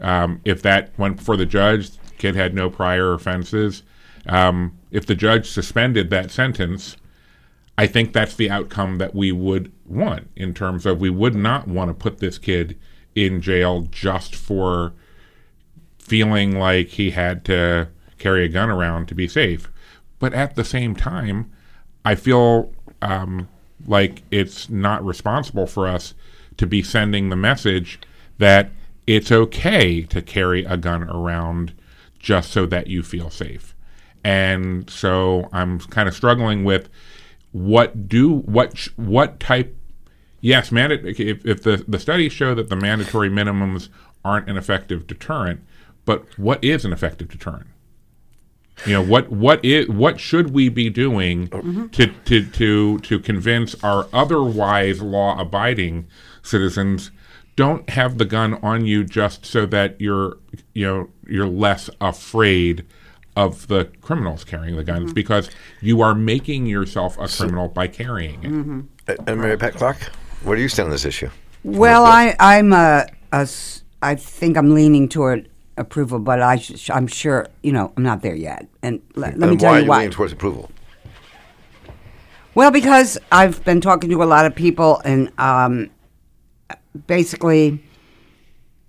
um, 0.01 0.41
if 0.45 0.63
that 0.63 0.97
went 0.99 1.21
for 1.21 1.37
the 1.37 1.47
judge, 1.47 1.91
kid 2.19 2.35
had 2.35 2.55
no 2.55 2.69
prior 2.69 3.13
offenses. 3.13 3.83
Um, 4.27 4.79
if 4.91 5.07
the 5.07 5.15
judge 5.15 5.49
suspended 5.49 6.11
that 6.11 6.31
sentence, 6.31 6.97
I 7.79 7.87
think 7.87 8.13
that's 8.13 8.35
the 8.35 8.51
outcome 8.51 8.99
that 8.99 9.15
we 9.15 9.33
would 9.33 9.73
want 9.87 10.31
in 10.37 10.53
terms 10.53 10.85
of 10.85 11.01
we 11.01 11.11
would 11.11 11.35
not 11.35 11.67
want 11.67 11.89
to 11.89 11.95
put 11.95 12.19
this 12.19 12.39
kid 12.39 12.79
in 13.15 13.41
jail 13.41 13.89
just 13.91 14.35
for 14.35 14.93
feeling 15.99 16.59
like 16.59 16.89
he 16.89 17.11
had 17.11 17.45
to 17.47 17.89
carry 18.21 18.45
a 18.45 18.49
gun 18.49 18.71
around 18.71 19.07
to 19.09 19.15
be 19.15 19.27
safe. 19.27 19.69
But 20.21 20.35
at 20.35 20.55
the 20.55 20.65
same 20.65 20.95
time, 20.95 21.51
I 22.05 22.15
feel 22.15 22.73
um, 23.03 23.49
like 23.87 24.23
it's 24.31 24.69
not 24.69 25.05
responsible 25.05 25.67
for 25.67 25.89
us 25.89 26.15
to 26.59 26.67
be 26.67 26.83
sending 26.83 27.31
the 27.31 27.37
message 27.37 27.99
that 28.39 28.71
it's 29.07 29.33
okay 29.33 30.03
to 30.03 30.23
carry 30.23 30.65
a 30.65 30.77
gun 30.77 31.03
around 31.05 31.73
just 32.19 32.51
so 32.51 32.67
that 32.67 32.87
you 32.87 33.03
feel 33.03 33.31
safe. 33.31 33.75
And 34.23 34.89
so 34.91 35.49
I'm 35.53 35.81
kind 35.81 36.09
of 36.09 36.15
struggling 36.15 36.65
with 36.65 36.89
what 37.53 38.09
do 38.09 38.31
what 38.31 38.89
what 38.97 39.41
type 39.41 39.77
yes 40.41 40.71
man 40.71 40.93
if, 40.93 41.19
if 41.19 41.63
the 41.63 41.85
the 41.89 41.99
studies 41.99 42.33
show 42.33 42.55
that 42.55 42.69
the 42.69 42.77
mandatory 42.77 43.29
minimums 43.29 43.89
aren't 44.25 44.49
an 44.49 44.57
effective 44.57 45.07
deterrent 45.07 45.61
but 46.05 46.25
what 46.39 46.63
is 46.63 46.85
an 46.85 46.93
effective 46.93 47.29
deterrent 47.29 47.67
you 48.87 48.93
know 48.93 49.03
what 49.03 49.31
what 49.31 49.65
is 49.65 49.89
what 49.89 50.19
should 50.19 50.53
we 50.53 50.69
be 50.69 50.89
doing 50.89 51.49
mm-hmm. 51.49 51.87
to, 51.89 52.07
to 52.25 52.47
to 52.47 52.99
to 53.01 53.19
convince 53.19 53.75
our 53.83 54.09
otherwise 54.13 55.03
law 55.03 55.39
abiding 55.39 56.07
citizens 56.43 57.11
don't 57.57 57.91
have 57.91 58.19
the 58.19 58.25
gun 58.25 58.55
on 58.63 58.87
you 58.87 59.05
just 59.05 59.45
so 59.45 59.67
that 59.67 60.01
you're 60.01 60.39
you 60.73 60.87
know 60.87 61.09
you're 61.27 61.47
less 61.47 61.91
afraid 62.01 62.87
of 63.37 63.69
the 63.69 63.91
criminals 64.01 64.45
carrying 64.45 64.77
the 64.77 64.85
guns 64.85 65.07
mm-hmm. 65.07 65.15
because 65.15 65.51
you 65.81 66.01
are 66.01 66.15
making 66.15 66.67
yourself 66.67 67.19
a 67.19 67.29
criminal 67.29 67.69
by 67.69 67.87
carrying 67.87 68.43
it. 68.43 68.51
Mm-hmm. 68.51 68.81
Uh, 69.09 69.15
and 69.27 69.41
Mary 69.41 69.57
Pat 69.57 69.75
Clarke, 69.75 70.03
where 70.43 70.57
do 70.57 70.63
you 70.63 70.69
stand 70.69 70.87
on 70.87 70.91
this 70.91 71.05
issue? 71.05 71.31
Well, 71.63 72.05
I, 72.05 72.35
I'm 72.41 72.73
a, 72.73 73.07
a, 73.33 73.49
I 74.03 74.15
think 74.15 74.57
I'm 74.57 74.75
leaning 74.75 75.09
toward 75.09 75.49
approval, 75.81 76.19
but 76.19 76.41
I 76.41 76.57
sh- 76.57 76.91
I'm 76.91 77.07
sure 77.07 77.49
you 77.63 77.73
know 77.73 77.93
I'm 77.97 78.03
not 78.03 78.23
there 78.23 78.35
yet. 78.35 78.69
And 78.83 79.01
let, 79.17 79.39
let 79.39 79.51
me 79.51 79.57
tell 79.57 79.73
why 79.73 79.79
you 79.81 79.85
why. 79.85 79.89
Why 79.89 79.95
are 79.95 79.99
you 79.99 80.03
leaning 80.03 80.13
towards 80.13 80.33
approval? 80.33 80.71
Well, 82.55 82.71
because 82.71 83.19
I've 83.33 83.65
been 83.65 83.81
talking 83.81 84.11
to 84.11 84.23
a 84.23 84.25
lot 84.25 84.45
of 84.45 84.55
people, 84.55 85.01
and 85.05 85.33
um, 85.39 85.91
basically, 87.07 87.83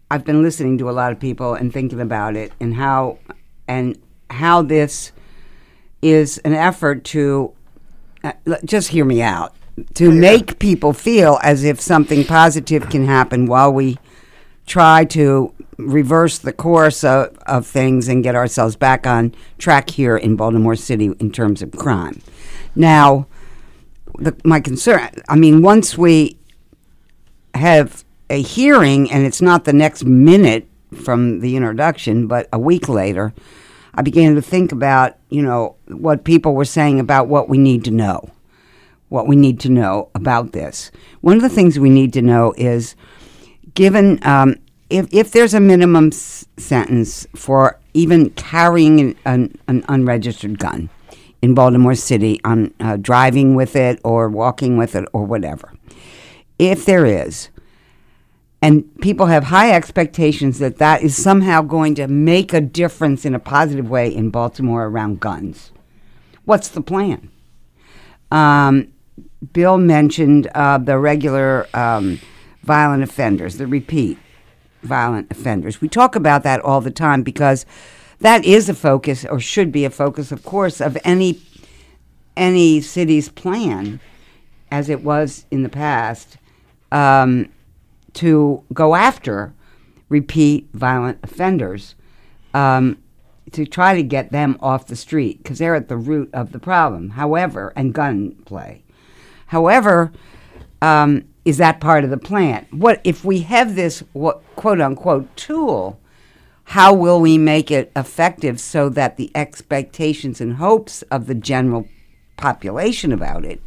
I've 0.10 0.26
been 0.26 0.42
listening 0.44 0.78
to 0.80 0.90
a 0.90 0.92
lot 0.92 1.12
of 1.12 1.20
people 1.20 1.54
and 1.54 1.72
thinking 1.72 2.02
about 2.02 2.36
it, 2.36 2.52
and 2.60 2.76
how 2.76 3.20
and 3.68 3.98
how 4.30 4.62
this 4.62 5.12
is 6.02 6.38
an 6.40 6.54
effort 6.54 7.04
to 7.06 7.54
uh, 8.24 8.34
just 8.66 8.90
hear 8.90 9.06
me 9.06 9.22
out 9.22 9.56
to 9.94 10.12
make 10.12 10.60
people 10.60 10.94
feel 10.94 11.40
as 11.44 11.64
if 11.64 11.80
something 11.80 12.26
positive 12.26 12.90
can 12.90 13.06
happen 13.06 13.46
while 13.46 13.72
we 13.72 13.98
try 14.66 15.06
to 15.06 15.54
reverse 15.88 16.38
the 16.38 16.54
course 16.54 17.04
of, 17.04 17.38
of 17.46 17.66
things 17.66 18.08
and 18.08 18.24
get 18.24 18.36
ourselves 18.36 18.76
back 18.76 19.06
on 19.08 19.34
track 19.58 19.90
here 19.90 20.18
in 20.18 20.36
Baltimore 20.36 20.76
City 20.76 21.14
in 21.20 21.32
terms 21.32 21.62
of 21.62 21.72
crime. 21.72 22.22
Now, 22.76 23.28
the, 24.18 24.36
my 24.44 24.60
concern, 24.60 25.10
I 25.28 25.36
mean, 25.36 25.62
once 25.62 25.98
we 25.98 26.38
have 27.56 28.04
a 28.30 28.42
hearing 28.42 29.12
and 29.12 29.26
it's 29.26 29.42
not 29.42 29.66
the 29.66 29.74
next 29.74 30.06
minute 30.06 30.68
from 31.04 31.40
the 31.40 31.56
introduction, 31.56 32.28
but 32.28 32.48
a 32.52 32.60
week 32.60 32.88
later, 32.88 33.34
I 33.94 34.02
began 34.02 34.36
to 34.36 34.42
think 34.42 34.72
about, 34.72 35.18
you 35.30 35.42
know, 35.42 35.76
what 35.88 36.24
people 36.24 36.54
were 36.54 36.66
saying 36.66 37.00
about 37.00 37.28
what 37.28 37.50
we 37.50 37.58
need 37.58 37.84
to 37.86 37.92
know. 37.92 38.32
What 39.10 39.28
we 39.28 39.36
need 39.36 39.60
to 39.62 39.70
know 39.70 40.10
about 40.16 40.54
this. 40.54 40.90
One 41.20 41.36
of 41.36 41.42
the 41.42 41.50
things 41.50 41.78
we 41.78 41.90
need 41.90 42.14
to 42.14 42.22
know 42.22 42.54
is 42.58 42.96
given 43.74 44.20
um, 44.26 44.56
if, 44.92 45.08
if 45.14 45.32
there's 45.32 45.54
a 45.54 45.60
minimum 45.60 46.08
s- 46.08 46.46
sentence 46.58 47.26
for 47.36 47.80
even 47.94 48.30
carrying 48.32 49.00
an, 49.00 49.16
an, 49.26 49.60
an, 49.68 49.86
unregistered 49.88 50.60
gun 50.60 50.90
in 51.42 51.56
Baltimore 51.56 51.96
City, 51.96 52.40
on 52.44 52.74
uh, 52.80 52.98
driving 52.98 53.56
with 53.56 53.76
it 53.76 54.00
or 54.04 54.30
walking 54.30 54.78
with 54.78 54.96
it 54.96 55.08
or 55.14 55.24
whatever, 55.24 55.74
if 56.60 56.86
there 56.86 57.06
is, 57.06 57.50
and 58.62 58.86
people 59.02 59.26
have 59.26 59.46
high 59.46 59.72
expectations 59.72 60.60
that 60.60 60.78
that 60.78 61.02
is 61.02 61.22
somehow 61.22 61.62
going 61.62 61.96
to 61.96 62.08
make 62.08 62.54
a 62.54 62.62
difference 62.62 63.26
in 63.26 63.34
a 63.34 63.40
positive 63.40 63.90
way 63.90 64.14
in 64.14 64.30
Baltimore 64.30 64.86
around 64.86 65.20
guns. 65.20 65.72
What's 66.46 66.68
the 66.68 66.82
plan? 66.82 67.32
Um, 68.30 68.94
Bill 69.54 69.78
mentioned 69.78 70.48
uh, 70.54 70.78
the 70.78 71.00
regular 71.00 71.68
um, 71.74 72.20
violent 72.62 73.02
offenders, 73.02 73.58
the 73.58 73.66
repeat 73.66 74.20
violent 74.82 75.32
offenders. 75.32 75.82
We 75.82 75.88
talk 75.88 76.16
about 76.16 76.44
that 76.44 76.60
all 76.62 76.82
the 76.82 76.92
time 76.92 77.24
because 77.24 77.66
that 78.20 78.46
is 78.46 78.70
a 78.70 78.74
focus, 78.74 79.26
or 79.26 79.40
should 79.40 79.72
be 79.72 79.86
a 79.86 79.90
focus, 79.90 80.32
of 80.32 80.44
course, 80.44 80.80
of 80.80 80.98
any 81.04 81.42
any 82.38 82.80
city's 82.80 83.30
plan, 83.30 84.00
as 84.72 84.90
it 84.90 85.04
was 85.04 85.46
in 85.52 85.64
the 85.64 85.70
past. 85.70 86.38
Um, 86.92 87.50
to 88.14 88.64
go 88.74 88.96
after 88.96 89.54
repeat 90.10 90.68
violent 90.74 91.18
offenders 91.24 91.96
um, 92.54 92.98
to 93.52 93.66
try 93.66 93.96
to 93.96 94.04
get 94.04 94.32
them 94.32 94.58
off 94.60 94.88
the 94.88 94.96
street 94.96 95.42
because 95.42 95.58
they're 95.58 95.76
at 95.76 95.88
the 95.88 95.98
root 95.98 96.30
of 96.34 96.52
the 96.52 96.60
problem. 96.60 97.12
However, 97.12 97.74
and 97.76 97.94
gunplay. 97.94 98.84
However, 99.48 100.12
um, 100.82 101.26
is 101.44 101.58
that 101.58 101.80
part 101.80 102.04
of 102.04 102.10
the 102.10 102.18
plan? 102.18 102.68
What 102.72 103.02
if 103.04 103.26
we 103.26 103.42
have 103.42 103.76
this 103.76 104.04
what, 104.14 104.44
quote 104.56 104.82
unquote 104.82 105.36
tool? 105.36 106.00
How 106.66 106.94
will 106.94 107.20
we 107.20 107.38
make 107.38 107.72
it 107.72 107.92
effective 107.96 108.60
so 108.60 108.88
that 108.90 109.18
the 109.18 109.32
expectations 109.36 110.40
and 110.40 110.56
hopes 110.56 111.02
of 111.04 111.28
the 111.28 111.36
general 111.36 111.88
population 112.38 113.12
about 113.12 113.44
it 113.44 113.62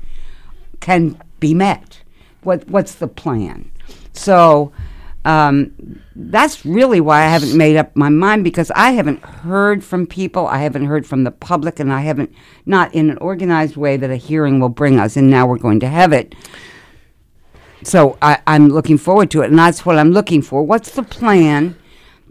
can 0.80 1.20
be 1.40 1.54
met? 1.54 2.02
What 2.42 2.68
what's 2.68 2.94
the 2.94 3.08
plan? 3.08 3.70
So 4.12 4.72
um, 5.24 6.00
that's 6.14 6.66
really 6.66 7.00
why 7.00 7.22
I 7.22 7.28
haven't 7.28 7.56
made 7.56 7.76
up 7.76 7.96
my 7.96 8.10
mind 8.10 8.44
because 8.44 8.70
I 8.72 8.92
haven't 8.92 9.24
heard 9.24 9.82
from 9.82 10.06
people, 10.06 10.46
I 10.46 10.58
haven't 10.58 10.84
heard 10.84 11.06
from 11.06 11.24
the 11.24 11.30
public, 11.30 11.80
and 11.80 11.92
I 11.92 12.02
haven't, 12.02 12.32
not 12.66 12.94
in 12.94 13.08
an 13.10 13.18
organized 13.18 13.76
way 13.76 13.96
that 13.96 14.10
a 14.10 14.16
hearing 14.16 14.60
will 14.60 14.68
bring 14.68 15.00
us. 15.00 15.16
And 15.16 15.30
now 15.30 15.46
we're 15.46 15.58
going 15.58 15.80
to 15.80 15.88
have 15.88 16.12
it. 16.12 16.34
So 17.84 18.18
I, 18.22 18.40
I'm 18.46 18.68
looking 18.68 18.98
forward 18.98 19.30
to 19.32 19.42
it, 19.42 19.50
and 19.50 19.58
that's 19.58 19.86
what 19.86 19.98
I'm 19.98 20.10
looking 20.10 20.42
for. 20.42 20.62
What's 20.62 20.90
the 20.90 21.02
plan? 21.02 21.76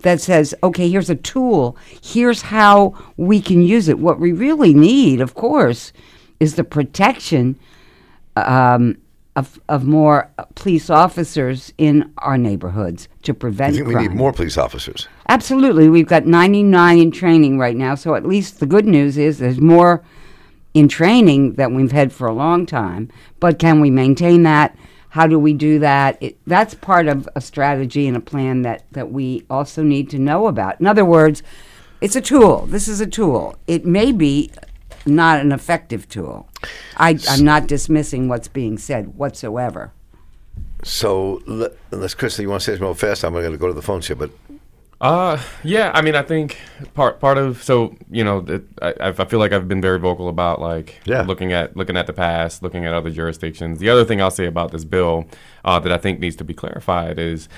that 0.04 0.22
says, 0.22 0.54
okay, 0.62 0.90
here's 0.90 1.10
a 1.10 1.16
tool. 1.16 1.76
Here's 2.02 2.44
how 2.44 2.94
we 3.18 3.42
can 3.42 3.62
use 3.62 3.88
it. 3.88 4.00
What 4.00 4.20
we 4.20 4.32
really 4.32 4.74
need, 4.74 5.20
of 5.20 5.34
course, 5.34 5.92
is 6.40 6.56
the 6.56 6.64
protection 6.64 7.58
um, 8.36 8.98
of, 9.36 9.60
of 9.68 9.86
more 9.86 10.30
police 10.56 10.90
officers 10.90 11.74
in 11.78 12.12
our 12.20 12.38
neighborhoods 12.38 13.08
to 13.24 13.34
prevent 13.34 13.74
I 13.74 13.78
think 13.78 13.90
crime. 13.92 14.04
we 14.04 14.08
need 14.10 14.16
more 14.16 14.34
police 14.34 14.58
officers. 14.58 15.08
Absolutely. 15.30 15.90
We've 15.90 16.08
got 16.08 16.26
99 16.26 16.98
in 17.00 17.12
training 17.12 17.58
right 17.58 17.76
now, 17.76 17.96
so 17.96 18.16
at 18.16 18.26
least 18.26 18.60
the 18.60 18.66
good 18.66 18.86
news 18.86 19.18
is 19.18 19.40
there's 19.40 19.62
more 19.62 20.04
in 20.74 20.88
training 20.88 21.54
than 21.54 21.76
we've 21.76 21.92
had 21.92 22.12
for 22.12 22.28
a 22.28 22.34
long 22.34 22.66
time. 22.66 23.10
But 23.40 23.58
can 23.58 23.80
we 23.80 23.90
maintain 23.90 24.44
that? 24.44 24.76
How 25.14 25.28
do 25.28 25.38
we 25.38 25.54
do 25.54 25.78
that? 25.78 26.18
It, 26.22 26.40
that's 26.48 26.74
part 26.74 27.08
of 27.08 27.30
a 27.36 27.40
strategy 27.40 28.08
and 28.08 28.18
a 28.18 28.20
plan 28.20 28.64
that, 28.64 28.84
that 28.94 29.12
we 29.12 29.46
also 29.48 29.84
need 29.84 30.10
to 30.10 30.18
know 30.18 30.48
about. 30.48 30.80
In 30.80 30.88
other 30.88 31.06
words, 31.06 31.44
it's 32.02 32.16
a 32.16 32.22
tool. 32.22 32.66
This 32.66 32.88
is 32.88 33.00
a 33.00 33.06
tool. 33.06 33.56
It 33.68 33.86
may 33.86 34.12
be 34.12 34.50
not 35.06 35.40
an 35.40 35.52
effective 35.52 36.10
tool. 36.10 36.50
I, 36.98 37.20
I'm 37.30 37.46
not 37.46 37.68
dismissing 37.68 38.28
what's 38.28 38.48
being 38.48 38.80
said 38.80 39.16
whatsoever. 39.16 39.92
So, 40.84 41.44
unless 41.92 42.16
Chris, 42.16 42.40
you 42.40 42.50
want 42.50 42.62
to 42.62 42.66
say 42.66 42.72
something 42.72 42.88
real 42.88 42.96
fast, 42.96 43.24
I'm 43.24 43.34
going 43.34 43.52
to 43.52 43.56
go 43.56 43.68
to 43.68 43.74
the 43.74 43.84
phones 43.84 44.08
here, 44.08 44.16
but 44.16 44.32
uh, 45.04 45.42
yeah. 45.64 45.92
I 45.94 46.02
mean, 46.02 46.16
I 46.16 46.22
think 46.22 46.58
part 46.94 47.20
part 47.20 47.38
of 47.38 47.62
so 47.62 47.96
you 48.10 48.24
know, 48.24 48.38
it, 48.48 48.64
I, 48.82 48.94
I 49.20 49.26
feel 49.26 49.40
like 49.40 49.52
I've 49.52 49.68
been 49.68 49.82
very 49.82 50.00
vocal 50.00 50.30
about 50.30 50.62
like 50.62 51.02
yeah. 51.04 51.24
looking 51.24 51.52
at 51.52 51.76
looking 51.76 51.98
at 51.98 52.08
the 52.08 52.14
past, 52.14 52.64
looking 52.64 52.86
at 52.86 52.94
other 52.94 53.10
jurisdictions. 53.10 53.80
The 53.80 53.90
other 53.90 54.06
thing 54.06 54.22
I'll 54.22 54.32
say 54.32 54.46
about 54.46 54.72
this 54.72 54.86
bill 54.86 55.26
uh, 55.66 55.80
that 55.80 55.92
I 55.92 55.98
think 55.98 56.20
needs 56.20 56.38
to 56.38 56.46
be 56.46 56.54
clarified 56.54 57.20
is 57.20 57.50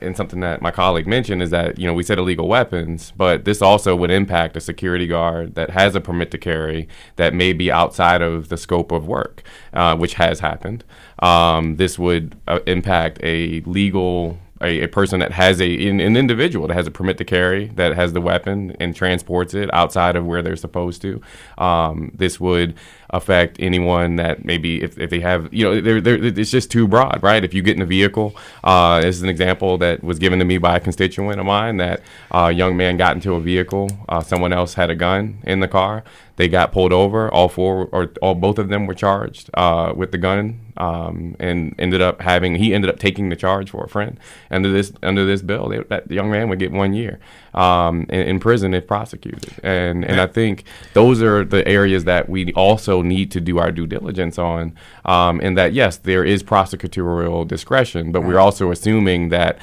and 0.00 0.16
something 0.16 0.40
that 0.40 0.60
my 0.62 0.70
colleague 0.70 1.06
mentioned 1.06 1.42
is 1.42 1.50
that 1.50 1.78
you 1.78 1.86
know 1.86 1.94
we 1.94 2.02
said 2.02 2.18
illegal 2.18 2.48
weapons, 2.48 3.12
but 3.16 3.44
this 3.44 3.62
also 3.62 3.94
would 3.94 4.10
impact 4.10 4.56
a 4.56 4.60
security 4.60 5.06
guard 5.06 5.54
that 5.54 5.70
has 5.70 5.94
a 5.94 6.00
permit 6.00 6.30
to 6.32 6.38
carry 6.38 6.88
that 7.16 7.34
may 7.34 7.52
be 7.52 7.70
outside 7.70 8.22
of 8.22 8.48
the 8.48 8.56
scope 8.56 8.92
of 8.92 9.06
work, 9.06 9.42
uh, 9.72 9.96
which 9.96 10.14
has 10.14 10.40
happened. 10.40 10.84
Um, 11.20 11.76
this 11.76 11.98
would 11.98 12.36
uh, 12.48 12.60
impact 12.66 13.20
a 13.22 13.60
legal 13.60 14.38
a, 14.62 14.82
a, 14.82 14.88
person 14.88 15.20
that 15.20 15.32
has 15.32 15.60
a 15.60 15.88
an, 15.88 16.00
an, 16.00 16.16
individual 16.16 16.68
that 16.68 16.74
has 16.74 16.86
a 16.86 16.90
permit 16.90 17.18
to 17.18 17.24
carry 17.24 17.66
that 17.76 17.94
has 17.94 18.12
the 18.12 18.20
weapon 18.20 18.76
and 18.80 18.94
transports 18.94 19.54
it 19.54 19.72
outside 19.72 20.16
of 20.16 20.26
where 20.26 20.42
they're 20.42 20.56
supposed 20.56 21.02
to. 21.02 21.20
Um, 21.58 22.12
this 22.14 22.38
would 22.38 22.74
affect 23.12 23.56
anyone 23.60 24.16
that 24.16 24.44
maybe 24.44 24.82
if, 24.82 24.98
if 24.98 25.10
they 25.10 25.20
have 25.20 25.52
you 25.52 25.64
know 25.64 25.80
they're, 25.80 26.00
they're, 26.00 26.24
it's 26.24 26.50
just 26.50 26.70
too 26.70 26.86
broad, 26.86 27.22
right? 27.22 27.44
If 27.44 27.54
you 27.54 27.62
get 27.62 27.76
in 27.76 27.82
a 27.82 27.86
vehicle, 27.86 28.36
uh, 28.64 29.00
this 29.00 29.16
is 29.16 29.22
an 29.22 29.28
example 29.28 29.78
that 29.78 30.02
was 30.02 30.18
given 30.18 30.38
to 30.38 30.44
me 30.44 30.58
by 30.58 30.76
a 30.76 30.80
constituent 30.80 31.40
of 31.40 31.46
mine 31.46 31.76
that 31.78 32.00
uh, 32.30 32.48
a 32.48 32.52
young 32.52 32.76
man 32.76 32.96
got 32.96 33.14
into 33.14 33.34
a 33.34 33.40
vehicle, 33.40 33.90
uh, 34.08 34.20
someone 34.20 34.52
else 34.52 34.74
had 34.74 34.90
a 34.90 34.94
gun 34.94 35.38
in 35.44 35.60
the 35.60 35.68
car. 35.68 36.04
They 36.36 36.48
got 36.48 36.72
pulled 36.72 36.92
over. 36.92 37.30
All 37.30 37.48
four 37.50 37.88
or 37.92 38.12
all 38.22 38.34
both 38.34 38.58
of 38.58 38.68
them 38.68 38.86
were 38.86 38.94
charged 38.94 39.50
uh, 39.54 39.92
with 39.94 40.10
the 40.10 40.16
gun, 40.18 40.72
um, 40.78 41.36
and 41.38 41.74
ended 41.78 42.00
up 42.00 42.22
having 42.22 42.54
he 42.54 42.72
ended 42.72 42.88
up 42.88 42.98
taking 42.98 43.28
the 43.28 43.36
charge 43.36 43.70
for 43.70 43.84
a 43.84 43.88
friend. 43.88 44.18
Under 44.50 44.72
this 44.72 44.92
under 45.02 45.26
this 45.26 45.42
bill, 45.42 45.68
they, 45.68 45.80
that 45.80 46.10
young 46.10 46.30
man 46.30 46.48
would 46.48 46.58
get 46.58 46.72
one 46.72 46.94
year 46.94 47.20
um, 47.54 48.06
in, 48.08 48.20
in, 48.20 48.40
prison 48.40 48.74
if 48.74 48.86
prosecuted. 48.86 49.52
And 49.62 50.04
and 50.04 50.20
I 50.20 50.26
think 50.26 50.64
those 50.94 51.22
are 51.22 51.44
the 51.44 51.66
areas 51.66 52.04
that 52.04 52.28
we 52.28 52.52
also 52.54 53.02
need 53.02 53.30
to 53.32 53.40
do 53.40 53.58
our 53.58 53.72
due 53.72 53.86
diligence 53.86 54.38
on. 54.38 54.74
Um, 55.04 55.40
and 55.42 55.56
that 55.58 55.72
yes, 55.72 55.96
there 55.96 56.24
is 56.24 56.42
prosecutorial 56.42 57.46
discretion, 57.46 58.12
but 58.12 58.22
we're 58.22 58.38
also 58.38 58.70
assuming 58.70 59.30
that 59.30 59.58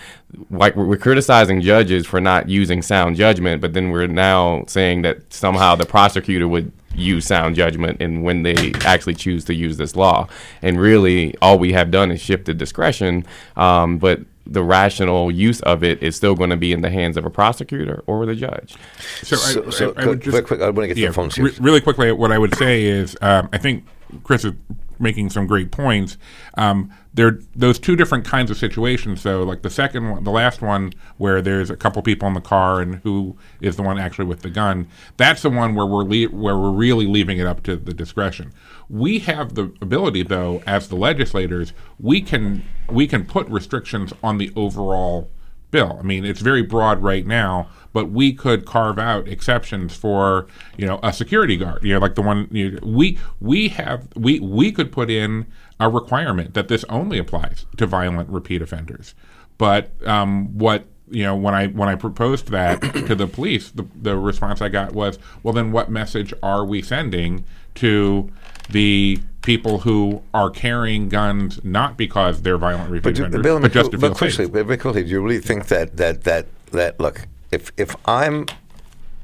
like 0.50 0.76
we're 0.76 0.98
criticizing 0.98 1.62
judges 1.62 2.06
for 2.06 2.20
not 2.20 2.50
using 2.50 2.82
sound 2.82 3.16
judgment, 3.16 3.62
but 3.62 3.74
then 3.74 3.92
we're 3.92 4.08
now 4.08 4.66
saying 4.68 5.04
that 5.04 5.32
somehow 5.32 5.76
the 5.76 5.86
prosecutor 5.86 6.48
would 6.48 6.72
use 6.98 7.26
sound 7.26 7.56
judgment 7.56 8.02
and 8.02 8.24
when 8.24 8.44
they 8.44 8.74
actually 8.86 9.14
choose 9.14 9.46
to 9.46 9.54
use 9.54 9.78
this 9.78 9.96
law. 9.96 10.28
And 10.62 10.80
really, 10.80 11.36
all 11.42 11.60
we 11.60 11.74
have 11.74 11.92
done 11.92 12.12
is 12.12 12.20
shifted 12.20 12.58
discretion. 12.58 13.26
Um, 13.56 13.98
but 14.00 14.20
the 14.50 14.64
rational 14.64 15.32
use 15.32 15.62
of 15.62 15.84
it 15.84 16.02
is 16.02 16.16
still 16.16 16.36
going 16.36 16.50
to 16.50 16.58
be 16.58 16.72
in 16.72 16.82
the 16.82 16.90
hands 16.90 17.18
of 17.18 17.26
a 17.26 17.30
prosecutor 17.30 18.04
or 18.08 18.26
the 18.26 18.36
judge. 18.36 18.76
So, 19.22 19.36
so, 19.36 19.66
I, 19.66 19.70
so 19.70 19.94
I, 19.98 20.04
I 20.04 20.08
would 20.08 20.22
just, 20.22 20.34
quick, 20.34 20.48
quick, 20.48 20.62
I 20.62 20.66
want 20.66 20.84
to 20.84 20.88
get 20.88 20.98
yeah, 20.98 21.08
the 21.08 21.14
phones 21.14 21.36
here. 21.36 21.46
Re- 21.46 21.58
really 21.60 21.82
quickly, 21.82 22.12
what 22.12 22.32
I 22.32 22.38
would 22.38 22.56
say 22.56 22.84
is, 22.84 23.18
um, 23.22 23.50
I 23.52 23.58
think 23.58 23.86
Chris 24.24 24.46
is 24.46 24.54
making 25.00 25.30
some 25.30 25.48
great 25.48 25.72
points. 25.72 26.18
Um, 26.56 26.92
there, 27.18 27.40
those 27.56 27.80
two 27.80 27.96
different 27.96 28.26
kinds 28.26 28.52
of 28.52 28.58
situations. 28.58 29.22
So, 29.22 29.42
like 29.42 29.64
the 29.64 29.72
second 29.72 30.10
one, 30.10 30.24
the 30.24 30.32
last 30.32 30.62
one, 30.62 30.94
where 31.18 31.42
there's 31.42 31.72
a 31.72 31.76
couple 31.76 32.02
people 32.04 32.28
in 32.28 32.36
the 32.36 32.42
car 32.42 32.80
and 32.80 32.96
who 32.98 33.36
is 33.60 33.76
the 33.76 33.82
one 33.82 33.98
actually 33.98 34.26
with 34.26 34.44
the 34.44 34.52
gun. 34.52 34.88
That's 35.18 35.42
the 35.42 35.50
one 35.50 35.74
where 35.74 35.88
we're 35.88 36.04
le- 36.04 36.30
where 36.30 36.58
we're 36.58 36.72
really 36.72 37.08
leaving 37.08 37.40
it 37.40 37.48
up 37.48 37.64
to 37.64 37.76
the 37.76 37.94
discretion. 37.94 38.54
We 38.88 39.20
have 39.20 39.56
the 39.56 39.74
ability, 39.82 40.24
though, 40.24 40.62
as 40.68 40.90
the 40.90 40.96
legislators, 40.96 41.74
we 42.00 42.22
can 42.22 42.64
we 42.88 43.08
can 43.08 43.26
put 43.26 43.48
restrictions 43.50 44.14
on 44.22 44.38
the 44.38 44.54
overall 44.56 45.32
bill. 45.72 45.98
I 46.00 46.04
mean, 46.04 46.24
it's 46.24 46.40
very 46.40 46.62
broad 46.62 47.02
right 47.02 47.26
now, 47.26 47.68
but 47.94 48.12
we 48.12 48.32
could 48.32 48.66
carve 48.66 49.00
out 49.00 49.28
exceptions 49.28 49.96
for 49.96 50.46
you 50.78 50.86
know 50.86 51.00
a 51.02 51.12
security 51.12 51.58
guard. 51.58 51.84
You 51.84 51.94
know, 51.94 52.00
like 52.00 52.14
the 52.14 52.22
one 52.22 52.48
you 52.52 52.72
know, 52.72 52.80
we 52.84 53.18
we 53.42 53.70
have 53.70 54.08
we 54.16 54.40
we 54.40 54.72
could 54.72 54.92
put 54.92 55.10
in 55.10 55.48
a 55.80 55.90
requirement 55.90 56.54
that 56.54 56.68
this 56.68 56.84
only 56.90 57.18
applies 57.18 57.66
to 57.78 57.86
violent 57.86 58.30
repeat 58.30 58.62
offenders. 58.62 59.14
But 59.58 59.92
um, 60.06 60.58
what 60.58 60.86
you 61.10 61.24
know 61.24 61.36
when 61.36 61.54
I 61.54 61.68
when 61.68 61.90
I 61.90 61.96
proposed 61.96 62.50
that 62.50 62.82
to 63.08 63.16
the 63.16 63.28
police, 63.28 63.72
the, 63.72 63.86
the 63.96 64.18
response 64.18 64.62
I 64.62 64.70
got 64.70 64.94
was, 64.94 65.20
well, 65.44 65.54
then 65.54 65.72
what 65.72 65.90
message 65.90 66.34
are 66.44 66.66
we 66.66 66.82
sending 66.82 67.46
to 67.76 68.32
the 68.70 69.20
people 69.42 69.80
who 69.80 70.22
are 70.34 70.50
carrying 70.50 71.08
guns 71.08 71.64
not 71.64 71.96
because 71.96 72.42
they're 72.42 72.58
violent 72.58 72.92
repeat 72.92 73.04
but 73.04 73.20
offenders, 73.20 73.42
Bill, 73.42 73.60
but 73.60 73.72
just 73.72 73.92
to 73.92 73.98
but 73.98 74.16
quickly. 74.16 74.46
But 74.48 74.66
quickly, 74.80 75.04
do 75.04 75.10
you 75.10 75.22
really 75.22 75.40
think 75.40 75.68
that 75.68 75.98
that 75.98 76.24
that 76.24 76.48
that 76.72 77.00
look 77.00 77.28
if 77.52 77.72
if 77.78 77.96
I'm 78.06 78.46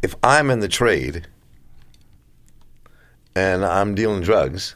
if 0.01 0.15
I'm 0.23 0.49
in 0.49 0.59
the 0.59 0.67
trade 0.67 1.27
and 3.35 3.65
I'm 3.65 3.95
dealing 3.95 4.21
drugs, 4.21 4.75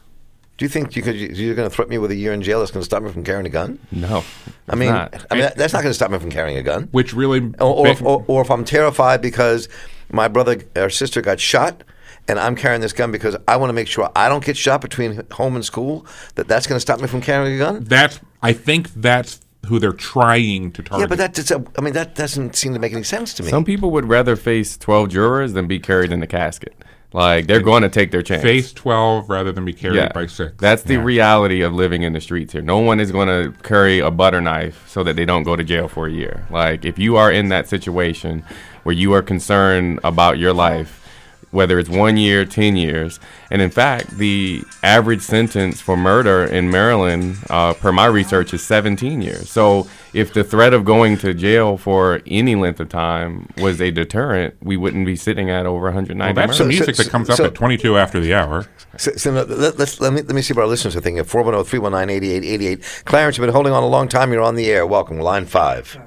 do 0.58 0.64
you 0.64 0.68
think 0.68 0.96
you 0.96 1.02
could, 1.02 1.14
you're 1.16 1.54
going 1.54 1.68
to 1.68 1.74
threaten 1.74 1.90
me 1.90 1.98
with 1.98 2.10
a 2.10 2.16
year 2.16 2.32
in 2.32 2.42
jail 2.42 2.58
that's 2.58 2.72
going 2.72 2.80
to 2.80 2.84
stop 2.84 3.02
me 3.02 3.10
from 3.10 3.22
carrying 3.22 3.46
a 3.46 3.48
gun? 3.48 3.78
No, 3.92 4.24
I 4.68 4.74
mean, 4.74 4.90
not. 4.90 5.24
I 5.30 5.36
mean 5.36 5.50
that's 5.56 5.72
not 5.72 5.82
going 5.82 5.90
to 5.90 5.94
stop 5.94 6.10
me 6.10 6.18
from 6.18 6.30
carrying 6.30 6.58
a 6.58 6.62
gun. 6.62 6.88
Which 6.90 7.14
really, 7.14 7.40
or, 7.60 7.86
or, 7.86 7.88
if, 7.88 8.02
or, 8.02 8.24
or 8.26 8.42
if 8.42 8.50
I'm 8.50 8.64
terrified 8.64 9.22
because 9.22 9.68
my 10.10 10.26
brother 10.26 10.60
or 10.74 10.90
sister 10.90 11.22
got 11.22 11.38
shot 11.38 11.84
and 12.26 12.40
I'm 12.40 12.56
carrying 12.56 12.80
this 12.80 12.92
gun 12.92 13.12
because 13.12 13.36
I 13.46 13.56
want 13.56 13.70
to 13.70 13.72
make 13.72 13.86
sure 13.86 14.10
I 14.16 14.28
don't 14.28 14.44
get 14.44 14.56
shot 14.56 14.80
between 14.80 15.22
home 15.30 15.54
and 15.54 15.64
school, 15.64 16.04
that 16.34 16.48
that's 16.48 16.66
going 16.66 16.76
to 16.76 16.80
stop 16.80 17.00
me 17.00 17.06
from 17.06 17.20
carrying 17.20 17.54
a 17.54 17.58
gun? 17.58 17.84
That's 17.84 18.18
I 18.42 18.52
think 18.52 18.92
that's 18.94 19.40
who 19.66 19.78
they're 19.78 19.92
trying 19.92 20.72
to 20.72 20.82
target. 20.82 21.02
Yeah, 21.02 21.06
but 21.06 21.34
that 21.34 21.52
uh, 21.52 21.60
I 21.78 21.82
mean 21.82 21.94
that 21.94 22.16
doesn't 22.16 22.56
seem 22.56 22.74
to 22.74 22.80
make 22.80 22.92
any 22.92 23.04
sense 23.04 23.32
to 23.34 23.44
me. 23.44 23.50
Some 23.50 23.64
people 23.64 23.92
would 23.92 24.06
rather 24.06 24.34
face 24.34 24.76
12 24.76 25.10
jurors 25.10 25.52
than 25.52 25.68
be 25.68 25.78
carried 25.78 26.10
in 26.10 26.18
the 26.18 26.26
casket. 26.26 26.74
Like 27.12 27.46
they're 27.46 27.62
going 27.62 27.82
to 27.82 27.88
take 27.88 28.10
their 28.10 28.22
chance. 28.22 28.42
Face 28.42 28.72
12 28.72 29.30
rather 29.30 29.50
than 29.50 29.64
be 29.64 29.72
carried 29.72 29.96
yeah. 29.96 30.12
by 30.12 30.26
6. 30.26 30.56
That's 30.58 30.82
the 30.82 30.94
yeah. 30.94 31.02
reality 31.02 31.62
of 31.62 31.72
living 31.72 32.02
in 32.02 32.12
the 32.12 32.20
streets 32.20 32.52
here. 32.52 32.60
No 32.60 32.78
one 32.78 33.00
is 33.00 33.10
going 33.10 33.28
to 33.28 33.58
carry 33.62 33.98
a 33.98 34.10
butter 34.10 34.40
knife 34.40 34.86
so 34.88 35.02
that 35.04 35.16
they 35.16 35.24
don't 35.24 35.42
go 35.42 35.56
to 35.56 35.64
jail 35.64 35.88
for 35.88 36.06
a 36.06 36.10
year. 36.10 36.46
Like 36.50 36.84
if 36.84 36.98
you 36.98 37.16
are 37.16 37.32
in 37.32 37.48
that 37.48 37.68
situation 37.68 38.44
where 38.82 38.94
you 38.94 39.14
are 39.14 39.22
concerned 39.22 40.00
about 40.04 40.38
your 40.38 40.52
life 40.52 41.07
whether 41.50 41.78
it's 41.78 41.88
one 41.88 42.16
year, 42.16 42.44
10 42.44 42.76
years. 42.76 43.18
And 43.50 43.62
in 43.62 43.70
fact, 43.70 44.18
the 44.18 44.62
average 44.82 45.22
sentence 45.22 45.80
for 45.80 45.96
murder 45.96 46.44
in 46.44 46.70
Maryland, 46.70 47.38
uh, 47.48 47.74
per 47.74 47.92
my 47.92 48.06
research, 48.06 48.52
is 48.52 48.62
17 48.62 49.22
years. 49.22 49.50
So 49.50 49.86
if 50.12 50.32
the 50.32 50.44
threat 50.44 50.74
of 50.74 50.84
going 50.84 51.16
to 51.18 51.34
jail 51.34 51.76
for 51.76 52.20
any 52.26 52.54
length 52.54 52.80
of 52.80 52.88
time 52.88 53.48
was 53.58 53.80
a 53.80 53.90
deterrent, 53.90 54.56
we 54.62 54.76
wouldn't 54.76 55.06
be 55.06 55.16
sitting 55.16 55.50
at 55.50 55.66
over 55.66 55.84
190 55.84 56.18
well, 56.18 56.46
That's 56.46 56.58
the 56.58 56.64
music 56.64 56.96
so, 56.96 57.02
that 57.02 57.10
comes 57.10 57.28
so, 57.28 57.44
up 57.44 57.50
at 57.52 57.54
22 57.54 57.96
after 57.96 58.20
the 58.20 58.34
hour. 58.34 58.66
So, 58.96 59.12
so 59.12 59.30
let, 59.30 59.80
us 59.80 60.00
let 60.00 60.12
me 60.12 60.22
let 60.22 60.34
me 60.34 60.42
see 60.42 60.54
what 60.54 60.62
our 60.62 60.68
listeners 60.68 60.96
are 60.96 61.00
thinking. 61.00 61.22
410-319-8888. 61.24 63.04
Clarence, 63.04 63.36
you've 63.36 63.46
been 63.46 63.54
holding 63.54 63.72
on 63.72 63.82
a 63.82 63.88
long 63.88 64.08
time. 64.08 64.32
You're 64.32 64.42
on 64.42 64.54
the 64.54 64.70
air. 64.70 64.86
Welcome. 64.86 65.18
Line 65.18 65.46
five. 65.46 65.98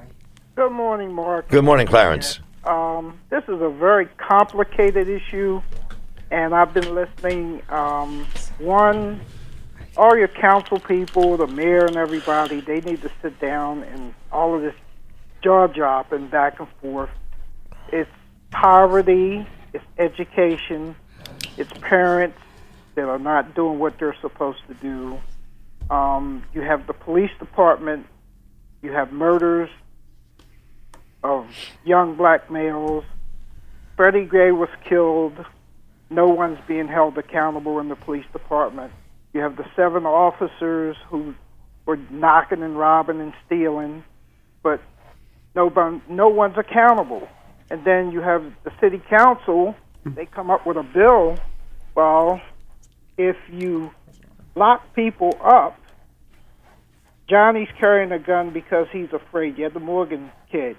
Good 0.54 0.72
morning, 0.72 1.12
Marc. 1.12 1.48
Good 1.48 1.64
morning, 1.64 1.86
Clarence. 1.86 2.40
Um, 2.64 3.18
this 3.28 3.42
is 3.44 3.60
a 3.60 3.68
very 3.68 4.06
complicated 4.18 5.08
issue, 5.08 5.60
and 6.30 6.54
I've 6.54 6.72
been 6.72 6.94
listening. 6.94 7.62
Um, 7.68 8.26
one, 8.58 9.20
all 9.96 10.16
your 10.16 10.28
council 10.28 10.78
people, 10.78 11.36
the 11.36 11.48
mayor, 11.48 11.86
and 11.86 11.96
everybody, 11.96 12.60
they 12.60 12.80
need 12.80 13.02
to 13.02 13.10
sit 13.20 13.40
down 13.40 13.82
and 13.82 14.14
all 14.30 14.54
of 14.54 14.62
this 14.62 14.74
jaw 15.42 15.66
dropping 15.66 16.28
back 16.28 16.60
and 16.60 16.68
forth. 16.80 17.10
It's 17.92 18.10
poverty, 18.50 19.46
it's 19.72 19.84
education, 19.98 20.94
it's 21.56 21.72
parents 21.80 22.38
that 22.94 23.08
are 23.08 23.18
not 23.18 23.54
doing 23.54 23.78
what 23.80 23.98
they're 23.98 24.16
supposed 24.20 24.60
to 24.68 24.74
do. 24.74 25.18
Um, 25.90 26.44
you 26.54 26.60
have 26.60 26.86
the 26.86 26.92
police 26.92 27.30
department, 27.40 28.06
you 28.82 28.92
have 28.92 29.12
murders, 29.12 29.68
of 31.22 31.46
young 31.84 32.16
black 32.16 32.50
males. 32.50 33.04
Freddie 33.96 34.24
Gray 34.24 34.52
was 34.52 34.68
killed. 34.88 35.44
No 36.10 36.28
one's 36.28 36.58
being 36.66 36.88
held 36.88 37.16
accountable 37.18 37.78
in 37.78 37.88
the 37.88 37.96
police 37.96 38.26
department. 38.32 38.92
You 39.32 39.40
have 39.40 39.56
the 39.56 39.66
seven 39.74 40.04
officers 40.04 40.96
who 41.08 41.34
were 41.86 41.96
knocking 42.10 42.62
and 42.62 42.78
robbing 42.78 43.20
and 43.20 43.32
stealing, 43.46 44.04
but 44.62 44.80
no, 45.54 45.68
one, 45.68 46.02
no 46.08 46.28
one's 46.28 46.58
accountable. 46.58 47.28
And 47.70 47.84
then 47.84 48.12
you 48.12 48.20
have 48.20 48.44
the 48.64 48.72
city 48.80 49.00
council. 49.08 49.74
They 50.04 50.26
come 50.26 50.50
up 50.50 50.66
with 50.66 50.76
a 50.76 50.82
bill. 50.82 51.38
Well, 51.94 52.40
if 53.16 53.36
you 53.50 53.90
lock 54.54 54.94
people 54.94 55.38
up, 55.42 55.78
Johnny's 57.28 57.68
carrying 57.78 58.12
a 58.12 58.18
gun 58.18 58.50
because 58.50 58.88
he's 58.92 59.12
afraid. 59.12 59.56
You 59.56 59.64
have 59.64 59.74
the 59.74 59.80
Morgan 59.80 60.30
kid. 60.50 60.76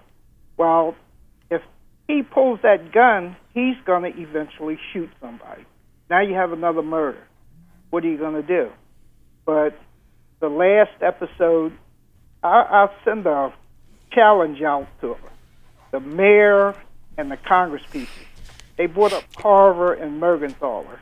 Well, 0.57 0.95
if 1.49 1.61
he 2.07 2.23
pulls 2.23 2.59
that 2.63 2.91
gun, 2.91 3.35
he's 3.53 3.75
going 3.85 4.11
to 4.11 4.21
eventually 4.21 4.77
shoot 4.91 5.09
somebody. 5.21 5.65
Now 6.09 6.21
you 6.21 6.33
have 6.35 6.51
another 6.51 6.81
murder. 6.81 7.23
What 7.89 8.03
are 8.03 8.09
you 8.09 8.17
going 8.17 8.35
to 8.35 8.47
do? 8.47 8.71
But 9.45 9.77
the 10.39 10.49
last 10.49 11.01
episode, 11.01 11.73
I, 12.43 12.61
I'll 12.61 12.95
send 13.05 13.25
a 13.25 13.53
challenge 14.11 14.61
out 14.61 14.87
to 15.01 15.15
the 15.91 15.99
mayor 15.99 16.75
and 17.17 17.31
the 17.31 17.37
Congress 17.37 17.83
people. 17.91 18.13
They 18.77 18.87
brought 18.87 19.13
up 19.13 19.23
Carver 19.35 19.93
and 19.93 20.21
Mergenthaler. 20.21 20.99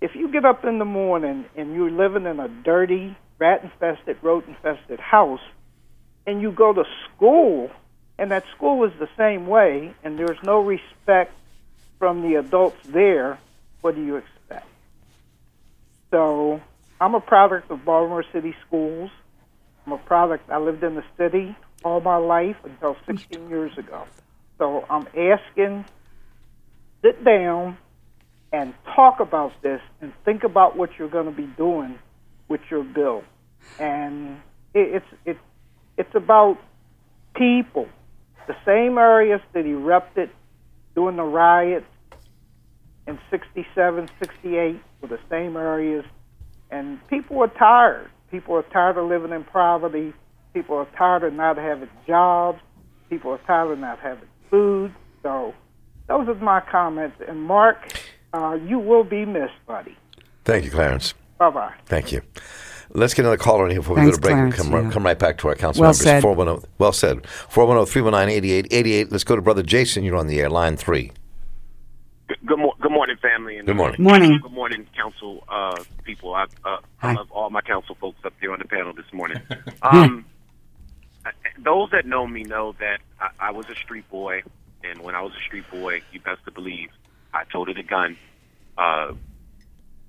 If 0.00 0.14
you 0.14 0.30
get 0.30 0.44
up 0.44 0.64
in 0.64 0.78
the 0.78 0.84
morning 0.84 1.46
and 1.56 1.74
you're 1.74 1.90
living 1.90 2.26
in 2.26 2.38
a 2.38 2.48
dirty, 2.48 3.16
rat 3.38 3.64
infested, 3.64 4.18
rodent 4.22 4.56
infested 4.56 5.00
house, 5.00 5.40
and 6.26 6.42
you 6.42 6.52
go 6.52 6.72
to 6.72 6.84
school 7.06 7.70
and 8.18 8.30
that 8.30 8.44
school 8.56 8.84
is 8.84 8.92
the 8.98 9.08
same 9.16 9.46
way, 9.46 9.94
and 10.02 10.18
there's 10.18 10.42
no 10.42 10.60
respect 10.60 11.32
from 11.98 12.22
the 12.22 12.36
adults 12.36 12.76
there. 12.86 13.38
What 13.80 13.94
do 13.94 14.04
you 14.04 14.16
expect? 14.16 14.66
So 16.10 16.60
I'm 17.00 17.14
a 17.14 17.20
product 17.20 17.70
of 17.70 17.84
Baltimore 17.84 18.24
City 18.32 18.54
Schools. 18.66 19.10
I'm 19.86 19.92
a 19.92 19.98
product, 19.98 20.48
I 20.50 20.58
lived 20.58 20.82
in 20.82 20.94
the 20.94 21.04
city 21.18 21.54
all 21.82 22.00
my 22.00 22.16
life 22.16 22.56
until 22.64 22.96
16 23.06 23.50
years 23.50 23.76
ago. 23.76 24.04
So 24.58 24.86
I'm 24.88 25.06
asking, 25.08 25.84
sit 27.02 27.22
down 27.22 27.76
and 28.52 28.72
talk 28.94 29.20
about 29.20 29.52
this 29.60 29.82
and 30.00 30.12
think 30.24 30.44
about 30.44 30.76
what 30.76 30.90
you're 30.98 31.08
going 31.08 31.26
to 31.26 31.32
be 31.32 31.46
doing 31.46 31.98
with 32.48 32.60
your 32.70 32.84
bill. 32.84 33.24
And 33.78 34.40
it, 34.72 35.02
it's, 35.02 35.06
it, 35.26 35.38
it's 35.98 36.14
about 36.14 36.58
people 37.34 37.88
the 38.46 38.56
same 38.64 38.98
areas 38.98 39.40
that 39.52 39.66
erupted 39.66 40.30
during 40.94 41.16
the 41.16 41.22
riots 41.22 41.86
in 43.06 43.18
67, 43.30 44.08
68 44.18 44.80
were 45.00 45.08
the 45.08 45.18
same 45.30 45.56
areas. 45.56 46.04
And 46.70 47.06
people 47.08 47.40
are 47.40 47.48
tired. 47.48 48.10
People 48.30 48.54
are 48.56 48.62
tired 48.62 48.96
of 48.96 49.08
living 49.08 49.32
in 49.32 49.44
poverty. 49.44 50.12
People 50.52 50.76
are 50.76 50.88
tired 50.96 51.24
of 51.24 51.34
not 51.34 51.56
having 51.56 51.88
jobs. 52.06 52.60
People 53.10 53.32
are 53.32 53.40
tired 53.46 53.72
of 53.72 53.78
not 53.78 53.98
having 54.00 54.28
food. 54.50 54.94
So 55.22 55.54
those 56.08 56.28
are 56.28 56.34
my 56.36 56.60
comments. 56.60 57.16
And 57.28 57.42
Marc, 57.42 57.76
uh, 58.32 58.58
you 58.66 58.78
will 58.78 59.04
be 59.04 59.24
missed, 59.24 59.52
buddy. 59.66 59.96
Thank 60.44 60.64
you, 60.64 60.70
Clarence. 60.70 61.14
Bye 61.38 61.50
bye. 61.50 61.74
Thank 61.86 62.12
you. 62.12 62.22
Let's 62.90 63.14
get 63.14 63.22
another 63.22 63.36
caller 63.36 63.64
in 63.64 63.72
here 63.72 63.80
before 63.80 63.96
we 63.96 64.02
go 64.02 64.12
to 64.12 64.20
break 64.20 64.32
Clarence, 64.32 64.58
and 64.60 64.70
come, 64.70 64.84
yeah. 64.86 64.90
come 64.90 65.04
right 65.04 65.18
back 65.18 65.38
to 65.38 65.48
our 65.48 65.54
council 65.54 65.82
well 65.82 65.90
members. 65.90 66.02
Said. 66.02 66.22
410, 66.22 66.70
well 66.78 66.92
said. 66.92 67.26
410 67.26 67.92
319 67.92 68.36
8888. 68.36 69.12
Let's 69.12 69.24
go 69.24 69.36
to 69.36 69.42
Brother 69.42 69.62
Jason. 69.62 70.04
You're 70.04 70.16
on 70.16 70.26
the 70.26 70.40
air, 70.40 70.50
line 70.50 70.76
three. 70.76 71.12
Good, 72.26 72.38
good, 72.46 72.58
mo- 72.58 72.74
good 72.80 72.92
morning, 72.92 73.16
family. 73.20 73.56
And 73.58 73.66
good 73.66 73.76
morning. 73.76 74.02
Morning. 74.02 74.38
Good 74.42 74.52
morning, 74.52 74.86
council 74.96 75.44
uh, 75.48 75.82
people. 76.04 76.34
I, 76.34 76.46
uh, 76.64 76.78
I 77.02 77.12
love 77.12 77.30
all 77.30 77.50
my 77.50 77.60
council 77.60 77.96
folks 78.00 78.18
up 78.24 78.32
there 78.40 78.52
on 78.52 78.58
the 78.58 78.64
panel 78.64 78.92
this 78.92 79.12
morning. 79.12 79.40
um, 79.82 80.24
those 81.24 81.64
those 81.64 81.90
that 81.92 82.06
know 82.06 82.26
me 82.26 82.42
know 82.42 82.74
that 82.80 83.00
I, 83.20 83.48
I 83.48 83.50
was 83.50 83.66
a 83.68 83.74
street 83.74 84.08
boy, 84.10 84.42
and 84.82 85.00
when 85.02 85.14
I 85.14 85.22
was 85.22 85.32
a 85.32 85.42
street 85.46 85.64
boy, 85.70 86.02
you 86.12 86.20
best 86.20 86.44
to 86.44 86.50
believe 86.50 86.90
I 87.32 87.44
toted 87.44 87.78
a 87.78 87.82
gun. 87.82 88.16
Uh, 88.78 89.12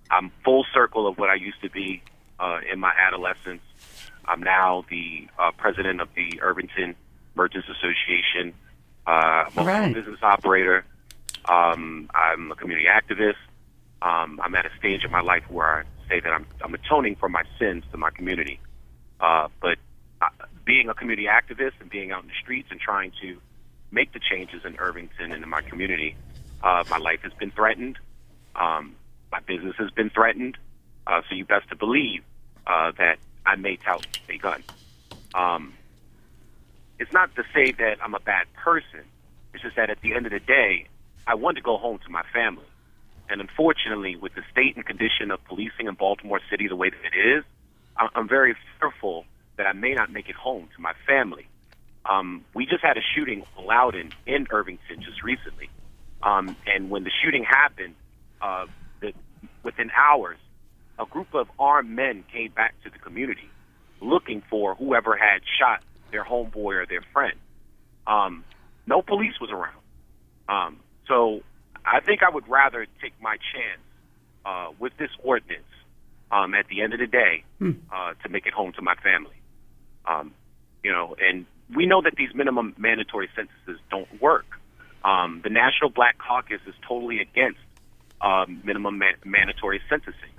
I'm 0.10 0.32
full 0.44 0.66
circle 0.74 1.08
of 1.08 1.18
what 1.18 1.30
I 1.30 1.36
used 1.36 1.62
to 1.62 1.70
be 1.70 2.04
uh, 2.40 2.60
in 2.72 2.80
my 2.80 2.94
adolescence. 2.98 3.62
I'm 4.26 4.42
now 4.42 4.86
the 4.90 5.28
uh, 5.38 5.52
president 5.58 6.02
of 6.02 6.10
the 6.16 6.42
Irvington 6.42 6.96
Merchants 7.36 7.68
Association. 7.70 8.54
Uh, 9.06 9.46
I'm 9.56 9.68
right. 9.68 9.92
a 9.92 9.94
business 9.94 10.20
operator. 10.24 10.84
Um, 11.48 12.10
I'm 12.14 12.52
a 12.52 12.56
community 12.56 12.88
activist. 12.88 13.36
Um, 14.02 14.40
I'm 14.44 14.56
at 14.56 14.66
a 14.66 14.70
stage 14.78 15.04
in 15.04 15.12
my 15.12 15.22
life 15.22 15.44
where 15.50 15.80
I 15.80 16.10
say 16.10 16.20
that 16.20 16.32
I'm, 16.32 16.46
I'm 16.62 16.74
atoning 16.74 17.16
for 17.16 17.30
my 17.30 17.44
sins 17.60 17.84
to 17.92 17.98
my 17.98 18.10
community. 18.10 18.60
Uh, 19.20 19.48
but 19.62 19.78
uh, 20.22 20.30
being 20.66 20.90
a 20.90 20.94
community 20.94 21.28
activist 21.28 21.74
and 21.80 21.90
being 21.90 22.12
out 22.12 22.24
in 22.24 22.28
the 22.28 22.36
streets 22.42 22.70
and 22.72 22.80
trying 22.80 23.12
to 23.22 23.38
make 23.92 24.12
the 24.14 24.20
changes 24.20 24.62
in 24.66 24.76
Irvington 24.78 25.32
and 25.32 25.44
in 25.44 25.50
my 25.50 25.62
community, 25.62 26.16
uh, 26.64 26.84
my 26.90 26.98
life 26.98 27.22
has 27.22 27.34
been 27.34 27.52
threatened. 27.52 27.98
Um, 28.56 28.96
my 29.32 29.40
business 29.42 29.76
has 29.78 29.92
been 29.92 30.10
threatened. 30.10 30.58
Uh, 31.08 31.22
so 31.30 31.36
you 31.36 31.46
best 31.46 31.70
to 31.70 31.76
believe 31.76 32.24
uh, 32.68 32.92
that 32.98 33.18
I 33.46 33.56
may 33.56 33.78
tout 33.78 34.06
a 34.30 34.38
gun. 34.38 34.64
Um, 35.34 35.74
it's 37.00 37.12
not 37.12 37.36
to 37.36 37.44
say 37.54 37.72
that 37.74 37.98
I'm 38.02 38.16
a 38.16 38.20
bad 38.20 38.48
person. 38.54 39.02
It's 39.54 39.64
just 39.64 39.76
that 39.76 39.90
at 39.90 40.02
the 40.02 40.14
end 40.14 40.26
of 40.26 40.32
the 40.32 40.40
day, 40.40 40.88
I 41.28 41.36
want 41.36 41.58
to 41.58 41.64
go 41.64 41.78
home 41.78 42.00
to 42.06 42.10
my 42.10 42.24
family. 42.34 42.66
And 43.30 43.42
unfortunately, 43.42 44.16
with 44.16 44.36
the 44.36 44.44
state 44.52 44.76
and 44.76 44.86
condition 44.86 45.32
of 45.32 45.44
policing 45.46 45.88
in 45.88 45.96
Baltimore 45.96 46.40
City 46.50 46.68
the 46.68 46.76
way 46.76 46.90
that 46.90 47.00
it 47.14 47.38
is, 47.38 47.44
I'm 47.98 48.28
very 48.28 48.56
fearful 48.80 49.26
that 49.58 49.66
I 49.66 49.74
may 49.74 49.94
not 49.94 50.12
make 50.12 50.30
it 50.30 50.36
home 50.36 50.68
to 50.76 50.82
my 50.82 50.94
family. 51.08 51.48
Um, 52.06 52.44
we 52.54 52.66
just 52.66 52.84
had 52.84 52.98
a 52.98 53.02
shooting 53.16 53.44
in 53.58 53.66
Loudon 53.66 54.12
in 54.26 54.48
Irvington 54.52 55.02
just 55.02 55.24
recently. 55.24 55.70
Um, 56.22 56.56
and 56.68 56.90
when 56.90 57.04
the 57.04 57.12
shooting 57.24 57.44
happened, 57.44 57.96
uh, 58.42 58.66
the, 59.00 59.14
within 59.64 59.90
hours, 59.96 60.38
a 61.00 61.06
group 61.06 61.34
of 61.34 61.48
armed 61.60 61.90
men 61.90 62.24
came 62.32 62.52
back 62.52 62.76
to 62.84 62.90
the 62.90 63.00
community 63.00 63.50
looking 64.02 64.42
for 64.50 64.76
whoever 64.76 65.16
had 65.16 65.42
shot 65.60 65.82
their 66.12 66.24
homeboy 66.24 66.76
or 66.76 66.86
their 66.86 67.04
friend. 67.14 67.38
Um, 68.08 68.44
no 68.88 69.02
police 69.02 69.40
was 69.42 69.50
around. 69.52 69.76
Um, 70.48 70.80
so 71.08 71.42
I 71.86 72.00
think 72.02 72.22
I 72.24 72.30
would 72.30 72.48
rather 72.48 72.86
take 73.02 73.14
my 73.22 73.38
chance 73.38 73.82
uh, 74.46 74.72
with 74.80 74.96
this 74.98 75.10
ordinance 75.24 75.64
um, 76.32 76.54
at 76.54 76.68
the 76.68 76.82
end 76.82 76.94
of 76.94 77.00
the 77.00 77.08
day 77.08 77.44
uh, 77.92 78.14
to 78.24 78.30
make 78.30 78.46
it 78.46 78.54
home 78.54 78.74
to 78.74 78.82
my 78.82 78.96
family. 78.96 79.36
Um, 80.06 80.34
you 80.84 80.92
know, 80.92 81.16
and 81.20 81.46
we 81.76 81.88
know 81.88 82.02
that 82.04 82.16
these 82.16 82.30
minimum 82.36 82.76
mandatory 82.78 83.30
sentences 83.36 83.82
don't 83.90 84.22
work. 84.22 84.46
Um, 85.04 85.42
the 85.44 85.50
National 85.50 85.90
Black 85.90 86.18
Caucus 86.18 86.62
is 86.68 86.76
totally 86.88 87.20
against 87.20 87.60
um, 88.22 88.62
minimum 88.64 89.00
ma- 89.00 89.18
mandatory 89.24 89.82
sentencing. 89.90 90.30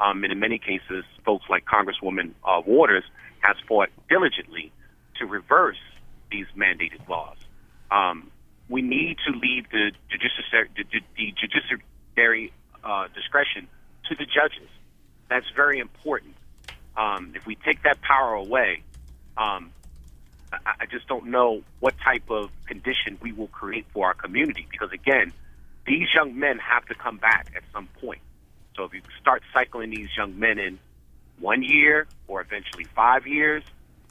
Um, 0.00 0.24
and 0.24 0.32
in 0.32 0.38
many 0.38 0.58
cases, 0.58 1.04
folks 1.24 1.44
like 1.50 1.64
Congresswoman 1.66 2.32
uh, 2.42 2.62
Waters 2.66 3.04
has 3.40 3.56
fought 3.68 3.90
diligently 4.08 4.72
to 5.18 5.26
reverse 5.26 5.78
these 6.30 6.46
mandated 6.56 7.06
laws. 7.08 7.36
Um, 7.90 8.30
we 8.68 8.82
need 8.82 9.18
to 9.26 9.32
leave 9.32 9.68
the 9.70 9.92
judiciary, 10.08 10.70
the, 10.76 11.00
the 11.16 11.34
judiciary 11.36 12.52
uh, 12.82 13.08
discretion 13.14 13.68
to 14.08 14.14
the 14.14 14.24
judges. 14.24 14.68
That's 15.28 15.46
very 15.54 15.78
important. 15.78 16.34
Um, 16.96 17.32
if 17.34 17.46
we 17.46 17.56
take 17.56 17.82
that 17.82 18.00
power 18.00 18.34
away, 18.34 18.82
um, 19.36 19.72
I, 20.52 20.58
I 20.80 20.86
just 20.86 21.06
don't 21.08 21.26
know 21.26 21.62
what 21.80 21.94
type 21.98 22.30
of 22.30 22.50
condition 22.66 23.18
we 23.20 23.32
will 23.32 23.48
create 23.48 23.86
for 23.92 24.06
our 24.06 24.14
community. 24.14 24.66
Because 24.70 24.92
again, 24.92 25.32
these 25.86 26.08
young 26.14 26.38
men 26.38 26.58
have 26.58 26.86
to 26.86 26.94
come 26.94 27.18
back 27.18 27.52
at 27.56 27.62
some 27.72 27.88
point. 28.00 28.20
So 28.76 28.84
if 28.84 28.94
you 28.94 29.02
start 29.20 29.42
cycling 29.52 29.90
these 29.90 30.08
young 30.16 30.38
men 30.38 30.58
in 30.58 30.78
one 31.38 31.62
year 31.62 32.06
or 32.28 32.40
eventually 32.40 32.84
five 32.94 33.26
years, 33.26 33.62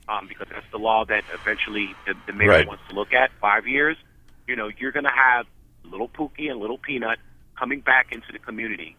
um, 0.07 0.27
because 0.27 0.47
that's 0.51 0.65
the 0.71 0.77
law 0.79 1.05
that 1.05 1.23
eventually 1.33 1.95
the, 2.05 2.15
the 2.25 2.33
mayor 2.33 2.49
Right. 2.49 2.67
wants 2.67 2.83
to 2.89 2.95
look 2.95 3.13
at, 3.13 3.31
five 3.39 3.67
years, 3.67 3.97
you 4.47 4.55
know, 4.55 4.69
you're 4.77 4.91
going 4.91 5.05
to 5.05 5.11
have 5.11 5.45
little 5.83 6.09
Pookie 6.09 6.49
and 6.49 6.59
little 6.59 6.77
Peanut 6.77 7.19
coming 7.57 7.81
back 7.81 8.11
into 8.11 8.31
the 8.31 8.39
community 8.39 8.95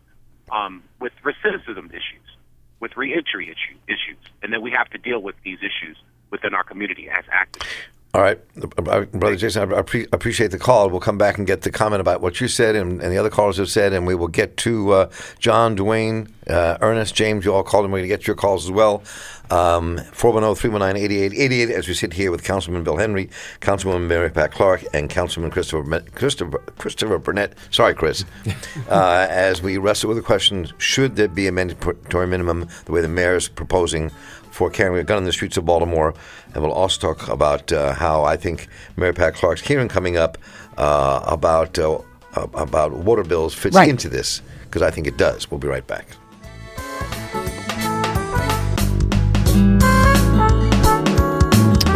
um, 0.51 0.83
with 1.01 1.13
recidivism 1.25 1.89
issues, 1.91 2.37
with 2.79 2.97
reentry 2.97 3.47
issue, 3.49 3.77
issues, 3.89 4.19
and 4.43 4.53
then 4.53 4.63
we 4.63 4.71
have 4.71 4.89
to 4.91 4.99
deal 4.99 5.21
with 5.21 5.35
these 5.45 5.59
issues 5.59 5.97
within 6.31 6.55
our 6.55 6.63
community 6.65 7.09
as 7.09 7.25
activists. 7.27 7.67
All 8.13 8.21
right, 8.23 8.41
Uh, 8.61 9.03
brother 9.05 9.37
Jason, 9.37 9.73
I 9.73 9.81
appre- 9.83 10.09
appreciate 10.13 10.51
the 10.51 10.59
call. 10.59 10.91
We'll 10.91 10.99
come 10.99 11.17
back 11.17 11.39
and 11.39 11.47
get 11.47 11.63
the 11.63 11.71
comment 11.71 12.01
about 12.01 12.21
what 12.21 12.41
you 12.41 12.49
said 12.49 12.75
and, 12.75 13.01
and 13.01 13.13
the 13.13 13.19
other 13.19 13.31
callers 13.31 13.57
have 13.59 13.71
said, 13.71 13.93
and 13.93 14.05
we 14.05 14.17
will 14.17 14.27
get 14.29 14.57
to 14.59 14.91
uh, 14.93 15.11
John, 15.39 15.77
Dwayne, 15.77 16.29
uh, 16.49 16.77
Ernest, 16.81 17.15
James. 17.15 17.45
You 17.45 17.55
all 17.55 17.63
called, 17.63 17.85
and 17.85 17.93
we're 17.93 18.01
going 18.01 18.11
to 18.11 18.17
get 18.17 18.27
your 18.27 18.35
calls 18.35 18.65
as 18.65 18.73
well. 18.73 19.05
Um, 19.51 19.99
410-319-8888 20.13 21.71
as 21.71 21.89
we 21.89 21.95
sit 21.95 22.13
here 22.13 22.31
with 22.31 22.43
Councilman 22.45 22.83
Bill 22.85 22.97
Henry, 22.97 23.31
Councilwoman 23.61 24.07
Mary 24.07 24.31
Pat 24.31 24.53
Clarke, 24.53 24.85
and 24.93 25.09
Councilman 25.09 25.51
Christopher 25.51 26.01
Christopher, 26.15 26.59
Christopher 26.79 27.19
Burnett. 27.19 27.55
Sorry, 27.71 27.95
Chris. 27.95 28.25
uh, 28.89 29.27
as 29.31 29.63
we 29.63 29.79
wrestle 29.79 30.09
with 30.09 30.17
the 30.17 30.23
question, 30.23 30.69
should 30.79 31.17
there 31.17 31.29
be 31.29 31.47
a 31.47 31.53
mandatory 31.53 32.27
minimum 32.27 32.69
the 32.87 32.93
way 32.93 33.01
the 33.01 33.09
mayor 33.09 33.37
is 33.37 33.49
proposing 33.49 34.11
for 34.51 34.71
carrying 34.71 34.99
a 34.99 35.05
gun 35.05 35.19
in 35.19 35.25
the 35.25 35.33
streets 35.33 35.57
of 35.57 35.65
Baltimore. 35.65 36.15
And 36.55 36.63
we'll 36.63 36.73
also 36.73 37.15
talk 37.15 37.29
about 37.29 37.73
uh, 37.73 37.95
how 37.95 38.25
I 38.25 38.37
think 38.37 38.69
Mary 38.97 39.13
Pat 39.13 39.35
Clarke's 39.35 39.61
hearing 39.63 39.89
coming 39.89 40.17
up 40.17 40.39
uh, 40.77 41.23
about 41.27 41.79
uh, 41.79 41.99
uh, 42.37 42.47
about 42.55 42.93
water 42.93 43.25
bills 43.25 43.55
fits 43.55 43.77
Right. 43.77 43.89
into 43.89 44.09
this 44.09 44.43
because 44.65 44.83
I 44.83 44.91
think 44.91 45.07
it 45.07 45.17
does. 45.17 45.51
We'll 45.51 45.59
be 45.61 45.69
right 45.69 45.87
back. 45.87 46.07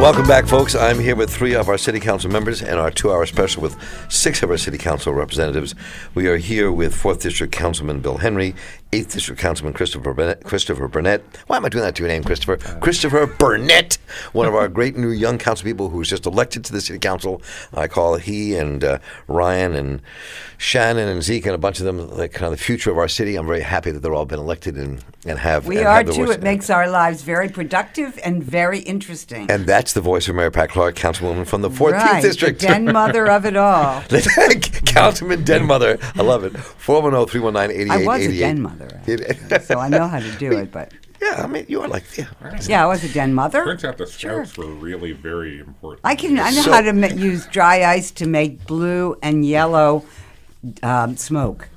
Welcome 0.05 0.27
back, 0.27 0.47
folks. 0.47 0.75
I'm 0.75 0.99
here 0.99 1.17
with 1.17 1.31
three 1.31 1.55
of 1.55 1.71
our 1.71 1.79
city 1.79 1.99
council 1.99 2.31
members 2.31 2.61
and 2.61 2.79
our 2.79 2.91
two 2.91 3.11
hour 3.11 3.25
special 3.25 3.63
with 3.63 3.75
six 4.11 4.43
of 4.43 4.51
our 4.51 4.59
city 4.59 4.77
council 4.77 5.15
representatives. 5.15 5.75
We 6.15 6.27
are 6.27 6.37
here 6.37 6.71
with 6.71 6.95
4th 6.95 7.23
District 7.23 7.51
Councilman 7.51 8.01
Bill 8.01 8.19
Henry, 8.19 8.55
8th 8.93 9.13
District 9.13 9.41
Councilman 9.41 9.73
Christopher 9.73 10.13
Burnett. 10.13 10.45
Christopher 10.45 10.89
Burnett. 10.89 11.25
Why 11.47 11.57
am 11.57 11.65
I 11.65 11.71
doing 11.71 11.85
that 11.85 11.95
to 11.95 12.03
your 12.03 12.11
name, 12.11 12.23
Christopher? 12.23 12.59
Christopher 12.81 13.27
Burnett, 13.39 13.97
one 14.35 14.47
of 14.47 14.55
our 14.55 14.69
great 14.69 14.95
new 14.95 15.09
young 15.09 15.39
council 15.39 15.65
people 15.65 15.89
who 15.89 15.97
was 15.97 16.11
just 16.11 16.27
elected 16.27 16.67
to 16.67 16.75
the 16.75 16.83
city 16.83 16.99
council. 16.99 17.41
I 17.73 17.89
call 17.89 18.17
he 18.17 18.57
and 18.57 18.85
uh, 18.85 18.99
Ryan 19.27 19.75
and 19.75 20.03
Shannon 20.59 21.09
and 21.09 21.23
Zeke 21.23 21.47
and 21.47 21.55
a 21.55 21.59
bunch 21.59 21.81
of 21.81 21.87
them 21.87 22.11
like 22.11 22.33
kind 22.33 22.53
of 22.53 22.59
the 22.59 22.63
future 22.63 22.91
of 22.91 22.99
our 22.99 23.09
city. 23.09 23.37
I'm 23.37 23.47
very 23.47 23.63
happy 23.63 23.91
that 23.91 24.01
they're 24.01 24.15
all 24.15 24.27
been 24.27 24.39
elected 24.39 24.77
and, 24.77 25.03
and 25.27 25.39
have. 25.39 25.67
We 25.67 25.79
and 25.79 25.87
are 25.87 25.97
have 25.97 26.07
their 26.07 26.15
too. 26.15 26.27
voice. 26.27 26.37
It 26.37 26.43
makes 26.43 26.71
our 26.71 26.89
lives 26.89 27.23
very 27.23 27.49
productive 27.49 28.19
and 28.25 28.43
very 28.43 28.81
interesting. 28.81 29.51
And 29.51 29.67
that's 29.67 29.93
the 29.93 30.01
voice 30.01 30.29
of 30.29 30.35
Mary 30.35 30.51
Pat 30.51 30.71
Clarke, 30.71 30.97
Councilwoman 30.97 31.47
from 31.47 31.63
the 31.63 31.71
14th 31.71 31.93
right, 31.93 32.23
District. 32.23 32.61
the 32.61 32.67
den 32.67 32.85
mother 32.93 33.29
of 33.31 33.45
it 33.47 33.57
all. 33.57 34.03
Councilman 34.85 35.43
Den 35.45 35.67
Mother. 35.67 35.99
I 36.15 36.23
love 36.23 36.45
it. 36.45 36.57
410 36.57 37.27
319 37.31 37.91
I 37.91 38.07
was 38.07 38.21
a 38.27 38.31
8888. 38.31 38.39
den 38.39 38.63
mother, 38.63 39.61
so 39.65 39.79
I 39.81 39.89
know 39.89 40.07
how 40.07 40.21
to 40.21 40.31
do 40.39 40.53
it. 40.53 40.71
But 40.71 40.93
yeah, 41.23 41.43
I 41.43 41.47
mean, 41.47 41.67
you 41.69 41.81
are 41.83 41.89
like 41.89 42.05
yeah. 42.17 42.27
yeah, 42.67 42.85
I 42.85 42.87
was 42.87 43.03
a 43.03 43.13
den 43.13 43.35
mother. 43.35 43.65
Turns 43.65 43.85
out 43.85 43.99
the 43.99 44.07
scouts 44.07 44.57
were 44.57 44.67
really 44.67 45.13
very 45.13 45.59
important. 45.59 46.03
I 46.05 46.15
can. 46.15 46.39
I 46.39 46.51
know 46.51 46.63
So- 46.63 46.73
how 46.73 46.81
to 46.83 46.93
ma- 46.93 47.09
use 47.09 47.47
dry 47.47 47.85
ice 47.85 48.11
to 48.13 48.27
make 48.27 48.67
blue 48.67 49.17
and 49.23 49.45
yellow 49.45 50.05
um, 50.83 51.17
smoke 51.17 51.69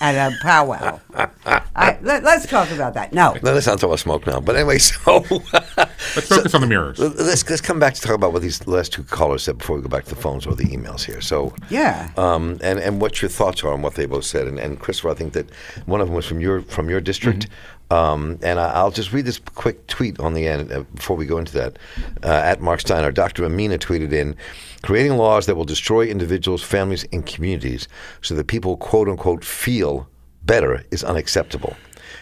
at 0.00 0.32
a 0.32 0.36
powwow. 0.42 0.98
I, 1.76 1.98
let, 2.02 2.24
us 2.24 2.46
talk 2.46 2.70
about 2.70 2.94
that. 2.94 3.12
No, 3.12 3.36
No, 3.42 3.52
let's 3.52 3.66
not 3.66 3.78
talk 3.78 3.88
about 3.88 3.98
smoke 4.00 4.26
now. 4.26 4.40
But 4.40 4.56
anyway, 4.56 4.78
so 4.78 5.24
let's 5.30 6.28
focus 6.28 6.54
on 6.54 6.60
the 6.60 6.66
mirrors. 6.66 6.98
Let's 6.98 7.48
let's 7.48 7.60
come 7.60 7.78
back 7.78 7.94
to 7.94 8.00
talk 8.00 8.14
about 8.14 8.32
what 8.32 8.42
these 8.42 8.66
last 8.66 8.92
two 8.92 9.02
callers 9.04 9.42
said 9.44 9.58
before 9.58 9.76
we 9.76 9.82
go 9.82 9.88
back 9.88 10.04
to 10.04 10.10
the 10.14 10.20
phones 10.20 10.46
or 10.46 10.54
the 10.54 10.64
emails 10.64 11.04
here. 11.04 11.20
So 11.20 11.54
Yeah. 11.68 12.10
um, 12.16 12.58
and 12.62 12.78
and 12.78 13.00
what 13.00 13.22
your 13.22 13.28
thoughts 13.28 13.62
are 13.64 13.72
on 13.72 13.82
what 13.82 13.94
they 13.94 14.06
both 14.06 14.24
said. 14.24 14.46
And, 14.48 14.58
and 14.58 14.78
Christopher, 14.80 15.10
I 15.10 15.14
think 15.14 15.32
that 15.34 15.48
one 15.86 16.00
of 16.00 16.08
them 16.08 16.16
was 16.16 16.26
from 16.26 16.40
your 16.40 16.62
from 16.62 16.88
your 16.90 17.00
district. 17.00 17.48
Um, 17.90 18.38
and 18.42 18.60
I, 18.60 18.70
I'll 18.72 18.92
just 18.92 19.12
read 19.12 19.24
this 19.24 19.38
quick 19.38 19.86
tweet 19.88 20.20
on 20.20 20.34
the 20.34 20.46
end 20.46 20.70
uh, 20.70 20.82
before 20.94 21.16
we 21.16 21.26
go 21.26 21.38
into 21.38 21.52
that. 21.54 21.78
Uh, 22.22 22.28
at 22.28 22.60
Marc 22.60 22.80
Steiner, 22.80 23.10
Dr. 23.10 23.44
Amina 23.44 23.78
tweeted 23.78 24.12
in, 24.12 24.36
creating 24.82 25.16
laws 25.16 25.46
that 25.46 25.56
will 25.56 25.64
destroy 25.64 26.06
individuals, 26.06 26.62
families, 26.62 27.04
and 27.12 27.26
communities 27.26 27.88
so 28.22 28.34
that 28.34 28.46
people 28.46 28.76
quote 28.76 29.08
unquote 29.08 29.44
feel 29.44 30.08
better 30.44 30.84
is 30.90 31.02
unacceptable. 31.02 31.76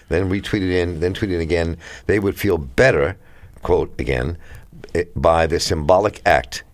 Then 0.09 0.31
retweeted 0.31 0.71
in, 0.71 1.01
then 1.01 1.15
tweeted 1.15 1.35
in 1.35 1.41
again, 1.41 1.77
they 2.07 2.19
would 2.19 2.39
feel 2.39 2.59
better, 2.59 3.17
quote 3.63 3.93
again, 4.01 4.39
eh, 4.95 5.05
by 5.15 5.47
the 5.47 5.61
symbolic 5.61 6.23
act 6.25 6.65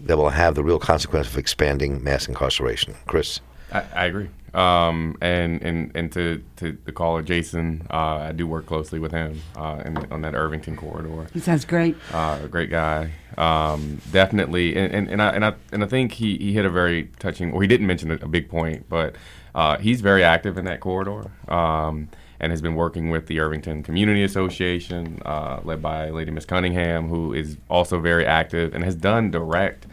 that 0.00 0.16
will 0.16 0.30
have 0.30 0.54
the 0.54 0.64
real 0.64 0.78
consequence 0.78 1.28
of 1.28 1.38
expanding 1.38 2.02
mass 2.02 2.26
incarceration. 2.28 2.94
Chris? 3.06 3.40
I, 3.72 3.84
I 3.94 4.04
agree. 4.06 4.28
Um, 4.54 5.16
and 5.20 5.60
and 5.62 5.90
and 5.96 6.12
to 6.12 6.42
to 6.56 6.78
the 6.84 6.92
caller 6.92 7.22
Jason, 7.22 7.86
uh, 7.90 8.28
I 8.28 8.32
do 8.32 8.46
work 8.46 8.66
closely 8.66 9.00
with 9.00 9.10
him 9.10 9.42
uh, 9.56 9.82
in, 9.84 9.96
on 10.12 10.22
that 10.22 10.34
Irvington 10.34 10.76
corridor. 10.76 11.26
He 11.32 11.40
sounds 11.40 11.64
great. 11.64 11.96
Uh, 12.12 12.46
great 12.46 12.70
guy. 12.70 13.10
Um, 13.36 14.00
definitely, 14.12 14.76
and, 14.76 14.94
and, 14.94 15.10
and 15.10 15.20
I 15.22 15.30
and 15.30 15.44
I 15.44 15.54
and 15.72 15.82
I 15.82 15.86
think 15.88 16.12
he, 16.12 16.38
he 16.38 16.52
hit 16.52 16.64
a 16.64 16.70
very 16.70 17.10
touching. 17.18 17.50
Well, 17.50 17.60
he 17.60 17.66
didn't 17.66 17.88
mention 17.88 18.12
a, 18.12 18.14
a 18.14 18.28
big 18.28 18.48
point, 18.48 18.88
but 18.88 19.16
uh, 19.56 19.78
he's 19.78 20.00
very 20.00 20.22
active 20.22 20.56
in 20.56 20.64
that 20.66 20.80
corridor. 20.80 21.32
Um, 21.48 22.08
and 22.40 22.50
has 22.50 22.60
been 22.60 22.74
working 22.74 23.10
with 23.10 23.26
the 23.26 23.40
Irvington 23.40 23.82
Community 23.82 24.22
Association, 24.22 25.22
uh, 25.24 25.60
led 25.64 25.80
by 25.80 26.10
Lady 26.10 26.30
Miss 26.30 26.44
Cunningham, 26.44 27.08
who 27.08 27.32
is 27.32 27.56
also 27.70 28.00
very 28.00 28.26
active 28.26 28.74
and 28.74 28.84
has 28.84 28.94
done 28.94 29.30
direct 29.30 29.86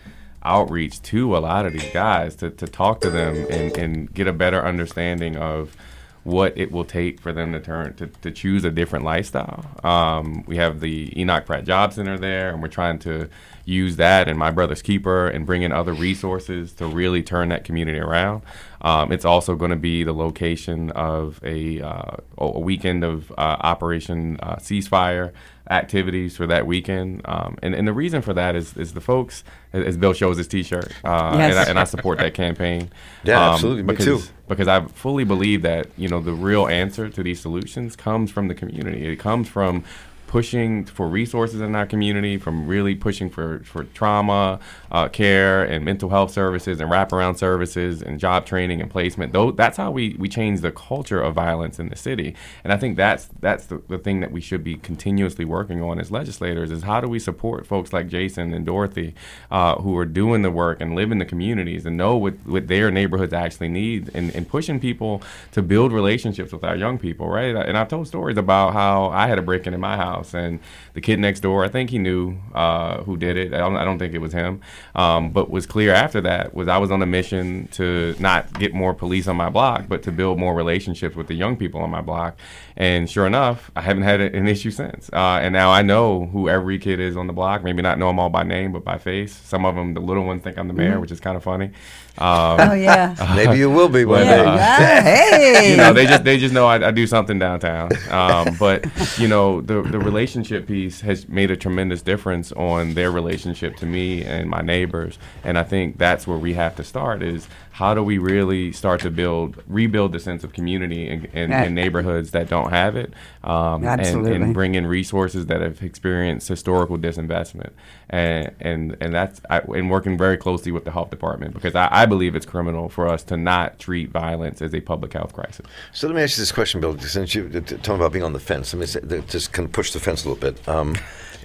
outreach 0.44 1.02
to 1.04 1.36
a 1.36 1.40
lot 1.40 1.66
of 1.66 1.74
these 1.74 1.92
guys 1.92 2.36
to, 2.38 2.50
to 2.50 2.68
talk 2.68 3.02
to 3.02 3.10
them 3.10 3.36
and, 3.50 3.78
and 3.78 4.14
get 4.14 4.28
a 4.28 4.34
better 4.34 4.66
understanding 4.66 5.36
of 5.36 5.76
what 6.24 6.56
it 6.56 6.72
will 6.72 6.86
take 6.86 7.20
for 7.20 7.34
them 7.34 7.52
to 7.52 7.60
turn 7.60 7.94
to, 7.96 8.08
to 8.08 8.30
choose 8.30 8.64
a 8.64 8.70
different 8.70 9.04
lifestyle. 9.04 9.66
Um, 9.84 10.44
we 10.46 10.58
have 10.58 10.80
the 10.80 11.20
Enoch 11.20 11.46
Pratt 11.46 11.64
Job 11.64 11.94
Center 11.94 12.18
there, 12.18 12.52
and 12.52 12.62
we're 12.62 12.68
trying 12.68 13.00
to 13.00 13.28
use 13.66 13.96
that 13.96 14.28
and 14.28 14.38
My 14.38 14.52
Brother's 14.52 14.82
Keeper 14.82 15.28
and 15.28 15.46
bring 15.46 15.64
in 15.64 15.72
other 15.72 15.94
resources 15.94 16.74
to 16.74 16.86
really 16.86 17.24
turn 17.24 17.50
that 17.50 17.64
community 17.64 18.00
around. 18.00 18.44
Um, 18.82 19.12
it's 19.12 19.26
also 19.26 19.56
going 19.56 19.72
to 19.72 19.78
be 19.78 20.04
the 20.04 20.14
location 20.14 20.92
of 20.92 21.40
a, 21.44 21.82
uh, 21.82 22.18
a 22.38 22.60
weekend 22.60 23.04
of 23.04 23.32
uh, 23.32 23.58
Operation 23.62 24.40
uh, 24.42 24.56
Ceasefire 24.56 25.32
activities 25.70 26.36
for 26.36 26.48
that 26.48 26.66
weekend. 26.66 27.22
Um, 27.26 27.58
and, 27.62 27.76
and 27.76 27.88
the 27.88 27.94
reason 27.94 28.22
for 28.22 28.34
that 28.34 28.56
is, 28.56 28.76
is 28.76 28.94
the 28.94 29.02
folks, 29.02 29.44
as 29.72 29.98
Bill 29.98 30.14
shows 30.14 30.38
his 30.38 30.48
T-shirt, 30.48 30.92
uh, 31.04 31.36
yes. 31.38 31.52
and, 31.52 31.60
I, 31.60 31.64
and, 31.70 31.80
I, 31.80 31.84
support 31.86 32.18
that 32.18 32.34
campaign. 32.34 32.92
Yeah, 33.24 33.36
um, 33.36 33.54
absolutely. 33.54 33.84
Me 33.84 33.88
because, 33.94 34.06
too. 34.06 34.34
Because 34.48 34.68
I 34.68 34.84
fully 34.88 35.24
believe 35.24 35.62
that 35.62 35.88
you 35.96 36.08
know 36.08 36.20
the 36.20 36.34
real 36.34 36.68
answer 36.68 37.08
to 37.08 37.24
these 37.24 37.40
solutions 37.40 37.96
comes 37.96 38.32
from 38.32 38.48
the 38.48 38.56
community. 38.56 39.06
It 39.06 39.18
comes 39.18 39.48
from 39.48 39.84
pushing 40.32 40.86
for 40.86 41.10
resources 41.10 41.60
in 41.60 41.76
our 41.76 41.86
community, 41.86 42.38
from 42.38 42.66
really 42.66 42.96
pushing 42.96 43.30
for, 43.30 43.60
for 43.66 43.84
trauma 43.84 44.58
uh, 44.90 45.10
care 45.10 45.62
and 45.62 45.84
mental 45.84 46.08
health 46.08 46.32
services 46.32 46.80
and 46.80 46.90
wraparound 46.90 47.38
services 47.38 48.02
and 48.02 48.18
job 48.18 48.46
training 48.46 48.80
and 48.80 48.90
placement. 48.90 49.34
Though 49.34 49.52
that's 49.52 49.76
how 49.76 49.92
we, 49.92 50.16
we 50.18 50.30
change 50.30 50.62
the 50.62 50.72
culture 50.72 51.22
of 51.22 51.36
violence 51.36 51.80
in 51.80 51.90
the 51.90 51.98
city. 51.98 52.34
And 52.64 52.72
I 52.72 52.78
think 52.78 52.96
that's 52.96 53.28
that's 53.42 53.66
the, 53.66 53.82
the 53.90 53.98
thing 53.98 54.22
that 54.22 54.32
we 54.32 54.40
should 54.40 54.64
be 54.64 54.76
continuously 54.76 55.44
working 55.44 55.84
on 55.84 56.00
as 56.00 56.12
legislators 56.12 56.72
is 56.72 56.84
how 56.84 57.02
do 57.02 57.10
we 57.10 57.20
support 57.20 57.68
folks 57.68 57.92
like 57.92 58.08
Jason 58.08 58.54
and 58.54 58.66
Dorothy 58.66 59.14
uh, 59.52 59.76
who 59.82 59.98
are 59.98 60.06
doing 60.06 60.44
the 60.44 60.52
work 60.52 60.80
and 60.80 60.96
live 60.96 61.12
in 61.12 61.18
the 61.18 61.26
communities 61.26 61.86
and 61.86 61.98
know 61.98 62.16
what, 62.16 62.36
what 62.46 62.70
their 62.70 62.90
neighborhoods 62.90 63.34
actually 63.34 63.68
need 63.68 64.10
and, 64.14 64.34
and 64.34 64.48
pushing 64.48 64.80
people 64.80 65.22
to 65.52 65.62
build 65.62 65.92
relationships 65.92 66.54
with 66.54 66.64
our 66.64 66.78
young 66.78 66.98
people, 66.98 67.28
right? 67.28 67.54
And 67.54 67.78
I've 67.78 67.90
told 67.90 68.08
stories 68.08 68.38
about 68.38 68.72
how 68.72 69.10
I 69.10 69.28
had 69.28 69.38
a 69.38 69.42
break 69.42 69.68
in 69.68 69.74
in 69.74 69.82
my 69.82 69.98
house 69.98 70.21
house, 70.22 70.34
and 70.34 70.60
the 70.94 71.02
kid 71.02 71.20
next 71.20 71.42
door, 71.42 71.64
I 71.64 71.68
think 71.68 71.90
he 71.90 71.98
knew 71.98 72.38
uh, 72.54 73.04
who 73.04 73.18
did 73.18 73.38
it. 73.38 73.54
I 73.54 73.58
don't, 73.58 73.76
I 73.76 73.84
don't 73.84 74.00
think 74.00 74.14
it 74.14 74.20
was 74.20 74.34
him, 74.34 74.62
um, 74.96 75.32
but 75.32 75.50
was 75.50 75.66
clear 75.66 75.94
after 75.94 76.22
that 76.22 76.54
was 76.54 76.68
I 76.68 76.78
was 76.78 76.92
on 76.92 77.02
a 77.02 77.06
mission 77.06 77.68
to 77.74 78.16
not 78.20 78.58
get 78.60 78.74
more 78.74 78.94
police 78.94 79.28
on 79.28 79.36
my 79.36 79.50
block, 79.50 79.86
but 79.88 80.04
to 80.04 80.12
build 80.12 80.40
more 80.40 80.54
relationships 80.54 81.16
with 81.16 81.28
the 81.28 81.36
young 81.36 81.58
people 81.58 81.82
on 81.82 81.90
my 81.90 82.02
block. 82.02 82.38
And 82.78 83.10
sure 83.10 83.28
enough, 83.28 83.70
I 83.76 83.82
haven't 83.82 84.04
had 84.04 84.22
an 84.22 84.48
issue 84.48 84.72
since. 84.72 85.10
Uh, 85.14 85.40
and 85.42 85.54
now 85.54 85.72
I 85.72 85.82
know 85.82 86.26
who 86.28 86.50
every 86.50 86.80
kid 86.80 87.00
is 87.00 87.18
on 87.18 87.28
the 87.28 87.34
block. 87.34 87.64
Maybe 87.64 87.82
not 87.82 88.00
know 88.00 88.08
them 88.08 88.20
all 88.20 88.30
by 88.30 88.44
name, 88.44 88.72
but 88.72 88.84
by 88.84 88.98
face. 88.98 89.36
Some 89.36 89.66
of 89.66 89.76
them, 89.76 89.94
the 89.94 90.00
little 90.00 90.26
ones, 90.26 90.44
think 90.44 90.58
I'm 90.58 90.68
the 90.68 90.74
mayor, 90.74 90.92
mm-hmm. 90.92 91.02
which 91.02 91.12
is 91.12 91.20
kind 91.20 91.38
of 91.38 91.44
funny. 91.44 91.72
Um, 92.18 92.60
oh 92.60 92.74
yeah. 92.74 93.16
Maybe 93.36 93.58
you 93.58 93.70
will 93.70 93.90
be 93.90 94.06
one 94.06 94.26
day. 94.26 94.46
Uh, 94.46 94.58
hey. 95.02 95.72
You 95.72 95.78
know, 95.78 95.94
they 95.94 96.06
just 96.06 96.24
they 96.24 96.38
just 96.38 96.54
know 96.54 96.68
I, 96.68 96.88
I 96.88 96.92
do 96.92 97.08
something 97.08 97.40
downtown. 97.40 97.92
Um, 98.10 98.56
but 98.60 98.86
you 99.18 99.28
know, 99.28 99.62
the 99.62 99.82
the 99.82 100.00
relationship 100.00 100.68
piece 100.68 101.02
has 101.02 101.28
made 101.30 101.52
a 101.52 101.58
tremendous 101.58 102.02
difference 102.02 102.52
on 102.52 102.94
their 102.94 103.12
relationship 103.12 103.76
to 103.78 103.86
me 103.86 104.24
and 104.24 104.50
my 104.50 104.62
neighbors. 104.62 105.18
And 105.44 105.58
I 105.58 105.64
think 105.64 105.98
that's 105.98 106.28
where 106.28 106.38
we 106.38 106.54
have 106.54 106.76
to 106.76 106.84
start 106.84 107.24
is 107.24 107.48
how 107.72 107.94
do 107.94 108.04
we 108.04 108.18
really 108.18 108.72
start 108.74 109.00
to 109.02 109.10
build, 109.10 109.64
rebuild 109.68 110.12
the 110.12 110.20
sense 110.20 110.44
of 110.44 110.52
community 110.52 111.08
in, 111.08 111.26
in, 111.26 111.54
in 111.54 111.74
neighborhoods 111.74 112.32
that 112.32 112.50
don't 112.50 112.70
have 112.70 112.98
it, 112.98 113.14
um, 113.44 113.86
and, 113.86 114.28
and, 114.28 114.54
bring 114.54 114.76
in 114.76 114.86
resources 114.86 115.46
that 115.46 115.62
have 115.62 115.82
experienced 115.82 116.50
historical 116.50 116.98
disinvestment, 116.98 117.72
and 118.10 118.52
and 118.60 118.98
and 119.00 119.14
that's 119.14 119.40
I, 119.50 119.60
and 119.60 119.90
working 119.90 120.18
very 120.18 120.38
closely 120.38 120.72
with 120.72 120.84
the 120.84 120.92
health 120.92 121.10
department 121.10 121.54
because 121.54 121.74
I, 121.74 121.88
I, 121.90 122.06
believe 122.06 122.36
it's 122.36 122.46
criminal 122.46 122.90
for 122.90 123.08
us 123.08 123.24
to 123.24 123.38
not 123.38 123.80
treat 123.80 124.10
violence 124.10 124.62
as 124.62 124.76
a 124.76 124.82
public 124.82 125.14
health 125.14 125.34
crisis. 125.34 125.66
So 125.94 126.08
let 126.08 126.16
me 126.16 126.24
ask 126.24 126.38
you 126.38 126.42
this 126.42 126.52
question, 126.52 126.82
Bill. 126.82 127.00
Since 127.00 127.34
you 127.36 127.50
talking 127.50 127.96
about 127.96 128.12
being 128.12 128.24
on 128.24 128.34
the 128.34 128.40
fence, 128.40 128.74
let 128.74 128.80
me 128.82 128.86
say, 128.86 129.24
just 129.28 129.54
kind 129.54 129.66
of 129.66 129.72
push 129.72 129.94
the 129.94 130.00
fence 130.00 130.26
a 130.26 130.30
little 130.30 130.42
bit. 130.42 130.68
Um, 130.68 130.98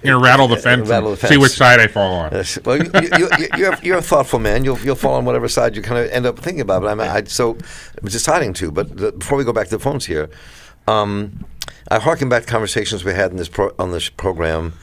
you 0.03 0.11
know, 0.11 0.21
rattle 0.21 0.47
the 0.47 0.57
fence, 0.57 0.87
rattle 0.89 1.11
the 1.11 1.17
fence. 1.17 1.31
see 1.31 1.37
which 1.37 1.51
side 1.51 1.79
I 1.79 1.87
fall 1.87 2.13
on. 2.13 2.31
Yes. 2.31 2.59
Well, 2.63 2.77
you, 2.77 2.91
you, 3.17 3.29
you, 3.57 3.65
are 3.67 3.79
you're 3.81 3.97
a 3.97 4.01
thoughtful 4.01 4.39
man. 4.39 4.63
You'll 4.63 4.79
you'll 4.79 4.95
fall 4.95 5.15
on 5.15 5.25
whatever 5.25 5.47
side 5.47 5.75
you 5.75 5.81
kind 5.81 6.03
of 6.03 6.11
end 6.11 6.25
up 6.25 6.39
thinking 6.39 6.61
about. 6.61 6.81
But 6.81 6.89
I'm 6.89 7.01
I, 7.01 7.23
so 7.23 7.57
I'm 8.01 8.07
deciding 8.07 8.53
to. 8.53 8.71
But 8.71 8.95
the, 8.97 9.11
before 9.11 9.37
we 9.37 9.43
go 9.43 9.53
back 9.53 9.67
to 9.67 9.77
the 9.77 9.83
phones 9.83 10.05
here, 10.05 10.29
um, 10.87 11.45
I 11.89 11.99
harken 11.99 12.29
back 12.29 12.43
to 12.43 12.47
conversations 12.47 13.03
we 13.03 13.13
had 13.13 13.31
in 13.31 13.37
this 13.37 13.49
pro, 13.49 13.71
on 13.79 13.91
this 13.91 14.09
program 14.09 14.73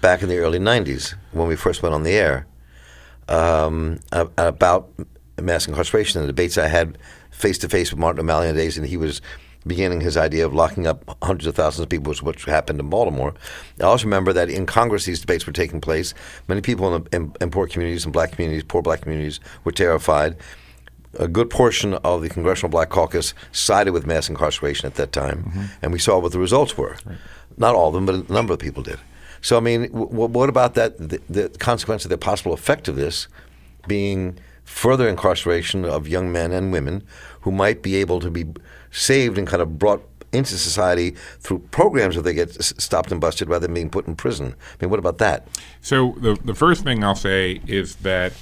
back 0.00 0.22
in 0.22 0.28
the 0.28 0.38
early 0.38 0.58
'90s 0.58 1.14
when 1.32 1.48
we 1.48 1.56
first 1.56 1.82
went 1.82 1.94
on 1.94 2.02
the 2.02 2.12
air 2.12 2.46
um, 3.28 4.00
about 4.12 4.90
mass 5.40 5.66
incarceration 5.66 6.20
and 6.20 6.28
the 6.28 6.32
debates 6.32 6.58
I 6.58 6.68
had 6.68 6.98
face 7.30 7.58
to 7.58 7.68
face 7.68 7.90
with 7.90 7.98
Martin 7.98 8.20
O'Malley 8.20 8.48
in 8.48 8.54
the 8.54 8.62
days, 8.62 8.78
and 8.78 8.86
he 8.86 8.96
was 8.96 9.20
beginning 9.66 10.00
his 10.00 10.16
idea 10.16 10.44
of 10.44 10.54
locking 10.54 10.86
up 10.86 11.16
hundreds 11.22 11.46
of 11.46 11.54
thousands 11.54 11.82
of 11.82 11.88
people, 11.88 12.14
which 12.14 12.44
happened 12.44 12.80
in 12.80 12.88
Baltimore. 12.90 13.34
I 13.80 13.84
also 13.84 14.04
remember 14.04 14.32
that 14.32 14.50
in 14.50 14.66
Congress 14.66 15.04
these 15.04 15.20
debates 15.20 15.46
were 15.46 15.52
taking 15.52 15.80
place. 15.80 16.14
Many 16.48 16.60
people 16.60 16.94
in, 16.94 17.06
in, 17.12 17.32
in 17.40 17.50
poor 17.50 17.66
communities 17.66 18.04
and 18.04 18.12
black 18.12 18.32
communities, 18.32 18.62
poor 18.62 18.82
black 18.82 19.02
communities, 19.02 19.40
were 19.64 19.72
terrified. 19.72 20.36
A 21.18 21.28
good 21.28 21.48
portion 21.48 21.94
of 21.94 22.22
the 22.22 22.28
Congressional 22.28 22.70
Black 22.70 22.88
Caucus 22.90 23.34
sided 23.52 23.92
with 23.92 24.04
mass 24.04 24.28
incarceration 24.28 24.86
at 24.86 24.96
that 24.96 25.12
time, 25.12 25.44
mm-hmm. 25.44 25.64
and 25.80 25.92
we 25.92 25.98
saw 25.98 26.18
what 26.18 26.32
the 26.32 26.40
results 26.40 26.76
were. 26.76 26.96
Right. 27.06 27.18
Not 27.56 27.76
all 27.76 27.88
of 27.88 27.94
them, 27.94 28.04
but 28.04 28.28
a 28.28 28.32
number 28.32 28.52
of 28.52 28.58
people 28.58 28.82
did. 28.82 28.98
So, 29.40 29.56
I 29.56 29.60
mean, 29.60 29.92
w- 29.92 30.08
what 30.08 30.48
about 30.48 30.74
that? 30.74 30.98
The, 30.98 31.20
the 31.28 31.48
consequence 31.50 32.04
of 32.04 32.08
the 32.08 32.18
possible 32.18 32.52
effect 32.52 32.88
of 32.88 32.96
this 32.96 33.28
being 33.86 34.38
further 34.64 35.06
incarceration 35.06 35.84
of 35.84 36.08
young 36.08 36.32
men 36.32 36.50
and 36.50 36.72
women 36.72 37.04
who 37.42 37.52
might 37.52 37.82
be 37.82 37.96
able 37.96 38.18
to 38.20 38.30
be 38.30 38.46
saved 38.94 39.36
and 39.36 39.46
kind 39.46 39.60
of 39.60 39.78
brought 39.78 40.02
into 40.32 40.56
society 40.56 41.10
through 41.40 41.60
programs 41.70 42.16
where 42.16 42.22
they 42.22 42.34
get 42.34 42.50
stopped 42.62 43.12
and 43.12 43.20
busted 43.20 43.48
rather 43.48 43.66
than 43.66 43.74
being 43.74 43.90
put 43.90 44.06
in 44.06 44.16
prison. 44.16 44.54
I 44.72 44.84
mean, 44.84 44.90
what 44.90 44.98
about 44.98 45.18
that? 45.18 45.46
So 45.80 46.14
the 46.18 46.34
the 46.44 46.54
first 46.54 46.84
thing 46.84 47.04
I'll 47.04 47.14
say 47.14 47.60
is 47.66 47.96
that 47.96 48.32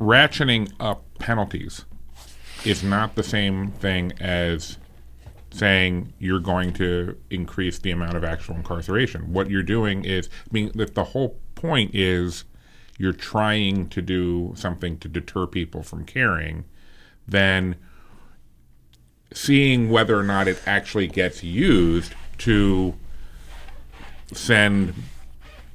ratcheting 0.00 0.72
up 0.80 1.04
penalties 1.18 1.84
is 2.64 2.82
not 2.82 3.14
the 3.14 3.22
same 3.22 3.70
thing 3.72 4.12
as 4.20 4.78
saying 5.52 6.12
you're 6.18 6.40
going 6.40 6.72
to 6.72 7.16
increase 7.30 7.78
the 7.78 7.90
amount 7.90 8.16
of 8.16 8.24
actual 8.24 8.54
incarceration. 8.54 9.32
What 9.32 9.50
you're 9.50 9.62
doing 9.62 10.04
is, 10.04 10.28
I 10.46 10.52
mean, 10.52 10.70
that 10.74 10.94
the 10.94 11.04
whole 11.04 11.40
point 11.54 11.94
is 11.94 12.44
you're 12.98 13.12
trying 13.12 13.88
to 13.88 14.02
do 14.02 14.52
something 14.56 14.98
to 14.98 15.08
deter 15.08 15.46
people 15.46 15.82
from 15.82 16.04
carrying, 16.04 16.64
then 17.26 17.76
seeing 19.32 19.90
whether 19.90 20.18
or 20.18 20.22
not 20.22 20.48
it 20.48 20.60
actually 20.66 21.06
gets 21.06 21.42
used 21.42 22.14
to 22.38 22.94
send 24.32 24.94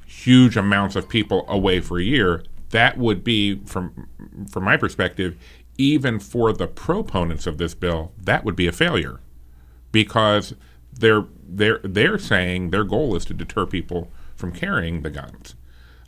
huge 0.06 0.58
amounts 0.58 0.96
of 0.96 1.08
people 1.08 1.46
away 1.48 1.80
for 1.80 2.00
a 2.00 2.04
year, 2.04 2.44
that 2.72 2.98
would 2.98 3.24
be 3.24 3.60
from 3.66 4.08
from 4.50 4.64
my 4.64 4.78
perspective, 4.78 5.38
even 5.78 6.20
for 6.20 6.52
the 6.52 6.68
proponents 6.68 7.48
of 7.48 7.58
this 7.58 7.74
bill, 7.74 8.12
that 8.22 8.44
would 8.44 8.56
be 8.56 8.68
a 8.68 8.72
failure. 8.72 9.20
Because 9.92 10.54
they're 10.92 11.26
they're 11.48 11.80
they're 11.84 12.18
saying 12.18 12.72
their 12.72 12.84
goal 12.84 13.16
is 13.16 13.26
to 13.26 13.34
deter 13.34 13.66
people 13.66 14.12
from 14.36 14.52
carrying 14.52 15.02
the 15.02 15.10
guns. 15.10 15.56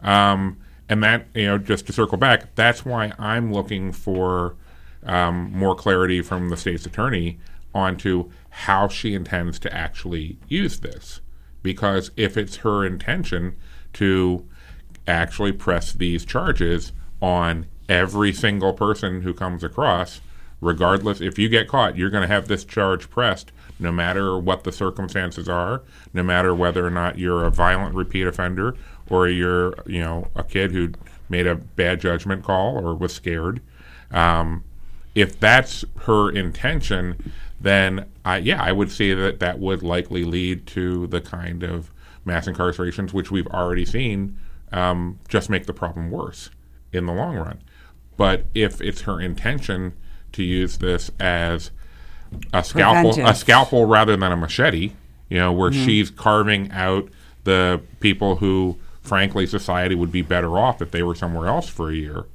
Um, 0.02 0.58
and 0.90 1.04
that, 1.04 1.28
you 1.34 1.46
know, 1.46 1.58
just 1.58 1.86
to 1.88 1.94
circle 1.94 2.18
back, 2.18 2.56
that's 2.56 2.86
why 2.86 3.12
I'm 3.20 3.52
looking 3.52 3.92
for 3.92 4.56
um, 5.04 5.52
more 5.52 5.76
clarity 5.76 6.22
from 6.22 6.50
the 6.50 6.58
state's 6.58 6.86
attorney 6.86 7.40
onto 7.74 8.32
how 8.50 8.88
she 8.88 9.14
intends 9.14 9.60
to 9.60 9.74
actually 9.74 10.38
use 10.48 10.80
this. 10.80 11.22
Because 11.62 12.12
if 12.16 12.38
it's 12.38 12.58
her 12.58 12.86
intention 12.86 13.56
to 13.94 14.46
actually 15.08 15.52
press 15.52 15.94
these 15.94 16.26
charges 16.26 16.92
on 17.22 17.66
every 17.88 18.34
single 18.34 18.74
person 18.74 19.22
who 19.22 19.34
comes 19.34 19.64
across, 19.64 20.22
regardless, 20.62 21.22
if 21.22 21.38
you 21.38 21.50
get 21.50 21.68
caught, 21.68 21.98
you're 21.98 22.10
going 22.10 22.28
to 22.28 22.34
have 22.34 22.48
this 22.48 22.66
charge 22.66 23.10
pressed 23.10 23.52
no 23.80 23.92
matter 23.92 24.38
what 24.38 24.64
the 24.64 24.72
circumstances 24.72 25.48
are, 25.48 25.84
no 26.14 26.24
matter 26.24 26.54
whether 26.54 26.86
or 26.86 26.90
not 26.90 27.18
you're 27.18 27.46
a 27.46 27.52
violent 27.52 27.94
repeat 27.96 28.26
offender 28.26 28.76
or 29.10 29.28
you're, 29.28 29.74
you 29.86 30.02
know, 30.02 30.28
a 30.36 30.44
kid 30.44 30.72
who 30.72 30.92
made 31.30 31.46
a 31.46 31.56
bad 31.56 32.02
judgment 32.02 32.44
call 32.44 32.78
or 32.78 32.96
was 32.96 33.14
scared. 33.14 33.62
Um, 34.12 34.64
if 35.18 35.40
that's 35.40 35.84
her 36.02 36.30
intention, 36.30 37.34
then 37.60 38.06
I, 38.24 38.38
yeah, 38.38 38.62
I 38.62 38.72
would 38.72 38.92
say 38.92 39.16
that 39.16 39.40
that 39.40 39.58
would 39.58 39.82
likely 39.82 40.24
lead 40.24 40.68
to 40.68 41.08
the 41.08 41.20
kind 41.20 41.64
of 41.64 41.92
mass 42.24 42.48
incarcerations 42.48 43.14
which 43.14 43.32
we've 43.32 43.48
already 43.48 43.84
seen 43.84 44.38
um, 44.72 45.18
just 45.28 45.50
make 45.50 45.66
the 45.66 45.74
problem 45.74 46.12
worse 46.12 46.52
in 46.94 47.08
the 47.08 47.14
long 47.14 47.36
run. 47.36 47.60
But 48.16 48.46
if 48.54 48.80
it's 48.80 49.02
her 49.02 49.20
intention 49.20 49.94
to 50.34 50.44
use 50.44 50.78
this 50.78 51.10
as 51.20 51.72
a 52.54 52.64
scalpel, 52.64 53.14
Preventive. 53.14 53.26
a 53.26 53.34
scalpel 53.36 53.86
rather 53.86 54.16
than 54.16 54.32
a 54.32 54.38
machete, 54.38 54.92
you 55.30 55.40
know, 55.40 55.52
where 55.52 55.72
mm-hmm. 55.72 55.84
she's 55.84 56.12
carving 56.12 56.72
out 56.72 57.10
the 57.44 57.82
people 58.02 58.36
who, 58.36 58.78
frankly, 59.02 59.48
society 59.48 59.96
would 59.96 60.12
be 60.12 60.22
better 60.22 60.60
off 60.60 60.80
if 60.80 60.92
they 60.92 61.02
were 61.02 61.16
somewhere 61.16 61.48
else 61.48 61.68
for 61.68 61.90
a 61.90 61.96
year. 61.96 62.26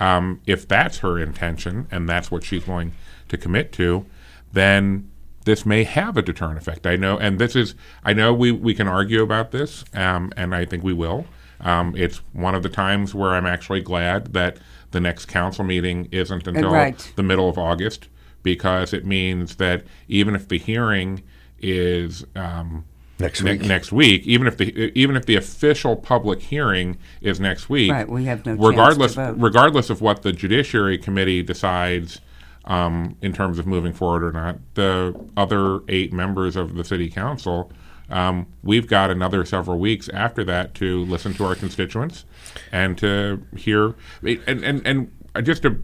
Um, 0.00 0.40
if 0.46 0.66
that's 0.66 0.98
her 0.98 1.18
intention 1.18 1.86
and 1.90 2.08
that's 2.08 2.30
what 2.30 2.42
she's 2.42 2.64
going 2.64 2.92
to 3.28 3.36
commit 3.36 3.70
to, 3.72 4.06
then 4.52 5.10
this 5.44 5.64
may 5.64 5.84
have 5.84 6.16
a 6.16 6.22
deterrent 6.22 6.58
effect. 6.58 6.86
I 6.86 6.96
know, 6.96 7.18
and 7.18 7.38
this 7.38 7.54
is, 7.54 7.74
I 8.04 8.12
know 8.12 8.34
we, 8.34 8.50
we 8.50 8.74
can 8.74 8.88
argue 8.88 9.22
about 9.22 9.52
this, 9.52 9.84
um, 9.94 10.32
and 10.36 10.54
I 10.54 10.64
think 10.64 10.82
we 10.82 10.92
will. 10.92 11.26
Um, 11.60 11.94
it's 11.96 12.18
one 12.32 12.54
of 12.54 12.62
the 12.62 12.68
times 12.68 13.14
where 13.14 13.30
I'm 13.30 13.46
actually 13.46 13.82
glad 13.82 14.32
that 14.32 14.56
the 14.90 15.00
next 15.00 15.26
council 15.26 15.64
meeting 15.64 16.08
isn't 16.10 16.46
until 16.46 16.72
right. 16.72 17.12
the 17.16 17.22
middle 17.22 17.48
of 17.48 17.58
August 17.58 18.08
because 18.42 18.92
it 18.92 19.04
means 19.04 19.56
that 19.56 19.84
even 20.08 20.34
if 20.34 20.48
the 20.48 20.58
hearing 20.58 21.22
is 21.60 22.24
um, 22.34 22.84
next 23.20 23.42
week, 23.42 23.60
ne- 23.60 23.68
next 23.68 23.92
week, 23.92 24.26
even 24.26 24.46
if 24.46 24.56
the 24.56 24.98
even 24.98 25.16
if 25.16 25.26
the 25.26 25.36
official 25.36 25.96
public 25.96 26.40
hearing 26.40 26.98
is 27.20 27.40
next 27.40 27.68
week, 27.68 27.90
right? 27.90 28.08
We 28.08 28.24
have 28.24 28.44
no 28.46 28.54
regardless 28.54 29.16
regardless 29.16 29.90
of 29.90 30.00
what 30.00 30.22
the 30.22 30.32
Judiciary 30.32 30.98
Committee 30.98 31.42
decides. 31.42 32.20
Um, 32.66 33.16
in 33.22 33.32
terms 33.32 33.58
of 33.58 33.66
moving 33.66 33.94
forward 33.94 34.22
or 34.22 34.32
not, 34.32 34.58
the 34.74 35.18
other 35.34 35.80
eight 35.88 36.12
members 36.12 36.56
of 36.56 36.74
the 36.74 36.84
city 36.84 37.08
council 37.08 37.72
um, 38.10 38.46
we've 38.62 38.86
got 38.86 39.10
another 39.10 39.44
several 39.44 39.78
weeks 39.78 40.08
after 40.08 40.44
that 40.44 40.74
to 40.74 41.04
listen 41.04 41.32
to 41.34 41.44
our 41.44 41.54
constituents 41.54 42.24
and 42.72 42.98
to 42.98 43.42
hear 43.56 43.94
and 44.22 44.64
and 44.64 44.86
and 44.86 45.46
just 45.46 45.62
to 45.62 45.82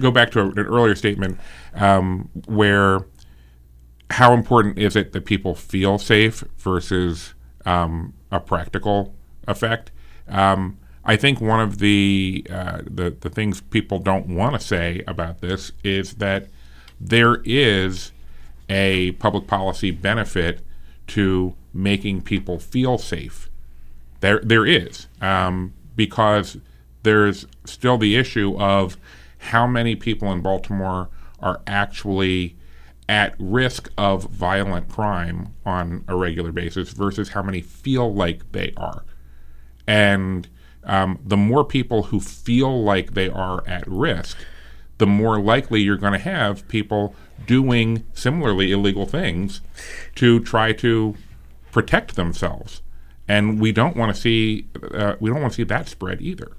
go 0.00 0.10
back 0.10 0.30
to 0.30 0.40
an 0.40 0.58
earlier 0.58 0.94
statement 0.94 1.38
um, 1.74 2.28
where 2.46 3.00
how 4.10 4.32
important 4.32 4.78
is 4.78 4.96
it 4.96 5.12
that 5.12 5.24
people 5.24 5.54
feel 5.54 5.98
safe 5.98 6.42
versus 6.58 7.34
um, 7.64 8.14
a 8.30 8.40
practical 8.40 9.14
effect? 9.46 9.90
Um, 10.28 10.78
I 11.04 11.16
think 11.16 11.40
one 11.40 11.60
of 11.60 11.78
the, 11.78 12.46
uh, 12.50 12.82
the 12.84 13.16
the 13.18 13.30
things 13.30 13.60
people 13.60 13.98
don't 13.98 14.28
want 14.28 14.54
to 14.54 14.66
say 14.66 15.02
about 15.06 15.40
this 15.40 15.72
is 15.82 16.14
that 16.14 16.48
there 17.00 17.40
is 17.44 18.12
a 18.68 19.12
public 19.12 19.46
policy 19.46 19.90
benefit 19.90 20.60
to 21.08 21.54
making 21.72 22.22
people 22.22 22.58
feel 22.58 22.98
safe. 22.98 23.48
There, 24.20 24.40
there 24.42 24.66
is, 24.66 25.06
um, 25.22 25.72
because 25.96 26.58
there's 27.04 27.46
still 27.64 27.96
the 27.96 28.16
issue 28.16 28.56
of 28.58 28.98
how 29.38 29.66
many 29.66 29.94
people 29.96 30.30
in 30.32 30.42
Baltimore 30.42 31.08
are 31.40 31.60
actually 31.66 32.57
at 33.08 33.34
risk 33.38 33.90
of 33.96 34.24
violent 34.24 34.88
crime 34.88 35.54
on 35.64 36.04
a 36.08 36.14
regular 36.14 36.52
basis 36.52 36.90
versus 36.90 37.30
how 37.30 37.42
many 37.42 37.60
feel 37.60 38.12
like 38.12 38.52
they 38.52 38.72
are. 38.76 39.04
And 39.86 40.46
um, 40.84 41.18
the 41.24 41.36
more 41.36 41.64
people 41.64 42.04
who 42.04 42.20
feel 42.20 42.82
like 42.82 43.14
they 43.14 43.30
are 43.30 43.66
at 43.66 43.86
risk, 43.86 44.36
the 44.98 45.06
more 45.06 45.40
likely 45.40 45.80
you're 45.80 45.96
going 45.96 46.12
to 46.12 46.18
have 46.18 46.66
people 46.68 47.14
doing 47.46 48.04
similarly 48.12 48.72
illegal 48.72 49.06
things 49.06 49.62
to 50.16 50.40
try 50.40 50.72
to 50.72 51.14
protect 51.72 52.16
themselves. 52.16 52.82
And 53.26 53.60
we 53.60 53.72
don't 53.72 53.96
want 53.96 54.14
to 54.14 54.20
see 54.20 54.66
uh, 54.92 55.14
we 55.20 55.30
don't 55.30 55.40
want 55.40 55.52
to 55.52 55.56
see 55.56 55.64
that 55.64 55.88
spread 55.88 56.20
either. 56.20 56.52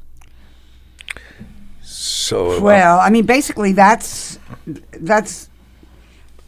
So 1.81 2.57
uh, 2.57 2.61
well, 2.61 2.99
I 2.99 3.09
mean, 3.09 3.25
basically, 3.25 3.73
that's 3.73 4.37
that's 4.91 5.49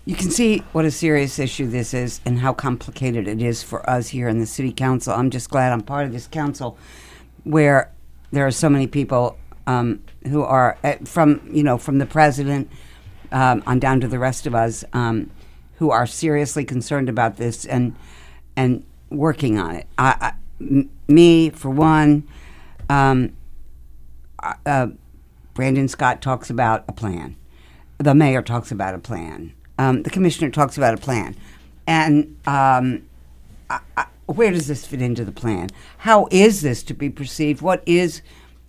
you 0.05 0.15
can 0.15 0.31
see 0.31 0.59
what 0.71 0.83
a 0.85 0.91
serious 0.91 1.37
issue 1.37 1.67
this 1.67 1.93
is 1.93 2.21
and 2.25 2.39
how 2.39 2.53
complicated 2.53 3.27
it 3.27 3.41
is 3.41 3.61
for 3.61 3.87
us 3.89 4.09
here 4.09 4.27
in 4.27 4.39
the 4.39 4.45
city 4.45 4.73
council. 4.73 5.13
I'm 5.13 5.29
just 5.29 5.49
glad 5.49 5.71
I'm 5.71 5.81
part 5.81 6.05
of 6.05 6.11
this 6.11 6.27
council 6.27 6.77
where 7.43 7.91
there 8.31 8.45
are 8.45 8.51
so 8.51 8.69
many 8.69 8.87
people 8.87 9.37
um, 9.67 10.01
who 10.27 10.41
are 10.41 10.77
uh, 10.83 10.95
from 11.05 11.41
you 11.51 11.63
know 11.63 11.77
from 11.77 11.99
the 11.99 12.05
president 12.05 12.69
um, 13.31 13.63
on 13.67 13.79
down 13.79 14.01
to 14.01 14.07
the 14.07 14.19
rest 14.19 14.47
of 14.47 14.55
us 14.55 14.83
um, 14.93 15.29
who 15.75 15.91
are 15.91 16.07
seriously 16.07 16.65
concerned 16.65 17.09
about 17.09 17.37
this 17.37 17.65
and 17.65 17.95
and 18.55 18.83
working 19.09 19.59
on 19.59 19.75
it. 19.75 19.87
I, 19.97 20.15
I 20.19 20.33
m- 20.59 20.89
me 21.07 21.49
for 21.51 21.69
one, 21.69 22.27
um, 22.89 23.33
uh, 24.65 24.87
Brandon 25.53 25.87
Scott 25.87 26.21
talks 26.21 26.49
about 26.49 26.85
a 26.87 26.91
plan. 26.91 27.35
The 27.99 28.15
mayor 28.15 28.41
talks 28.41 28.71
about 28.71 28.95
a 28.95 28.99
plan. 28.99 29.53
Um, 29.81 30.03
the 30.03 30.11
commissioner 30.11 30.51
talks 30.51 30.77
about 30.77 30.93
a 30.93 30.97
plan, 30.97 31.35
and 31.87 32.37
um, 32.45 33.01
I, 33.67 33.79
I, 33.97 34.05
where 34.27 34.51
does 34.51 34.67
this 34.67 34.85
fit 34.85 35.01
into 35.01 35.25
the 35.25 35.31
plan? 35.31 35.69
How 35.97 36.27
is 36.29 36.61
this 36.61 36.83
to 36.83 36.93
be 36.93 37.09
perceived? 37.09 37.63
What 37.63 37.81
is? 37.87 38.21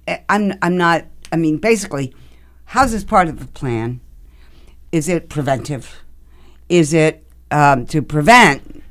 Eh, 0.09 0.21
I'm 0.31 0.55
I'm 0.63 0.79
not. 0.79 1.05
I 1.31 1.37
mean, 1.37 1.59
basically, 1.59 2.15
how's 2.65 2.93
this 2.93 3.05
part 3.05 3.29
of 3.29 3.41
the 3.41 3.47
plan? 3.47 4.01
Is 4.91 5.07
it 5.07 5.29
preventive? 5.29 6.03
Is 6.71 6.95
it 6.95 7.23
um, 7.51 7.85
to 7.87 8.01
prevent 8.01 8.83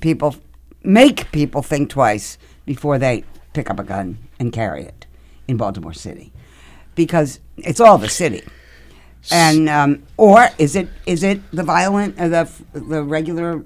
people, 0.00 0.34
make 0.82 1.30
people 1.30 1.62
think 1.62 1.90
twice 1.90 2.38
before 2.66 2.98
they 2.98 3.22
pick 3.52 3.70
up 3.70 3.78
a 3.78 3.84
gun 3.84 4.18
and 4.40 4.52
carry 4.52 4.82
it 4.82 5.06
in 5.46 5.56
Baltimore 5.56 5.92
City? 5.92 6.32
Because 6.96 7.38
it's 7.56 7.78
all 7.78 7.98
the 7.98 8.08
city. 8.08 8.42
And 9.30 9.68
um, 9.68 10.02
or 10.16 10.48
is 10.58 10.76
it 10.76 10.88
is 11.06 11.22
it 11.22 11.40
the 11.52 11.62
violent 11.62 12.18
uh, 12.18 12.28
the 12.28 12.50
the 12.72 13.02
regular 13.02 13.64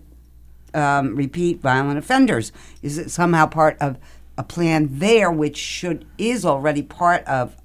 um, 0.72 1.14
repeat 1.14 1.60
violent 1.60 1.98
offenders? 1.98 2.52
Is 2.82 2.98
it 2.98 3.10
somehow 3.10 3.47
part 3.47 3.76
of 3.81 3.98
a 4.36 4.43
plan 4.43 4.89
there, 4.90 5.31
which 5.31 5.56
should 5.56 6.05
is 6.18 6.44
already 6.44 6.82
part 6.82 7.24
of 7.24 7.56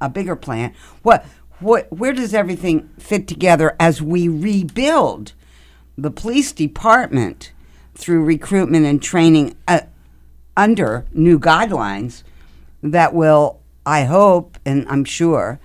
a 0.00 0.08
bigger 0.08 0.36
plan? 0.36 0.74
What 1.02 1.26
what, 1.60 1.92
where 1.92 2.12
does 2.12 2.34
everything 2.34 2.88
fit 2.98 3.26
together 3.26 3.74
as 3.80 4.00
we 4.00 4.28
rebuild 4.28 5.32
the 5.96 6.10
police 6.10 6.52
department 6.52 7.52
through 7.94 8.22
recruitment 8.22 8.86
and 8.86 9.02
training 9.02 9.56
uh, 9.66 9.80
under 10.56 11.04
new 11.12 11.38
guidelines 11.38 12.22
that 12.82 13.12
will, 13.12 13.58
I 13.84 14.04
hope 14.04 14.58
and 14.64 14.86
I'm 14.88 15.04
sure, 15.04 15.58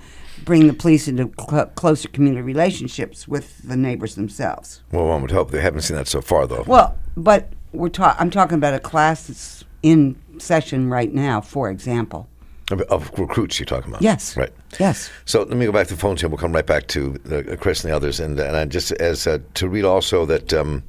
bring 0.44 0.68
the 0.68 0.74
police 0.74 1.08
into 1.08 1.32
cl- 1.50 1.68
closer 1.68 2.08
community 2.10 2.42
relationships 2.42 3.28
with 3.28 3.68
the 3.68 3.78
neighbors 3.78 4.16
themselves. 4.16 4.82
Well, 4.92 5.08
one 5.08 5.22
would 5.22 5.32
hope 5.32 5.52
they 5.52 5.62
haven't 5.62 5.82
seen 5.82 5.98
that 5.98 6.08
so 6.08 6.22
far, 6.22 6.48
though. 6.48 6.64
Well, 6.68 6.98
but 7.16 7.50
we're 7.72 7.90
ta- 7.90 8.16
I'm 8.20 8.30
talking 8.30 8.56
about 8.56 8.74
a 8.74 8.80
class 8.80 9.28
that's 9.28 9.64
in 9.82 10.16
session 10.40 10.90
right 10.90 11.14
now, 11.14 11.42
for 11.42 11.70
example. 11.70 12.28
Of, 12.72 12.82
of, 12.84 13.20
recruits 13.20 13.60
you're 13.60 13.66
talking 13.66 13.92
about. 13.92 14.02
Yes. 14.02 14.38
Right. 14.38 14.52
Yes. 14.80 15.12
So 15.26 15.44
let 15.44 15.58
me 15.58 15.66
go 15.66 15.72
back 15.72 15.88
to 15.88 15.96
the 15.96 16.00
phone 16.00 16.16
here. 16.16 16.30
We'll 16.30 16.38
come 16.38 16.54
right 16.54 16.66
back 16.66 16.88
to 16.88 17.20
uh, 17.30 17.56
Chris 17.58 17.84
and 17.84 17.92
the 17.92 17.96
others. 17.96 18.22
And, 18.22 18.40
and 18.40 18.56
I 18.56 18.66
just 18.66 18.94
as 18.94 19.28
uh, 19.28 19.40
to 19.56 19.68
read 19.68 19.84
also 19.84 20.26
that 20.26 20.54
um, 20.54 20.82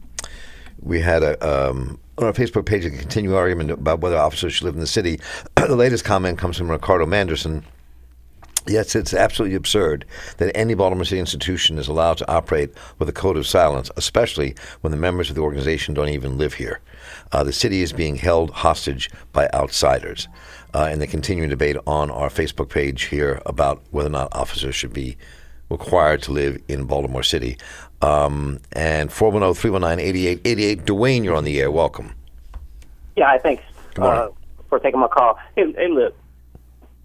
we 0.81 1.01
had 1.01 1.24
a 1.24 1.44
um, 1.47 1.98
on 2.16 2.26
our 2.26 2.32
Facebook 2.32 2.64
page 2.64 2.85
a 2.85 2.90
continued 2.90 3.35
argument 3.35 3.72
about 3.72 4.01
whether 4.01 4.16
officers 4.16 4.55
should 4.55 4.64
live 4.64 4.74
in 4.74 4.81
the 4.81 4.86
city. 4.86 5.18
the 5.56 5.74
latest 5.74 6.05
comment 6.05 6.39
comes 6.39 6.56
from 6.56 6.70
Ricardo 6.70 7.06
Manderson. 7.06 7.64
Yes, 8.66 8.95
it's 8.95 9.12
absolutely 9.12 9.57
absurd 9.57 10.07
that 10.39 10.57
any 10.57 10.74
Baltimore 10.74 11.05
City 11.05 11.19
institution 11.19 11.77
is 11.78 11.86
allowed 11.86 12.16
to 12.19 12.31
operate 12.31 12.70
with 12.99 13.09
a 13.09 13.12
code 13.12 13.36
of 13.36 13.47
silence, 13.47 13.91
especially 13.97 14.55
when 14.81 14.91
the 14.91 14.97
members 14.97 15.28
of 15.28 15.36
the 15.36 15.43
organization 15.43 15.93
don't 15.93 16.09
even 16.09 16.39
live 16.39 16.55
here. 16.55 16.81
Uh, 17.31 17.45
the 17.45 17.53
city 17.53 17.82
is 17.82 17.93
being 17.93 18.16
held 18.16 18.51
hostage 18.51 19.11
by 19.32 19.49
outsiders 19.53 20.28
uh, 20.73 20.89
and 20.91 21.03
the 21.03 21.07
continuing 21.07 21.51
debate 21.51 21.77
on 21.86 22.11
our 22.11 22.31
Facebook 22.31 22.70
page 22.70 23.03
here 23.05 23.43
about 23.45 23.82
whether 23.91 24.09
or 24.09 24.12
not 24.12 24.35
officers 24.35 24.74
should 24.74 24.95
be 24.95 25.16
required 25.69 26.23
to 26.23 26.32
live 26.32 26.61
in 26.69 26.85
Baltimore 26.85 27.23
City. 27.23 27.59
Um, 28.01 28.61
and 28.73 29.12
410 29.12 29.55
319 29.55 30.07
8888. 30.07 30.85
Dwayne, 30.86 31.24
you're 31.24 31.36
on 31.36 31.45
the 31.45 31.61
air. 31.61 31.70
Welcome. 31.70 32.15
Yeah, 33.16 33.36
thanks 33.39 33.62
uh, 33.99 34.28
for 34.69 34.78
taking 34.78 35.01
my 35.01 35.09
call. 35.09 35.39
Hey, 35.55 35.70
hey 35.73 35.89
look, 35.89 36.16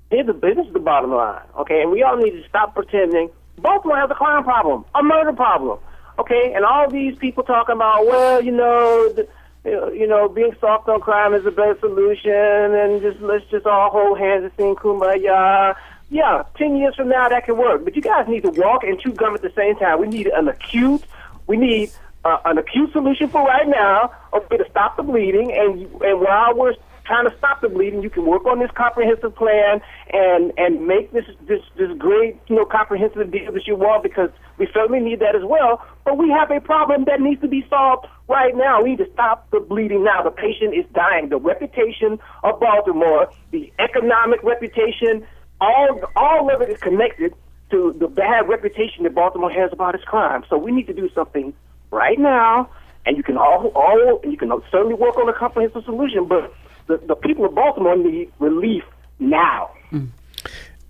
here's 0.09 0.27
the, 0.27 0.33
this 0.33 0.57
is 0.65 0.73
the 0.73 0.79
bottom 0.79 1.11
line, 1.11 1.41
okay? 1.59 1.81
And 1.81 1.91
we 1.91 2.03
all 2.03 2.17
need 2.17 2.31
to 2.31 2.47
stop 2.47 2.75
pretending 2.75 3.29
Baltimore 3.61 3.97
has 3.97 4.09
a 4.09 4.15
crime 4.15 4.43
problem, 4.43 4.85
a 4.95 5.03
murder 5.03 5.33
problem, 5.33 5.79
okay? 6.17 6.53
And 6.55 6.65
all 6.65 6.89
these 6.89 7.17
people 7.17 7.43
talking 7.43 7.75
about, 7.75 8.05
well, 8.05 8.41
you 8.43 8.51
know, 8.51 9.11
the, 9.13 9.27
you 9.65 10.07
know, 10.07 10.29
being 10.29 10.55
soft 10.59 10.87
on 10.87 11.01
crime 11.01 11.33
is 11.33 11.43
the 11.43 11.51
best 11.51 11.81
solution, 11.81 12.31
and 12.31 13.01
just 13.01 13.19
let's 13.21 13.45
just 13.51 13.65
all 13.65 13.89
hold 13.89 14.17
hands 14.17 14.43
and 14.43 14.51
sing 14.57 14.75
kumbaya. 14.75 15.75
yeah, 16.09 16.43
10 16.57 16.77
years 16.77 16.95
from 16.95 17.09
now 17.09 17.27
that 17.29 17.45
can 17.45 17.57
work. 17.57 17.83
But 17.83 17.95
you 17.95 18.01
guys 18.01 18.27
need 18.27 18.43
to 18.43 18.51
walk 18.51 18.83
and 18.83 18.99
chew 18.99 19.11
gum 19.11 19.35
at 19.35 19.41
the 19.41 19.51
same 19.55 19.75
time. 19.75 19.99
We 19.99 20.07
need 20.07 20.27
an 20.27 20.47
acute, 20.47 21.03
we 21.47 21.57
need 21.57 21.91
uh, 22.23 22.37
an 22.45 22.57
acute 22.57 22.91
solution 22.93 23.29
for 23.29 23.43
right 23.43 23.67
now, 23.67 24.11
okay, 24.33 24.57
to 24.57 24.65
stop 24.69 24.97
the 24.97 25.03
bleeding. 25.03 25.51
And 25.51 25.81
and 26.01 26.21
while 26.21 26.55
we're 26.55 26.75
trying 27.09 27.27
to 27.27 27.35
stop 27.39 27.59
the 27.61 27.69
bleeding, 27.69 28.03
you 28.03 28.09
can 28.09 28.25
work 28.25 28.45
on 28.45 28.59
this 28.59 28.69
comprehensive 28.75 29.35
plan 29.35 29.81
and 30.13 30.53
and 30.57 30.85
make 30.85 31.11
this 31.11 31.25
this 31.47 31.61
this 31.75 31.89
great 31.97 32.37
you 32.47 32.55
know 32.55 32.65
comprehensive 32.65 33.31
deal 33.31 33.51
that 33.51 33.65
you 33.65 33.75
want 33.75 34.03
because 34.03 34.29
we 34.59 34.67
certainly 34.73 34.99
need 34.99 35.19
that 35.19 35.35
as 35.35 35.43
well. 35.43 35.81
But 36.05 36.17
we 36.17 36.29
have 36.29 36.51
a 36.51 36.61
problem 36.61 37.05
that 37.05 37.19
needs 37.19 37.41
to 37.41 37.47
be 37.47 37.65
solved 37.67 38.05
right 38.27 38.55
now. 38.55 38.83
We 38.83 38.91
need 38.91 38.99
to 38.99 39.11
stop 39.11 39.49
the 39.49 39.59
bleeding 39.59 40.03
now. 40.03 40.21
The 40.21 40.31
patient 40.31 40.75
is 40.75 40.85
dying. 40.93 41.29
The 41.29 41.37
reputation 41.37 42.19
of 42.43 42.59
Baltimore, 42.59 43.31
the 43.51 43.73
economic 43.79 44.43
reputation, 44.43 45.25
all 45.59 46.01
all 46.15 46.53
of 46.53 46.61
it 46.61 46.69
is 46.69 46.79
connected 46.79 47.33
to 47.71 47.95
the 47.99 48.07
bad 48.07 48.47
reputation 48.47 49.03
that 49.03 49.15
Baltimore 49.15 49.51
has 49.51 49.73
about 49.73 49.95
its 49.95 50.03
crime. 50.03 50.43
So 50.49 50.57
we 50.57 50.71
need 50.71 50.87
to 50.87 50.93
do 50.93 51.09
something 51.13 51.53
right 51.91 52.19
now, 52.19 52.69
and 53.05 53.17
you 53.17 53.23
can 53.23 53.37
all, 53.37 53.71
all 53.73 54.19
and 54.21 54.31
you 54.31 54.37
can 54.37 54.51
certainly 54.71 54.95
work 54.95 55.17
on 55.17 55.27
a 55.27 55.33
comprehensive 55.33 55.83
solution. 55.85 56.25
But 56.27 56.53
the, 56.89 56.97
the 57.05 57.15
people 57.15 57.45
of 57.45 57.55
Baltimore 57.55 57.95
need 57.95 58.31
relief 58.39 58.83
now. 59.19 59.71
Mm. 59.91 60.09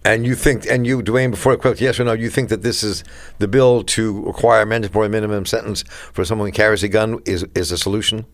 And 0.05 0.25
you 0.25 0.33
think, 0.33 0.65
and 0.65 0.87
you, 0.87 1.03
Dwayne, 1.03 1.29
before 1.29 1.51
I 1.53 1.55
quote, 1.57 1.81
yes 1.81 1.99
or 1.99 2.05
no, 2.05 2.13
you 2.13 2.29
think 2.29 2.49
that 2.49 2.63
this 2.63 2.83
is 2.83 3.03
the 3.37 3.49
bill 3.49 3.83
to 3.83 4.23
require 4.23 4.65
mandatory 4.65 5.09
minimum 5.09 5.45
sentence 5.45 5.83
for 5.83 6.23
someone 6.23 6.47
who 6.47 6.53
carries 6.53 6.83
a 6.83 6.87
gun 6.87 7.19
is 7.25 7.45
is 7.53 7.71
a 7.71 7.77
solution? 7.77 8.25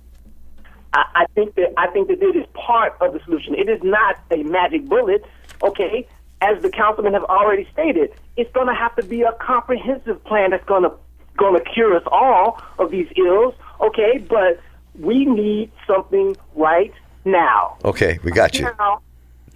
I, 0.93 1.03
I 1.15 1.25
think 1.33 1.55
that 1.55 1.73
I 1.75 1.87
think 1.87 2.07
that 2.09 2.21
it 2.21 2.35
is 2.35 2.45
part 2.53 2.95
of 3.01 3.13
the 3.13 3.19
solution. 3.25 3.55
It 3.55 3.67
is 3.67 3.81
not 3.83 4.17
a 4.29 4.43
magic 4.43 4.85
bullet. 4.85 5.25
Okay, 5.63 6.07
as 6.41 6.61
the 6.61 6.69
councilmen 6.69 7.13
have 7.13 7.23
already 7.23 7.67
stated, 7.73 8.13
it's 8.37 8.51
going 8.51 8.67
to 8.67 8.75
have 8.75 8.95
to 8.97 9.03
be 9.03 9.23
a 9.23 9.31
comprehensive 9.33 10.23
plan 10.23 10.51
that's 10.51 10.65
going 10.65 10.83
to 10.83 10.91
going 11.35 11.57
to 11.57 11.69
cure 11.69 11.95
us 11.97 12.03
all 12.11 12.61
of 12.77 12.91
these 12.91 13.07
ills, 13.17 13.55
okay? 13.81 14.19
But 14.19 14.61
we 14.99 15.25
need 15.25 15.71
something 15.87 16.37
right 16.55 16.93
now. 17.25 17.77
Okay, 17.83 18.19
we 18.23 18.31
got 18.31 18.57
you. 18.57 18.65
Now. 18.77 19.01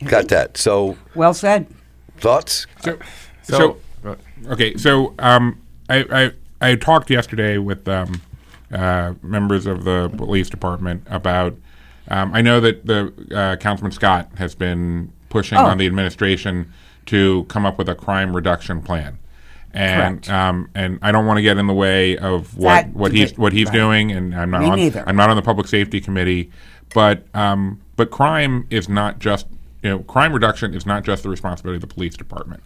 Got 0.05 0.27
that. 0.29 0.57
So 0.57 0.97
well 1.15 1.33
said. 1.33 1.67
Thoughts? 2.17 2.67
So, 2.81 2.99
so, 3.43 3.77
so 4.03 4.17
okay. 4.47 4.75
So 4.75 5.13
um, 5.19 5.61
I, 5.89 6.31
I 6.61 6.71
I 6.71 6.75
talked 6.75 7.09
yesterday 7.09 7.57
with 7.57 7.87
um, 7.87 8.21
uh, 8.71 9.13
members 9.21 9.65
of 9.65 9.83
the 9.83 10.11
police 10.17 10.49
department 10.49 11.03
about. 11.07 11.55
Um, 12.11 12.33
I 12.33 12.41
know 12.41 12.59
that 12.59 12.87
the 12.87 13.13
uh, 13.35 13.55
Councilman 13.57 13.91
Scott 13.91 14.31
has 14.37 14.55
been 14.55 15.13
pushing 15.29 15.59
oh. 15.59 15.65
on 15.65 15.77
the 15.77 15.85
administration 15.85 16.73
to 17.05 17.43
come 17.43 17.67
up 17.67 17.77
with 17.77 17.87
a 17.87 17.93
crime 17.93 18.35
reduction 18.35 18.81
plan 18.81 19.19
and 19.73 20.27
um, 20.29 20.69
and 20.73 20.99
I 21.01 21.11
don't 21.11 21.25
want 21.25 21.37
to 21.37 21.41
get 21.41 21.57
in 21.57 21.67
the 21.67 21.73
way 21.73 22.17
of 22.17 22.57
what, 22.57 22.85
that, 22.85 22.93
what 22.93 23.11
he's 23.11 23.37
what 23.37 23.53
he's 23.53 23.67
right. 23.67 23.73
doing, 23.73 24.11
and 24.11 24.35
I'm 24.35 24.49
not 24.49 24.61
Me 24.61 24.67
on 24.67 24.77
neither. 24.77 25.03
I'm 25.07 25.15
not 25.15 25.29
on 25.29 25.35
the 25.35 25.41
public 25.41 25.67
safety 25.67 26.01
committee, 26.01 26.51
but 26.93 27.23
um, 27.33 27.81
but 27.95 28.11
crime 28.11 28.67
is 28.69 28.89
not 28.89 29.19
just 29.19 29.47
you 29.83 29.89
know 29.89 29.99
crime 29.99 30.33
reduction 30.33 30.73
is 30.73 30.85
not 30.85 31.03
just 31.03 31.23
the 31.23 31.29
responsibility 31.29 31.77
of 31.77 31.81
the 31.81 31.93
police 31.93 32.15
department. 32.15 32.63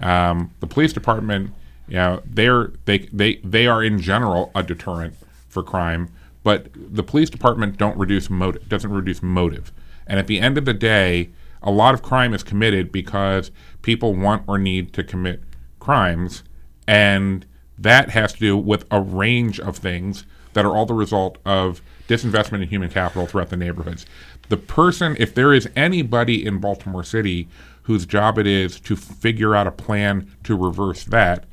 Um, 0.00 0.50
the 0.60 0.66
police 0.66 0.92
department, 0.92 1.52
you 1.88 1.94
know, 1.94 2.22
they're 2.26 2.72
they 2.84 2.98
they 3.12 3.36
they 3.36 3.66
are 3.66 3.82
in 3.82 4.00
general 4.00 4.50
a 4.54 4.62
deterrent 4.62 5.14
for 5.48 5.62
crime, 5.62 6.10
but 6.42 6.68
the 6.74 7.02
police 7.02 7.30
department 7.30 7.76
don't 7.76 7.96
reduce 7.96 8.28
motive 8.28 8.68
doesn't 8.68 8.90
reduce 8.90 9.22
motive, 9.22 9.72
and 10.06 10.18
at 10.18 10.26
the 10.26 10.40
end 10.40 10.58
of 10.58 10.64
the 10.64 10.74
day, 10.74 11.30
a 11.62 11.70
lot 11.70 11.94
of 11.94 12.02
crime 12.02 12.34
is 12.34 12.42
committed 12.42 12.92
because 12.92 13.50
people 13.82 14.14
want 14.14 14.42
or 14.46 14.58
need 14.58 14.92
to 14.92 15.04
commit 15.04 15.42
crimes, 15.78 16.42
and 16.86 17.46
that 17.78 18.10
has 18.10 18.32
to 18.34 18.38
do 18.38 18.56
with 18.56 18.84
a 18.90 19.00
range 19.00 19.58
of 19.60 19.76
things 19.76 20.24
that 20.52 20.64
are 20.64 20.76
all 20.76 20.86
the 20.86 20.94
result 20.94 21.38
of 21.44 21.82
disinvestment 22.08 22.62
in 22.62 22.68
human 22.68 22.90
capital 22.90 23.26
throughout 23.26 23.50
the 23.50 23.56
neighborhoods. 23.56 24.06
The 24.48 24.56
person, 24.56 25.16
if 25.18 25.34
there 25.34 25.52
is 25.52 25.68
anybody 25.74 26.44
in 26.44 26.58
Baltimore 26.58 27.04
City 27.04 27.48
whose 27.84 28.06
job 28.06 28.38
it 28.38 28.46
is 28.46 28.80
to 28.80 28.96
figure 28.96 29.54
out 29.54 29.66
a 29.66 29.70
plan 29.70 30.30
to 30.44 30.56
reverse 30.56 31.04
that, 31.04 31.44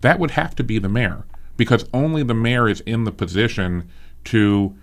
that 0.00 0.18
would 0.18 0.32
have 0.32 0.54
to 0.56 0.64
be 0.64 0.78
the 0.78 0.88
mayor 0.88 1.24
because 1.56 1.86
only 1.94 2.22
the 2.22 2.34
mayor 2.34 2.68
is 2.68 2.80
in 2.80 3.04
the 3.04 3.12
position 3.12 3.88
to 4.24 4.74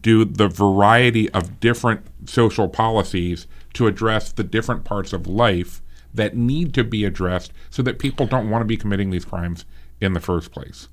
do 0.00 0.24
the 0.24 0.48
variety 0.48 1.30
of 1.30 1.60
different 1.60 2.04
social 2.28 2.68
policies 2.68 3.46
to 3.74 3.86
address 3.86 4.32
the 4.32 4.42
different 4.42 4.84
parts 4.84 5.12
of 5.12 5.26
life 5.26 5.82
that 6.12 6.36
need 6.36 6.74
to 6.74 6.82
be 6.82 7.04
addressed 7.04 7.52
so 7.70 7.82
that 7.82 7.98
people 7.98 8.26
don't 8.26 8.50
want 8.50 8.62
to 8.62 8.66
be 8.66 8.76
committing 8.76 9.10
these 9.10 9.24
crimes 9.24 9.64
in 10.00 10.12
the 10.12 10.20
first 10.20 10.50
place. 10.50 10.88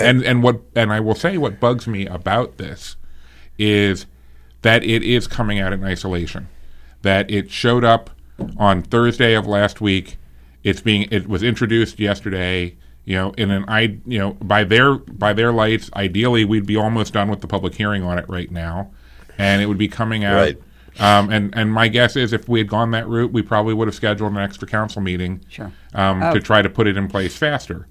And 0.00 0.22
and 0.24 0.42
what 0.42 0.62
and 0.74 0.92
I 0.92 1.00
will 1.00 1.14
say 1.14 1.36
what 1.36 1.60
bugs 1.60 1.86
me 1.86 2.06
about 2.06 2.56
this 2.56 2.96
is 3.58 4.06
that 4.62 4.84
it 4.84 5.02
is 5.02 5.26
coming 5.26 5.58
out 5.58 5.72
in 5.72 5.84
isolation. 5.84 6.48
That 7.02 7.30
it 7.30 7.50
showed 7.50 7.84
up 7.84 8.10
on 8.56 8.82
Thursday 8.82 9.34
of 9.34 9.46
last 9.46 9.80
week. 9.80 10.18
It's 10.62 10.80
being 10.80 11.08
it 11.10 11.28
was 11.28 11.42
introduced 11.42 11.98
yesterday. 11.98 12.76
You 13.04 13.16
know, 13.16 13.30
in 13.32 13.50
an 13.50 13.64
I 13.66 13.98
you 14.06 14.18
know 14.18 14.32
by 14.34 14.64
their 14.64 14.94
by 14.94 15.32
their 15.32 15.52
lights, 15.52 15.90
ideally 15.94 16.44
we'd 16.44 16.66
be 16.66 16.76
almost 16.76 17.12
done 17.12 17.28
with 17.28 17.40
the 17.40 17.48
public 17.48 17.74
hearing 17.74 18.04
on 18.04 18.18
it 18.18 18.28
right 18.28 18.50
now, 18.50 18.92
and 19.38 19.60
it 19.60 19.66
would 19.66 19.78
be 19.78 19.88
coming 19.88 20.24
out. 20.24 20.36
Right 20.36 20.62
um, 21.00 21.30
and 21.30 21.56
and 21.56 21.72
my 21.72 21.88
guess 21.88 22.16
is 22.16 22.32
if 22.32 22.48
we 22.48 22.60
had 22.60 22.68
gone 22.68 22.90
that 22.90 23.08
route, 23.08 23.32
we 23.32 23.42
probably 23.42 23.74
would 23.74 23.88
have 23.88 23.94
scheduled 23.94 24.32
an 24.32 24.38
extra 24.38 24.68
council 24.68 25.00
meeting 25.00 25.44
sure. 25.48 25.72
um, 25.94 26.22
oh. 26.22 26.34
to 26.34 26.40
try 26.40 26.62
to 26.62 26.68
put 26.68 26.86
it 26.86 26.96
in 26.96 27.08
place 27.08 27.36
faster. 27.36 27.86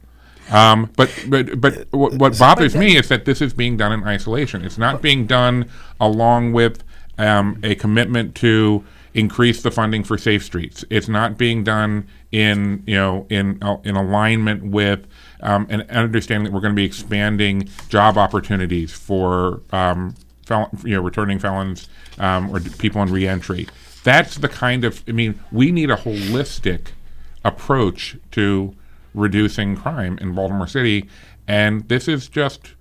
Um, 0.50 0.90
but 0.96 1.26
but 1.28 1.62
but 1.62 1.88
what, 1.92 2.14
what 2.14 2.38
bothers 2.38 2.76
me 2.76 2.98
is 2.98 3.08
that 3.10 3.26
this 3.26 3.42
is 3.42 3.54
being 3.54 3.78
done 3.78 3.92
in 3.92 4.04
isolation. 4.04 4.64
It's 4.64 4.78
not 4.78 5.02
being 5.02 5.26
done 5.28 5.70
along 6.00 6.54
with 6.54 6.84
um, 7.18 7.60
a 7.64 7.76
commitment 7.76 8.36
to 8.36 8.84
increase 9.14 9.62
the 9.62 9.72
funding 9.72 10.04
for 10.04 10.18
safe 10.18 10.44
streets. 10.44 10.86
It's 10.90 11.08
not 11.08 11.38
being 11.38 11.64
done 11.64 12.08
in 12.32 12.84
you 12.86 12.96
know 12.96 13.28
in 13.30 13.62
uh, 13.62 13.78
in 13.84 13.96
alignment 13.96 14.64
with 14.66 15.06
um, 15.42 15.68
an 15.70 15.82
understanding 15.90 16.46
that 16.46 16.54
we're 16.54 16.62
going 16.62 16.74
to 16.74 16.80
be 16.80 16.86
expanding 16.86 17.70
job 17.90 18.18
opportunities 18.18 18.92
for 18.92 19.62
um, 19.72 20.16
fel- 20.46 20.70
you 20.84 20.96
know 20.96 21.02
returning 21.02 21.40
felons 21.40 21.90
um, 22.20 22.54
or 22.56 22.60
people 22.60 23.02
in 23.02 23.12
reentry. 23.12 23.68
That's 24.04 24.36
the 24.36 24.50
kind 24.50 24.84
of 24.84 25.04
I 25.08 25.12
mean, 25.12 25.40
we 25.52 25.72
need 25.72 25.92
a 25.92 25.98
holistic 25.98 26.88
approach 27.44 28.18
to 28.32 28.76
reducing 29.14 29.76
crime 29.76 30.18
in 30.20 30.34
Baltimore 30.34 30.68
City, 30.68 31.08
and 31.48 31.88
this 31.88 32.08
is 32.08 32.28
just. 32.28 32.74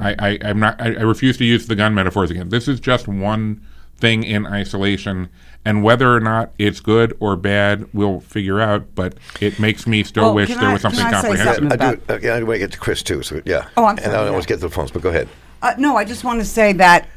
I, 0.00 0.14
I, 0.20 0.28
am 0.42 0.60
not. 0.60 0.80
I, 0.80 0.94
I 0.94 1.02
refuse 1.02 1.36
to 1.38 1.44
use 1.44 1.66
the 1.66 1.74
gun 1.74 1.94
metaphors 1.94 2.30
again. 2.30 2.50
This 2.50 2.68
is 2.68 2.78
just 2.78 3.08
one 3.08 3.60
thing 3.96 4.22
in 4.22 4.46
isolation, 4.46 5.28
and 5.64 5.82
whether 5.82 6.14
or 6.14 6.20
not 6.20 6.52
it's 6.58 6.78
good 6.78 7.16
or 7.18 7.34
bad, 7.34 7.88
we'll 7.92 8.20
figure 8.20 8.60
out. 8.60 8.94
But 8.94 9.14
it 9.40 9.58
makes 9.58 9.88
me 9.88 10.04
still 10.04 10.26
oh, 10.26 10.32
wish 10.32 10.48
there 10.48 10.68
I, 10.68 10.72
was 10.74 10.82
something 10.82 11.04
comprehensive. 11.04 11.72
I 11.72 11.76
do. 11.76 12.00
Uh, 12.08 12.34
I 12.34 12.42
want 12.42 12.54
to 12.54 12.58
get 12.58 12.72
to 12.72 12.78
Chris 12.78 13.02
too. 13.02 13.22
So 13.22 13.42
yeah. 13.44 13.68
Oh, 13.76 13.86
I'm 13.86 13.96
sorry. 13.96 14.06
And 14.06 14.16
I 14.16 14.24
yeah. 14.24 14.30
want 14.30 14.42
to 14.42 14.48
get 14.48 14.56
to 14.56 14.60
the 14.60 14.70
phones, 14.70 14.92
but 14.92 15.02
go 15.02 15.08
ahead. 15.08 15.28
Uh, 15.62 15.74
no, 15.76 15.96
I 15.96 16.04
just 16.04 16.22
want 16.22 16.38
to 16.38 16.46
say 16.46 16.72
that 16.74 17.08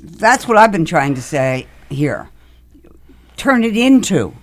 that's 0.00 0.48
what 0.48 0.56
I've 0.56 0.72
been 0.72 0.84
trying 0.84 1.14
to 1.14 1.22
say 1.22 1.66
here. 1.88 2.28
Turn 3.36 3.64
it 3.64 3.76
into 3.76 4.34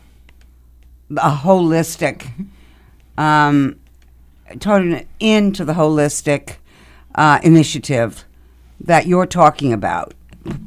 a 1.12 1.32
holistic, 1.32 2.32
um, 3.18 3.80
turn 4.60 4.94
it 4.94 5.08
into 5.20 5.64
the 5.66 5.74
holistic 5.74 6.58
uh, 7.16 7.40
initiative 7.44 8.26
that 8.80 9.08
you're 9.08 9.26
talking 9.26 9.74
about. 9.74 10.14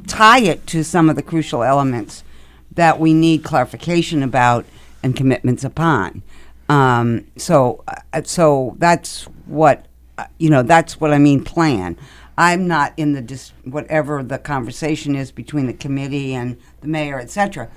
Tie 0.07 0.41
it 0.41 0.67
to 0.69 0.83
some 0.85 1.09
of 1.09 1.17
the 1.17 1.23
crucial 1.23 1.63
elements 1.63 2.25
that 2.73 2.99
we 2.99 3.15
need 3.15 3.45
clarification 3.45 4.23
about 4.23 4.65
and 5.03 5.17
commitments 5.17 5.65
upon. 5.65 6.23
Um, 6.69 7.27
so, 7.37 7.83
uh, 7.89 8.23
so 8.23 8.77
that's 8.79 9.25
what 9.47 9.87
uh, 10.19 10.27
you 10.39 10.51
know. 10.51 10.63
That's 10.63 11.01
what 11.01 11.13
I 11.13 11.19
mean. 11.19 11.43
Plan. 11.43 11.97
I'm 12.39 12.69
not 12.69 12.93
in 12.97 13.13
the 13.13 13.21
dis- 13.21 13.53
whatever 13.65 14.23
the 14.23 14.39
conversation 14.39 15.15
is 15.15 15.33
between 15.33 15.67
the 15.67 15.73
committee 15.73 16.33
and 16.33 16.59
the 16.81 16.89
mayor, 16.89 17.19
etc. 17.19 17.69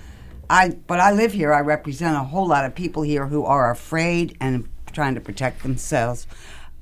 I 0.49 0.70
but 0.88 0.99
I 0.99 1.11
live 1.11 1.34
here. 1.34 1.53
I 1.53 1.61
represent 1.61 2.15
a 2.15 2.24
whole 2.24 2.48
lot 2.48 2.65
of 2.65 2.76
people 2.76 3.03
here 3.03 3.28
who 3.28 3.45
are 3.45 3.72
afraid 3.72 4.38
and 4.40 4.68
trying 4.91 5.15
to 5.15 5.22
protect 5.22 5.64
themselves 5.64 6.28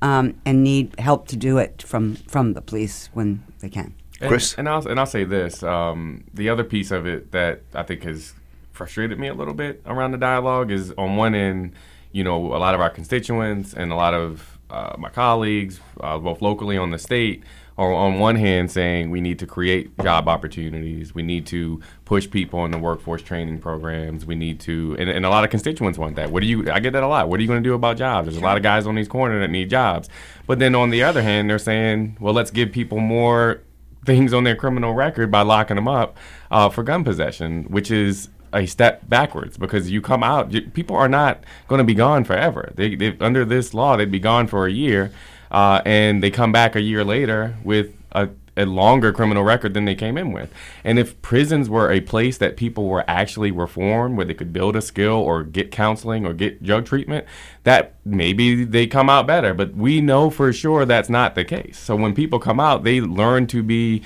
um, 0.02 0.34
and 0.44 0.62
need 0.62 0.98
help 0.98 1.28
to 1.28 1.36
do 1.36 1.58
it 1.58 1.82
from 1.82 2.16
from 2.16 2.52
the 2.52 2.60
police 2.60 3.08
when 3.12 3.42
they 3.60 3.68
can. 3.68 3.94
Chris, 4.20 4.52
and, 4.52 4.60
and 4.60 4.68
I'll 4.68 4.88
and 4.88 5.00
I'll 5.00 5.06
say 5.06 5.24
this: 5.24 5.62
um, 5.62 6.24
the 6.34 6.48
other 6.48 6.64
piece 6.64 6.90
of 6.90 7.06
it 7.06 7.32
that 7.32 7.62
I 7.74 7.82
think 7.82 8.02
has 8.04 8.34
frustrated 8.72 9.18
me 9.18 9.28
a 9.28 9.34
little 9.34 9.54
bit 9.54 9.82
around 9.86 10.12
the 10.12 10.18
dialogue 10.18 10.70
is 10.70 10.92
on 10.96 11.16
one 11.16 11.34
end, 11.34 11.72
you 12.10 12.24
know, 12.24 12.54
a 12.54 12.58
lot 12.58 12.74
of 12.74 12.80
our 12.80 12.90
constituents 12.90 13.74
and 13.74 13.92
a 13.92 13.94
lot 13.94 14.14
of 14.14 14.51
uh, 14.72 14.96
my 14.98 15.10
colleagues, 15.10 15.80
uh, 16.00 16.18
both 16.18 16.40
locally 16.40 16.78
on 16.78 16.90
the 16.90 16.98
state, 16.98 17.42
are 17.78 17.92
on 17.92 18.18
one 18.18 18.36
hand 18.36 18.70
saying 18.70 19.10
we 19.10 19.20
need 19.20 19.38
to 19.38 19.46
create 19.46 19.96
job 19.98 20.28
opportunities, 20.28 21.14
we 21.14 21.22
need 21.22 21.46
to 21.46 21.80
push 22.04 22.28
people 22.28 22.64
in 22.64 22.70
the 22.70 22.78
workforce 22.78 23.22
training 23.22 23.58
programs, 23.58 24.26
we 24.26 24.34
need 24.34 24.60
to, 24.60 24.96
and, 24.98 25.08
and 25.08 25.24
a 25.24 25.30
lot 25.30 25.44
of 25.44 25.50
constituents 25.50 25.98
want 25.98 26.16
that. 26.16 26.30
What 26.30 26.40
do 26.40 26.46
you? 26.46 26.70
I 26.70 26.80
get 26.80 26.92
that 26.94 27.02
a 27.02 27.06
lot. 27.06 27.28
What 27.28 27.38
are 27.38 27.42
you 27.42 27.48
going 27.48 27.62
to 27.62 27.68
do 27.68 27.74
about 27.74 27.96
jobs? 27.96 28.26
There's 28.26 28.36
a 28.36 28.44
lot 28.44 28.56
of 28.56 28.62
guys 28.62 28.86
on 28.86 28.94
these 28.94 29.08
corners 29.08 29.42
that 29.42 29.50
need 29.50 29.70
jobs, 29.70 30.08
but 30.46 30.58
then 30.58 30.74
on 30.74 30.90
the 30.90 31.02
other 31.02 31.22
hand, 31.22 31.48
they're 31.48 31.58
saying, 31.58 32.16
well, 32.18 32.34
let's 32.34 32.50
give 32.50 32.72
people 32.72 32.98
more 32.98 33.62
things 34.04 34.32
on 34.32 34.44
their 34.44 34.56
criminal 34.56 34.94
record 34.94 35.30
by 35.30 35.42
locking 35.42 35.76
them 35.76 35.88
up 35.88 36.16
uh, 36.50 36.68
for 36.68 36.82
gun 36.82 37.04
possession, 37.04 37.64
which 37.64 37.90
is 37.90 38.28
a 38.52 38.66
step 38.66 39.08
backwards 39.08 39.56
because 39.56 39.90
you 39.90 40.00
come 40.00 40.22
out, 40.22 40.52
people 40.74 40.96
are 40.96 41.08
not 41.08 41.42
going 41.68 41.78
to 41.78 41.84
be 41.84 41.94
gone 41.94 42.24
forever. 42.24 42.72
They, 42.74 43.16
under 43.20 43.44
this 43.44 43.74
law, 43.74 43.96
they'd 43.96 44.10
be 44.10 44.20
gone 44.20 44.46
for 44.46 44.66
a 44.66 44.72
year, 44.72 45.12
uh, 45.50 45.80
and 45.84 46.22
they 46.22 46.30
come 46.30 46.52
back 46.52 46.76
a 46.76 46.80
year 46.80 47.04
later 47.04 47.56
with 47.64 47.94
a, 48.12 48.28
a 48.56 48.66
longer 48.66 49.12
criminal 49.12 49.42
record 49.42 49.72
than 49.72 49.86
they 49.86 49.94
came 49.94 50.18
in 50.18 50.32
with. 50.32 50.52
And 50.84 50.98
if 50.98 51.20
prisons 51.22 51.70
were 51.70 51.90
a 51.90 52.00
place 52.00 52.36
that 52.38 52.56
people 52.56 52.86
were 52.86 53.04
actually 53.08 53.50
reformed, 53.50 54.16
where 54.16 54.26
they 54.26 54.34
could 54.34 54.52
build 54.52 54.76
a 54.76 54.82
skill 54.82 55.14
or 55.14 55.42
get 55.42 55.70
counseling 55.70 56.26
or 56.26 56.34
get 56.34 56.62
drug 56.62 56.84
treatment, 56.84 57.26
that 57.64 57.94
maybe 58.04 58.64
they 58.64 58.86
come 58.86 59.08
out 59.08 59.26
better. 59.26 59.54
But 59.54 59.74
we 59.74 60.00
know 60.00 60.28
for 60.28 60.52
sure 60.52 60.84
that's 60.84 61.08
not 61.08 61.34
the 61.34 61.44
case. 61.44 61.78
So 61.78 61.96
when 61.96 62.14
people 62.14 62.38
come 62.38 62.60
out, 62.60 62.84
they 62.84 63.00
learn 63.00 63.46
to 63.48 63.62
be 63.62 64.02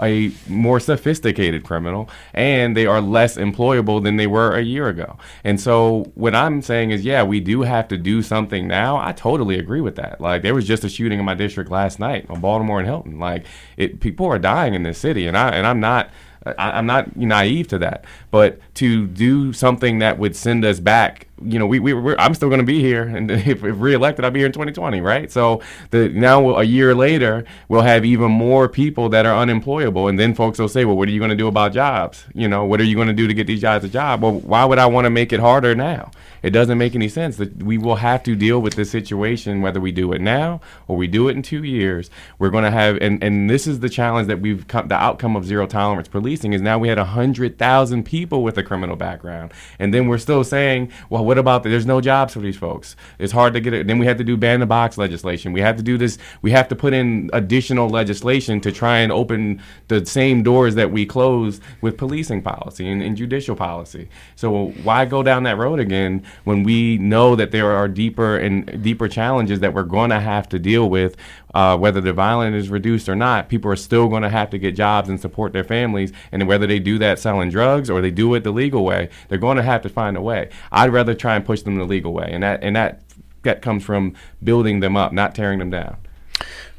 a 0.00 0.30
more 0.48 0.80
sophisticated 0.80 1.64
criminal 1.64 2.08
and 2.34 2.76
they 2.76 2.86
are 2.86 3.00
less 3.00 3.36
employable 3.36 4.02
than 4.02 4.16
they 4.16 4.26
were 4.26 4.56
a 4.56 4.62
year 4.62 4.88
ago. 4.88 5.18
And 5.44 5.60
so 5.60 6.10
what 6.14 6.34
I'm 6.34 6.62
saying 6.62 6.90
is 6.90 7.04
yeah, 7.04 7.22
we 7.22 7.40
do 7.40 7.62
have 7.62 7.88
to 7.88 7.98
do 7.98 8.22
something 8.22 8.66
now. 8.66 8.96
I 8.96 9.12
totally 9.12 9.58
agree 9.58 9.80
with 9.80 9.96
that. 9.96 10.20
Like 10.20 10.42
there 10.42 10.54
was 10.54 10.66
just 10.66 10.84
a 10.84 10.88
shooting 10.88 11.18
in 11.18 11.24
my 11.24 11.34
district 11.34 11.70
last 11.70 11.98
night 11.98 12.26
on 12.28 12.40
Baltimore 12.40 12.78
and 12.78 12.88
Hilton. 12.88 13.18
Like 13.18 13.46
it 13.76 14.00
people 14.00 14.26
are 14.26 14.38
dying 14.38 14.74
in 14.74 14.82
this 14.82 14.98
city 14.98 15.26
and 15.26 15.36
I 15.36 15.50
and 15.50 15.66
I'm 15.66 15.80
not 15.80 16.10
I, 16.56 16.78
am 16.78 16.86
not 16.86 17.16
naive 17.16 17.68
to 17.68 17.78
that, 17.78 18.04
but 18.30 18.60
to 18.74 19.06
do 19.06 19.52
something 19.52 19.98
that 19.98 20.18
would 20.18 20.36
send 20.36 20.64
us 20.64 20.80
back, 20.80 21.27
you 21.42 21.58
know, 21.58 21.66
we, 21.66 21.78
we 21.78 22.14
I'm 22.16 22.34
still 22.34 22.48
going 22.48 22.60
to 22.60 22.66
be 22.66 22.80
here, 22.80 23.02
and 23.02 23.30
if, 23.30 23.64
if 23.64 23.80
reelected, 23.80 24.24
I'll 24.24 24.30
be 24.30 24.40
here 24.40 24.46
in 24.46 24.52
2020, 24.52 25.00
right? 25.00 25.30
So 25.30 25.60
the 25.90 26.08
now 26.08 26.56
a 26.56 26.64
year 26.64 26.94
later, 26.94 27.44
we'll 27.68 27.82
have 27.82 28.04
even 28.04 28.30
more 28.30 28.68
people 28.68 29.08
that 29.10 29.26
are 29.26 29.36
unemployable, 29.36 30.08
and 30.08 30.18
then 30.18 30.34
folks 30.34 30.58
will 30.58 30.68
say, 30.68 30.84
well, 30.84 30.96
what 30.96 31.08
are 31.08 31.12
you 31.12 31.20
going 31.20 31.30
to 31.30 31.36
do 31.36 31.48
about 31.48 31.72
jobs? 31.72 32.24
You 32.34 32.48
know, 32.48 32.64
what 32.64 32.80
are 32.80 32.84
you 32.84 32.94
going 32.94 33.08
to 33.08 33.14
do 33.14 33.26
to 33.26 33.34
get 33.34 33.46
these 33.46 33.62
guys 33.62 33.84
a 33.84 33.88
job? 33.88 34.22
Well, 34.22 34.40
why 34.40 34.64
would 34.64 34.78
I 34.78 34.86
want 34.86 35.04
to 35.06 35.10
make 35.10 35.32
it 35.32 35.40
harder 35.40 35.74
now? 35.74 36.10
It 36.42 36.50
doesn't 36.50 36.78
make 36.78 36.94
any 36.94 37.08
sense. 37.08 37.36
That 37.36 37.62
we 37.62 37.78
will 37.78 37.96
have 37.96 38.22
to 38.24 38.34
deal 38.34 38.60
with 38.60 38.74
this 38.74 38.90
situation 38.90 39.60
whether 39.60 39.80
we 39.80 39.92
do 39.92 40.12
it 40.12 40.20
now 40.20 40.60
or 40.86 40.96
we 40.96 41.06
do 41.06 41.28
it 41.28 41.36
in 41.36 41.42
two 41.42 41.64
years. 41.64 42.10
We're 42.38 42.50
going 42.50 42.64
to 42.64 42.70
have, 42.70 42.96
and 43.00 43.22
and 43.22 43.50
this 43.50 43.66
is 43.66 43.80
the 43.80 43.88
challenge 43.88 44.28
that 44.28 44.40
we've 44.40 44.66
come. 44.68 44.88
The 44.88 44.94
outcome 44.94 45.36
of 45.36 45.44
zero 45.44 45.66
tolerance 45.66 46.08
policing 46.08 46.52
is 46.52 46.62
now 46.62 46.78
we 46.78 46.88
had 46.88 46.98
hundred 46.98 47.58
thousand 47.58 48.04
people 48.04 48.42
with 48.42 48.56
a 48.58 48.62
criminal 48.62 48.96
background, 48.96 49.52
and 49.78 49.92
then 49.92 50.08
we're 50.08 50.18
still 50.18 50.44
saying, 50.44 50.92
well, 51.10 51.24
what 51.28 51.38
about 51.38 51.62
the, 51.62 51.68
there's 51.68 51.86
no 51.86 52.00
jobs 52.00 52.32
for 52.32 52.40
these 52.40 52.56
folks? 52.56 52.96
It's 53.18 53.32
hard 53.32 53.52
to 53.54 53.60
get 53.60 53.72
it. 53.74 53.86
Then 53.86 53.98
we 53.98 54.06
have 54.06 54.18
to 54.18 54.24
do 54.24 54.36
ban 54.36 54.60
the 54.60 54.66
box 54.66 54.98
legislation. 54.98 55.52
We 55.52 55.60
have 55.60 55.76
to 55.76 55.82
do 55.82 55.96
this. 55.96 56.18
We 56.42 56.50
have 56.52 56.68
to 56.68 56.74
put 56.74 56.92
in 56.92 57.30
additional 57.32 57.88
legislation 57.88 58.60
to 58.62 58.72
try 58.72 58.98
and 58.98 59.12
open 59.12 59.62
the 59.88 60.04
same 60.06 60.42
doors 60.42 60.74
that 60.74 60.90
we 60.90 61.06
closed 61.06 61.62
with 61.82 61.96
policing 61.96 62.42
policy 62.42 62.88
and, 62.88 63.02
and 63.02 63.16
judicial 63.16 63.54
policy. 63.54 64.08
So 64.36 64.70
why 64.82 65.04
go 65.04 65.22
down 65.22 65.44
that 65.44 65.56
road 65.56 65.78
again? 65.78 66.24
when 66.44 66.62
we 66.62 66.98
know 66.98 67.36
that 67.36 67.50
there 67.50 67.70
are 67.72 67.88
deeper 67.88 68.38
and 68.38 68.82
deeper 68.82 69.08
challenges 69.08 69.60
that 69.60 69.74
we're 69.74 69.82
going 69.82 70.10
to 70.10 70.20
have 70.20 70.48
to 70.48 70.58
deal 70.58 70.88
with, 70.88 71.16
uh, 71.54 71.76
whether 71.76 72.00
the 72.00 72.12
violence 72.12 72.54
is 72.54 72.68
reduced 72.68 73.08
or 73.08 73.16
not, 73.16 73.48
people 73.48 73.70
are 73.70 73.76
still 73.76 74.08
going 74.08 74.22
to 74.22 74.28
have 74.28 74.50
to 74.50 74.58
get 74.58 74.76
jobs 74.76 75.08
and 75.08 75.20
support 75.20 75.52
their 75.52 75.64
families. 75.64 76.12
And 76.32 76.46
whether 76.46 76.66
they 76.66 76.78
do 76.78 76.98
that 76.98 77.18
selling 77.18 77.50
drugs 77.50 77.88
or 77.90 78.00
they 78.00 78.10
do 78.10 78.34
it 78.34 78.44
the 78.44 78.50
legal 78.50 78.84
way, 78.84 79.08
they're 79.28 79.38
going 79.38 79.56
to 79.56 79.62
have 79.62 79.82
to 79.82 79.88
find 79.88 80.16
a 80.16 80.20
way. 80.20 80.50
I'd 80.72 80.92
rather 80.92 81.14
try 81.14 81.36
and 81.36 81.44
push 81.44 81.62
them 81.62 81.76
the 81.76 81.84
legal 81.84 82.12
way, 82.12 82.28
and 82.30 82.42
that 82.42 82.62
and 82.62 82.76
that 82.76 83.02
that 83.42 83.62
comes 83.62 83.84
from 83.84 84.14
building 84.42 84.80
them 84.80 84.96
up, 84.96 85.12
not 85.12 85.34
tearing 85.34 85.58
them 85.58 85.70
down. 85.70 85.96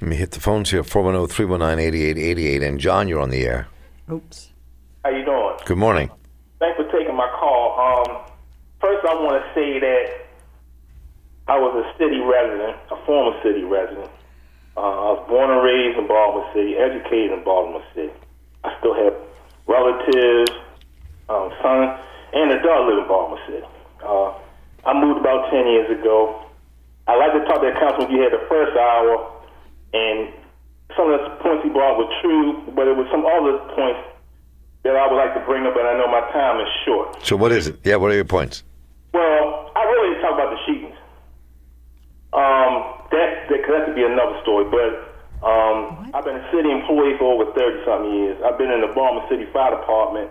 Let 0.02 0.10
me 0.10 0.16
hit 0.16 0.32
the 0.32 0.40
phones 0.40 0.72
here 0.72 0.84
410 0.84 1.36
319 1.36 1.86
8888. 1.86 2.64
And 2.64 2.80
John, 2.80 3.08
you're 3.08 3.20
on 3.20 3.30
the 3.30 3.46
air. 3.46 3.68
Oops. 4.12 4.50
How 5.04 5.12
you 5.12 5.26
doing? 5.26 5.56
Good 5.66 5.78
morning. 5.78 6.10
Thanks 6.60 6.78
for 6.78 6.90
taking 6.92 7.16
my 7.16 7.28
call. 7.40 8.06
Um, 8.08 8.30
First, 8.80 9.06
I 9.06 9.14
want 9.14 9.44
to 9.44 9.54
say 9.54 9.80
that 9.80 10.26
I 11.50 11.60
was 11.60 11.84
a 11.84 11.98
city 11.98 12.20
resident, 12.20 12.78
a 12.92 13.06
former 13.06 13.36
city 13.44 13.64
resident. 13.64 14.10
Uh, 14.80 15.12
I 15.12 15.12
was 15.12 15.28
born 15.28 15.52
and 15.52 15.60
raised 15.60 16.00
in 16.00 16.08
Baltimore 16.08 16.48
City, 16.56 16.80
educated 16.80 17.36
in 17.36 17.44
Baltimore 17.44 17.84
City. 17.92 18.16
I 18.64 18.72
still 18.80 18.96
have 18.96 19.12
relatives, 19.68 20.56
um, 21.28 21.52
son, 21.60 22.00
and 22.32 22.48
a 22.56 22.64
daughter 22.64 22.88
live 22.88 23.04
in 23.04 23.08
Baltimore 23.12 23.44
City. 23.44 23.68
Uh, 24.00 24.40
I 24.88 24.96
moved 24.96 25.20
about 25.20 25.52
10 25.52 25.68
years 25.68 25.92
ago. 25.92 26.48
I 27.12 27.20
like 27.20 27.36
to 27.36 27.44
talk 27.44 27.60
to 27.60 27.68
that 27.68 27.76
councilman 27.76 28.16
you 28.16 28.24
had 28.24 28.32
the 28.32 28.40
first 28.48 28.72
hour, 28.80 29.20
and 29.92 30.32
some 30.96 31.12
of 31.12 31.28
the 31.28 31.44
points 31.44 31.68
he 31.68 31.70
brought 31.76 32.00
were 32.00 32.08
true, 32.24 32.64
but 32.72 32.88
it 32.88 32.96
was 32.96 33.12
some 33.12 33.28
other 33.28 33.60
points 33.76 34.00
that 34.88 34.96
I 34.96 35.12
would 35.12 35.20
like 35.20 35.36
to 35.36 35.44
bring 35.44 35.68
up, 35.68 35.76
but 35.76 35.84
I 35.84 36.00
know 36.00 36.08
my 36.08 36.24
time 36.32 36.64
is 36.64 36.72
short. 36.88 37.20
So, 37.28 37.36
what 37.36 37.52
is 37.52 37.68
it? 37.68 37.84
Yeah, 37.84 38.00
what 38.00 38.12
are 38.12 38.16
your 38.16 38.24
points? 38.24 38.64
Well, 39.12 39.76
I 39.76 39.84
really 39.84 40.16
talk 40.24 40.40
about 40.40 40.56
the 40.56 40.60
shootings. 40.64 40.89
Um, 42.32 42.86
that, 43.12 43.50
that 43.50 43.62
that 43.68 43.86
could 43.86 43.96
be 43.96 44.04
another 44.04 44.40
story, 44.44 44.66
but 44.70 44.92
um, 45.42 46.12
I've 46.14 46.26
been 46.26 46.36
a 46.38 46.52
city 46.52 46.70
employee 46.70 47.18
for 47.18 47.34
over 47.34 47.52
thirty 47.54 47.84
something 47.86 48.14
years. 48.14 48.38
I've 48.46 48.58
been 48.58 48.72
in 48.72 48.82
the 48.82 48.92
Baltimore 48.94 49.26
City 49.30 49.46
Fire 49.52 49.72
Department 49.72 50.30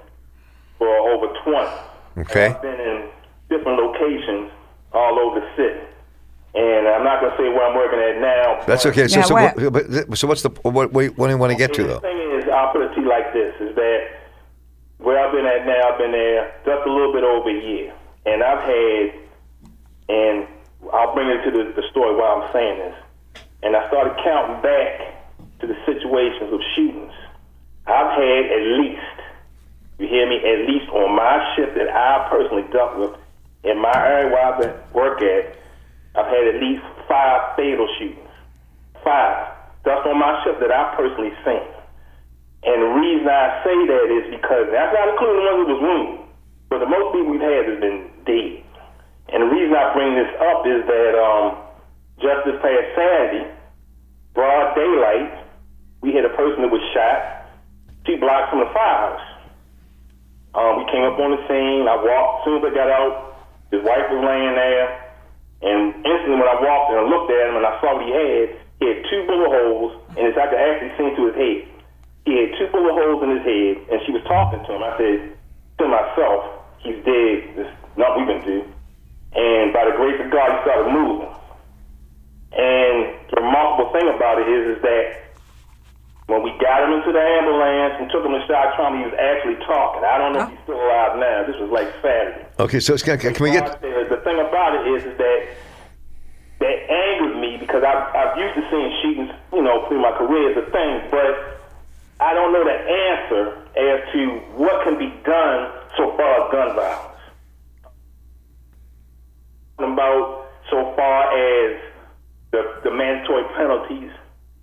for 0.79 0.89
over 0.89 1.27
twenty. 1.43 1.75
Okay. 2.19 2.47
I've 2.55 2.63
been 2.63 2.81
in 2.81 3.09
different 3.49 3.79
locations 3.79 4.51
all 4.93 5.19
over 5.19 5.41
the 5.41 5.47
city. 5.57 5.81
And 6.55 6.89
I'm 6.89 7.05
not 7.05 7.21
going 7.21 7.33
to 7.33 7.39
say 7.39 7.49
where 7.51 7.67
I'm 7.67 7.77
working 7.77 8.01
at 8.01 8.21
now. 8.21 8.65
That's 8.67 8.87
okay. 8.87 9.07
So, 9.07 9.19
yeah, 9.19 9.25
so, 9.25 9.35
what, 9.35 9.73
but, 10.09 10.19
so 10.19 10.27
what's 10.27 10.43
the 10.43 10.51
what, 10.63 10.93
what, 10.93 10.93
what 10.93 11.27
do 11.27 11.33
you 11.33 11.39
want 11.39 11.53
to 11.53 11.59
get 11.59 11.75
to 11.75 11.83
though? 11.85 11.95
The 11.95 12.01
thing 12.01 12.41
is, 12.41 12.49
I'll 12.49 12.73
put 12.73 12.83
it 12.83 12.95
to 12.95 13.01
you 13.01 13.09
like 13.09 13.33
this: 13.33 13.55
is 13.61 13.75
that 13.77 14.01
where 14.99 15.19
I've 15.19 15.33
been 15.33 15.47
at 15.47 15.67
now, 15.67 15.91
I've 15.93 15.99
been 15.99 16.13
there 16.13 16.51
just 16.65 16.87
a 16.87 16.91
little 16.91 17.13
bit 17.13 17.23
over 17.23 17.51
a 17.51 17.61
year. 17.61 17.93
And 18.27 18.43
I've 18.43 18.65
had, 18.65 19.15
and 20.09 20.47
I'll 20.93 21.15
bring 21.15 21.29
it 21.29 21.45
to 21.45 21.51
the, 21.51 21.73
the 21.75 21.85
story 21.91 22.15
why 22.15 22.39
I'm 22.39 22.53
saying 22.53 22.79
this. 22.79 22.97
And 23.63 23.75
I 23.75 23.89
started 23.89 24.15
counting 24.23 24.63
back 24.63 25.19
to 25.61 25.67
the 25.67 25.77
situations 25.85 26.53
of 26.53 26.61
shootings. 26.75 27.13
I've 27.87 28.15
had 28.15 28.43
at 28.53 28.65
least, 28.79 29.17
you 29.99 30.07
hear 30.07 30.29
me, 30.29 30.37
at 30.39 30.69
least 30.69 30.89
on 30.91 31.17
my 31.17 31.55
shift 31.57 31.75
that 31.75 31.89
I 31.91 32.29
personally 32.31 32.65
dealt 32.71 32.99
with 32.99 33.15
in 33.65 33.81
my 33.81 33.95
area 33.95 34.31
where 34.31 34.45
I've 34.47 34.61
been 34.61 34.75
work 34.93 35.21
at, 35.23 35.57
I've 36.15 36.31
had 36.31 36.55
at 36.55 36.63
least 36.63 36.83
five 37.09 37.57
fatal 37.57 37.89
shootings. 37.99 38.31
Five. 39.03 39.55
That's 39.85 40.07
on 40.07 40.19
my 40.19 40.43
shift 40.45 40.61
that 40.61 40.71
I 40.71 40.95
personally 40.95 41.33
seen. 41.45 41.67
And 42.63 42.83
the 42.83 42.93
reason 43.01 43.27
I 43.27 43.63
say 43.65 43.77
that 43.87 44.07
is 44.11 44.25
because 44.31 44.67
that's 44.71 44.93
not 44.95 45.09
including 45.09 45.37
the 45.39 45.45
ones 45.47 45.59
who 45.59 45.75
was 45.75 45.83
wounded. 45.83 46.21
But 46.69 46.79
the 46.81 46.91
most 46.91 47.15
people 47.15 47.33
we've 47.33 47.41
had 47.41 47.65
has 47.67 47.81
been 47.81 48.11
dead. 48.27 48.68
And 49.29 49.45
the 49.45 49.51
reason 49.53 49.77
I 49.77 49.93
bring 49.93 50.15
this 50.17 50.33
up 50.41 50.65
is 50.65 50.81
that 50.89 51.13
um, 51.21 51.47
just 52.21 52.41
this 52.49 52.59
past 52.65 52.87
Saturday, 52.97 53.45
broad 54.35 54.75
daylight, 54.75 55.45
we 56.01 56.15
had 56.15 56.25
a 56.25 56.33
person 56.33 56.63
that 56.63 56.73
was 56.73 56.83
shot 56.95 57.39
two 58.09 58.17
blocks 58.17 58.49
from 58.49 58.65
the 58.65 58.71
firehouse. 58.73 59.21
Um, 60.57 60.81
we 60.81 60.85
came 60.89 61.05
up 61.05 61.21
on 61.21 61.37
the 61.37 61.43
scene. 61.45 61.85
I 61.85 62.01
walked. 62.01 62.41
As 62.41 62.43
soon 62.49 62.57
as 62.57 62.65
I 62.65 62.73
got 62.73 62.89
out, 62.89 63.37
his 63.69 63.85
wife 63.85 64.09
was 64.09 64.25
laying 64.25 64.57
there. 64.57 64.87
And 65.61 65.93
instantly 66.01 66.41
when 66.41 66.49
I 66.49 66.57
walked 66.57 66.89
and 66.89 66.99
I 67.03 67.05
looked 67.05 67.29
at 67.29 67.53
him 67.53 67.61
and 67.61 67.67
I 67.69 67.77
saw 67.85 68.01
what 68.01 68.09
he 68.09 68.13
had, 68.17 68.57
he 68.81 68.85
had 68.89 68.99
two 69.11 69.27
bullet 69.27 69.51
holes, 69.51 69.93
and 70.17 70.23
it's 70.25 70.39
I 70.39 70.47
could 70.49 70.63
actually 70.63 70.93
see 70.97 71.07
into 71.11 71.27
his 71.29 71.37
head. 71.37 71.61
He 72.25 72.33
had 72.39 72.49
two 72.57 72.69
bullet 72.73 72.95
holes 72.95 73.21
in 73.27 73.31
his 73.37 73.45
head, 73.45 73.75
and 73.93 73.99
she 74.07 74.13
was 74.15 74.23
talking 74.25 74.63
to 74.65 74.71
him. 74.73 74.83
I 74.87 74.93
said 74.97 75.19
to 75.83 75.85
myself, 75.91 76.41
he's 76.81 77.03
dead. 77.05 77.37
There's 77.59 77.75
nothing 77.99 78.25
we 78.25 78.27
can 78.33 78.41
do. 78.47 78.59
And 79.33 79.73
by 79.73 79.85
the 79.85 79.97
grace 79.97 80.21
of 80.21 80.31
God, 80.31 80.49
he 80.51 80.59
started 80.65 80.93
moving. 80.93 81.29
And 82.53 83.15
the 83.29 83.41
remarkable 83.41 83.93
thing 83.93 84.09
about 84.09 84.41
it 84.41 84.49
is, 84.49 84.77
is 84.77 84.83
that 84.83 85.29
when 86.29 86.43
we 86.43 86.53
got 86.61 86.85
him 86.85 86.93
into 86.93 87.13
the 87.13 87.21
ambulance 87.21 87.97
and 88.01 88.11
took 88.11 88.25
him 88.25 88.33
to 88.33 88.45
shock 88.47 88.77
trauma, 88.77 88.99
he 89.01 89.05
was 89.05 89.17
actually 89.17 89.57
talking. 89.65 90.05
I 90.05 90.19
don't 90.19 90.33
know 90.33 90.45
if 90.45 90.51
he's 90.51 90.61
still 90.65 90.81
alive 90.81 91.17
now. 91.17 91.45
This 91.49 91.57
was 91.57 91.71
like 91.71 91.89
Saturday. 92.05 92.45
Okay, 92.59 92.81
so 92.81 92.97
can, 92.97 93.19
can 93.19 93.33
we 93.41 93.53
get 93.53 93.81
the 93.81 94.21
thing 94.25 94.41
about 94.41 94.77
it 94.77 94.93
is, 94.93 95.05
is 95.05 95.17
that 95.17 95.39
that 96.61 96.77
angered 96.91 97.41
me 97.41 97.57
because 97.57 97.85
I've, 97.85 98.15
I've 98.15 98.37
used 98.37 98.55
to 98.57 98.65
seeing 98.71 98.91
shootings, 99.03 99.31
you 99.53 99.63
know, 99.63 99.87
through 99.89 100.03
my 100.03 100.13
career 100.19 100.51
as 100.53 100.57
a 100.57 100.71
thing, 100.71 101.09
but 101.11 101.65
I 102.21 102.35
don't 102.35 102.53
know 102.53 102.65
the 102.65 102.77
answer 102.77 103.43
as 103.79 104.13
to 104.13 104.21
what 104.59 104.85
can 104.85 104.99
be 104.99 105.09
done 105.25 105.73
so 105.97 106.17
far 106.17 106.45
as 106.45 106.53
gun 106.53 106.77
violence. 106.77 107.08
About 109.79 110.51
so 110.71 110.93
far 110.97 111.33
as 111.33 111.81
the, 112.51 112.81
the 112.85 112.91
mandatory 112.91 113.45
penalties, 113.57 114.11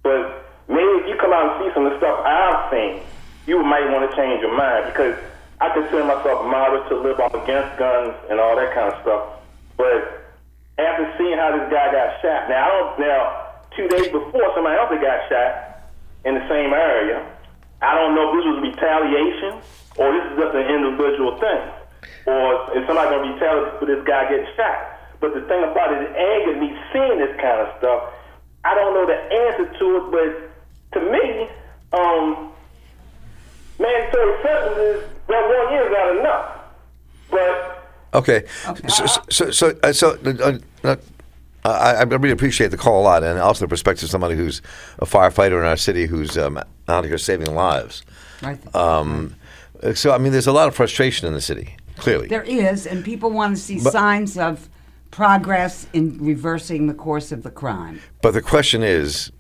but 0.04 0.46
maybe 0.68 0.92
if 1.02 1.08
you 1.08 1.16
come 1.20 1.32
out 1.32 1.56
what 1.60 2.26
I've 2.26 2.72
seen, 2.72 3.02
you 3.48 3.64
might 3.64 3.90
want 3.92 4.10
to 4.10 4.16
change 4.16 4.42
your 4.42 4.56
mind 4.56 4.92
because 4.92 5.16
I 5.62 5.72
consider 5.72 6.04
myself 6.04 6.46
moderate 6.46 6.90
to 6.90 6.96
live 7.00 7.20
on 7.20 7.32
against 7.32 7.78
guns 7.78 8.14
and 8.30 8.40
all 8.40 8.56
that 8.56 8.74
kind 8.74 8.92
of 8.92 9.02
stuff. 9.02 9.40
But 9.78 10.26
after 10.78 11.06
seeing 11.18 11.38
how 11.38 11.56
this 11.56 11.72
guy 11.72 11.92
got 11.92 12.22
shot, 12.22 12.50
now 12.50 12.66
I 12.66 12.70
don't 12.76 13.00
now 13.00 13.22
two 13.76 13.88
days 13.88 14.12
before 14.12 14.52
somebody 14.56 14.76
else 14.76 14.92
got 15.00 15.30
shot 15.30 15.52
in 16.26 16.36
the 16.36 16.46
same 16.50 16.74
area. 16.74 17.24
I 17.82 17.96
don't 17.96 18.16
know 18.16 18.32
if 18.32 18.32
this 18.40 18.46
was 18.52 18.60
retaliation 18.74 19.62
or 19.98 20.12
this 20.12 20.26
is 20.32 20.36
just 20.36 20.54
an 20.56 20.68
individual 20.68 21.40
thing, 21.40 21.62
or 22.28 22.76
is 22.76 22.84
somebody 22.88 23.10
gonna 23.10 23.32
retaliate 23.32 23.80
for 23.80 23.86
this 23.86 24.04
guy 24.04 24.28
getting 24.28 24.48
shot. 24.56 24.95
But 25.20 25.34
the 25.34 25.42
thing 25.42 25.64
about 25.64 25.94
it, 25.94 26.02
it 26.04 26.16
angered 26.16 26.60
me 26.62 26.78
seeing 26.94 27.20
this 27.20 27.36
kind 27.42 27.62
of 27.62 27.78
stuff. 27.80 28.14
I 28.64 28.74
don't 28.76 28.94
know 28.94 29.06
the 29.06 29.20
answer 29.36 29.80
to 29.80 29.98
it, 29.98 30.12
but 30.92 31.00
to 31.00 31.12
me, 31.12 31.50
um, 31.94 32.52
mandatory 33.80 34.42
sentences, 34.44 35.10
that 35.28 35.44
one 35.48 35.74
year 35.74 35.86
is 35.86 35.92
not 35.92 36.18
enough. 36.18 36.62
But 37.32 37.72
Okay. 38.14 38.44
Okay. 38.68 38.88
So, 38.88 39.06
so, 39.30 39.52
so, 39.52 39.78
uh, 39.84 39.92
so 39.92 40.18
uh, 40.26 40.58
uh, 40.86 40.96
I, 41.66 41.96
I 41.96 42.04
really 42.04 42.32
appreciate 42.32 42.70
the 42.72 42.78
call 42.78 43.02
a 43.02 43.04
lot, 43.04 43.24
and 43.24 43.40
also 43.40 43.66
the 43.66 43.70
perspective 43.70 44.06
of 44.06 44.10
somebody 44.10 44.36
who's 44.36 44.62
a 45.00 45.06
firefighter 45.06 45.60
in 45.60 45.66
our 45.66 45.76
city 45.78 46.06
who's 46.06 46.38
um, 46.38 46.60
out 46.88 47.04
here 47.06 47.18
saving 47.18 47.54
lives. 47.54 48.04
Right. 48.42 48.76
Um, 48.76 49.36
so, 49.94 50.14
I 50.14 50.18
mean, 50.18 50.32
there's 50.32 50.48
a 50.48 50.54
lot 50.54 50.68
of 50.68 50.76
frustration 50.76 51.28
in 51.28 51.34
the 51.34 51.42
city, 51.42 51.76
clearly. 51.98 52.28
There 52.28 52.44
is, 52.44 52.88
and 52.88 53.04
people 53.04 53.32
want 53.32 53.56
to 53.58 53.62
see 53.62 53.82
But- 53.84 53.92
signs 53.92 54.38
of 54.38 54.70
progress 55.16 55.88
in 55.94 56.18
reversing 56.20 56.88
the 56.88 56.94
course 56.94 57.32
of 57.32 57.42
the 57.42 57.50
crime. 57.50 58.02
But 58.22 58.32
the 58.32 58.42
question 58.42 58.84
is 58.84 59.32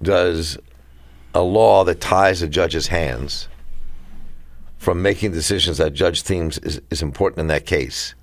does 0.00 0.56
a 1.34 1.42
law 1.42 1.84
that 1.84 2.00
ties 2.00 2.40
a 2.40 2.48
judge's 2.48 2.86
hands 2.86 3.46
from 4.78 5.02
making 5.02 5.32
decisions 5.32 5.76
that 5.76 5.92
judge 5.92 6.22
deems 6.22 6.56
is, 6.60 6.80
is 6.88 7.02
important 7.02 7.40
in 7.40 7.48
that 7.48 7.66
case 7.66 8.14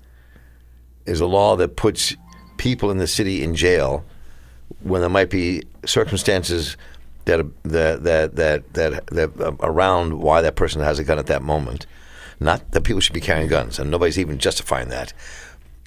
is 1.06 1.20
a 1.20 1.26
law 1.26 1.54
that 1.54 1.76
puts 1.76 2.16
people 2.56 2.90
in 2.90 2.98
the 2.98 3.06
city 3.06 3.44
in 3.44 3.54
jail 3.54 4.04
when 4.82 5.00
there 5.00 5.08
might 5.08 5.30
be 5.30 5.62
circumstances 5.86 6.76
that 7.26 7.46
that 7.62 8.02
that 8.02 8.34
that 8.34 8.74
that, 8.74 9.06
that 9.06 9.40
uh, 9.40 9.52
around 9.60 10.18
why 10.18 10.42
that 10.42 10.56
person 10.56 10.82
has 10.82 10.98
a 10.98 11.04
gun 11.04 11.20
at 11.20 11.26
that 11.26 11.42
moment. 11.42 11.86
Not 12.40 12.72
that 12.72 12.82
people 12.82 13.00
should 13.00 13.14
be 13.14 13.20
carrying 13.20 13.48
guns, 13.48 13.78
and 13.78 13.90
nobody's 13.90 14.18
even 14.18 14.38
justifying 14.38 14.88
that. 14.88 15.12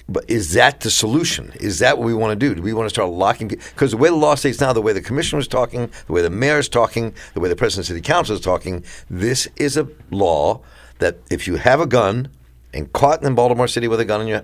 But 0.08 0.28
is 0.28 0.52
that 0.54 0.80
the 0.80 0.90
solution? 0.90 1.52
Is 1.60 1.78
that 1.78 1.98
what 1.98 2.06
we 2.06 2.14
want 2.14 2.38
to 2.38 2.48
do? 2.48 2.54
Do 2.54 2.62
we 2.62 2.72
want 2.72 2.86
to 2.86 2.90
start 2.90 3.10
locking 3.10 3.48
people? 3.48 3.64
Because 3.70 3.92
the 3.92 3.96
way 3.96 4.08
the 4.08 4.16
law 4.16 4.34
states 4.34 4.60
now, 4.60 4.72
the 4.72 4.82
way 4.82 4.92
the 4.92 5.00
commissioner 5.00 5.40
is 5.40 5.48
talking, 5.48 5.90
the 6.06 6.12
way 6.12 6.22
the 6.22 6.30
mayor 6.30 6.58
is 6.58 6.68
talking, 6.68 7.14
the 7.34 7.40
way 7.40 7.48
the 7.48 7.56
president 7.56 7.84
of 7.84 7.94
the 7.94 7.98
city 7.98 8.06
council 8.06 8.34
is 8.34 8.40
talking, 8.40 8.84
this 9.08 9.48
is 9.56 9.76
a 9.76 9.88
law 10.10 10.60
that 10.98 11.18
if 11.30 11.46
you 11.46 11.56
have 11.56 11.80
a 11.80 11.86
gun 11.86 12.28
and 12.74 12.92
caught 12.92 13.22
in 13.22 13.34
Baltimore 13.34 13.68
City 13.68 13.88
with 13.88 14.00
a 14.00 14.04
gun 14.04 14.22
on 14.22 14.26
your 14.26 14.42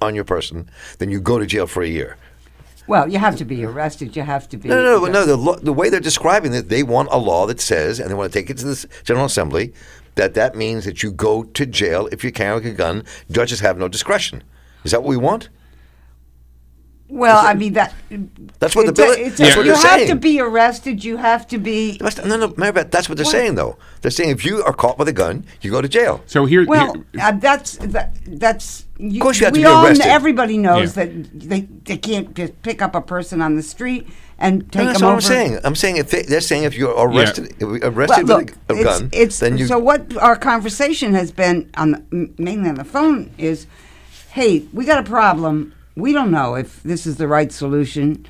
on 0.00 0.14
your 0.14 0.24
person, 0.24 0.70
then 0.98 1.10
you 1.10 1.20
go 1.20 1.38
to 1.38 1.46
jail 1.46 1.66
for 1.66 1.82
a 1.82 1.88
year. 1.88 2.16
Well, 2.86 3.08
you 3.08 3.18
have 3.18 3.36
to 3.36 3.44
be 3.44 3.64
arrested. 3.64 4.14
You 4.14 4.22
have 4.22 4.48
to 4.50 4.56
be. 4.56 4.68
No, 4.68 4.82
no, 4.82 4.98
no. 4.98 5.10
no 5.10 5.26
the, 5.26 5.36
lo- 5.36 5.56
the 5.56 5.72
way 5.72 5.88
they're 5.88 6.00
describing 6.00 6.52
it, 6.52 6.68
they 6.68 6.82
want 6.82 7.08
a 7.10 7.18
law 7.18 7.46
that 7.46 7.60
says, 7.60 7.98
and 7.98 8.10
they 8.10 8.14
want 8.14 8.30
to 8.32 8.38
take 8.38 8.50
it 8.50 8.58
to 8.58 8.66
the 8.66 8.86
General 9.04 9.26
Assembly, 9.26 9.72
that 10.16 10.34
that 10.34 10.54
means 10.54 10.84
that 10.84 11.02
you 11.02 11.10
go 11.10 11.44
to 11.44 11.66
jail 11.66 12.08
if 12.12 12.22
you're 12.22 12.30
carrying 12.30 12.66
a 12.66 12.72
gun. 12.72 13.04
Judges 13.30 13.60
have 13.60 13.78
no 13.78 13.88
discretion. 13.88 14.42
Is 14.84 14.90
that 14.92 15.02
what 15.02 15.08
we 15.10 15.16
want? 15.16 15.48
Well, 17.06 17.36
I 17.46 17.52
mean 17.54 17.74
that. 17.74 17.92
That's 18.58 18.74
what 18.74 18.86
the 18.86 18.90
it's 18.92 18.98
a- 18.98 19.02
bill. 19.02 19.12
it's 19.26 19.38
a- 19.38 19.42
That's 19.42 19.56
what 19.56 19.66
you 19.66 19.72
they're 19.72 19.80
have 19.82 19.98
saying. 19.98 20.08
to 20.08 20.16
be 20.16 20.40
arrested. 20.40 21.04
You 21.04 21.18
have 21.18 21.46
to 21.48 21.58
be. 21.58 22.00
No, 22.24 22.36
no, 22.36 22.54
Mary 22.56 22.72
Pat, 22.72 22.90
that's 22.90 23.08
what 23.08 23.18
they're 23.18 23.24
What? 23.26 23.30
saying, 23.30 23.54
though. 23.56 23.76
They're 24.00 24.10
saying 24.10 24.30
if 24.30 24.44
you 24.44 24.64
are 24.64 24.72
caught 24.72 24.98
with 24.98 25.06
a 25.08 25.12
gun, 25.12 25.44
you 25.60 25.70
go 25.70 25.82
to 25.82 25.88
jail. 25.88 26.22
So 26.26 26.46
here, 26.46 26.64
Well, 26.66 26.96
uh, 27.20 27.32
that's 27.32 27.76
that, 27.76 28.16
that's. 28.26 28.86
You, 28.98 29.18
Of 29.18 29.22
course 29.22 29.38
you 29.38 29.44
have 29.44 29.52
to 29.54 29.60
we 29.60 29.64
be 29.64 29.66
all, 29.66 29.84
arrested. 29.86 30.06
Everybody 30.06 30.56
knows 30.56 30.96
Yeah. 30.96 31.04
that 31.04 31.40
they 31.48 31.60
they 31.84 31.98
can't 31.98 32.34
just 32.34 32.60
pick 32.62 32.80
up 32.80 32.94
a 32.94 33.02
person 33.02 33.42
on 33.42 33.54
the 33.56 33.62
street 33.62 34.08
and 34.38 34.72
take 34.72 34.80
No, 34.80 34.86
that's 34.86 35.00
them 35.00 35.06
what 35.06 35.12
over. 35.12 35.16
I'm 35.16 35.20
saying. 35.20 35.58
I'm 35.62 35.74
saying 35.74 35.96
if 35.98 36.10
they, 36.10 36.22
they're 36.22 36.40
saying 36.40 36.64
if 36.64 36.74
you're 36.74 36.94
arrested, 36.96 37.52
if 37.52 37.60
you're 37.60 37.68
Well, 37.80 37.90
arrested 37.92 38.26
look, 38.28 38.46
with 38.46 38.58
a, 38.70 38.72
a 38.72 38.76
it's, 38.76 38.84
gun, 39.00 39.08
it's, 39.12 39.38
then 39.40 39.58
you. 39.58 39.66
so 39.66 39.78
what 39.78 40.16
our 40.16 40.36
conversation 40.36 41.12
has 41.14 41.30
been 41.32 41.70
on 41.76 41.90
the, 41.92 42.30
mainly 42.38 42.70
on 42.70 42.76
the 42.76 42.84
phone 42.84 43.30
is, 43.36 43.66
hey, 44.34 44.66
we 44.72 44.84
got 44.84 44.98
a 44.98 45.08
problem. 45.08 45.72
We 45.94 46.12
don't 46.12 46.32
know 46.32 46.56
if 46.56 46.82
this 46.82 47.06
is 47.06 47.18
the 47.18 47.28
right 47.28 47.52
solution. 47.52 48.26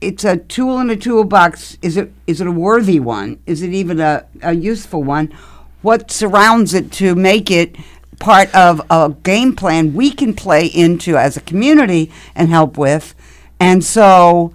It's 0.00 0.22
a 0.22 0.36
tool 0.36 0.78
in 0.78 0.90
a 0.90 0.96
toolbox. 0.96 1.76
Is 1.82 1.96
it 1.96 2.12
is 2.28 2.40
it 2.40 2.46
a 2.46 2.52
worthy 2.52 3.00
one? 3.00 3.40
Is 3.44 3.60
it 3.62 3.72
even 3.72 3.98
a, 3.98 4.26
a 4.42 4.54
useful 4.54 5.02
one? 5.02 5.36
What 5.82 6.12
surrounds 6.12 6.72
it 6.72 6.92
to 6.92 7.16
make 7.16 7.50
it 7.50 7.74
part 8.20 8.54
of 8.54 8.80
a 8.90 9.12
game 9.24 9.56
plan 9.56 9.92
we 9.92 10.12
can 10.12 10.34
play 10.34 10.66
into 10.66 11.16
as 11.16 11.36
a 11.36 11.40
community 11.40 12.12
and 12.36 12.48
help 12.48 12.78
with? 12.78 13.16
And 13.58 13.82
so 13.82 14.54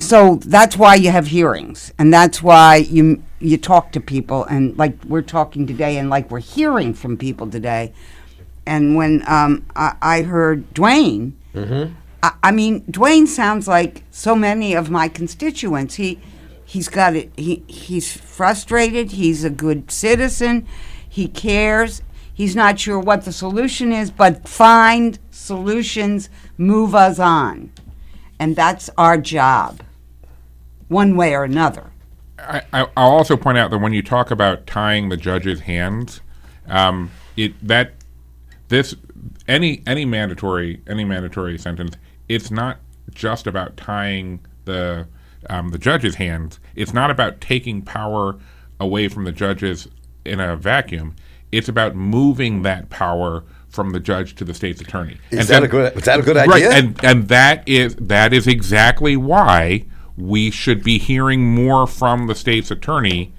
so 0.00 0.40
that's 0.44 0.76
why 0.76 0.96
you 0.96 1.12
have 1.12 1.28
hearings 1.28 1.92
and 1.96 2.12
that's 2.12 2.42
why 2.42 2.74
you 2.78 3.22
you 3.38 3.56
talk 3.56 3.92
to 3.92 4.00
people 4.00 4.44
and 4.46 4.76
like 4.76 5.04
we're 5.04 5.22
talking 5.22 5.64
today 5.64 5.96
and 5.96 6.10
like 6.10 6.28
we're 6.28 6.40
hearing 6.40 6.92
from 6.92 7.16
people 7.16 7.48
today 7.48 7.92
and 8.66 8.94
when 8.96 9.22
um, 9.28 9.64
I, 9.76 9.94
I 10.00 10.22
heard 10.22 10.72
dwayne 10.74 11.32
Mm-hmm. 11.54 11.92
I, 12.22 12.32
I 12.44 12.50
mean 12.50 12.80
dwayne 12.84 13.26
sounds 13.26 13.68
like 13.68 14.04
so 14.10 14.34
many 14.34 14.72
of 14.74 14.88
my 14.88 15.08
constituents. 15.08 15.96
He 15.96 16.18
he's 16.64 16.88
got 16.88 17.14
it 17.14 17.30
he 17.36 17.62
he's 17.66 18.16
frustrated 18.16 19.12
he's 19.12 19.44
a 19.44 19.50
good 19.50 19.90
citizen 19.90 20.66
he 21.08 21.28
cares. 21.28 22.00
He's 22.32 22.56
not 22.56 22.80
sure 22.80 22.98
what 22.98 23.26
the 23.26 23.32
solution 23.32 23.92
is 23.92 24.10
but 24.10 24.48
find 24.48 25.18
solutions 25.30 26.30
move 26.56 26.94
us 26.94 27.18
on. 27.18 27.70
And 28.38 28.56
that's 28.56 28.88
our 28.96 29.18
job 29.18 29.82
one 30.88 31.16
way 31.16 31.34
or 31.34 31.44
another. 31.44 31.90
I, 32.38 32.62
I- 32.72 32.88
I'll 32.96 33.10
also 33.10 33.36
point 33.36 33.58
out 33.58 33.70
that 33.70 33.78
when 33.78 33.92
you 33.92 34.02
talk 34.02 34.30
about 34.30 34.66
tying 34.66 35.10
the 35.10 35.16
judge's 35.18 35.60
hands, 35.60 36.22
um, 36.66 37.10
it 37.36 37.52
that 37.66 37.92
this 38.72 38.94
any 39.46 39.82
any 39.86 40.04
mandatory 40.04 40.80
any 40.88 41.04
mandatory 41.04 41.58
sentence, 41.58 41.94
it's 42.28 42.50
not 42.50 42.78
just 43.14 43.46
about 43.46 43.76
tying 43.76 44.40
the 44.64 45.06
um, 45.50 45.68
the 45.68 45.78
judge's 45.78 46.16
hands. 46.16 46.58
It's 46.74 46.94
not 46.94 47.10
about 47.10 47.40
taking 47.40 47.82
power 47.82 48.38
away 48.80 49.08
from 49.08 49.24
the 49.24 49.32
judges 49.32 49.88
in 50.24 50.40
a 50.40 50.56
vacuum. 50.56 51.14
It's 51.52 51.68
about 51.68 51.94
moving 51.94 52.62
that 52.62 52.88
power 52.88 53.44
from 53.68 53.90
the 53.90 54.00
judge 54.00 54.34
to 54.36 54.44
the 54.44 54.54
state's 54.54 54.80
attorney. 54.80 55.18
Is 55.30 55.48
that 55.48 55.62
a 55.62 55.68
good- 55.68 55.96
is 55.96 56.04
that 56.04 56.20
a 56.20 56.22
good 56.22 56.36
Right, 56.36 56.48
idea? 56.50 56.70
and 56.72 57.04
and 57.04 57.28
that 57.28 57.62
is 57.68 57.94
that 57.96 58.32
is 58.32 58.46
exactly 58.46 59.16
why 59.16 59.84
we 60.16 60.50
should 60.50 60.82
be 60.82 60.98
hearing 60.98 61.54
more 61.54 61.86
from 61.86 62.26
the 62.26 62.34
state's 62.34 62.70
attorney 62.70 63.32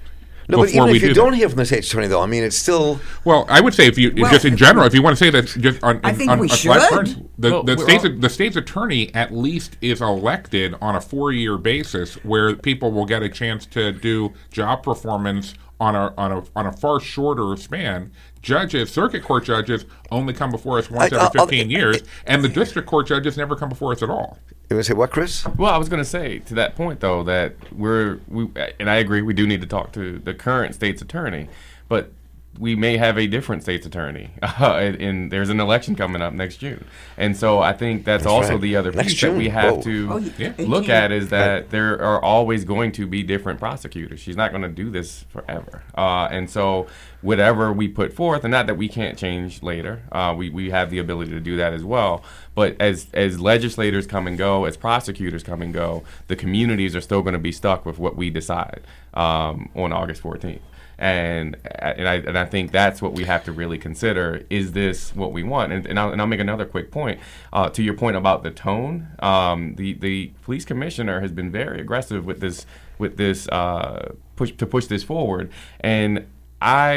no, 0.48 0.58
but 0.58 0.68
even 0.70 0.84
we 0.84 0.96
if 0.96 1.02
you 1.02 1.08
do 1.08 1.14
don't 1.14 1.32
hear 1.32 1.48
from 1.48 1.58
the 1.58 1.64
state's 1.66 1.88
attorney, 1.88 2.06
though, 2.06 2.20
I 2.20 2.26
mean, 2.26 2.42
it's 2.42 2.56
still. 2.56 3.00
Well, 3.24 3.46
I 3.48 3.60
would 3.60 3.74
say 3.74 3.86
if 3.86 3.96
you 3.98 4.12
Well, 4.16 4.30
just 4.30 4.44
in 4.44 4.56
general, 4.56 4.86
if 4.86 4.94
you 4.94 5.02
want 5.02 5.16
to 5.16 5.24
say 5.24 5.30
that 5.30 5.46
just 5.46 5.82
on, 5.82 6.00
I 6.04 6.12
think 6.12 6.30
on, 6.30 6.38
we 6.38 6.48
on 6.50 6.56
flat 6.56 6.82
should. 6.88 6.90
terms, 6.96 7.16
the, 7.38 7.50
Well, 7.50 7.62
the 7.62 7.78
state's 7.78 8.04
all- 8.04 8.10
the 8.18 8.28
state's 8.28 8.56
attorney 8.56 9.14
at 9.14 9.32
least 9.34 9.76
is 9.80 10.00
elected 10.00 10.74
on 10.80 10.96
a 10.96 11.00
four 11.00 11.32
year 11.32 11.56
basis, 11.58 12.14
where 12.24 12.54
people 12.56 12.92
will 12.92 13.06
get 13.06 13.22
a 13.22 13.28
chance 13.28 13.66
to 13.66 13.92
do 13.92 14.32
job 14.50 14.82
performance 14.82 15.54
on 15.80 15.96
a 15.96 16.12
on 16.16 16.30
a 16.32 16.42
on 16.56 16.66
a 16.66 16.72
far 16.72 17.00
shorter 17.00 17.56
span. 17.56 18.12
Judges, 18.42 18.92
circuit 18.92 19.22
court 19.24 19.44
judges, 19.44 19.86
only 20.10 20.34
come 20.34 20.50
before 20.50 20.78
us 20.78 20.90
once 20.90 21.02
I- 21.04 21.06
every 21.06 21.18
I'll- 21.18 21.24
I'll- 21.38 21.46
fifteen 21.46 21.66
uh, 21.68 21.78
years, 21.78 22.02
and 22.26 22.44
the 22.44 22.48
district 22.48 22.88
court 22.88 23.06
judges 23.06 23.36
never 23.36 23.56
come 23.56 23.70
before 23.70 23.92
us 23.92 24.02
at 24.02 24.10
all. 24.10 24.38
You 24.70 24.76
want 24.76 24.86
to 24.86 24.92
say 24.92 24.94
what, 24.96 25.10
Chris? 25.10 25.46
Well, 25.46 25.72
I 25.72 25.76
was 25.76 25.88
going 25.88 26.02
to 26.02 26.08
say 26.08 26.38
to 26.40 26.54
that 26.54 26.74
point 26.74 27.00
though 27.00 27.22
that 27.24 27.54
we're 27.72 28.18
we 28.28 28.48
and 28.80 28.88
I 28.88 28.96
agree 28.96 29.20
we 29.22 29.34
do 29.34 29.46
need 29.46 29.60
to 29.60 29.66
talk 29.66 29.92
to 29.92 30.18
the 30.18 30.32
current 30.34 30.74
state's 30.74 31.02
attorney, 31.02 31.48
but 31.88 32.12
we 32.58 32.76
may 32.76 32.96
have 32.96 33.18
a 33.18 33.26
different 33.26 33.62
state's 33.62 33.84
attorney, 33.84 34.30
uh, 34.42 34.76
and, 34.80 34.94
and 35.02 35.32
there's 35.32 35.48
an 35.48 35.58
election 35.58 35.96
coming 35.96 36.22
up 36.22 36.32
next 36.32 36.58
June, 36.58 36.84
and 37.16 37.36
so 37.36 37.58
I 37.58 37.72
think 37.72 38.04
that's, 38.04 38.22
That's 38.22 38.32
also 38.32 38.52
right. 38.52 38.60
the 38.60 38.76
other 38.76 38.92
Next 38.92 39.08
piece 39.14 39.20
that 39.22 39.34
we 39.34 39.48
have 39.48 39.78
Whoa. 39.78 39.82
to 39.82 40.08
Oh, 40.12 40.16
yeah. 40.38 40.52
look 40.58 40.88
at 40.88 41.10
is 41.10 41.30
that 41.30 41.52
Right. 41.52 41.70
there 41.70 42.00
are 42.00 42.22
always 42.22 42.64
going 42.64 42.92
to 42.92 43.08
be 43.08 43.24
different 43.24 43.58
prosecutors. 43.58 44.20
She's 44.20 44.36
not 44.36 44.52
going 44.52 44.62
to 44.62 44.68
do 44.68 44.88
this 44.88 45.24
forever, 45.30 45.82
uh, 45.98 46.28
and 46.30 46.48
so 46.48 46.86
whatever 47.22 47.72
we 47.72 47.88
put 47.88 48.12
forth, 48.12 48.44
and 48.44 48.52
not 48.52 48.68
that 48.68 48.76
we 48.76 48.88
can't 48.88 49.18
change 49.18 49.60
later, 49.64 50.02
uh, 50.12 50.32
we 50.38 50.48
we 50.48 50.70
have 50.70 50.90
the 50.90 51.00
ability 51.00 51.32
to 51.32 51.40
do 51.40 51.56
that 51.56 51.72
as 51.72 51.82
well. 51.82 52.22
But 52.54 52.80
as 52.80 53.08
as 53.12 53.40
legislators 53.40 54.06
come 54.06 54.26
and 54.26 54.38
go, 54.38 54.64
as 54.64 54.76
prosecutors 54.76 55.42
come 55.42 55.62
and 55.62 55.72
go, 55.72 56.04
the 56.28 56.36
communities 56.36 56.94
are 56.94 57.00
still 57.00 57.22
going 57.22 57.32
to 57.32 57.38
be 57.38 57.52
stuck 57.52 57.84
with 57.84 57.98
what 57.98 58.16
we 58.16 58.30
decide 58.30 58.82
um, 59.14 59.70
on 59.74 59.92
August 59.92 60.22
14th. 60.22 60.60
And 60.96 61.56
and 61.64 62.08
I 62.08 62.14
and 62.16 62.38
I 62.38 62.44
think 62.44 62.70
that's 62.70 63.02
what 63.02 63.12
we 63.12 63.24
have 63.24 63.42
to 63.44 63.52
really 63.52 63.78
consider. 63.78 64.44
Is 64.48 64.72
this 64.72 65.14
what 65.16 65.32
we 65.32 65.42
want? 65.42 65.72
And, 65.72 65.86
and, 65.86 65.98
I'll, 65.98 66.12
and 66.12 66.20
I'll 66.20 66.28
make 66.28 66.38
another 66.38 66.64
quick 66.64 66.92
point 66.92 67.18
uh, 67.52 67.68
to 67.70 67.82
your 67.82 67.94
point 67.94 68.16
about 68.16 68.44
the 68.44 68.52
tone. 68.52 69.08
Um, 69.18 69.74
the 69.74 69.94
the 69.94 70.30
police 70.42 70.64
commissioner 70.64 71.20
has 71.20 71.32
been 71.32 71.50
very 71.50 71.80
aggressive 71.80 72.24
with 72.24 72.38
this 72.38 72.64
with 72.98 73.16
this 73.16 73.48
uh, 73.48 74.14
push 74.36 74.52
to 74.52 74.66
push 74.66 74.86
this 74.86 75.02
forward. 75.02 75.50
And 75.80 76.26
I, 76.60 76.94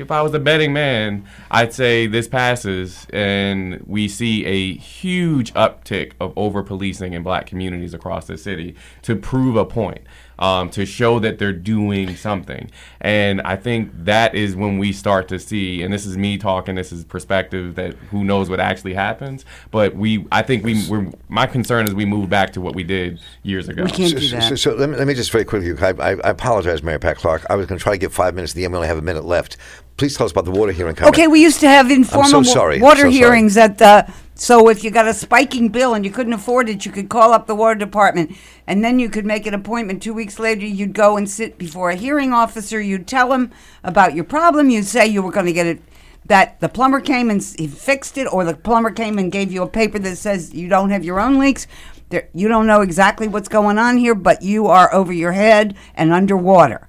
if 0.00 0.10
I 0.10 0.22
was 0.22 0.32
a 0.32 0.38
betting 0.38 0.72
man, 0.72 1.26
I'd 1.50 1.74
say 1.74 2.06
this 2.06 2.26
passes, 2.26 3.06
and 3.12 3.82
we 3.86 4.08
see 4.08 4.44
a 4.46 4.74
huge 4.76 5.52
uptick 5.54 6.12
of 6.20 6.32
over 6.36 6.62
policing 6.62 7.12
in 7.12 7.22
black 7.22 7.46
communities 7.46 7.92
across 7.92 8.26
the 8.26 8.38
city 8.38 8.76
to 9.02 9.16
prove 9.16 9.56
a 9.56 9.64
point 9.66 10.00
um, 10.40 10.70
to 10.70 10.84
show 10.86 11.18
that 11.20 11.38
they're 11.38 11.52
doing 11.52 12.16
something. 12.16 12.70
And 13.00 13.40
I 13.42 13.56
think 13.56 13.90
that 14.04 14.34
is 14.34 14.56
when 14.56 14.78
we 14.78 14.92
start 14.92 15.28
to 15.28 15.38
see, 15.38 15.82
and 15.82 15.92
this 15.92 16.06
is 16.06 16.16
me 16.16 16.38
talking, 16.38 16.74
this 16.74 16.92
is 16.92 17.04
perspective 17.04 17.74
that 17.76 17.94
who 18.10 18.24
knows 18.24 18.48
what 18.50 18.58
actually 18.58 18.94
happens. 18.94 19.44
But 19.70 19.94
we, 19.94 20.26
I 20.32 20.42
think 20.42 20.64
we, 20.64 20.82
we're, 20.88 21.10
my 21.28 21.46
concern 21.46 21.86
is 21.86 21.94
we 21.94 22.06
move 22.06 22.28
back 22.30 22.52
to 22.54 22.60
what 22.60 22.74
we 22.74 22.82
did 22.82 23.20
years 23.42 23.68
ago. 23.68 23.84
We 23.84 23.90
can't 23.90 24.12
do 24.16 24.20
So, 24.20 24.36
that. 24.36 24.48
so, 24.48 24.54
so 24.56 24.74
let, 24.74 24.88
me, 24.88 24.96
let 24.96 25.06
me 25.06 25.14
just 25.14 25.30
very 25.30 25.44
quickly, 25.44 25.72
I, 25.78 25.90
I, 25.90 26.10
I 26.12 26.30
apologize, 26.30 26.82
Mary 26.82 26.98
Pat 26.98 27.18
Clarke. 27.18 27.44
I 27.50 27.56
was 27.56 27.66
going 27.66 27.78
to 27.78 27.82
try 27.82 27.92
to 27.92 27.98
give 27.98 28.12
five 28.12 28.34
minutes 28.34 28.52
at 28.52 28.56
the 28.56 28.64
end. 28.64 28.72
We 28.72 28.76
only 28.78 28.88
have 28.88 28.98
a 28.98 29.02
minute 29.02 29.24
left. 29.26 29.58
Please 29.98 30.16
tell 30.16 30.24
us 30.24 30.32
about 30.32 30.46
the 30.46 30.50
water 30.50 30.72
hearing 30.72 30.94
coming. 30.94 31.10
Okay, 31.12 31.26
we 31.26 31.42
used 31.42 31.60
to 31.60 31.68
have 31.68 31.90
informal 31.90 32.30
so 32.30 32.42
sorry. 32.42 32.80
water 32.80 32.96
So 32.96 33.02
sorry. 33.02 33.12
hearings 33.12 33.56
at 33.58 33.76
the. 33.76 34.10
So 34.40 34.70
if 34.70 34.82
you 34.82 34.90
got 34.90 35.06
a 35.06 35.12
spiking 35.12 35.68
bill 35.68 35.92
and 35.92 36.02
you 36.02 36.10
couldn't 36.10 36.32
afford 36.32 36.70
it, 36.70 36.86
you 36.86 36.90
could 36.90 37.10
call 37.10 37.34
up 37.34 37.46
the 37.46 37.54
water 37.54 37.74
department, 37.74 38.34
and 38.66 38.82
then 38.82 38.98
you 38.98 39.10
could 39.10 39.26
make 39.26 39.44
an 39.44 39.52
appointment. 39.52 40.02
Two 40.02 40.14
weeks 40.14 40.38
later, 40.38 40.64
you'd 40.64 40.94
go 40.94 41.18
and 41.18 41.28
sit 41.28 41.58
before 41.58 41.90
a 41.90 41.94
hearing 41.94 42.32
officer. 42.32 42.80
You'd 42.80 43.06
tell 43.06 43.34
him 43.34 43.50
about 43.84 44.14
your 44.14 44.24
problem. 44.24 44.70
You'd 44.70 44.86
say 44.86 45.06
you 45.06 45.20
were 45.20 45.30
going 45.30 45.44
to 45.44 45.52
get 45.52 45.66
it. 45.66 45.82
That 46.24 46.58
the 46.60 46.70
plumber 46.70 47.00
came 47.02 47.28
and 47.28 47.42
he 47.42 47.66
fixed 47.66 48.16
it, 48.16 48.32
or 48.32 48.46
the 48.46 48.54
plumber 48.54 48.90
came 48.92 49.18
and 49.18 49.30
gave 49.30 49.52
you 49.52 49.62
a 49.62 49.68
paper 49.68 49.98
that 49.98 50.16
says 50.16 50.54
you 50.54 50.68
don't 50.70 50.88
have 50.88 51.04
your 51.04 51.20
own 51.20 51.38
leaks. 51.38 51.66
There, 52.08 52.30
you 52.32 52.48
don't 52.48 52.66
know 52.66 52.80
exactly 52.80 53.28
what's 53.28 53.46
going 53.46 53.76
on 53.76 53.98
here, 53.98 54.14
but 54.14 54.40
you 54.40 54.68
are 54.68 54.92
over 54.94 55.12
your 55.12 55.32
head 55.32 55.76
and 55.94 56.14
underwater. 56.14 56.88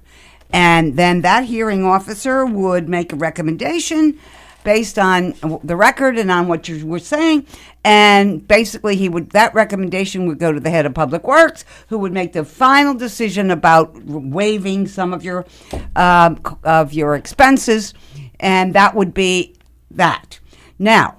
And 0.54 0.96
then 0.96 1.20
that 1.20 1.44
hearing 1.44 1.84
officer 1.84 2.46
would 2.46 2.88
make 2.88 3.12
a 3.12 3.16
recommendation 3.16 4.18
based 4.64 4.98
on 4.98 5.34
the 5.64 5.76
record 5.76 6.18
and 6.18 6.30
on 6.30 6.48
what 6.48 6.68
you 6.68 6.86
were 6.86 6.98
saying. 6.98 7.46
And 7.84 8.46
basically, 8.46 8.96
he 8.96 9.08
would 9.08 9.30
that 9.30 9.54
recommendation 9.54 10.26
would 10.26 10.38
go 10.38 10.52
to 10.52 10.60
the 10.60 10.70
head 10.70 10.86
of 10.86 10.94
public 10.94 11.26
works, 11.26 11.64
who 11.88 11.98
would 11.98 12.12
make 12.12 12.32
the 12.32 12.44
final 12.44 12.94
decision 12.94 13.50
about 13.50 13.94
waiving 14.04 14.86
some 14.86 15.12
of 15.12 15.24
your 15.24 15.44
um, 15.96 16.40
of 16.62 16.92
your 16.92 17.14
expenses, 17.16 17.92
and 18.40 18.74
that 18.74 18.94
would 18.94 19.12
be 19.12 19.54
that. 19.90 20.38
Now, 20.78 21.16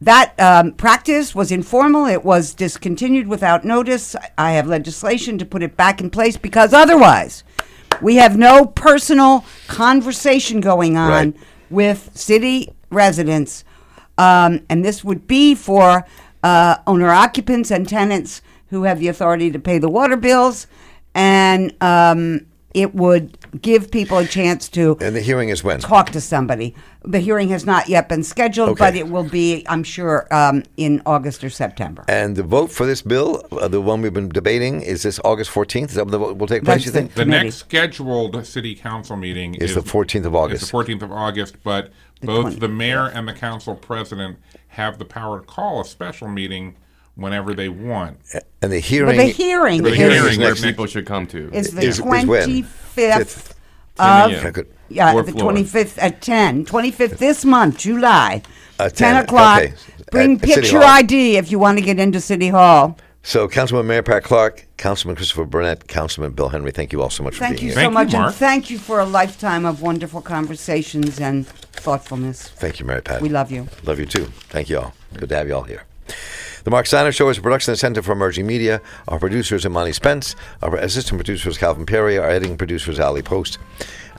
that 0.00 0.34
um, 0.38 0.72
practice 0.72 1.34
was 1.34 1.52
informal. 1.52 2.06
It 2.06 2.24
was 2.24 2.54
discontinued 2.54 3.28
without 3.28 3.64
notice. 3.64 4.16
I 4.36 4.52
have 4.52 4.66
legislation 4.66 5.38
to 5.38 5.46
put 5.46 5.62
it 5.62 5.76
back 5.76 6.00
in 6.00 6.10
place 6.10 6.36
because 6.36 6.74
otherwise, 6.74 7.44
we 8.02 8.16
have 8.16 8.36
no 8.36 8.66
personal 8.66 9.44
conversation 9.68 10.60
going 10.60 10.96
on 10.96 11.10
Right. 11.10 11.34
with 11.70 12.10
city 12.14 12.70
residents. 12.92 13.64
Um, 14.18 14.60
and 14.68 14.84
this 14.84 15.02
would 15.02 15.26
be 15.26 15.54
for 15.54 16.06
uh, 16.42 16.76
owner 16.86 17.10
occupants 17.10 17.70
and 17.70 17.88
tenants 17.88 18.42
who 18.68 18.84
have 18.84 18.98
the 19.00 19.08
authority 19.08 19.50
to 19.50 19.58
pay 19.58 19.78
the 19.78 19.88
water 19.88 20.16
bills. 20.16 20.66
And 21.14 21.74
um, 21.82 22.46
it 22.74 22.94
would 22.94 23.36
give 23.60 23.90
people 23.90 24.16
a 24.18 24.26
chance 24.26 24.68
to 24.70 24.96
And 25.00 25.14
the 25.14 25.20
hearing 25.20 25.50
is 25.50 25.62
when? 25.62 25.78
talk 25.80 26.10
to 26.10 26.20
somebody. 26.22 26.74
The 27.04 27.18
hearing 27.18 27.50
has 27.50 27.66
not 27.66 27.88
yet 27.88 28.08
been 28.08 28.22
scheduled, 28.22 28.70
Okay. 28.70 28.78
but 28.78 28.96
it 28.96 29.08
will 29.08 29.28
be, 29.28 29.62
I'm 29.68 29.82
sure, 29.82 30.26
um, 30.34 30.62
in 30.78 31.02
August 31.04 31.44
or 31.44 31.50
September. 31.50 32.04
And 32.08 32.34
the 32.34 32.42
vote 32.44 32.70
for 32.70 32.86
this 32.86 33.02
bill, 33.02 33.42
uh, 33.52 33.68
the 33.68 33.80
one 33.80 34.00
we've 34.00 34.14
been 34.14 34.30
debating, 34.30 34.80
is 34.80 35.02
this 35.02 35.20
August 35.24 35.50
14th? 35.50 35.88
Is 35.90 35.94
that 35.96 36.04
when 36.04 36.12
the 36.12 36.18
vote 36.18 36.38
will 36.38 36.46
take 36.46 36.64
place, 36.64 36.76
That's 36.76 36.86
you 36.86 36.92
think? 36.92 37.12
The 37.12 37.26
next 37.26 37.56
scheduled 37.56 38.46
city 38.46 38.74
council 38.74 39.16
meeting 39.16 39.54
Is 39.56 39.74
the 39.74 39.82
14th 39.82 40.24
of 40.24 40.34
August. 40.34 40.62
Is 40.62 40.70
the 40.70 40.76
14th 40.76 41.02
of 41.02 41.12
August, 41.12 41.56
but 41.62 41.92
both 42.22 42.60
the 42.60 42.68
mayor 42.68 43.06
and 43.06 43.26
the 43.28 43.32
council 43.32 43.74
president 43.74 44.38
have 44.68 44.98
the 44.98 45.04
power 45.04 45.40
to 45.40 45.46
call 45.46 45.80
a 45.80 45.84
special 45.84 46.28
meeting 46.28 46.76
whenever 47.14 47.52
they 47.54 47.68
want. 47.68 48.18
And 48.62 48.72
the 48.72 48.78
hearing. 48.78 49.16
the 49.16 49.24
hearing 49.26 49.82
the 49.82 49.90
is- 49.90 49.96
hearing 49.96 50.12
Hearing 50.22 50.40
where 50.40 50.52
is 50.52 50.60
people 50.62 50.86
should 50.86 51.06
come 51.06 51.26
to. 51.28 51.50
It's 51.52 51.70
the 51.70 51.82
Is- 51.82 51.98
is 51.98 52.04
25th 52.04 53.52
of, 53.98 54.30
Yeah, 54.30 54.50
good. 54.50 54.66
yeah, 54.88 55.12
Fourth 55.12 55.26
the 55.26 55.32
25th 55.32 55.98
at 56.00 56.20
10. 56.22 56.64
25th 56.64 57.18
this 57.18 57.44
month, 57.44 57.78
July. 57.78 58.42
Uh, 58.78 58.88
10 58.88 59.14
10, 59.14 59.24
o'clock. 59.24 59.62
okay. 59.62 59.74
Bring 60.10 60.36
At- 60.36 60.42
at 60.42 60.54
picture 60.56 60.80
Hall. 60.80 60.88
ID 60.88 61.36
if 61.36 61.50
you 61.50 61.58
want 61.58 61.78
to 61.78 61.84
get 61.84 61.98
into 61.98 62.20
City 62.20 62.48
Hall. 62.48 62.96
So, 63.24 63.46
Councilman 63.46 63.86
Mary 63.86 64.02
Pat 64.02 64.24
Clarke, 64.24 64.66
Councilman 64.78 65.14
Kristerfer 65.16 65.48
Burnett, 65.48 65.86
Councilman 65.86 66.32
Bill 66.32 66.48
Henry, 66.48 66.72
thank 66.72 66.92
you 66.92 67.00
all 67.02 67.10
so 67.10 67.22
much 67.22 67.34
for 67.34 67.40
Thank 67.40 67.56
being 67.58 67.68
you 67.68 67.74
here. 67.74 67.74
so 67.74 67.80
Thank 67.82 67.90
you, 67.90 67.94
much, 67.94 68.12
Marc. 68.12 68.26
and 68.26 68.34
thank 68.34 68.70
you 68.70 68.78
for 68.78 68.98
a 68.98 69.04
lifetime 69.04 69.64
of 69.64 69.80
wonderful 69.80 70.20
conversations 70.20 71.20
and 71.20 71.46
thoughtfulness. 71.72 72.48
Thank 72.48 72.80
you, 72.80 72.86
Mary 72.86 73.02
Pat. 73.02 73.20
We 73.22 73.28
love 73.28 73.50
you. 73.50 73.68
Love 73.84 73.98
you 73.98 74.06
too. 74.06 74.26
Thank 74.50 74.68
you 74.68 74.78
all. 74.78 74.94
Good 75.16 75.28
to 75.28 75.36
have 75.36 75.48
you 75.48 75.54
all 75.54 75.62
here. 75.64 75.84
The 76.64 76.70
Marc 76.70 76.86
Steiner 76.86 77.10
Show 77.10 77.28
is 77.28 77.38
a 77.38 77.42
production 77.42 77.74
center 77.74 78.02
for 78.02 78.12
emerging 78.12 78.46
media. 78.46 78.80
Our 79.08 79.18
producers 79.18 79.66
are 79.66 79.70
Monty 79.70 79.92
Spence. 79.92 80.36
Our 80.62 80.76
assistant 80.76 81.18
producer 81.18 81.48
is 81.48 81.58
Calvin 81.58 81.86
Perry. 81.86 82.18
Our 82.18 82.30
editing 82.30 82.56
producer 82.56 82.92
is 82.92 83.00
Ali 83.00 83.22
Post. 83.22 83.58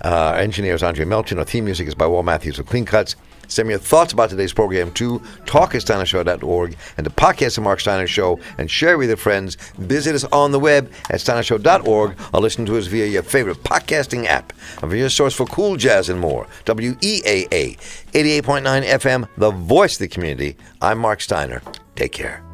Uh, 0.03 0.09
our 0.09 0.35
engineer 0.35 0.73
is 0.73 0.83
Andre 0.83 1.05
Melchin. 1.05 1.37
Our 1.37 1.45
theme 1.45 1.63
music 1.63 1.87
is 1.87 1.95
by 1.95 2.05
Walt 2.05 2.25
Matthews 2.25 2.59
of 2.59 2.65
Clean 2.65 2.83
Cuts. 2.83 3.15
Send 3.47 3.69
me 3.69 3.73
your 3.73 3.79
thoughts 3.79 4.11
about 4.11 4.29
today's 4.29 4.51
program 4.51 4.91
to 4.93 5.21
talk 5.45 5.73
at 5.73 5.83
steinershow.org 5.83 6.75
and 6.97 7.05
the 7.05 7.11
podcast 7.11 7.55
the 7.55 7.61
Marc 7.61 7.79
Steiner 7.79 8.07
Show 8.07 8.39
and 8.57 8.69
share 8.69 8.97
with 8.97 9.07
your 9.07 9.17
friends. 9.17 9.55
Visit 9.77 10.13
us 10.13 10.25
on 10.25 10.51
the 10.51 10.59
web 10.59 10.91
at 11.09 11.21
steinershow.org 11.21 12.17
or 12.33 12.39
listen 12.41 12.65
to 12.65 12.77
us 12.77 12.87
via 12.87 13.05
your 13.05 13.23
favorite 13.23 13.63
podcasting 13.63 14.25
app. 14.25 14.51
For 14.53 14.93
your 14.93 15.09
source 15.09 15.33
for 15.33 15.45
cool 15.45 15.77
jazz 15.77 16.09
and 16.09 16.19
more, 16.19 16.45
WEAA 16.65 17.77
88.9 18.11 18.83
FM, 18.83 19.29
the 19.37 19.51
voice 19.51 19.93
of 19.93 19.99
the 19.99 20.07
community. 20.09 20.57
I'm 20.81 20.99
Marc 20.99 21.21
Steiner. 21.21 21.61
Take 21.95 22.11
care. 22.11 22.52